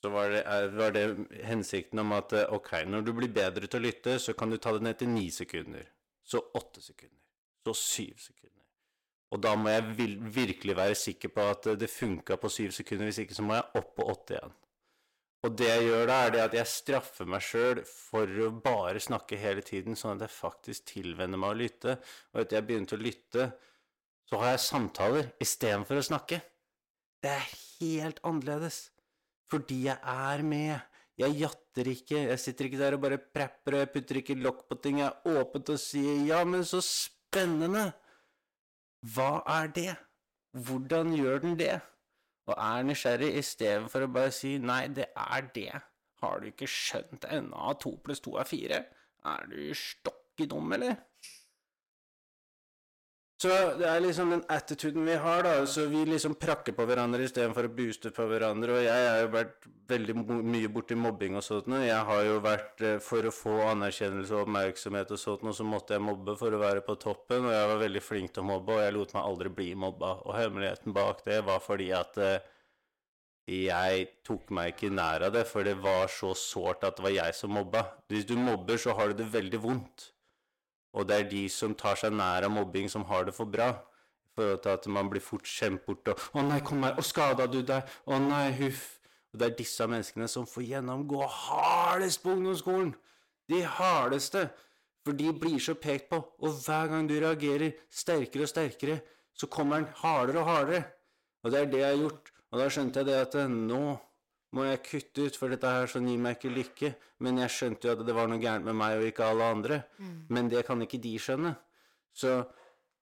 så 0.03 0.09
var 0.12 0.30
det, 0.34 0.41
er- 0.49 0.72
var 0.76 0.91
det 0.95 1.03
hensikten 1.45 1.99
om 2.01 2.12
at 2.18 2.34
eh, 2.34 2.47
ok, 2.57 2.72
når 2.89 3.01
du 3.05 3.12
blir 3.14 3.30
bedre 3.32 3.68
til 3.70 3.80
å 3.80 3.86
lytte, 3.86 4.18
så 4.20 4.34
kan 4.34 4.49
du 4.49 4.57
ta 4.57 4.74
det 4.74 4.82
ned 4.88 4.97
til 4.99 5.12
ni 5.14 5.28
sekunder. 5.32 5.86
Så 6.26 6.41
åtte 6.57 6.82
sekunder. 6.82 7.20
Så 7.68 7.76
syv 7.78 8.18
sekunder. 8.18 8.66
Og 9.32 9.39
da 9.45 9.53
må 9.55 9.70
jeg 9.72 9.93
virkelig 10.36 10.76
være 10.76 10.95
sikker 10.97 11.30
på 11.32 11.45
at 11.53 11.68
eh, 11.72 11.78
det 11.80 11.89
funka 11.93 12.36
på 12.41 12.49
syv 12.51 12.74
sekunder. 12.76 13.05
Hvis 13.12 13.22
ikke 13.24 13.38
så 13.38 13.45
må 13.45 13.55
jeg 13.59 13.70
opp 13.80 13.93
på 13.99 14.09
åtte 14.12 14.36
igjen. 14.39 14.57
Og 15.42 15.56
det 15.58 15.68
jeg 15.72 15.88
gjør 15.88 16.06
da, 16.06 16.18
er 16.22 16.34
det 16.36 16.42
at 16.44 16.56
jeg 16.60 16.70
straffer 16.70 17.30
meg 17.30 17.42
sjøl 17.42 17.82
for 17.89 18.30
å 18.46 18.52
bare 18.62 19.02
snakke 19.02 19.39
hele 19.42 19.64
tiden, 19.66 19.98
sånn 19.98 20.20
at 20.20 20.28
jeg 20.28 20.36
faktisk 20.36 20.86
tilvenner 20.92 21.42
meg 21.42 21.56
å 21.56 21.60
lytte. 21.64 21.96
Og 22.34 22.44
etter 22.44 22.60
jeg 22.60 22.68
begynte 22.68 22.98
å 22.98 23.02
lytte, 23.02 23.48
så 24.30 24.38
har 24.44 24.54
jeg 24.54 24.64
samtaler 24.68 25.32
istedenfor 25.42 25.98
å 25.98 26.06
snakke. 26.06 26.44
Det 27.22 27.34
er 27.34 27.50
helt 27.82 28.22
annerledes. 28.28 28.84
Fordi 29.52 29.82
jeg 29.89 29.98
er 29.98 30.46
med. 30.46 30.78
Jeg 31.20 31.38
jatter 31.42 31.89
ikke. 31.92 32.22
Jeg 32.30 32.39
sitter 32.39 32.70
ikke 32.70 32.80
der 32.80 32.96
og 32.98 33.04
bare 33.04 33.20
prepper, 33.20 33.76
og 33.76 33.84
jeg 33.84 33.92
putter 33.96 34.22
ikke 34.22 34.38
lokk 34.39 34.64
på 34.70 34.78
ting. 34.84 35.02
Jeg 35.02 35.10
er 35.10 35.42
åpent 35.42 35.74
og 35.74 35.82
sier 35.82 36.22
'ja, 36.26 36.44
men 36.46 36.64
så 36.64 36.80
spennende'. 36.86 37.92
Hva 39.02 39.42
er 39.60 39.68
det? 39.68 39.96
Hvordan 40.54 41.14
gjør 41.18 41.42
den 41.42 41.58
det? 41.58 41.82
Og 42.52 42.58
er 42.60 42.84
nysgjerrig 42.84 43.30
istedenfor 43.39 44.04
å 44.04 44.12
bare 44.12 44.32
si 44.36 44.58
'nei, 44.60 44.88
det 44.88 45.08
er 45.16 45.47
det'. 45.56 45.82
Har 46.22 46.39
du 46.39 46.49
ikke 46.49 46.68
skjønt 46.68 47.24
ennå 47.26 47.70
at 47.72 47.80
to 47.82 47.95
pluss 48.04 48.20
to 48.20 48.36
er 48.38 48.45
fire? 48.49 48.84
Er 49.26 49.47
du 49.49 49.74
stokk 49.74 50.43
dum, 50.49 50.74
eller? 50.74 50.99
Så 53.42 53.50
det 53.80 53.88
er 53.89 54.04
liksom 54.04 54.30
den 54.30 54.44
attituden 54.54 55.06
vi 55.08 55.16
har, 55.18 55.39
da. 55.42 55.66
Så 55.66 55.88
vi 55.89 56.04
liksom 56.06 56.36
prakker 56.38 56.76
på 56.78 56.86
hverandre 56.86 57.26
istedenfor 57.26 57.66
å 57.66 57.72
booste 57.74 58.12
på 58.14 58.28
hverandre. 58.30 58.76
Og 58.78 58.84
jeg 58.86 59.08
har 59.08 59.18
jo 59.24 59.32
vært 59.34 59.66
veldig 59.89 60.16
mye 60.46 60.70
borti 60.70 60.98
mobbing 61.00 61.39
og 61.39 61.46
sånt 61.46 61.72
noe. 61.72 61.80
Jeg 61.88 62.06
har 62.06 62.22
jo 62.28 62.38
vært 62.44 62.84
eh, 62.86 63.00
For 63.02 63.26
å 63.26 63.34
få 63.34 63.56
anerkjennelse 63.72 64.36
og 64.38 64.46
oppmerksomhet 64.46 65.16
og 65.16 65.24
sånt 65.24 65.48
noe, 65.48 65.58
så 65.58 65.66
måtte 65.66 65.98
jeg 65.98 66.06
mobbe 66.06 66.38
for 66.38 66.54
å 66.54 66.62
være 66.62 66.86
på 66.86 67.00
toppen. 67.02 67.50
Og 67.50 67.56
jeg 67.56 67.74
var 67.74 67.82
veldig 67.82 68.06
flink 68.06 68.36
til 68.36 68.46
å 68.46 68.50
mobbe, 68.52 68.78
og 68.78 68.86
jeg 68.86 68.98
lot 69.00 69.18
meg 69.18 69.30
aldri 69.34 69.56
bli 69.58 69.70
mobba. 69.88 70.14
Og 70.28 70.38
hemmeligheten 70.38 70.98
bak 71.02 71.26
det 71.26 71.42
var 71.50 71.66
fordi 71.66 71.89
at 71.98 72.22
eh, 72.22 72.50
jeg 73.50 74.08
tok 74.28 74.54
meg 74.54 74.76
ikke 74.76 74.94
nær 74.94 75.26
av 75.32 75.34
det, 75.34 75.48
for 75.50 75.66
det 75.66 75.80
var 75.82 76.14
så 76.14 76.36
sårt 76.38 76.86
at 76.86 77.02
det 77.02 77.10
var 77.10 77.18
jeg 77.18 77.42
som 77.42 77.58
mobba. 77.58 77.88
Hvis 78.12 78.30
du 78.30 78.38
mobber, 78.38 78.78
så 78.78 78.94
har 78.94 79.10
du 79.10 79.24
det 79.24 79.32
veldig 79.34 79.66
vondt. 79.66 80.12
Og 80.94 81.08
det 81.08 81.18
er 81.18 81.30
de 81.32 81.46
som 81.50 81.76
tar 81.78 82.00
seg 82.00 82.14
nær 82.14 82.48
av 82.48 82.52
mobbing, 82.52 82.89
som 82.92 83.06
har 83.08 83.26
det 83.28 83.36
for 83.36 83.50
bra. 83.50 83.70
I 84.32 84.36
forhold 84.36 84.64
til 84.64 84.70
at 84.70 84.88
man 84.88 85.10
blir 85.12 85.24
fort 85.24 85.48
skjemt 85.48 85.86
bort 85.86 86.08
og 86.08 86.20
'Å 86.20 86.48
nei, 86.48 86.60
kom 86.60 86.84
her. 86.84 86.96
Å, 86.96 87.04
skada 87.04 87.48
du 87.48 87.62
deg? 87.62 87.84
Å 88.08 88.20
nei, 88.20 88.52
huff.' 88.60 89.00
Og 89.34 89.39
det 89.39 89.48
er 89.48 89.58
disse 89.58 89.88
menneskene 89.88 90.28
som 90.28 90.46
får 90.48 90.64
gjennomgå 90.68 91.28
hardest 91.28 92.24
på 92.24 92.34
ungdomsskolen. 92.36 92.96
De 93.48 93.62
hardeste. 93.64 94.50
For 95.06 95.18
de 95.18 95.32
blir 95.34 95.60
så 95.60 95.74
pekt 95.74 96.10
på. 96.10 96.20
Og 96.39 96.50
hver 96.66 96.88
gang 96.92 97.08
du 97.10 97.16
reagerer 97.20 97.72
sterkere 97.89 98.44
og 98.44 98.52
sterkere, 98.52 99.00
så 99.34 99.48
kommer 99.48 99.76
den 99.80 99.88
hardere 100.04 100.39
og 100.39 100.46
hardere. 100.46 100.84
Og 101.44 101.52
det 101.52 101.60
er 101.60 101.72
det 101.72 101.80
jeg 101.80 101.96
har 101.96 102.02
gjort. 102.04 102.32
Og 102.52 102.60
da 102.60 102.68
skjønte 102.70 103.00
jeg 103.00 103.08
det 103.08 103.16
at 103.16 103.50
nå 103.50 103.98
må 104.52 104.66
jeg 104.68 104.82
kutte 104.84 105.28
ut, 105.28 105.38
for 105.39 105.54
dette 105.54 105.70
her 105.72 105.88
sånn 105.88 106.10
gir 106.12 106.20
meg 106.20 106.38
ikke 106.38 106.52
lykke. 106.52 106.93
Men 107.24 107.38
jeg 107.43 107.54
skjønte 107.56 107.88
jo 107.88 107.93
at 107.95 108.02
det 108.08 108.16
var 108.18 108.28
noe 108.28 108.41
gærent 108.41 108.68
med 108.68 108.76
meg 108.76 108.97
og 108.99 109.06
ikke 109.08 109.28
alle 109.32 109.52
andre. 109.56 109.84
Men 110.30 110.49
det 110.52 110.66
kan 110.68 110.82
ikke 110.84 110.99
de 111.02 111.14
skjønne. 111.22 111.54
Så 112.12 112.34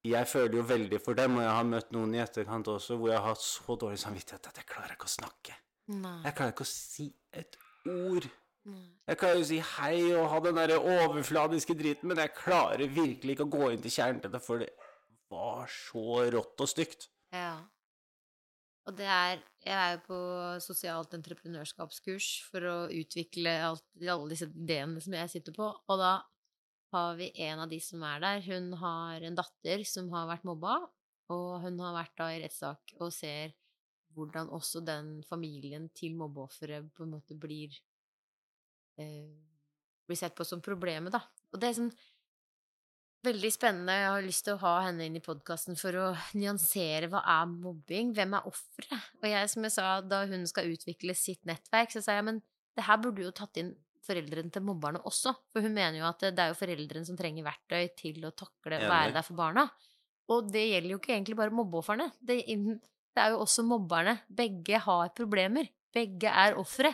jeg 0.05 0.27
føler 0.31 0.59
jo 0.59 0.67
veldig 0.69 0.99
for 1.03 1.17
dem, 1.17 1.39
og 1.39 1.43
jeg 1.43 1.55
har 1.55 1.65
møtt 1.67 1.89
noen 1.95 2.13
i 2.15 2.21
etterkant 2.23 2.69
også 2.71 2.99
hvor 2.99 3.11
jeg 3.11 3.19
har 3.19 3.33
hatt 3.33 3.43
så 3.43 3.75
dårlig 3.81 3.99
samvittighet 3.99 4.51
at 4.51 4.61
jeg 4.61 4.69
klarer 4.69 4.93
ikke 4.95 5.09
å 5.09 5.15
snakke. 5.15 5.57
Nei. 5.89 6.19
Jeg 6.27 6.37
klarer 6.37 6.53
ikke 6.53 6.67
å 6.67 6.69
si 6.69 7.07
et 7.35 7.57
ord. 7.89 8.29
Nei. 8.69 8.85
Jeg 9.09 9.19
klarer 9.19 9.41
jo 9.41 9.47
å 9.47 9.49
si 9.49 9.59
hei 9.73 9.97
og 10.13 10.29
ha 10.31 10.39
den 10.45 10.59
der 10.61 10.75
overfladiske 10.77 11.75
driten, 11.79 12.11
men 12.11 12.21
jeg 12.21 12.35
klarer 12.37 12.85
virkelig 12.85 13.35
ikke 13.35 13.47
å 13.49 13.53
gå 13.57 13.71
inn 13.73 13.83
til 13.83 13.95
kjernen 13.97 14.21
til 14.23 14.33
det, 14.35 14.43
for 14.45 14.61
det 14.61 14.69
var 15.33 15.65
så 15.73 16.23
rått 16.35 16.63
og 16.63 16.69
stygt. 16.69 17.09
Ja. 17.33 17.57
Og 18.89 18.97
det 18.97 19.05
er 19.05 19.41
Jeg 19.61 19.75
er 19.75 19.91
jo 19.93 19.99
på 20.07 20.17
sosialt 20.63 21.13
entreprenørskapskurs 21.13 22.27
for 22.49 22.65
å 22.65 22.75
utvikle 22.95 23.51
alt, 23.67 23.83
alle 24.01 24.29
disse 24.31 24.47
ideene 24.49 25.01
som 25.03 25.13
jeg 25.13 25.31
sitter 25.33 25.53
på, 25.53 25.67
og 25.67 25.99
da 25.99 26.13
har 26.95 27.17
vi 27.19 27.27
en 27.45 27.65
av 27.65 27.69
de 27.69 27.77
som 27.83 28.05
er 28.07 28.23
der. 28.23 28.39
Hun 28.47 28.71
har 28.81 29.25
en 29.27 29.35
datter 29.37 29.83
som 29.85 30.07
har 30.15 30.29
vært 30.31 30.47
mobba, 30.47 30.77
og 31.29 31.59
hun 31.65 31.77
har 31.83 31.97
vært 31.99 32.15
da 32.17 32.29
i 32.33 32.39
rettssak 32.41 32.95
og 32.97 33.11
ser 33.13 33.51
hvordan 34.15 34.49
også 34.55 34.81
den 34.87 35.19
familien 35.27 35.89
til 35.93 36.15
mobbeofferet 36.17 36.87
på 36.95 37.05
en 37.05 37.13
måte 37.13 37.37
blir 37.37 37.75
eh, 38.97 39.35
blir 40.09 40.17
sett 40.17 40.33
på 40.39 40.47
som 40.47 40.63
problemet, 40.65 41.13
da. 41.13 41.21
Og 41.53 41.61
det 41.61 41.69
er 41.69 41.77
sånn 41.77 41.93
veldig 43.25 43.51
spennende. 43.53 43.95
Jeg 43.97 44.13
har 44.13 44.25
lyst 44.25 44.45
til 44.47 44.55
å 44.55 44.61
ha 44.63 44.73
henne 44.87 45.07
inn 45.07 45.17
i 45.19 45.23
podkasten 45.23 45.77
for 45.79 45.95
å 45.99 46.07
nyansere 46.39 47.09
hva 47.11 47.21
er 47.37 47.51
mobbing, 47.51 48.13
hvem 48.15 48.37
er 48.37 48.47
offeret? 48.49 49.11
Og 49.19 49.27
jeg, 49.29 49.51
som 49.51 49.67
jeg 49.67 49.75
sa, 49.75 49.91
da 50.05 50.23
hun 50.29 50.47
skal 50.49 50.71
utvikle 50.71 51.15
sitt 51.17 51.43
nettverk, 51.49 51.93
så 51.93 52.03
sa 52.05 52.17
jeg 52.17 52.27
men 52.29 52.41
det 52.77 52.85
her 52.87 52.99
burde 53.01 53.25
jo 53.25 53.35
tatt 53.35 53.59
inn 53.59 53.73
foreldrene 54.09 54.51
til 54.53 54.65
mobberne 54.65 55.01
også. 55.07 55.33
For 55.53 55.65
hun 55.65 55.75
mener 55.75 55.99
jo 55.99 56.07
at 56.09 56.23
det, 56.23 56.33
det 56.37 56.45
er 56.45 56.53
jo 56.53 56.59
foreldrene 56.61 57.07
som 57.07 57.17
trenger 57.19 57.45
verktøy 57.45 57.89
til 57.99 58.23
å 58.25 58.33
takle 58.33 58.79
Enig. 58.79 58.89
være 58.89 59.15
der 59.17 59.27
for 59.27 59.39
barna. 59.39 59.67
Og 60.29 60.49
det 60.53 60.63
gjelder 60.69 60.93
jo 60.93 61.01
ikke 61.01 61.13
egentlig 61.15 61.37
bare 61.39 61.55
mobbeofrene. 61.57 62.09
Det, 62.21 62.39
det 62.47 63.23
er 63.23 63.33
jo 63.33 63.43
også 63.43 63.65
mobberne. 63.67 64.15
Begge 64.29 64.81
har 64.85 65.11
problemer. 65.17 65.69
Begge 65.93 66.31
er 66.31 66.57
ofre. 66.61 66.93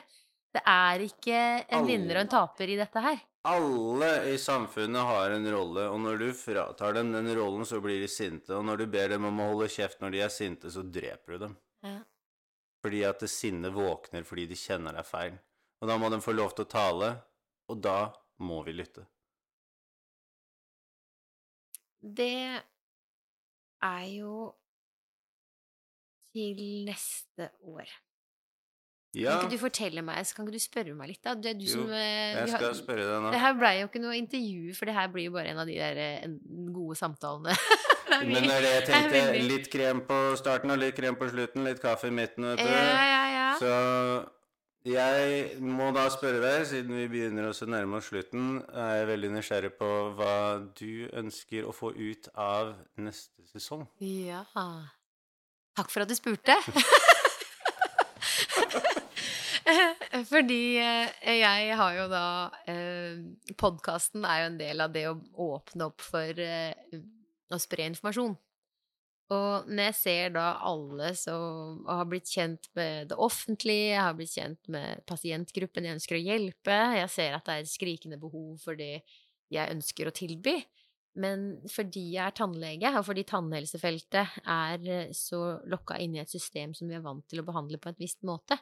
Det 0.55 0.63
er 0.71 1.03
ikke 1.03 1.39
en 1.75 1.87
vinner 1.87 2.17
og 2.17 2.25
en 2.25 2.31
taper 2.31 2.71
i 2.71 2.77
dette 2.79 3.03
her. 3.03 3.19
Alle 3.45 4.09
i 4.31 4.37
samfunnet 4.41 5.05
har 5.05 5.35
en 5.35 5.45
rolle, 5.53 5.83
og 5.93 5.99
når 6.01 6.17
du 6.17 6.27
fratar 6.33 6.95
dem 6.97 7.11
den 7.13 7.29
rollen, 7.37 7.65
så 7.67 7.77
blir 7.83 7.99
de 8.01 8.09
sinte. 8.09 8.55
Og 8.57 8.65
når 8.65 8.81
du 8.81 8.85
ber 8.89 9.11
dem 9.13 9.27
om 9.29 9.41
å 9.41 9.49
holde 9.51 9.69
kjeft 9.69 10.01
når 10.01 10.15
de 10.15 10.21
er 10.25 10.33
sinte, 10.33 10.71
så 10.73 10.81
dreper 10.81 11.35
du 11.35 11.43
dem. 11.43 11.57
Ja. 11.85 11.99
Fordi 12.81 13.03
at 13.05 13.21
det 13.21 13.29
sinnet 13.33 13.73
våkner 13.73 14.25
fordi 14.25 14.47
de 14.49 14.57
kjenner 14.57 14.97
deg 14.97 15.05
feil. 15.05 15.37
Og 15.81 15.91
da 15.91 15.97
må 16.01 16.09
de 16.09 16.21
få 16.25 16.33
lov 16.33 16.55
til 16.57 16.65
å 16.65 16.71
tale, 16.73 17.11
og 17.69 17.81
da 17.85 17.99
må 18.41 18.63
vi 18.65 18.73
lytte. 18.79 19.05
Det 22.01 22.61
er 23.85 24.05
jo 24.13 24.49
til 26.33 26.59
neste 26.85 27.51
år. 27.61 27.89
Ja, 29.15 29.37
Kan 29.39 29.47
ikke 29.47 29.55
du 29.55 29.61
fortelle 29.63 30.01
meg, 30.03 30.19
så 30.27 30.35
kan 30.35 30.45
ikke 30.45 30.57
du 30.57 30.63
spørre 30.63 30.95
meg 30.99 31.07
litt, 31.13 31.21
da? 31.23 31.33
Det 31.39 31.53
er 31.53 31.57
du 31.59 31.65
Jo, 31.65 31.71
som 31.71 31.91
eh, 31.95 32.35
jeg 32.35 32.49
skal 32.51 32.65
har- 32.67 32.77
spørre 32.81 33.05
deg 33.07 33.23
nå. 33.23 33.31
Det 33.31 33.39
her 33.45 33.53
blei 33.59 33.73
jo 33.79 33.87
ikke 33.87 34.01
noe 34.03 34.15
intervju, 34.19 34.75
for 34.75 34.85
det 34.91 34.95
her 34.97 35.07
blir 35.13 35.29
jo 35.29 35.31
bare 35.37 35.53
en 35.53 35.61
av 35.63 35.67
de 35.69 35.77
der 35.79 35.97
eh, 36.03 36.23
en- 36.27 36.39
gode 36.75 36.97
samtalene. 36.99 37.55
Men 38.21 38.43
det 38.45 38.51
er 38.53 38.61
det 38.65 38.73
jeg 38.75 38.85
tenkte. 38.91 39.21
Litt 39.49 39.69
krem 39.73 40.01
på 40.07 40.19
starten 40.39 40.71
og 40.71 40.77
litt 40.79 40.95
krem 40.95 41.15
på 41.19 41.27
slutten. 41.31 41.63
Litt 41.67 41.81
kaffe 41.83 42.07
i 42.07 42.15
midten, 42.15 42.45
vet 42.51 42.59
du. 42.61 42.69
Ja, 42.69 43.05
ja, 43.09 43.23
ja. 43.33 43.47
Så 43.59 43.71
jeg 44.85 45.57
må 45.65 45.87
da 45.95 46.03
spørre 46.13 46.39
deg, 46.43 46.67
siden 46.69 46.93
vi 46.99 47.07
begynner 47.09 47.47
å 47.49 47.67
nærme 47.71 47.97
oss 47.97 48.11
slutten, 48.11 48.59
er 48.69 48.99
jeg 49.01 49.07
veldig 49.09 49.31
nysgjerrig 49.33 49.71
på 49.79 49.89
hva 50.19 50.35
du 50.77 51.07
ønsker 51.17 51.65
å 51.65 51.73
få 51.73 51.89
ut 51.97 52.29
av 52.35 52.75
neste 53.01 53.41
sesong. 53.55 53.87
Ja. 53.99 54.43
Takk 55.75 55.89
for 55.91 56.05
at 56.05 56.11
du 56.11 56.15
spurte. 56.15 56.55
Fordi 60.31 60.77
eh, 60.77 61.37
jeg 61.39 61.77
har 61.79 61.97
jo 61.97 62.07
da 62.11 62.25
eh, 62.69 63.21
Podkasten 63.57 64.25
er 64.27 64.43
jo 64.43 64.49
en 64.51 64.59
del 64.59 64.83
av 64.83 64.93
det 64.93 65.07
å 65.09 65.17
åpne 65.47 65.89
opp 65.89 66.03
for 66.05 66.41
eh, 66.41 66.99
å 67.49 67.61
spre 67.61 67.87
informasjon. 67.89 68.35
Og 69.33 69.69
når 69.71 69.87
jeg 69.87 69.97
ser 69.97 70.33
da 70.35 70.51
alle 70.69 71.09
som 71.17 71.79
har 71.89 72.05
blitt 72.05 72.29
kjent 72.29 72.69
med 72.77 73.09
det 73.09 73.17
offentlige, 73.17 73.95
jeg 73.95 74.03
har 74.03 74.17
blitt 74.17 74.35
kjent 74.35 74.69
med 74.69 75.01
pasientgruppen 75.09 75.87
jeg 75.87 75.97
ønsker 75.97 76.19
å 76.19 76.25
hjelpe, 76.27 76.77
jeg 76.99 77.09
ser 77.09 77.37
at 77.37 77.49
det 77.49 77.55
er 77.57 77.71
skrikende 77.71 78.21
behov 78.21 78.59
for 78.61 78.77
det 78.77 78.99
jeg 79.49 79.73
ønsker 79.73 80.09
å 80.09 80.13
tilby, 80.13 80.59
men 81.17 81.55
fordi 81.71 82.03
jeg 82.19 82.21
er 82.27 82.37
tannlege, 82.37 82.91
og 82.99 83.05
fordi 83.07 83.25
tannhelsefeltet 83.25 84.37
er 84.45 85.09
så 85.17 85.41
lokka 85.73 85.97
inn 86.03 86.17
i 86.17 86.21
et 86.21 86.29
system 86.29 86.75
som 86.77 86.91
vi 86.91 86.97
er 86.97 87.05
vant 87.05 87.25
til 87.29 87.41
å 87.41 87.47
behandle 87.47 87.81
på 87.81 87.89
et 87.89 88.01
visst 88.03 88.21
måte, 88.27 88.59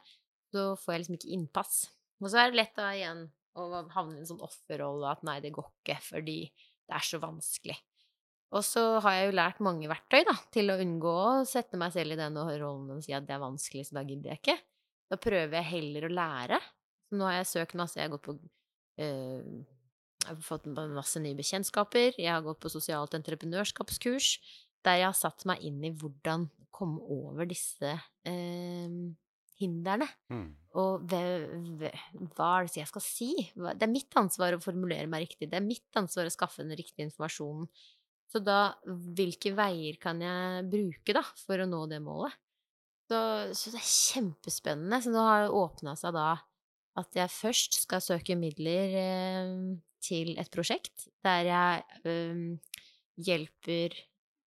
så 0.53 0.73
får 0.79 0.93
jeg 0.93 1.03
liksom 1.03 1.17
ikke 1.17 1.33
innpass. 1.37 1.79
Og 2.21 2.29
så 2.29 2.43
er 2.43 2.51
det 2.51 2.59
lett 2.61 2.75
da 2.77 2.91
igjen 2.93 3.25
å 3.59 3.65
havne 3.93 4.17
i 4.17 4.21
en 4.21 4.29
sånn 4.29 4.43
offerrolle 4.45 5.09
at 5.11 5.25
nei, 5.25 5.39
det 5.43 5.53
går 5.53 5.67
ikke 5.69 5.97
fordi 6.05 6.37
det 6.49 6.95
er 6.97 7.05
så 7.05 7.19
vanskelig. 7.21 7.75
Og 8.53 8.61
så 8.65 8.83
har 9.01 9.17
jeg 9.17 9.29
jo 9.29 9.37
lært 9.39 9.61
mange 9.65 9.89
verktøy 9.89 10.21
da, 10.27 10.35
til 10.53 10.69
å 10.69 10.77
unngå 10.81 11.13
å 11.13 11.45
sette 11.49 11.77
meg 11.81 11.93
selv 11.95 12.13
i 12.13 12.19
den 12.19 12.37
rollen 12.37 12.91
og 12.93 13.01
si 13.01 13.15
at 13.17 13.25
det 13.25 13.33
er 13.33 13.41
vanskelig, 13.41 13.87
så 13.87 13.97
da 13.97 14.03
gidder 14.05 14.33
jeg 14.33 14.41
ikke. 14.43 14.57
Da 15.09 15.17
prøver 15.21 15.57
jeg 15.57 15.69
heller 15.71 16.05
å 16.07 16.13
lære. 16.13 16.59
Nå 17.17 17.25
har 17.27 17.39
jeg 17.39 17.49
søkt 17.49 17.77
masse, 17.77 17.97
jeg 17.97 18.07
har 18.09 18.13
gått 18.13 18.27
på 18.27 18.35
øh, 18.37 19.63
Jeg 20.23 20.29
har 20.29 20.45
fått 20.45 20.69
masse 20.69 21.21
nye 21.21 21.37
bekjentskaper. 21.37 22.13
Jeg 22.17 22.29
har 22.29 22.45
gått 22.45 22.61
på 22.63 22.71
sosialt 22.73 23.17
entreprenørskapskurs 23.17 24.37
der 24.83 24.99
jeg 24.99 25.09
har 25.09 25.17
satt 25.17 25.45
meg 25.47 25.63
inn 25.63 25.81
i 25.85 25.93
hvordan 25.95 26.47
komme 26.73 27.01
over 27.13 27.47
disse 27.47 27.93
eh, 28.27 28.95
hindrene. 29.61 30.07
Mm. 30.33 30.47
Og 30.81 31.03
hva, 31.09 31.19
er 31.21 32.67
det 32.67 32.79
jeg 32.79 32.89
skal 32.89 33.03
si? 33.05 33.31
Det 33.53 33.85
er 33.85 33.91
mitt 33.91 34.15
ansvar 34.19 34.55
å 34.55 34.61
formulere 34.63 35.09
meg 35.09 35.27
riktig. 35.27 35.49
Det 35.51 35.59
er 35.59 35.65
mitt 35.65 35.99
ansvar 35.99 36.29
å 36.29 36.33
skaffe 36.33 36.65
den 36.65 36.77
riktige 36.77 37.05
informasjonen. 37.07 37.67
Så 38.33 38.41
da, 38.41 38.73
hvilke 38.87 39.51
veier 39.53 39.99
kan 40.01 40.21
jeg 40.23 40.65
bruke 40.71 41.13
da, 41.13 41.21
for 41.43 41.61
å 41.61 41.69
nå 41.69 41.83
det 41.91 42.01
målet? 42.01 42.33
Så, 43.11 43.19
så 43.53 43.73
det 43.73 43.81
er 43.81 43.91
kjempespennende. 43.91 45.01
Så 45.03 45.13
nå 45.13 45.21
har 45.21 45.45
det 45.45 45.57
åpna 45.59 45.93
seg 45.99 46.15
da 46.17 46.31
at 46.99 47.17
jeg 47.17 47.33
først 47.33 47.77
skal 47.83 48.01
søke 48.05 48.37
midler 48.37 48.95
eh, 48.99 49.53
til 50.03 50.33
et 50.37 50.49
prosjekt 50.53 51.07
der 51.25 51.47
jeg 51.49 52.01
eh, 52.09 52.43
hjelper 53.21 53.95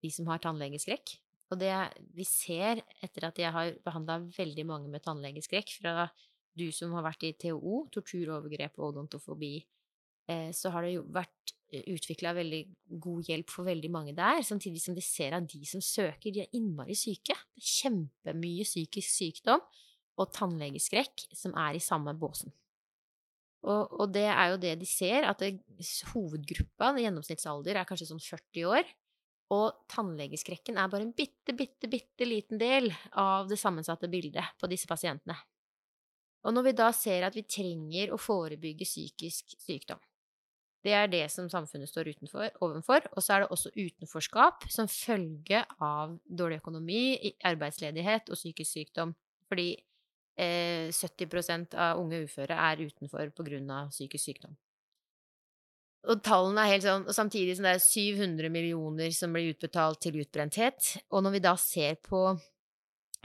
de 0.02 0.10
som 0.14 0.28
har 0.30 0.42
tannlegeskrekk. 0.42 1.16
Og 1.52 1.60
det 1.60 1.72
vi 2.16 2.26
ser 2.26 2.82
etter 3.04 3.28
at 3.28 3.38
jeg 3.38 3.54
har 3.54 3.76
behandla 3.84 4.18
veldig 4.34 4.64
mange 4.66 4.90
med 4.90 5.04
tannlegeskrekk, 5.04 5.76
fra 5.78 6.08
du 6.56 6.70
som 6.74 6.94
har 6.96 7.04
vært 7.06 7.26
i 7.28 7.34
TOO, 7.38 7.84
tortur, 7.92 8.32
overgrep 8.38 8.80
og 8.80 8.90
odontofobi, 8.90 9.54
eh, 10.32 10.50
så 10.56 10.72
har 10.74 10.86
det 10.86 10.96
jo 10.96 11.04
vært 11.14 11.54
utvikla 11.66 12.32
veldig 12.36 12.60
god 13.02 13.30
hjelp 13.30 13.50
for 13.50 13.66
veldig 13.66 13.90
mange 13.90 14.14
der, 14.16 14.42
samtidig 14.46 14.80
som 14.82 14.94
vi 14.96 15.02
ser 15.04 15.34
at 15.36 15.48
de 15.50 15.62
som 15.66 15.82
søker, 15.82 16.30
de 16.32 16.44
er 16.44 16.54
innmari 16.56 16.94
syke. 16.98 17.34
Det 17.34 17.62
er 17.62 17.72
kjempemye 17.72 18.66
psykisk 18.66 19.10
sykdom 19.10 19.64
og 20.16 20.30
tannlegeskrekk 20.34 21.26
som 21.36 21.56
er 21.58 21.76
i 21.76 21.82
samme 21.82 22.14
båsen. 22.16 22.54
Og, 23.66 23.90
og 23.98 24.12
det 24.14 24.28
er 24.30 24.52
jo 24.52 24.60
det 24.62 24.76
de 24.78 24.86
ser, 24.86 25.26
at 25.26 25.42
det, 25.42 25.56
hovedgruppa, 26.12 26.92
gjennomsnittsalder, 27.02 27.80
er 27.80 27.88
kanskje 27.88 28.12
sånn 28.12 28.22
40 28.22 28.68
år. 28.70 28.92
Og 29.54 29.86
tannlegeskrekken 29.92 30.78
er 30.80 30.90
bare 30.90 31.06
en 31.06 31.14
bitte, 31.14 31.54
bitte, 31.54 31.86
bitte 31.90 32.26
liten 32.26 32.58
del 32.58 32.90
av 33.14 33.46
det 33.50 33.58
sammensatte 33.60 34.10
bildet 34.10 34.56
på 34.58 34.70
disse 34.70 34.90
pasientene. 34.90 35.36
Og 36.46 36.54
når 36.54 36.68
vi 36.68 36.74
da 36.78 36.90
ser 36.94 37.26
at 37.26 37.34
vi 37.34 37.46
trenger 37.46 38.12
å 38.14 38.18
forebygge 38.20 38.86
psykisk 38.86 39.54
sykdom, 39.62 40.02
det 40.86 40.92
er 40.94 41.08
det 41.10 41.24
som 41.34 41.48
samfunnet 41.50 41.90
står 41.90 42.12
utenfor, 42.14 42.50
ovenfor. 42.62 43.08
Og 43.16 43.24
så 43.24 43.34
er 43.34 43.42
det 43.42 43.50
også 43.54 43.72
utenforskap 43.74 44.68
som 44.70 44.90
følge 44.90 45.64
av 45.82 46.14
dårlig 46.26 46.60
økonomi, 46.60 47.32
arbeidsledighet 47.46 48.30
og 48.30 48.38
psykisk 48.38 48.70
sykdom. 48.70 49.16
Fordi 49.50 49.72
eh, 50.38 50.92
70% 50.94 51.74
av 51.74 51.98
unge 52.02 52.22
uføre 52.28 52.58
er 52.68 52.84
utenfor 52.86 53.34
pga. 53.34 53.80
psykisk 53.90 54.30
sykdom. 54.30 54.54
Og 56.06 56.20
tallene 56.22 56.62
er 56.62 56.76
helt 56.76 56.84
sånn, 56.86 57.06
og 57.08 57.14
samtidig 57.16 57.56
som 57.58 57.66
det 57.66 57.72
er 57.76 57.82
700 57.82 58.50
millioner 58.54 59.10
som 59.14 59.32
blir 59.34 59.50
utbetalt 59.50 59.98
til 60.04 60.20
utbrenthet. 60.22 60.92
Og 61.10 61.24
når 61.26 61.34
vi 61.34 61.42
da 61.42 61.56
ser 61.58 61.98
på 61.98 62.20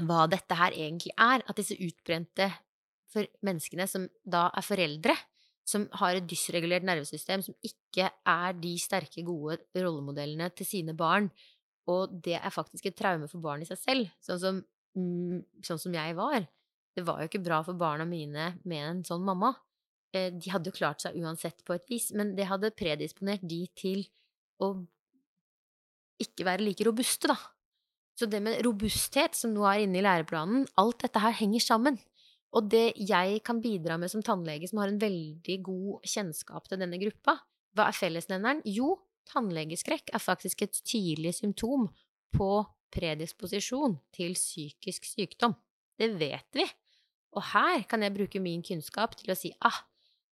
hva 0.01 0.25
dette 0.31 0.57
her 0.57 0.73
egentlig 0.73 1.13
er, 1.13 1.43
at 1.45 1.59
disse 1.59 1.77
utbrente 1.77 2.47
for 3.11 3.27
menneskene 3.45 3.85
som 3.89 4.07
da 4.25 4.47
er 4.57 4.65
foreldre, 4.65 5.15
som 5.67 5.85
har 6.01 6.17
et 6.17 6.27
dysregulert 6.27 6.85
nervesystem, 6.87 7.43
som 7.45 7.55
ikke 7.65 8.09
er 8.09 8.57
de 8.57 8.73
sterke, 8.81 9.23
gode 9.27 9.59
rollemodellene 9.77 10.49
til 10.57 10.67
sine 10.67 10.95
barn, 10.97 11.29
og 11.91 12.17
det 12.25 12.37
er 12.39 12.53
faktisk 12.53 12.87
et 12.89 12.97
traume 12.97 13.29
for 13.29 13.43
barn 13.43 13.63
i 13.63 13.69
seg 13.69 13.79
selv, 13.79 14.09
sånn 14.23 14.41
som, 14.41 14.61
mm, 14.97 15.61
sånn 15.65 15.81
som 15.81 15.95
jeg 15.95 16.17
var. 16.17 16.47
Det 16.95 17.05
var 17.07 17.21
jo 17.21 17.29
ikke 17.29 17.43
bra 17.45 17.61
for 17.65 17.77
barna 17.77 18.07
mine 18.07 18.55
med 18.65 18.87
en 18.87 19.03
sånn 19.07 19.23
mamma. 19.25 19.53
Eh, 20.11 20.31
de 20.35 20.51
hadde 20.51 20.71
jo 20.71 20.75
klart 20.75 21.03
seg 21.03 21.15
uansett 21.21 21.63
på 21.67 21.75
et 21.75 21.87
vis, 21.91 22.09
men 22.17 22.33
det 22.35 22.49
hadde 22.49 22.73
predisponert 22.75 23.43
de 23.47 23.63
til 23.79 24.03
å 24.61 24.73
ikke 26.21 26.45
være 26.45 26.65
like 26.67 26.85
robuste, 26.85 27.31
da. 27.31 27.37
Så 28.19 28.27
det 28.29 28.41
med 28.43 28.59
robusthet, 28.65 29.37
som 29.37 29.53
nå 29.55 29.63
er 29.65 29.85
inne 29.85 30.01
i 30.01 30.03
læreplanen, 30.05 30.67
alt 30.77 30.99
dette 31.01 31.21
her 31.23 31.33
henger 31.39 31.63
sammen. 31.63 31.97
Og 32.51 32.67
det 32.69 32.91
jeg 32.99 33.39
kan 33.47 33.61
bidra 33.63 33.95
med 33.97 34.11
som 34.11 34.23
tannlege, 34.25 34.67
som 34.67 34.81
har 34.81 34.91
en 34.91 34.99
veldig 35.01 35.55
god 35.63 36.03
kjennskap 36.11 36.67
til 36.67 36.81
denne 36.81 36.99
gruppa, 37.01 37.37
hva 37.71 37.87
er 37.87 37.95
fellesnevneren? 37.95 38.59
Jo, 38.67 38.97
tannlegeskrekk 39.31 40.11
er 40.11 40.21
faktisk 40.21 40.65
et 40.65 40.81
tidlig 40.83 41.33
symptom 41.37 41.87
på 42.35 42.51
predisposisjon 42.91 43.95
til 44.11 44.35
psykisk 44.35 45.07
sykdom. 45.07 45.55
Det 45.95 46.11
vet 46.19 46.59
vi. 46.59 46.67
Og 47.31 47.45
her 47.53 47.87
kan 47.87 48.03
jeg 48.03 48.13
bruke 48.17 48.43
min 48.43 48.63
kunnskap 48.65 49.15
til 49.15 49.31
å 49.31 49.37
si 49.39 49.53
ah, 49.63 49.79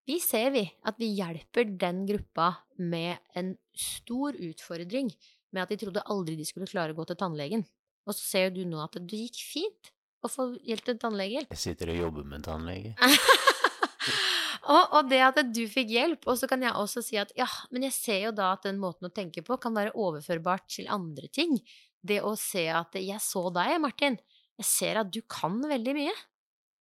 vi 0.10 0.18
ser 0.24 0.50
vi 0.56 0.64
at 0.90 0.98
vi 0.98 1.12
hjelper 1.20 1.70
den 1.78 2.02
gruppa 2.10 2.50
med 2.82 3.20
en 3.38 3.54
stor 3.78 4.34
utfordring 4.34 5.12
med 5.54 5.62
at 5.62 5.74
de 5.74 5.78
trodde 5.84 6.06
aldri 6.10 6.38
de 6.40 6.48
skulle 6.48 6.70
klare 6.70 6.96
å 6.96 6.98
gå 6.98 7.06
til 7.10 7.20
tannlegen. 7.20 7.66
Og 8.10 8.16
så 8.18 8.24
ser 8.26 8.54
du 8.56 8.64
nå 8.66 8.80
at 8.82 8.98
det 8.98 9.20
gikk 9.28 9.38
fint 9.46 9.92
å 10.26 10.32
få 10.32 10.50
hjelp 10.66 10.88
til 10.88 10.98
tannlegehjelp. 11.02 11.54
Jeg 11.54 11.62
sitter 11.62 11.94
og 11.94 12.02
jobber 12.02 12.26
med 12.32 12.44
tannlege. 12.48 12.96
og, 14.74 14.84
og, 14.98 15.04
det 15.12 15.22
at 15.28 15.40
du 15.54 15.62
fikk 15.70 15.94
hjelp. 15.94 16.26
Og 16.26 16.42
så 16.42 16.50
kan 16.50 16.66
jeg 16.66 16.74
også 16.74 17.04
si 17.06 17.20
at 17.22 17.32
ja, 17.38 17.48
men 17.70 17.86
jeg 17.88 17.96
ser 17.96 18.24
jo 18.26 18.34
da 18.36 18.54
at 18.56 18.66
den 18.66 18.82
måten 18.82 19.08
å 19.08 19.14
tenke 19.14 19.46
på 19.46 19.60
kan 19.62 19.78
være 19.78 19.94
overførbart 19.94 20.68
til 20.80 20.90
andre 20.92 21.30
ting. 21.32 21.56
Det 22.02 22.22
å 22.26 22.34
se 22.40 22.66
at 22.74 22.98
jeg 22.98 23.22
så 23.24 23.46
deg, 23.54 23.78
Martin. 23.84 24.18
Jeg 24.60 24.68
ser 24.68 25.00
at 25.04 25.14
du 25.14 25.22
kan 25.30 25.62
veldig 25.70 25.96
mye. 25.96 26.18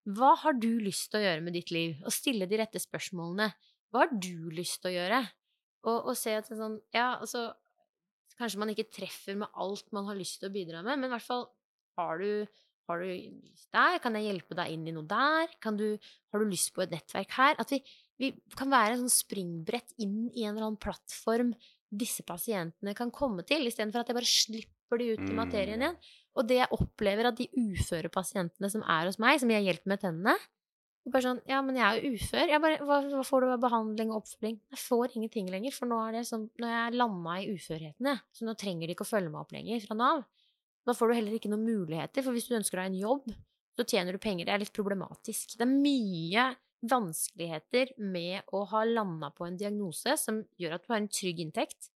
Hva 0.09 0.33
har 0.41 0.57
du 0.57 0.71
lyst 0.81 1.11
til 1.13 1.21
å 1.21 1.25
gjøre 1.27 1.45
med 1.45 1.57
ditt 1.59 1.73
liv? 1.75 1.99
Og 2.07 2.15
stille 2.15 2.49
de 2.49 2.61
rette 2.61 2.81
spørsmålene. 2.81 3.51
Hva 3.93 4.05
har 4.05 4.13
du 4.13 4.49
lyst 4.55 4.81
til 4.83 4.93
å 4.93 4.95
gjøre? 4.97 5.21
Og, 5.89 5.99
og 6.11 6.15
se 6.19 6.35
at 6.39 6.49
sånn 6.49 6.79
Ja, 6.97 7.19
altså 7.21 7.51
Kanskje 8.39 8.61
man 8.63 8.71
ikke 8.71 8.87
treffer 8.95 9.35
med 9.35 9.51
alt 9.59 9.89
man 9.95 10.07
har 10.07 10.15
lyst 10.19 10.39
til 10.39 10.47
å 10.47 10.55
bidra 10.55 10.79
med, 10.87 11.01
men 11.01 11.09
i 11.09 11.15
hvert 11.17 11.27
fall 11.27 11.49
har 11.99 12.21
du, 12.23 12.47
har 12.87 13.01
du 13.03 13.09
lyst 13.09 13.67
der? 13.75 13.97
Kan 13.99 14.15
jeg 14.15 14.29
hjelpe 14.29 14.55
deg 14.55 14.77
inn 14.77 14.85
i 14.87 14.95
noe 14.95 15.09
der? 15.11 15.51
Du, 15.75 15.89
har 16.31 16.45
du 16.45 16.47
lyst 16.47 16.71
på 16.77 16.85
et 16.85 16.93
nettverk 16.95 17.35
her? 17.35 17.59
At 17.59 17.73
vi, 17.75 17.81
vi 18.23 18.31
kan 18.55 18.71
være 18.71 18.95
en 18.95 19.03
sånn 19.03 19.17
springbrett 19.17 19.91
inn 19.99 20.29
i 20.31 20.45
en 20.47 20.53
eller 20.53 20.69
annen 20.69 20.79
plattform 20.79 21.51
disse 21.91 22.23
pasientene 22.29 22.95
kan 22.95 23.11
komme 23.11 23.43
til, 23.49 23.67
istedenfor 23.67 24.05
at 24.05 24.13
jeg 24.13 24.19
bare 24.21 24.31
slipper 24.31 25.01
de 25.03 25.11
ut 25.17 25.27
i 25.27 25.35
materien 25.35 25.81
Mm. 25.81 25.85
igjen. 25.89 25.99
Og 26.39 26.47
det 26.47 26.61
jeg 26.61 26.75
opplever 26.75 27.29
av 27.29 27.39
de 27.39 27.49
uføre 27.59 28.11
pasientene 28.15 28.71
som 28.71 28.85
er 28.87 29.09
hos 29.11 29.19
meg, 29.23 29.41
som 29.43 29.51
jeg 29.51 29.67
hjelper 29.67 29.95
med 29.95 30.03
tennene 30.05 30.37
bare 31.13 31.25
sånn 31.25 31.41
Ja, 31.49 31.61
men 31.65 31.79
jeg 31.79 31.87
er 31.87 31.99
jo 31.99 32.17
ufør. 32.17 32.53
Bare, 32.63 32.79
hva, 32.85 32.99
hva 33.13 33.25
får 33.27 33.45
du 33.45 33.51
av 33.53 33.63
behandling 33.63 34.13
og 34.13 34.23
oppfølging? 34.23 34.59
Jeg 34.75 34.81
får 34.83 35.17
ingenting 35.17 35.51
lenger, 35.53 35.75
for 35.75 35.91
nå 35.91 35.99
er 36.05 36.19
det 36.19 36.25
sånn 36.29 36.49
Nå 36.61 36.69
er 36.69 36.77
jeg 36.77 36.99
landa 37.01 37.37
i 37.41 37.49
uførheten. 37.55 38.23
Så 38.35 38.49
nå 38.49 38.55
trenger 38.61 38.89
de 38.89 38.97
ikke 38.97 39.07
å 39.07 39.13
følge 39.13 39.33
meg 39.33 39.43
opp 39.43 39.55
lenger 39.57 39.85
fra 39.85 39.99
Nav. 39.99 40.25
Da 40.89 40.95
får 40.97 41.11
du 41.11 41.19
heller 41.19 41.37
ikke 41.37 41.53
noen 41.53 41.67
muligheter, 41.67 42.25
for 42.25 42.37
hvis 42.37 42.49
du 42.49 42.57
ønsker 42.59 42.81
deg 42.81 42.91
en 42.93 43.03
jobb, 43.03 43.29
så 43.79 43.85
tjener 43.85 44.17
du 44.17 44.23
penger. 44.23 44.49
Det 44.49 44.55
er 44.55 44.65
litt 44.65 44.75
problematisk. 44.77 45.59
Det 45.59 45.67
er 45.67 45.75
mye 45.75 46.49
vanskeligheter 46.89 47.93
med 47.99 48.55
å 48.55 48.63
ha 48.71 48.85
landa 48.87 49.33
på 49.35 49.49
en 49.49 49.59
diagnose 49.59 50.15
som 50.21 50.41
gjør 50.61 50.77
at 50.77 50.85
du 50.85 50.93
har 50.93 51.01
en 51.03 51.11
trygg 51.11 51.43
inntekt, 51.43 51.91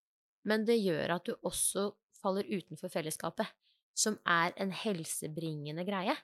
men 0.48 0.66
det 0.66 0.80
gjør 0.82 1.16
at 1.16 1.28
du 1.28 1.36
også 1.46 1.92
faller 2.18 2.46
utenfor 2.50 2.90
fellesskapet, 2.90 3.46
som 3.94 4.18
er 4.28 4.54
en 4.60 4.72
helsebringende 4.72 5.84
greie. 5.88 6.14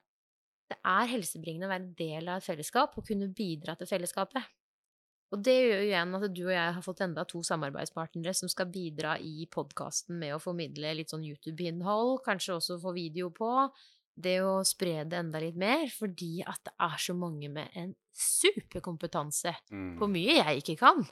Det 0.68 0.76
er 0.84 1.10
helsebringende 1.14 1.68
å 1.68 1.72
være 1.72 1.84
en 1.86 1.94
del 1.98 2.28
av 2.28 2.40
et 2.40 2.48
fellesskap 2.48 2.96
og 2.98 3.06
kunne 3.08 3.30
bidra 3.32 3.74
til 3.76 3.88
fellesskapet. 3.88 4.44
Og 5.32 5.42
det 5.44 5.54
gjør 5.58 5.82
jo 5.82 5.86
igjen 5.90 6.16
at 6.16 6.24
du 6.32 6.42
og 6.46 6.54
jeg 6.54 6.74
har 6.76 6.84
fått 6.84 7.02
enda 7.04 7.24
to 7.28 7.42
samarbeidspartnere 7.44 8.32
som 8.36 8.48
skal 8.48 8.70
bidra 8.72 9.18
i 9.20 9.44
podkasten 9.52 10.16
med 10.20 10.32
å 10.36 10.40
formidle 10.40 10.94
litt 10.96 11.12
sånn 11.12 11.26
YouTube-innhold, 11.26 12.22
kanskje 12.24 12.56
også 12.56 12.78
få 12.80 12.94
video 12.96 13.28
på. 13.34 13.50
Det 14.18 14.38
å 14.42 14.64
spre 14.66 15.04
det 15.04 15.20
enda 15.20 15.38
litt 15.38 15.58
mer, 15.60 15.84
fordi 15.92 16.40
at 16.48 16.62
det 16.64 16.72
er 16.80 16.96
så 16.98 17.14
mange 17.14 17.50
med 17.52 17.68
en 17.78 17.92
superkompetanse 18.16 19.52
Mm. 19.70 19.98
på 19.98 20.08
mye 20.10 20.38
jeg 20.40 20.62
ikke 20.62 20.78
kan, 20.80 21.04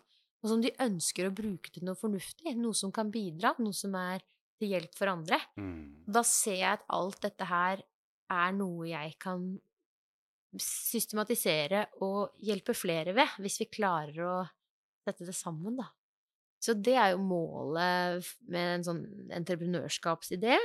og 0.42 0.48
som 0.48 0.62
de 0.62 0.72
ønsker 0.80 1.28
å 1.28 1.34
bruke 1.34 1.70
til 1.70 1.84
noe 1.84 1.94
fornuftig, 1.94 2.56
noe 2.56 2.74
som 2.74 2.90
kan 2.92 3.10
bidra, 3.12 3.54
noe 3.58 3.72
som 3.76 3.94
er 3.94 4.24
til 4.60 4.72
hjelp 4.74 4.96
for 4.96 5.12
andre. 5.12 5.38
Mm. 5.60 6.06
Da 6.08 6.22
ser 6.26 6.58
jeg 6.60 6.72
at 6.78 6.86
alt 6.96 7.20
dette 7.24 7.48
her 7.48 7.82
er 8.32 8.56
noe 8.56 8.88
jeg 8.90 9.14
kan 9.22 9.46
systematisere 10.62 11.84
og 12.04 12.36
hjelpe 12.44 12.74
flere 12.76 13.14
ved, 13.16 13.36
hvis 13.42 13.60
vi 13.62 13.68
klarer 13.78 14.22
å 14.24 14.34
sette 15.06 15.26
det 15.28 15.36
sammen, 15.36 15.76
da. 15.78 15.90
Så 16.62 16.74
det 16.74 16.96
er 16.98 17.12
jo 17.12 17.22
målet 17.22 18.26
med 18.50 18.78
en 18.78 18.86
sånn 18.86 19.02
entreprenørskapsidé. 19.36 20.56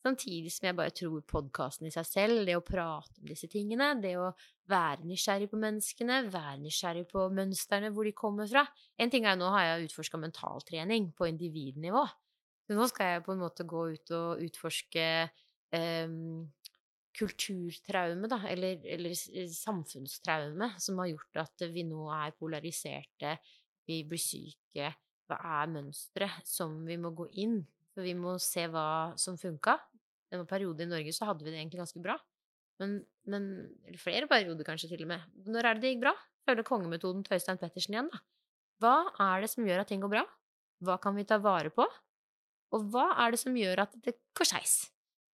Samtidig 0.00 0.48
som 0.54 0.70
jeg 0.70 0.76
bare 0.78 0.94
tror 0.96 1.24
podkasten 1.28 1.90
i 1.90 1.92
seg 1.92 2.06
selv, 2.08 2.46
det 2.48 2.54
å 2.56 2.64
prate 2.64 3.20
om 3.20 3.28
disse 3.28 3.50
tingene, 3.52 3.90
det 4.00 4.14
å 4.16 4.30
være 4.70 5.04
nysgjerrig 5.10 5.50
på 5.50 5.60
menneskene, 5.60 6.22
være 6.32 6.62
nysgjerrig 6.62 7.04
på 7.10 7.26
mønstrene, 7.36 7.90
hvor 7.92 8.08
de 8.08 8.14
kommer 8.16 8.48
fra. 8.48 8.64
En 8.96 9.12
ting 9.12 9.26
er 9.26 9.36
jo 9.36 9.42
nå 9.42 9.50
har 9.52 9.66
jeg 9.66 9.90
utforska 9.90 10.22
mentaltrening 10.22 11.10
på 11.18 11.28
individnivå. 11.28 12.06
Så 12.70 12.76
nå 12.78 12.84
skal 12.86 13.16
jeg 13.16 13.22
på 13.26 13.34
en 13.34 13.40
måte 13.42 13.64
gå 13.66 13.80
ut 13.96 14.10
og 14.14 14.42
utforske 14.46 15.04
em, 15.74 16.44
kulturtraume, 17.18 18.28
da, 18.30 18.36
eller, 18.46 18.84
eller 18.86 19.14
samfunnstraume, 19.50 20.68
som 20.78 21.00
har 21.02 21.08
gjort 21.10 21.40
at 21.42 21.64
vi 21.74 21.82
nå 21.88 22.04
er 22.14 22.36
polariserte 22.38 23.32
vi 23.90 24.04
blir 24.06 24.22
syke? 24.22 24.92
Hva 25.26 25.38
er 25.58 25.72
mønsteret 25.72 26.46
som 26.46 26.76
vi 26.86 26.94
må 26.94 27.10
gå 27.18 27.26
inn? 27.42 27.56
For 27.90 28.06
vi 28.06 28.12
må 28.14 28.36
se 28.38 28.68
hva 28.70 29.16
som 29.18 29.34
funka. 29.40 29.74
En 30.30 30.44
periode 30.46 30.84
i 30.84 30.90
Norge 30.92 31.14
så 31.16 31.26
hadde 31.26 31.42
vi 31.42 31.50
det 31.50 31.58
egentlig 31.58 31.80
ganske 31.80 32.02
bra. 32.04 32.14
Men, 32.78 33.00
men 33.26 33.48
eller 33.88 33.98
flere 33.98 34.28
perioder 34.30 34.68
kanskje 34.68 34.92
til 34.92 35.02
og 35.08 35.10
med. 35.10 35.24
Når 35.50 35.66
er 35.66 35.74
det 35.74 35.82
det 35.82 35.90
gikk 35.96 36.04
bra? 36.04 36.14
Følger 36.46 36.68
kongemetoden 36.70 37.26
til 37.26 37.34
Øystein 37.34 37.58
Pettersen 37.58 37.98
igjen, 37.98 38.12
da. 38.14 38.22
Hva 38.78 38.94
er 39.26 39.42
det 39.42 39.50
som 39.50 39.66
gjør 39.66 39.82
at 39.82 39.90
ting 39.90 40.06
går 40.06 40.14
bra? 40.14 40.22
Hva 40.86 40.96
kan 41.02 41.18
vi 41.18 41.26
ta 41.26 41.40
vare 41.42 41.74
på? 41.74 41.88
Og 42.76 42.90
hva 42.92 43.06
er 43.24 43.34
det 43.34 43.40
som 43.42 43.56
gjør 43.56 43.84
at 43.84 43.94
det 44.04 44.16
går 44.36 44.48
skeis? 44.48 44.74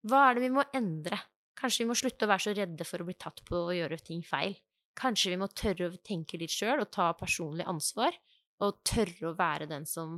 Hva 0.07 0.29
er 0.29 0.37
det 0.37 0.47
vi 0.47 0.55
må 0.55 0.65
endre? 0.77 1.19
Kanskje 1.57 1.85
vi 1.85 1.91
må 1.91 1.97
slutte 1.99 2.27
å 2.27 2.31
være 2.31 2.45
så 2.47 2.55
redde 2.57 2.87
for 2.87 3.03
å 3.03 3.09
bli 3.09 3.17
tatt 3.19 3.43
på 3.49 3.67
å 3.69 3.75
gjøre 3.75 3.99
ting 4.05 4.23
feil. 4.25 4.57
Kanskje 4.97 5.35
vi 5.35 5.41
må 5.41 5.49
tørre 5.53 5.91
å 5.91 6.01
tenke 6.05 6.41
litt 6.41 6.53
sjøl 6.53 6.81
og 6.85 6.91
ta 6.93 7.11
personlig 7.17 7.67
ansvar, 7.69 8.17
og 8.65 8.81
tørre 8.89 9.31
å 9.31 9.37
være 9.37 9.69
den 9.69 9.85
som 9.89 10.17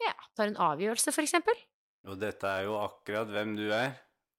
ja, 0.00 0.14
tar 0.36 0.48
en 0.48 0.60
avgjørelse, 0.60 1.12
for 1.12 1.24
eksempel. 1.24 1.58
Og 2.08 2.20
dette 2.20 2.48
er 2.48 2.66
jo 2.68 2.78
akkurat 2.80 3.28
hvem 3.32 3.54
du 3.56 3.66
er, 3.72 3.92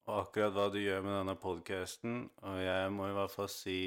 og 0.06 0.24
akkurat 0.24 0.54
hva 0.54 0.68
du 0.74 0.80
gjør 0.82 1.06
med 1.06 1.16
denne 1.20 1.38
podkasten, 1.41 2.18
og 2.46 2.58
jeg 2.62 2.89
må 2.93 3.10
i 3.10 3.16
hvert 3.18 3.34
fall 3.34 3.50
si 3.50 3.80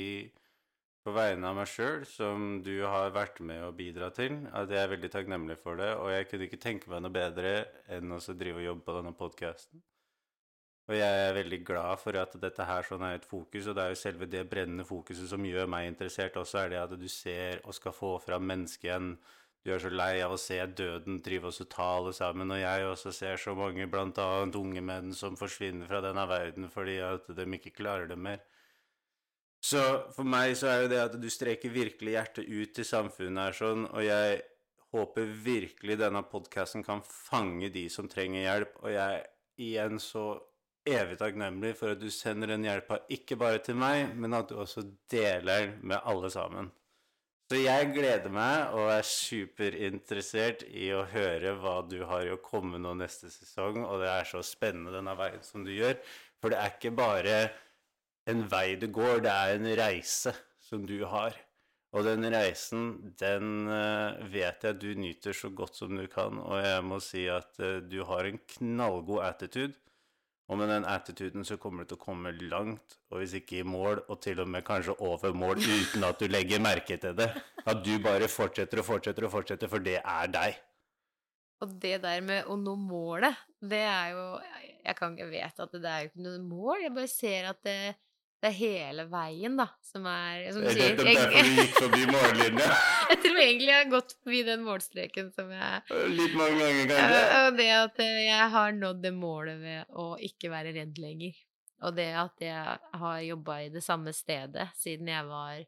på 1.07 1.15
vegne 1.15 1.51
av 1.51 1.57
meg 1.57 1.69
sjøl, 1.71 2.03
som 2.09 2.49
du 2.65 2.75
har 2.85 3.13
vært 3.15 3.39
med 3.41 3.63
å 3.65 3.75
bidra 3.77 4.11
til, 4.15 4.41
at 4.53 4.71
jeg 4.73 4.83
er 4.83 4.91
veldig 4.93 5.11
takknemlig 5.15 5.59
for 5.63 5.79
det, 5.81 5.93
og 5.97 6.11
jeg 6.13 6.27
kunne 6.31 6.49
ikke 6.49 6.61
tenke 6.65 6.91
meg 6.93 7.05
noe 7.05 7.15
bedre 7.15 7.53
enn 7.95 8.13
å 8.13 8.19
drive 8.29 8.61
og 8.61 8.67
jobbe 8.67 8.87
på 8.89 8.97
denne 8.99 9.15
podkasten. 9.17 9.85
Og 10.89 10.97
jeg 10.97 11.17
er 11.23 11.35
veldig 11.37 11.59
glad 11.69 12.01
for 12.01 12.17
at 12.17 12.33
dette 12.41 12.65
her 12.65 12.87
sånn 12.87 13.03
er 13.05 13.19
et 13.19 13.27
fokus, 13.29 13.67
og 13.69 13.75
det 13.77 13.83
er 13.83 13.93
jo 13.93 13.99
selve 14.01 14.29
det 14.33 14.47
brennende 14.49 14.87
fokuset 14.89 15.29
som 15.29 15.45
gjør 15.45 15.69
meg 15.69 15.91
interessert 15.91 16.39
også, 16.41 16.63
er 16.63 16.73
det 16.73 16.79
at 16.81 16.95
du 16.97 17.09
ser 17.13 17.61
og 17.65 17.77
skal 17.77 17.93
få 17.93 18.15
fram 18.25 18.47
mennesket 18.49 18.89
igjen. 18.89 19.11
Du 19.65 19.75
er 19.75 19.83
så 19.83 19.91
lei 19.93 20.15
av 20.25 20.33
å 20.33 20.41
se 20.41 20.57
døden 20.81 21.19
drive 21.25 21.51
oss 21.51 21.61
og 21.61 21.69
tale 21.75 22.15
sammen, 22.17 22.55
og 22.55 22.63
jeg 22.63 22.87
også 22.89 23.13
ser 23.13 23.37
så 23.43 23.53
mange, 23.59 23.85
blant 23.91 24.17
annet 24.23 24.57
unge 24.57 24.81
menn, 24.81 25.13
som 25.13 25.37
forsvinner 25.37 25.91
fra 25.91 26.01
denne 26.01 26.25
verden 26.31 26.71
fordi 26.73 26.97
at 27.05 27.29
de 27.37 27.49
ikke 27.59 27.75
klarer 27.83 28.09
det 28.09 28.17
mer. 28.17 28.41
Så 29.65 29.81
for 30.15 30.29
meg 30.29 30.55
så 30.59 30.71
er 30.71 30.85
jo 30.85 30.91
det 30.93 31.01
at 31.03 31.17
du 31.19 31.27
streker 31.33 31.73
virkelig 31.75 32.15
hjertet 32.15 32.47
ut 32.47 32.75
til 32.77 32.87
samfunnet 32.87 33.49
her 33.49 33.59
sånn, 33.59 33.89
og 33.91 34.05
jeg 34.07 34.39
håper 34.95 35.35
virkelig 35.45 35.99
denne 36.01 36.23
podkasten 36.31 36.85
kan 36.87 37.03
fange 37.05 37.69
de 37.75 37.89
som 37.93 38.09
trenger 38.09 38.47
hjelp, 38.47 38.79
og 38.85 38.95
jeg 38.95 39.19
er 39.19 39.27
igjen 39.59 40.01
så 40.01 40.31
evig 40.89 41.19
takknemlig 41.21 41.75
for 41.77 41.93
at 41.93 42.01
du 42.01 42.09
sender 42.15 42.55
den 42.55 42.65
hjelpa 42.65 43.03
ikke 43.13 43.37
bare 43.41 43.61
til 43.65 43.77
meg, 43.77 44.15
men 44.17 44.37
at 44.39 44.49
du 44.49 44.57
også 44.63 44.87
deler 45.11 45.67
den 45.67 45.79
med 45.91 46.01
alle 46.07 46.31
sammen. 46.33 46.71
Så 47.49 47.63
jeg 47.63 47.93
gleder 47.95 48.29
meg 48.33 48.75
og 48.77 48.91
er 48.93 49.07
superinteressert 49.09 50.67
i 50.69 50.91
å 50.93 51.07
høre 51.09 51.55
hva 51.57 51.79
du 51.89 52.03
har 52.05 52.27
i 52.27 52.35
å 52.35 52.43
komme 52.45 52.77
nå 52.81 52.93
neste 53.01 53.31
sesong, 53.33 53.81
og 53.87 54.03
det 54.03 54.11
er 54.13 54.29
så 54.29 54.43
spennende 54.45 54.93
denne 54.93 55.15
veien 55.17 55.41
som 55.45 55.65
du 55.65 55.73
gjør. 55.73 55.97
For 56.39 56.53
det 56.53 56.59
er 56.61 56.75
ikke 56.75 56.93
bare 56.99 57.39
en 58.29 58.45
vei 58.51 58.77
du 58.77 58.89
går, 58.93 59.23
det 59.25 59.33
er 59.33 59.57
en 59.57 59.69
reise 59.79 60.35
som 60.69 60.85
du 60.87 61.01
har. 61.09 61.37
Og 61.97 62.05
den 62.05 62.27
reisen, 62.29 62.89
den 63.17 63.69
uh, 63.71 64.19
vet 64.29 64.65
jeg 64.67 64.77
du 64.77 64.89
nyter 65.01 65.33
så 65.33 65.49
godt 65.49 65.79
som 65.81 65.95
du 65.97 66.05
kan, 66.13 66.37
og 66.37 66.61
jeg 66.61 66.83
må 66.85 66.99
si 67.01 67.25
at 67.33 67.57
uh, 67.65 67.79
du 67.81 68.03
har 68.05 68.29
en 68.29 68.41
knallgod 68.59 69.25
attitude. 69.25 69.77
Og 70.49 70.57
med 70.61 70.71
den 70.73 70.85
attituden 70.89 71.45
så 71.45 71.59
kommer 71.61 71.85
du 71.85 71.91
til 71.91 71.99
å 71.99 72.05
komme 72.05 72.33
langt, 72.49 72.97
og 73.13 73.21
hvis 73.21 73.35
ikke 73.37 73.61
i 73.61 73.67
mål, 73.69 74.01
og 74.09 74.21
til 74.25 74.41
og 74.41 74.49
med 74.49 74.65
kanskje 74.65 74.97
over 75.05 75.35
mål 75.37 75.61
uten 75.61 76.07
at 76.09 76.21
du 76.21 76.29
legger 76.29 76.63
merke 76.65 76.97
til 77.01 77.17
det. 77.17 77.29
At 77.69 77.83
du 77.85 77.99
bare 78.05 78.31
fortsetter 78.33 78.81
og 78.81 78.89
fortsetter 78.89 79.29
og 79.29 79.35
fortsetter, 79.35 79.69
for 79.69 79.85
det 79.85 79.99
er 80.01 80.33
deg. 80.33 80.57
Og 81.65 81.75
det 81.83 81.99
der 82.05 82.25
med 82.25 82.49
å 82.49 82.57
nå 82.61 82.77
målet, 82.81 83.37
det 83.61 83.83
er 83.83 84.13
jo 84.15 84.27
Jeg, 84.89 84.97
kan, 84.97 85.17
jeg 85.19 85.29
vet 85.29 85.59
at 85.61 85.73
det 85.75 85.89
er 85.91 86.05
jo 86.05 86.09
ikke 86.09 86.25
noe 86.25 86.39
mål, 86.41 86.77
jeg 86.81 86.93
bare 86.97 87.11
ser 87.13 87.49
at 87.51 87.59
det, 87.67 87.81
det 88.39 88.53
er 88.53 88.55
hele 88.55 89.05
veien, 89.11 89.57
da, 89.59 89.67
som 89.83 90.05
er 90.07 90.45
Som 90.55 90.63
du 90.63 90.71
sier 90.71 90.95
Det 90.95 91.07
er 91.11 91.17
derfor 91.19 91.47
du 91.49 91.57
gikk 91.59 91.73
forbi 91.75 92.05
mållinja? 92.07 92.69
jeg 93.11 93.21
tror 93.25 93.41
egentlig 93.43 93.69
jeg 93.73 93.81
har 93.81 93.91
gått 93.91 94.15
forbi 94.21 94.43
den 94.47 94.63
målstreken 94.67 95.33
som 95.35 95.51
jeg 95.55 95.99
Litt 96.15 96.37
mange 96.39 96.61
ganger, 96.61 96.93
kanskje? 96.93 97.25
Og 97.41 97.59
det 97.59 97.69
at 97.75 98.01
jeg 98.05 98.51
har 98.55 98.79
nådd 98.79 99.03
det 99.03 99.15
målet 99.17 99.59
ved 99.63 99.99
å 99.99 100.07
ikke 100.29 100.53
være 100.53 100.75
redd 100.77 101.03
lenger. 101.03 101.41
Og 101.87 101.95
det 101.99 102.09
at 102.19 102.43
jeg 102.43 102.79
har 103.03 103.19
jobba 103.27 103.59
i 103.65 103.73
det 103.75 103.83
samme 103.87 104.15
stedet 104.15 104.69
siden 104.79 105.11
jeg 105.11 105.27
var 105.27 105.67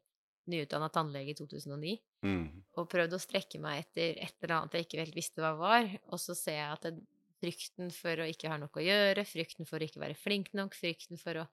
nyutdanna 0.50 0.88
tannlege 0.90 1.34
i 1.34 1.38
2009, 1.38 1.94
mm. 2.26 2.46
og 2.80 2.88
prøvd 2.90 3.14
å 3.14 3.22
strekke 3.22 3.60
meg 3.62 3.84
etter 3.84 4.18
et 4.18 4.34
eller 4.40 4.56
annet 4.56 4.74
jeg 4.74 4.86
ikke 4.86 5.02
helt 5.02 5.18
visste 5.18 5.42
hva 5.44 5.52
var, 5.58 5.86
og 6.10 6.18
så 6.18 6.34
ser 6.34 6.58
jeg 6.58 6.70
at 6.74 6.88
det, 6.88 6.94
frykten 7.40 7.92
for 7.94 8.20
å 8.20 8.26
ikke 8.28 8.50
ha 8.52 8.58
noe 8.60 8.68
å 8.74 8.84
gjøre, 8.84 9.24
frykten 9.24 9.68
for 9.68 9.80
å 9.80 9.86
ikke 9.86 10.02
være 10.02 10.18
flink 10.18 10.50
nok, 10.56 10.74
frykten 10.76 11.20
for 11.20 11.42
å 11.42 11.46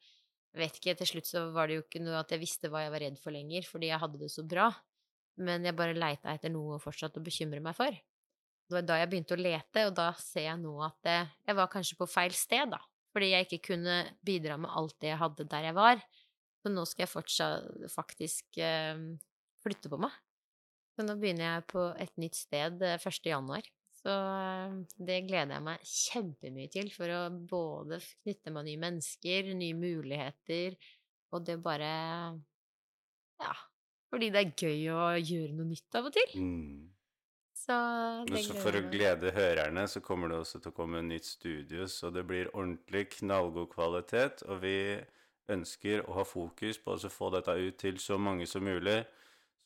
vet 0.60 0.80
ikke, 0.80 0.96
til 1.00 1.10
slutt 1.12 1.30
så 1.30 1.46
var 1.56 1.70
det 1.70 1.80
jo 1.80 1.86
ikke 1.86 2.02
noe 2.04 2.20
at 2.20 2.34
jeg 2.34 2.42
visste 2.42 2.72
hva 2.72 2.84
jeg 2.86 2.94
var 2.94 3.04
redd 3.06 3.18
for 3.22 3.36
lenger, 3.36 3.66
fordi 3.70 3.92
jeg 3.92 4.02
hadde 4.04 4.22
det 4.22 4.30
så 4.34 4.46
bra, 4.48 4.68
men 5.44 5.66
jeg 5.68 5.78
bare 5.78 5.98
leita 5.98 6.34
etter 6.34 6.54
noe 6.54 6.80
fortsatt 6.82 7.20
å 7.20 7.24
bekymre 7.24 7.62
meg 7.64 7.78
for. 7.78 7.94
Det 8.68 8.76
var 8.76 8.84
da 8.84 9.00
jeg 9.00 9.10
begynte 9.12 9.38
å 9.38 9.40
lete, 9.40 9.86
og 9.88 9.96
da 9.96 10.10
ser 10.20 10.50
jeg 10.50 10.60
nå 10.60 10.74
at 10.84 11.10
jeg 11.10 11.58
var 11.58 11.72
kanskje 11.72 12.00
på 12.00 12.10
feil 12.12 12.36
sted, 12.36 12.74
da, 12.74 12.82
fordi 13.16 13.32
jeg 13.32 13.48
ikke 13.48 13.64
kunne 13.72 14.00
bidra 14.26 14.58
med 14.60 14.74
alt 14.76 14.98
det 15.02 15.14
jeg 15.14 15.22
hadde 15.22 15.48
der 15.50 15.70
jeg 15.70 15.78
var. 15.78 16.02
Så 16.62 16.74
nå 16.74 16.84
skal 16.90 17.06
jeg 17.06 17.14
fortsatt 17.14 17.88
faktisk 17.94 18.60
eh, 18.60 19.00
flytte 19.64 19.92
på 19.94 20.00
meg. 20.02 20.14
Så 20.98 21.06
nå 21.06 21.16
begynner 21.22 21.48
jeg 21.48 21.68
på 21.72 21.84
et 22.02 22.14
nytt 22.20 22.36
sted 22.36 22.82
1. 22.82 22.98
Eh, 22.98 23.20
januar. 23.30 23.68
Så 23.98 24.14
eh, 24.14 24.76
det 25.10 25.22
gleder 25.28 25.58
jeg 25.58 25.66
meg 25.66 25.88
kjempemye 25.92 26.74
til, 26.74 26.92
for 26.94 27.14
å 27.14 27.22
både 27.50 28.02
knytte 28.24 28.54
meg 28.54 28.68
nye 28.70 28.84
mennesker, 28.84 29.54
nye 29.58 29.78
muligheter, 29.78 30.78
og 31.34 31.48
det 31.48 31.58
bare 31.64 31.90
Ja, 33.38 33.56
fordi 34.10 34.30
det 34.34 34.44
er 34.44 34.54
gøy 34.56 34.86
å 34.94 35.10
gjøre 35.20 35.58
noe 35.58 35.72
nytt 35.74 35.98
av 36.00 36.08
og 36.10 36.16
til. 36.16 36.38
Mm. 36.40 36.86
Så 37.58 37.76
det 38.30 38.32
gleder 38.46 38.64
For 38.64 38.78
å 38.80 38.82
glede 38.92 39.32
hørerne, 39.36 39.84
så 39.92 40.02
kommer 40.04 40.32
det 40.32 40.40
også 40.40 40.62
til 40.62 40.72
å 40.72 40.78
komme 40.78 41.02
en 41.02 41.10
nytt 41.12 41.28
studio, 41.28 41.88
så 41.92 42.12
det 42.14 42.24
blir 42.30 42.52
ordentlig 42.54 43.08
knallgod 43.18 43.72
kvalitet, 43.74 44.46
og 44.48 44.62
vi 44.64 44.78
ønsker 45.52 46.06
å 46.08 46.20
ha 46.20 46.26
fokus 46.28 46.80
på 46.84 46.96
å 46.96 47.12
få 47.12 47.32
dette 47.36 47.56
ut 47.60 47.78
til 47.82 48.00
så 48.04 48.18
mange 48.20 48.48
som 48.48 48.64
mulig. 48.64 49.02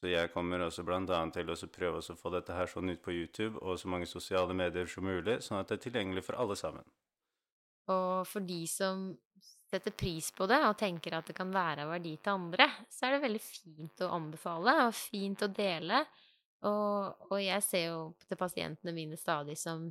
Så 0.01 0.09
jeg 0.09 0.31
kommer 0.33 0.63
også 0.65 0.81
bl.a. 0.81 1.19
til 1.29 1.51
å 1.53 1.55
prøve 1.69 1.99
å 2.01 2.15
få 2.17 2.31
dette 2.33 2.55
her 2.57 2.69
sånn 2.69 2.89
ut 2.89 3.03
på 3.05 3.13
YouTube 3.13 3.59
og 3.61 3.77
så 3.77 3.89
mange 3.91 4.07
sosiale 4.09 4.55
medier 4.57 4.89
som 4.89 5.05
mulig, 5.05 5.37
sånn 5.45 5.59
at 5.59 5.69
det 5.69 5.77
er 5.77 5.83
tilgjengelig 5.83 6.23
for 6.25 6.41
alle 6.41 6.57
sammen. 6.57 6.87
Og 7.93 8.25
for 8.25 8.41
de 8.41 8.63
som 8.69 9.11
setter 9.69 9.93
pris 9.93 10.31
på 10.33 10.47
det 10.49 10.57
og 10.65 10.73
tenker 10.79 11.13
at 11.15 11.29
det 11.29 11.35
kan 11.37 11.53
være 11.53 11.85
av 11.85 11.93
verdi 11.93 12.15
til 12.17 12.33
andre, 12.33 12.65
så 12.89 13.07
er 13.07 13.15
det 13.15 13.25
veldig 13.27 13.43
fint 13.45 14.01
å 14.01 14.09
anbefale 14.17 14.75
og 14.87 14.97
fint 14.97 15.45
å 15.45 15.51
dele. 15.53 16.01
Og, 16.65 17.27
og 17.29 17.37
jeg 17.37 17.65
ser 17.65 17.85
jo 17.91 18.01
til 18.25 18.41
pasientene 18.41 18.95
mine 18.95 19.17
stadig 19.21 19.57
som 19.57 19.85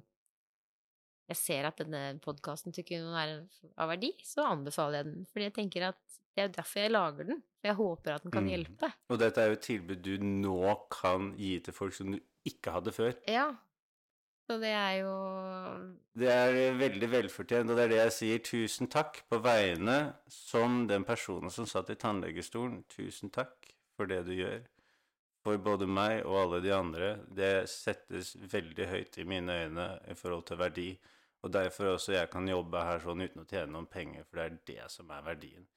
jeg 1.31 1.39
ser 1.39 1.69
at 1.69 1.79
denne 1.79 2.19
podkasten 2.25 2.75
tykker 2.75 3.05
noen 3.05 3.19
er 3.21 3.37
av 3.79 3.93
verdi, 3.93 4.11
så 4.27 4.49
anbefaler 4.51 5.05
jeg 5.05 5.11
den. 5.13 5.25
Fordi 5.31 5.47
jeg 5.47 5.57
tenker 5.61 5.87
at 5.93 6.19
det 6.35 6.45
er 6.45 6.55
derfor 6.59 6.83
jeg 6.83 6.95
lager 6.97 7.31
den. 7.31 7.43
Jeg 7.65 7.77
håper 7.77 8.15
at 8.17 8.25
den 8.25 8.33
kan 8.33 8.47
mm. 8.47 8.53
hjelpe. 8.55 8.89
Og 9.13 9.19
dette 9.21 9.43
er 9.43 9.51
jo 9.51 9.59
et 9.59 9.67
tilbud 9.67 10.05
du 10.05 10.15
nå 10.25 10.77
kan 10.93 11.35
gi 11.37 11.59
til 11.65 11.77
folk 11.77 11.97
som 11.97 12.15
du 12.15 12.21
ikke 12.49 12.73
hadde 12.73 12.95
før. 12.97 13.13
Ja. 13.29 13.51
Så 14.49 14.57
det 14.59 14.73
er 14.75 14.95
jo 15.05 15.13
Det 16.19 16.31
er 16.33 16.75
veldig 16.75 17.11
velfortjent, 17.13 17.71
og 17.71 17.77
det 17.77 17.85
er 17.85 17.93
det 17.93 18.01
jeg 18.01 18.15
sier. 18.17 18.43
Tusen 18.43 18.89
takk 18.91 19.23
på 19.31 19.39
vegne 19.45 19.99
som 20.27 20.87
den 20.91 21.05
personen 21.07 21.53
som 21.55 21.69
satt 21.71 21.93
i 21.93 21.99
tannlegestolen. 22.01 22.83
Tusen 22.91 23.31
takk 23.31 23.69
for 23.97 24.11
det 24.11 24.25
du 24.27 24.33
gjør. 24.35 24.65
For 25.45 25.61
både 25.61 25.87
meg 25.89 26.25
og 26.25 26.39
alle 26.41 26.63
de 26.65 26.73
andre. 26.75 27.13
Det 27.29 27.69
settes 27.71 28.35
veldig 28.41 28.89
høyt 28.89 29.21
i 29.21 29.29
mine 29.29 29.61
øyne 29.67 29.91
i 30.09 30.17
forhold 30.17 30.49
til 30.49 30.61
verdi. 30.61 30.91
Og 31.45 31.53
derfor 31.53 31.95
også 31.95 32.17
jeg 32.17 32.33
kan 32.33 32.49
jobbe 32.49 32.83
her 32.85 33.05
sånn 33.05 33.23
uten 33.23 33.45
å 33.45 33.49
tjene 33.49 33.73
noen 33.73 33.89
penger, 33.89 34.27
for 34.27 34.41
det 34.41 34.49
er 34.49 34.59
det 34.73 34.91
som 34.93 35.13
er 35.15 35.23
verdien 35.25 35.69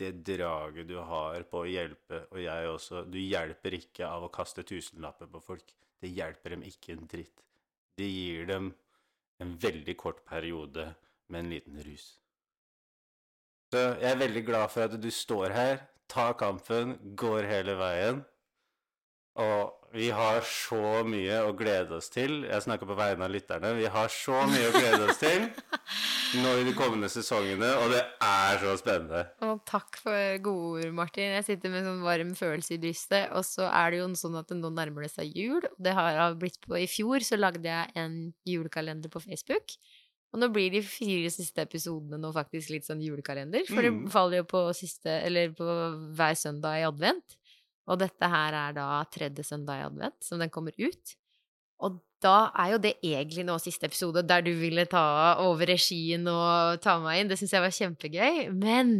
det 0.00 0.12
draget 0.24 0.88
du 0.88 0.96
har 1.04 1.44
på 1.50 1.62
å 1.62 1.68
hjelpe, 1.68 2.24
og 2.32 2.40
jeg 2.40 2.68
også 2.70 3.04
Du 3.10 3.18
hjelper 3.20 3.76
ikke 3.76 4.08
av 4.08 4.24
å 4.24 4.32
kaste 4.32 4.64
tusenlapper 4.66 5.28
på 5.30 5.42
folk. 5.44 5.74
Det 6.00 6.08
hjelper 6.08 6.56
dem 6.56 6.64
ikke 6.64 6.94
en 6.96 7.06
dritt. 7.10 7.44
Det 7.96 8.08
gir 8.08 8.48
dem 8.48 8.72
en 9.40 9.54
veldig 9.60 9.96
kort 10.00 10.24
periode 10.28 10.86
med 11.28 11.44
en 11.44 11.52
liten 11.52 11.80
rus. 11.84 12.06
Så 13.70 13.82
jeg 14.00 14.08
er 14.10 14.18
veldig 14.18 14.42
glad 14.48 14.72
for 14.72 14.88
at 14.88 14.96
du 14.98 15.10
står 15.14 15.54
her, 15.54 15.82
tar 16.10 16.32
kampen, 16.40 16.96
går 17.14 17.46
hele 17.46 17.76
veien. 17.78 18.24
Og 19.40 19.76
vi 19.96 20.06
har 20.14 20.38
så 20.46 21.00
mye 21.02 21.40
å 21.48 21.54
glede 21.58 21.96
oss 21.96 22.10
til. 22.14 22.44
Jeg 22.46 22.62
snakker 22.62 22.86
på 22.86 22.94
vegne 22.98 23.26
av 23.26 23.32
lytterne. 23.34 23.72
Vi 23.74 23.88
har 23.90 24.10
så 24.12 24.44
mye 24.46 24.68
å 24.68 24.74
glede 24.76 25.06
oss 25.10 25.18
til. 25.18 25.48
nå 26.44 26.52
i 26.60 26.66
de 26.68 26.74
kommende 26.78 27.08
sesongene, 27.10 27.70
og 27.82 27.90
det 27.90 28.02
er 28.22 28.60
så 28.62 28.76
spennende. 28.78 29.24
Og 29.42 29.64
takk 29.66 29.98
for 29.98 30.36
gode 30.44 30.84
ord, 30.84 30.92
Martin. 31.00 31.32
Jeg 31.40 31.48
sitter 31.48 31.72
med 31.72 31.82
en 31.82 31.88
sånn 31.90 32.04
varm 32.06 32.30
følelse 32.38 32.76
i 32.76 32.82
brystet. 32.84 33.32
Og 33.34 33.42
så 33.48 33.66
er 33.66 33.90
det 33.96 34.02
jo 34.04 34.10
sånn 34.20 34.38
at 34.38 34.54
nå 34.54 34.70
nærmer 34.76 35.08
det 35.08 35.10
seg 35.16 35.34
jul. 35.34 35.66
Det 35.82 35.96
har 35.96 36.36
blitt 36.38 36.60
på 36.62 36.78
I 36.78 36.86
fjor 36.90 37.26
så 37.26 37.40
lagde 37.40 37.66
jeg 37.66 37.90
en 37.98 38.20
julekalender 38.46 39.10
på 39.10 39.24
Facebook. 39.26 39.74
Og 40.30 40.38
nå 40.38 40.46
blir 40.54 40.70
de 40.70 40.84
fire 40.86 41.32
siste 41.34 41.64
episodene 41.66 42.20
nå 42.22 42.30
faktisk 42.36 42.70
litt 42.70 42.86
sånn 42.86 43.02
julekalender. 43.02 43.66
For 43.66 43.82
Mm. 43.82 44.04
det 44.04 44.12
faller 44.14 44.44
jo 44.44 44.46
på 44.52 44.60
siste 44.78 45.10
Eller 45.26 45.50
på 45.50 45.66
hver 46.14 46.38
søndag 46.38 46.78
i 46.78 46.86
advent. 46.86 47.34
Og 47.88 47.98
dette 48.02 48.28
her 48.32 48.56
er 48.66 48.76
da 48.76 48.90
tredje 49.12 49.46
søndag 49.46 49.80
i 49.80 49.88
advent 49.88 50.20
som 50.24 50.40
den 50.42 50.52
kommer 50.52 50.76
ut. 50.76 51.16
Og 51.80 51.98
da 52.20 52.50
er 52.60 52.74
jo 52.74 52.80
det 52.84 52.92
egentlig 53.00 53.46
nå 53.48 53.56
siste 53.62 53.88
episode, 53.88 54.22
der 54.28 54.44
du 54.44 54.52
ville 54.58 54.84
ta 54.90 55.38
over 55.40 55.70
regien 55.72 56.26
og 56.28 56.80
ta 56.84 56.98
meg 57.00 57.22
inn. 57.22 57.30
Det 57.30 57.38
syns 57.40 57.54
jeg 57.56 57.64
var 57.64 57.76
kjempegøy. 57.76 58.50
Men 58.52 58.92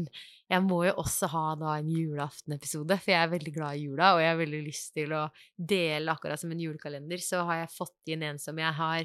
jeg 0.50 0.64
må 0.66 0.80
jo 0.88 0.96
også 1.02 1.28
ha 1.30 1.44
da 1.60 1.74
en 1.78 1.90
julaftenepisode, 1.92 2.96
for 3.02 3.12
jeg 3.12 3.20
er 3.20 3.34
veldig 3.34 3.52
glad 3.54 3.76
i 3.76 3.84
jula, 3.84 4.14
og 4.14 4.22
jeg 4.24 4.32
har 4.32 4.40
veldig 4.40 4.62
lyst 4.64 4.94
til 4.96 5.12
å 5.14 5.26
dele 5.54 6.14
akkurat 6.14 6.40
som 6.40 6.54
en 6.54 6.64
julekalender. 6.64 7.22
Så 7.22 7.44
har 7.46 7.62
jeg 7.62 7.74
fått 7.76 8.14
inn 8.14 8.24
en 8.26 8.40
som 8.40 8.58
jeg 8.58 8.78
har 8.80 9.04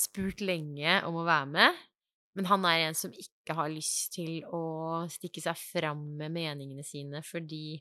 spurt 0.00 0.40
lenge 0.42 0.96
om 1.06 1.20
å 1.20 1.28
være 1.28 1.52
med. 1.52 1.86
Men 2.38 2.48
han 2.48 2.64
er 2.66 2.86
en 2.86 2.96
som 2.96 3.12
ikke 3.12 3.54
har 3.58 3.70
lyst 3.70 4.14
til 4.16 4.40
å 4.54 5.04
stikke 5.10 5.42
seg 5.44 5.58
fram 5.60 6.02
med 6.16 6.32
meningene 6.32 6.86
sine, 6.86 7.20
fordi 7.26 7.80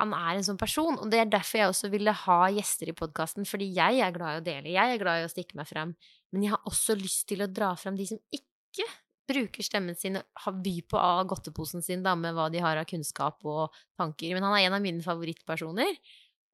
han 0.00 0.14
er 0.16 0.38
en 0.38 0.46
sånn 0.46 0.58
person, 0.58 0.96
og 0.98 1.10
det 1.12 1.20
er 1.22 1.30
derfor 1.30 1.60
jeg 1.60 1.70
også 1.70 1.90
ville 1.92 2.14
ha 2.24 2.40
gjester 2.50 2.90
i 2.90 2.96
podkasten, 2.98 3.46
fordi 3.46 3.68
jeg 3.76 4.00
er 4.02 4.14
glad 4.14 4.36
i 4.36 4.40
å 4.40 4.44
dele, 4.48 4.74
jeg 4.74 4.94
er 4.94 5.00
glad 5.00 5.22
i 5.22 5.28
å 5.28 5.30
stikke 5.30 5.58
meg 5.58 5.70
frem, 5.70 5.94
men 6.34 6.46
jeg 6.46 6.54
har 6.56 6.68
også 6.70 6.96
lyst 6.98 7.28
til 7.30 7.44
å 7.44 7.50
dra 7.50 7.70
frem 7.78 7.98
de 7.98 8.08
som 8.10 8.18
ikke 8.34 8.88
bruker 9.30 9.64
stemmen 9.64 9.96
sin, 9.96 10.18
har 10.18 10.56
by 10.64 10.74
på 10.90 10.98
av 11.00 11.22
godteposen 11.30 11.84
sin 11.84 12.02
da, 12.04 12.16
med 12.18 12.34
hva 12.36 12.50
de 12.52 12.60
har 12.60 12.80
av 12.80 12.88
kunnskap 12.90 13.46
og 13.48 13.72
tanker. 13.96 14.34
Men 14.34 14.44
han 14.44 14.56
er 14.58 14.66
en 14.66 14.76
av 14.76 14.84
mine 14.84 15.04
favorittpersoner, 15.04 15.96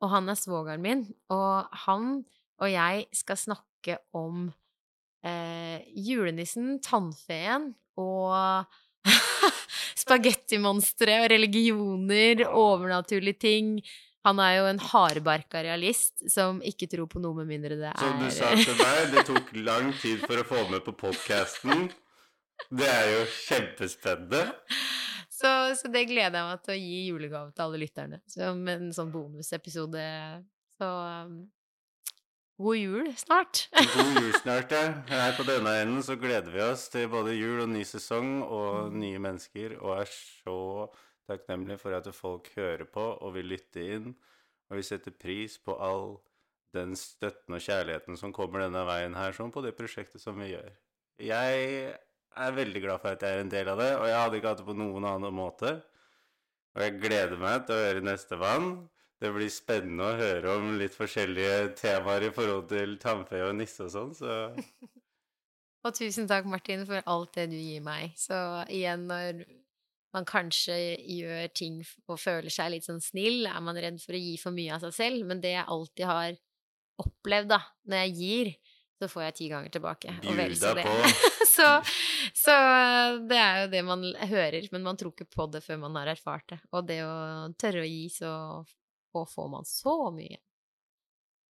og 0.01 0.13
han 0.13 0.31
er 0.31 0.39
svogeren 0.39 0.85
min, 0.85 1.03
og 1.33 1.81
han 1.87 2.21
og 2.61 2.69
jeg 2.69 3.07
skal 3.17 3.39
snakke 3.41 3.97
om 4.17 4.51
eh, 5.25 5.81
julenissen, 5.97 6.77
tannfeen 6.85 7.71
og 8.01 8.69
spagettimonstre 10.11 11.21
og 11.23 11.31
religioner, 11.31 12.45
overnaturlige 12.51 13.39
ting. 13.47 13.75
Han 14.27 14.41
er 14.43 14.59
jo 14.59 14.65
en 14.69 14.81
hardbarka 14.91 15.63
realist 15.65 16.27
som 16.29 16.59
ikke 16.67 16.91
tror 16.93 17.09
på 17.09 17.23
noe 17.23 17.39
med 17.39 17.49
mindre 17.49 17.79
det 17.81 17.89
er 17.89 18.03
Som 18.03 18.19
du 18.21 18.29
sa 18.35 18.51
til 18.59 18.77
meg, 18.77 19.15
det 19.15 19.25
tok 19.29 19.53
lang 19.65 19.93
tid 20.03 20.21
for 20.27 20.43
å 20.43 20.47
få 20.49 20.65
med 20.73 20.85
på 20.85 20.93
podkasten. 21.07 21.89
Det 22.69 22.89
er 22.91 23.07
jo 23.15 23.23
kjempespennende. 23.47 24.43
så, 25.39 25.73
så 25.79 25.89
det 25.89 26.05
gleder 26.11 26.37
jeg 26.37 26.51
meg 26.51 26.67
til 26.67 26.75
å 26.75 26.81
gi 26.83 27.01
julegave 27.07 27.55
til 27.55 27.65
alle 27.65 27.81
lytterne. 27.81 28.21
Som 28.29 28.61
en 28.69 28.93
sånn 28.93 29.15
bonusepisode. 29.15 30.05
Så 30.77 30.91
um, 30.91 31.41
god 32.61 32.77
jul 32.77 33.11
snart. 33.17 33.63
God 33.95 34.19
jul 34.21 34.33
snart, 34.37 34.73
ja. 34.75 34.83
Her 35.09 35.37
på 35.37 35.47
denne 35.49 35.73
enden 35.81 36.03
så 36.05 36.17
gleder 36.21 36.53
vi 36.53 36.63
oss 36.65 36.89
til 36.93 37.09
både 37.13 37.37
jul 37.37 37.63
og 37.65 37.71
ny 37.73 37.85
sesong 37.89 38.43
og 38.45 38.93
nye 38.93 39.21
mennesker, 39.23 39.79
og 39.81 40.03
er 40.03 40.11
så 40.13 40.59
takknemlige 41.31 41.81
for 41.81 41.97
at 41.97 42.11
folk 42.15 42.51
hører 42.57 42.85
på 42.91 43.07
og 43.17 43.35
vil 43.39 43.49
lytte 43.55 43.87
inn. 43.97 44.13
Og 44.71 44.79
vi 44.79 44.87
setter 44.87 45.15
pris 45.17 45.57
på 45.59 45.75
all 45.81 46.19
den 46.77 46.95
støtten 46.99 47.57
og 47.57 47.65
kjærligheten 47.65 48.19
som 48.19 48.35
kommer 48.35 48.63
denne 48.65 48.85
veien 48.87 49.17
her, 49.19 49.35
sånn 49.35 49.51
på 49.55 49.65
det 49.65 49.75
prosjektet 49.79 50.23
som 50.23 50.39
vi 50.39 50.53
gjør. 50.53 50.71
Jeg 51.21 51.91
er 51.91 52.55
veldig 52.57 52.83
glad 52.85 53.03
for 53.03 53.17
at 53.17 53.25
jeg 53.25 53.37
er 53.37 53.45
en 53.45 53.53
del 53.53 53.73
av 53.73 53.81
det, 53.83 53.91
og 53.99 54.07
jeg 54.07 54.21
hadde 54.21 54.39
ikke 54.39 54.53
hatt 54.53 54.63
det 54.63 54.69
på 54.69 54.79
noen 54.79 55.09
annen 55.09 55.35
måte. 55.35 55.75
Og 56.77 56.85
jeg 56.85 57.01
gleder 57.03 57.41
meg 57.41 57.65
til 57.67 57.75
å 57.75 57.87
høre 57.89 58.05
neste 58.07 58.39
vann. 58.39 58.71
Det 59.21 59.31
blir 59.35 59.51
spennende 59.53 60.07
å 60.07 60.17
høre 60.17 60.57
om 60.57 60.71
litt 60.81 60.95
forskjellige 60.97 61.75
temaer 61.77 62.31
i 62.31 62.33
forhold 62.33 62.71
til 62.71 62.97
tannfe 63.03 63.43
og 63.45 63.53
nisse 63.59 63.85
og 63.85 63.93
sånn, 63.93 64.15
så 64.17 64.39
Og 65.81 65.95
tusen 65.97 66.27
takk, 66.29 66.45
Martin, 66.45 66.83
for 66.85 67.01
alt 67.09 67.39
det 67.39 67.47
du 67.55 67.57
gir 67.57 67.81
meg. 67.81 68.13
Så 68.21 68.37
igjen, 68.69 69.07
når 69.09 69.39
man 70.13 70.27
kanskje 70.29 70.75
gjør 71.09 71.47
ting 71.57 71.79
og 72.05 72.19
føler 72.21 72.53
seg 72.53 72.75
litt 72.75 72.85
sånn 72.85 73.01
snill, 73.01 73.47
er 73.49 73.63
man 73.65 73.79
redd 73.81 73.97
for 74.03 74.17
å 74.17 74.21
gi 74.21 74.35
for 74.43 74.53
mye 74.53 74.75
av 74.77 74.85
seg 74.85 74.93
selv, 74.97 75.25
men 75.29 75.41
det 75.41 75.55
jeg 75.55 75.65
alltid 75.65 76.05
har 76.11 76.37
opplevd, 77.01 77.49
da, 77.55 77.63
når 77.89 78.05
jeg 78.05 78.17
gir, 78.19 78.53
så 79.01 79.09
får 79.09 79.25
jeg 79.25 79.37
ti 79.39 79.49
ganger 79.49 79.73
tilbake. 79.73 80.17
Og 80.29 80.37
vel 80.37 80.53
så 80.61 80.75
det. 80.77 80.85
så, 81.57 81.69
så 82.37 82.57
det 83.31 83.39
er 83.41 83.63
jo 83.63 83.71
det 83.73 83.81
man 83.89 84.05
hører, 84.35 84.69
men 84.75 84.85
man 84.85 85.01
tror 85.01 85.15
ikke 85.15 85.31
på 85.33 85.49
det 85.55 85.63
før 85.65 85.81
man 85.87 85.97
har 85.97 86.13
erfart 86.13 86.51
det. 86.53 86.61
Og 86.77 86.85
det 86.91 87.01
å 87.07 87.15
tørre 87.57 87.87
å 87.87 87.89
gi, 87.89 88.05
så 88.13 88.35
og 89.17 89.29
får 89.31 89.51
man 89.53 89.67
så 89.69 89.97
mye. 90.15 90.39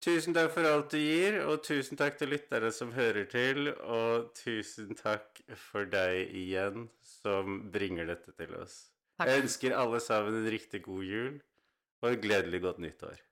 Tusen 0.03 0.35
takk 0.35 0.51
for 0.51 0.67
alt 0.67 0.91
du 0.91 0.99
gir, 0.99 1.37
og 1.47 1.61
tusen 1.63 1.99
takk 1.99 2.17
til 2.19 2.33
lyttere 2.33 2.73
som 2.75 2.91
hører 2.97 3.29
til, 3.31 3.69
og 3.87 4.33
tusen 4.35 4.97
takk 4.99 5.39
for 5.69 5.87
deg 5.87 6.33
igjen 6.35 6.89
som 7.07 7.61
bringer 7.71 8.11
dette 8.11 8.35
til 8.35 8.57
oss. 8.59 8.89
Takk. 9.21 9.31
Jeg 9.31 9.45
ønsker 9.45 9.77
alle 9.79 10.01
sammen 10.03 10.41
en 10.41 10.51
riktig 10.51 10.83
god 10.89 11.07
jul 11.07 11.37
og 12.03 12.09
et 12.11 12.25
gledelig 12.25 12.65
godt 12.65 12.83
nyttår. 12.83 13.23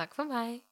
Takk 0.00 0.16
for 0.18 0.26
meg. 0.26 0.64